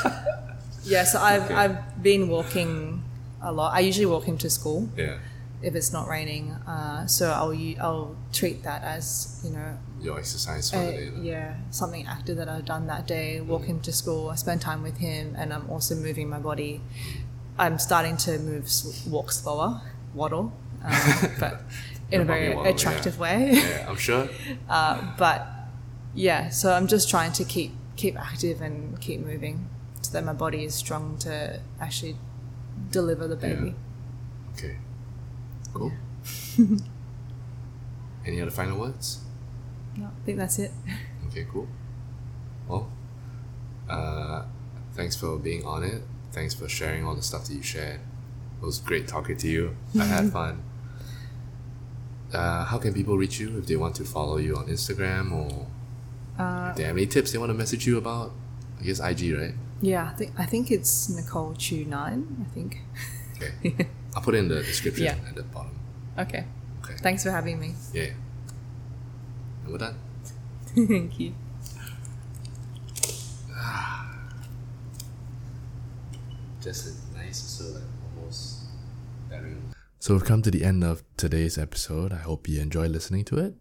yeah, 0.83 1.03
so 1.03 1.19
I've 1.19 1.43
Okay. 1.43 1.53
I've 1.53 2.01
been 2.03 2.29
walking 2.29 3.03
a 3.41 3.51
lot. 3.51 3.73
I 3.73 3.79
usually 3.79 4.05
walk 4.05 4.27
into 4.27 4.49
school 4.49 4.89
Yeah. 4.97 5.17
if 5.61 5.75
it's 5.75 5.91
not 5.93 6.07
raining. 6.07 6.51
Uh, 6.67 7.07
so 7.07 7.31
I'll 7.31 7.55
I'll 7.81 8.15
treat 8.33 8.63
that 8.63 8.83
as 8.83 9.41
you 9.43 9.51
know 9.51 9.77
Your 10.01 10.17
exercise 10.19 10.69
for 10.71 10.77
the 10.77 10.91
day. 10.91 11.11
yeah, 11.21 11.55
something 11.71 12.05
active 12.07 12.37
that 12.37 12.47
I've 12.49 12.65
done 12.65 12.87
that 12.87 13.07
day. 13.07 13.41
Walk 13.41 13.63
him 13.65 13.79
to 13.81 13.91
school. 13.91 14.29
I 14.29 14.35
spend 14.35 14.61
time 14.61 14.83
with 14.83 14.97
him, 14.97 15.35
and 15.37 15.53
I'm 15.53 15.69
also 15.69 15.95
moving 15.95 16.29
my 16.29 16.39
body. 16.39 16.81
I'm 17.59 17.77
starting 17.77 18.17
to 18.17 18.39
move, 18.39 18.67
walk 19.07 19.31
slower, 19.31 19.81
waddle, 20.13 20.53
um, 20.83 20.91
but 21.39 21.61
in 22.09 22.21
a 22.21 22.25
very 22.25 22.55
waddle, 22.55 22.73
attractive 22.73 23.15
yeah. 23.15 23.21
way. 23.21 23.51
Yeah, 23.53 23.85
I'm 23.89 23.97
sure. 24.07 24.29
but 24.67 25.47
yeah, 26.15 26.49
so 26.49 26.71
I'm 26.73 26.87
just 26.87 27.09
trying 27.09 27.33
to 27.33 27.43
keep 27.43 27.73
keep 27.97 28.17
active 28.17 28.61
and 28.61 28.99
keep 29.01 29.19
moving, 29.19 29.67
so 30.01 30.13
that 30.13 30.23
my 30.23 30.33
body 30.33 30.63
is 30.63 30.73
strong 30.73 31.17
to 31.19 31.59
actually 31.81 32.15
deliver 32.91 33.27
the 33.27 33.35
baby. 33.35 33.75
Okay. 34.53 34.77
Cool. 35.73 35.91
Any 38.25 38.41
other 38.41 38.51
final 38.51 38.79
words? 38.79 39.19
No, 39.97 40.05
I 40.05 40.25
think 40.25 40.37
that's 40.37 40.59
it. 40.59 40.71
Okay, 41.27 41.45
cool. 41.51 41.67
Well, 42.67 42.89
uh, 43.89 44.43
thanks 44.93 45.15
for 45.15 45.37
being 45.37 45.65
on 45.65 45.83
it. 45.83 46.01
Thanks 46.31 46.53
for 46.53 46.67
sharing 46.69 47.05
all 47.05 47.15
the 47.15 47.21
stuff 47.21 47.45
that 47.45 47.53
you 47.53 47.63
shared. 47.63 47.99
It 48.61 48.65
was 48.65 48.79
great 48.79 49.07
talking 49.07 49.37
to 49.37 49.47
you. 49.47 49.75
I 49.99 50.05
had 50.05 50.31
fun. 50.39 50.63
Uh, 52.33 52.63
how 52.65 52.77
can 52.77 52.93
people 52.93 53.17
reach 53.17 53.39
you 53.39 53.57
if 53.57 53.65
they 53.65 53.75
want 53.75 53.95
to 53.95 54.03
follow 54.03 54.37
you 54.37 54.55
on 54.55 54.67
Instagram 54.67 55.31
or 55.31 55.67
Uh, 56.37 56.69
if 56.71 56.75
they 56.77 56.83
have 56.83 56.95
any 56.95 57.07
tips 57.07 57.31
they 57.31 57.37
want 57.39 57.49
to 57.49 57.57
message 57.57 57.87
you 57.87 57.97
about? 57.97 58.31
I 58.79 58.83
guess 58.83 58.99
IG, 58.99 59.33
right? 59.37 59.53
yeah, 59.81 60.09
I 60.11 60.13
think 60.13 60.31
I 60.37 60.45
think 60.45 60.71
it's 60.71 61.09
Nicole 61.09 61.53
Chu 61.57 61.85
nine. 61.85 62.45
I 62.45 62.53
think. 62.53 62.81
Okay. 63.35 63.87
I'll 64.15 64.21
put 64.21 64.35
it 64.35 64.39
in 64.39 64.47
the 64.49 64.61
description 64.61 65.05
Yeah. 65.05 65.15
at 65.29 65.35
the 65.35 65.43
bottom. 65.43 65.71
Okay. 66.17 66.43
Okay. 66.83 66.95
Thanks 67.01 67.23
for 67.23 67.31
having 67.31 67.59
me. 67.59 67.73
Yeah. 67.93 68.11
And 69.63 69.71
we're 69.71 69.77
done. 69.77 69.95
Thank 70.75 71.19
you. 71.19 71.33
Just 76.61 76.87
a 76.87 77.17
nice, 77.17 77.37
so 77.37 77.65
like 77.73 77.83
almost 78.17 78.63
bearing. 79.29 79.73
So 79.99 80.13
we've 80.13 80.25
come 80.25 80.41
to 80.41 80.51
the 80.51 80.63
end 80.63 80.83
of 80.83 81.03
today's 81.15 81.57
episode. 81.57 82.11
I 82.11 82.17
hope 82.17 82.49
you 82.49 82.59
enjoy 82.59 82.87
listening 82.87 83.23
to 83.25 83.37
it. 83.37 83.55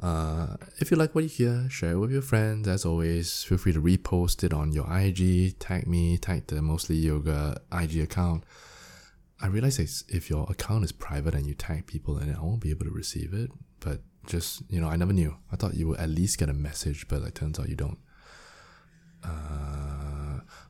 Uh, 0.00 0.56
if 0.78 0.90
you 0.90 0.96
like 0.96 1.14
what 1.14 1.24
you 1.24 1.30
hear, 1.30 1.68
share 1.70 1.92
it 1.92 1.98
with 1.98 2.12
your 2.12 2.22
friends. 2.22 2.68
As 2.68 2.84
always, 2.84 3.42
feel 3.42 3.58
free 3.58 3.72
to 3.72 3.80
repost 3.80 4.44
it 4.44 4.52
on 4.52 4.72
your 4.72 4.86
IG, 4.92 5.58
tag 5.58 5.86
me, 5.86 6.18
tag 6.18 6.46
the 6.46 6.60
Mostly 6.62 6.96
Yoga 6.96 7.60
IG 7.72 8.00
account. 8.00 8.44
I 9.40 9.48
realize 9.48 10.04
if 10.08 10.30
your 10.30 10.46
account 10.48 10.84
is 10.84 10.92
private 10.92 11.34
and 11.34 11.46
you 11.46 11.54
tag 11.54 11.86
people 11.86 12.18
in 12.18 12.28
it, 12.28 12.36
I 12.36 12.42
won't 12.42 12.60
be 12.60 12.70
able 12.70 12.84
to 12.86 12.92
receive 12.92 13.34
it. 13.34 13.50
But 13.80 14.02
just, 14.26 14.62
you 14.68 14.80
know, 14.80 14.88
I 14.88 14.96
never 14.96 15.12
knew. 15.12 15.36
I 15.52 15.56
thought 15.56 15.74
you 15.74 15.88
would 15.88 16.00
at 16.00 16.10
least 16.10 16.38
get 16.38 16.48
a 16.48 16.54
message, 16.54 17.08
but 17.08 17.22
it 17.22 17.34
turns 17.34 17.58
out 17.58 17.68
you 17.68 17.76
don't. 17.76 17.98
Uh, 19.22 20.23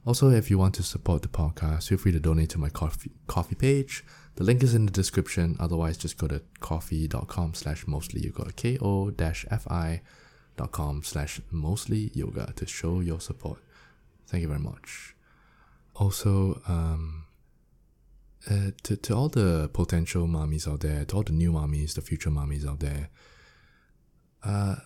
also, 0.04 0.30
if 0.30 0.50
you 0.50 0.58
want 0.58 0.74
to 0.74 0.82
support 0.82 1.22
the 1.22 1.28
podcast, 1.28 1.88
feel 1.88 1.98
free 1.98 2.12
to 2.12 2.20
donate 2.20 2.50
to 2.50 2.58
my 2.58 2.68
Ko-fi 2.68 3.10
Ko-fi 3.26 3.54
page. 3.54 4.04
The 4.36 4.44
link 4.44 4.62
is 4.62 4.74
in 4.74 4.86
the 4.86 4.92
description. 4.92 5.56
Otherwise, 5.60 5.96
just 5.96 6.18
go 6.18 6.26
to 6.26 6.42
ko-fi.com 6.60 7.54
slash 7.54 7.86
mostly 7.86 8.20
yoga, 8.20 8.52
K-O 8.52 9.10
dash 9.10 9.46
F-I 9.50 10.02
dot 10.56 10.72
com 10.72 11.02
slash 11.02 11.40
mostly 11.50 12.10
yoga 12.14 12.52
to 12.56 12.66
show 12.66 13.00
your 13.00 13.20
support. 13.20 13.60
Thank 14.26 14.42
you 14.42 14.48
very 14.48 14.60
much. 14.60 15.14
Also, 15.94 16.60
um, 16.66 17.26
uh, 18.50 18.70
to, 18.82 18.96
to 18.96 19.14
all 19.14 19.28
the 19.28 19.70
potential 19.72 20.26
mommies 20.26 20.68
out 20.70 20.80
there, 20.80 21.04
to 21.04 21.16
all 21.16 21.22
the 21.22 21.32
new 21.32 21.52
mommies, 21.52 21.94
the 21.94 22.00
future 22.00 22.30
mommies 22.30 22.66
out 22.66 22.80
there, 22.80 23.08
uh, 24.42 24.76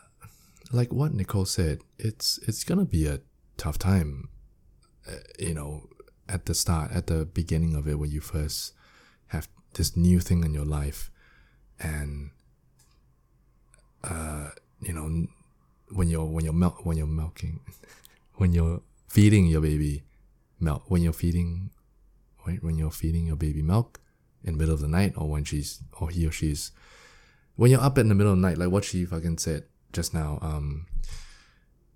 like 0.71 0.93
what 0.93 1.15
Nicole 1.15 1.47
said, 1.47 1.81
it's 1.99 2.39
it's 2.47 2.63
gonna 2.63 2.85
be 2.85 3.07
a 3.07 3.21
tough 3.57 3.79
time, 3.79 4.29
you 5.39 5.55
know, 5.55 5.89
at 6.29 6.47
the 6.47 6.55
start, 6.55 6.93
at 6.93 7.07
the 7.07 7.25
beginning 7.25 7.75
of 7.75 7.89
it, 7.89 7.99
when 7.99 8.11
you 8.11 8.21
first 8.21 8.73
have 9.29 9.49
this 9.75 9.97
new 9.97 10.21
thing 10.21 10.45
in 10.45 10.55
your 10.55 10.65
life, 10.65 11.11
and 11.81 12.31
uh, 14.05 14.51
you 14.81 14.93
know, 14.93 15.27
when 15.91 16.09
you're 16.09 16.25
when 16.25 16.45
you're 16.45 16.55
when 16.55 16.97
you're 16.97 17.07
milking, 17.07 17.61
when 18.35 18.53
you're 18.53 18.83
feeding 19.09 19.47
your 19.47 19.61
baby 19.61 20.03
milk, 20.61 20.85
when 20.89 21.03
you're 21.03 21.13
feeding, 21.13 21.71
when 22.43 22.57
when 22.57 22.77
you're 22.77 22.91
feeding 22.91 23.27
your 23.27 23.37
baby 23.37 23.63
milk 23.63 24.01
in 24.45 24.55
the 24.55 24.59
middle 24.59 24.75
of 24.75 24.81
the 24.81 24.89
night, 24.89 25.15
or 25.17 25.29
when 25.29 25.45
she's 25.45 25.81
or 26.01 26.11
he 26.11 26.27
or 26.27 26.33
she's 26.33 26.73
when 27.57 27.71
you're 27.71 27.81
up 27.81 27.99
in 27.99 28.09
the 28.09 28.15
middle 28.15 28.33
of 28.33 28.39
the 28.39 28.47
night, 28.47 28.59
like 28.59 28.71
what 28.71 28.85
she 28.85 29.05
fucking 29.05 29.39
said 29.39 29.65
just 29.93 30.15
now, 30.15 30.39
um, 30.43 30.87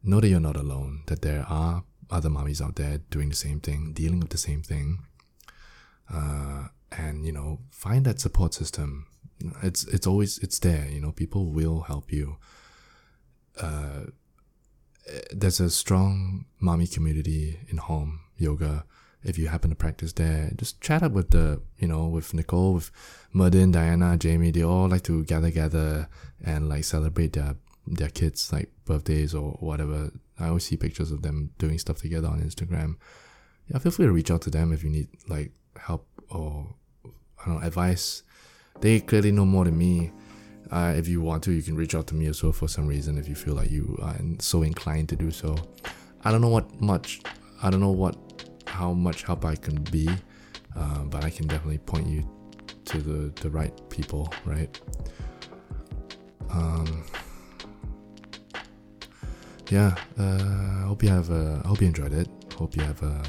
know 0.02 0.18
that 0.20 0.28
you're 0.28 0.40
not 0.40 0.56
alone, 0.56 1.02
that 1.06 1.22
there 1.22 1.46
are 1.48 1.84
other 2.12 2.28
mommies 2.28 2.60
out 2.60 2.76
there 2.76 2.98
doing 3.10 3.28
the 3.28 3.34
same 3.34 3.60
thing, 3.60 3.92
dealing 3.92 4.20
with 4.20 4.30
the 4.30 4.38
same 4.38 4.62
thing. 4.62 5.00
Uh, 6.12 6.68
and, 6.90 7.24
you 7.26 7.32
know, 7.32 7.58
find 7.70 8.04
that 8.04 8.20
support 8.20 8.54
system. 8.54 9.06
It's, 9.62 9.84
it's 9.88 10.06
always, 10.06 10.38
it's 10.38 10.58
there, 10.58 10.86
you 10.88 11.00
know, 11.00 11.12
people 11.12 11.46
will 11.46 11.80
help 11.80 12.12
you. 12.12 12.36
Uh, 13.60 14.04
there's 15.32 15.60
a 15.60 15.70
strong 15.70 16.46
mommy 16.60 16.86
community 16.86 17.58
in 17.68 17.78
home 17.78 18.20
yoga. 18.36 18.84
If 19.24 19.38
you 19.38 19.48
happen 19.48 19.70
to 19.70 19.76
practice 19.76 20.12
there, 20.12 20.50
just 20.56 20.80
chat 20.80 21.02
up 21.02 21.12
with 21.12 21.30
the, 21.30 21.60
you 21.78 21.88
know, 21.88 22.06
with 22.06 22.34
Nicole, 22.34 22.74
with 22.74 22.90
Merdin, 23.34 23.72
Diana, 23.72 24.16
Jamie. 24.16 24.50
They 24.50 24.64
all 24.64 24.88
like 24.88 25.04
to 25.04 25.24
gather, 25.24 25.50
gather, 25.50 26.08
and 26.44 26.68
like 26.68 26.84
celebrate 26.84 27.32
their 27.34 27.56
their 27.86 28.08
kids' 28.08 28.52
like 28.52 28.70
birthdays 28.84 29.34
or 29.34 29.52
whatever. 29.60 30.10
I 30.42 30.48
always 30.48 30.64
see 30.64 30.76
pictures 30.76 31.12
of 31.12 31.22
them 31.22 31.50
doing 31.58 31.78
stuff 31.78 31.98
together 31.98 32.28
on 32.28 32.42
Instagram. 32.42 32.96
Yeah, 33.68 33.78
feel 33.78 33.92
free 33.92 34.06
to 34.06 34.12
reach 34.12 34.30
out 34.30 34.42
to 34.42 34.50
them 34.50 34.72
if 34.72 34.82
you 34.82 34.90
need 34.90 35.08
like 35.28 35.52
help 35.76 36.06
or 36.30 36.74
I 37.04 37.46
don't 37.46 37.60
know 37.60 37.66
advice. 37.66 38.22
They 38.80 39.00
clearly 39.00 39.30
know 39.32 39.44
more 39.44 39.64
than 39.64 39.78
me. 39.78 40.12
Uh, 40.70 40.94
if 40.96 41.06
you 41.06 41.20
want 41.20 41.44
to, 41.44 41.52
you 41.52 41.62
can 41.62 41.76
reach 41.76 41.94
out 41.94 42.06
to 42.08 42.14
me 42.14 42.26
as 42.26 42.42
well 42.42 42.52
for 42.52 42.66
some 42.66 42.86
reason 42.86 43.18
if 43.18 43.28
you 43.28 43.34
feel 43.34 43.54
like 43.54 43.70
you 43.70 43.98
are 44.02 44.16
so 44.38 44.62
inclined 44.62 45.08
to 45.10 45.16
do 45.16 45.30
so. 45.30 45.56
I 46.24 46.30
don't 46.30 46.40
know 46.40 46.48
what 46.48 46.80
much, 46.80 47.20
I 47.62 47.70
don't 47.70 47.80
know 47.80 47.90
what, 47.90 48.16
how 48.66 48.92
much 48.92 49.22
help 49.22 49.44
I 49.44 49.54
can 49.54 49.82
be, 49.84 50.08
uh, 50.74 51.04
but 51.04 51.24
I 51.24 51.30
can 51.30 51.46
definitely 51.46 51.78
point 51.78 52.06
you 52.06 52.28
to 52.86 52.98
the, 52.98 53.42
the 53.42 53.50
right 53.50 53.72
people, 53.90 54.32
right? 54.44 54.80
Um, 56.50 57.04
yeah, 59.72 59.94
uh, 60.18 60.86
hope 60.86 61.02
you 61.02 61.08
have, 61.08 61.30
uh, 61.30 61.66
hope 61.66 61.80
you 61.80 61.86
enjoyed 61.86 62.12
it. 62.12 62.28
Hope 62.58 62.76
you 62.76 62.82
have, 62.82 63.02
uh, 63.02 63.24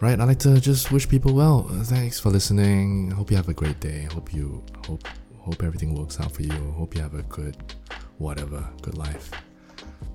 right. 0.00 0.18
I'd 0.18 0.24
like 0.24 0.38
to 0.38 0.58
just 0.58 0.90
wish 0.90 1.06
people 1.06 1.34
well. 1.34 1.66
Uh, 1.70 1.84
Thanks 1.84 2.18
for 2.18 2.30
listening. 2.30 3.10
Hope 3.10 3.30
you 3.30 3.36
have 3.36 3.50
a 3.50 3.52
great 3.52 3.78
day. 3.78 4.08
Hope 4.14 4.32
you 4.32 4.64
hope 4.86 5.06
hope 5.38 5.62
everything 5.62 5.94
works 5.94 6.18
out 6.18 6.32
for 6.32 6.42
you. 6.42 6.72
Hope 6.78 6.94
you 6.94 7.02
have 7.02 7.14
a 7.14 7.22
good 7.24 7.56
whatever, 8.16 8.66
good 8.80 8.96
life. 8.96 9.30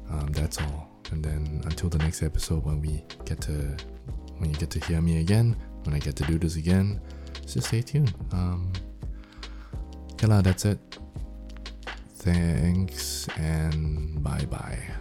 Um, 0.10 0.32
that's 0.32 0.60
all. 0.60 0.90
And 1.12 1.24
then 1.24 1.62
until 1.66 1.90
the 1.90 2.00
next 2.00 2.24
episode, 2.24 2.66
when 2.66 2.82
we 2.82 3.04
get 3.24 3.40
to 3.42 3.78
when 4.40 4.50
you 4.50 4.56
get 4.56 4.72
to 4.72 4.80
hear 4.88 5.00
me 5.00 5.20
again, 5.20 5.56
when 5.84 5.94
I 5.94 6.00
get 6.00 6.16
to 6.16 6.24
do 6.24 6.40
this 6.40 6.56
again, 6.56 7.00
just 7.46 7.68
stay 7.68 7.84
tuned. 7.84 8.16
Um, 8.32 8.74
lah, 10.24 10.42
that's 10.42 10.66
it. 10.66 10.80
Thanks 12.22 13.28
and 13.36 14.22
bye 14.24 14.46
bye. 14.46 15.01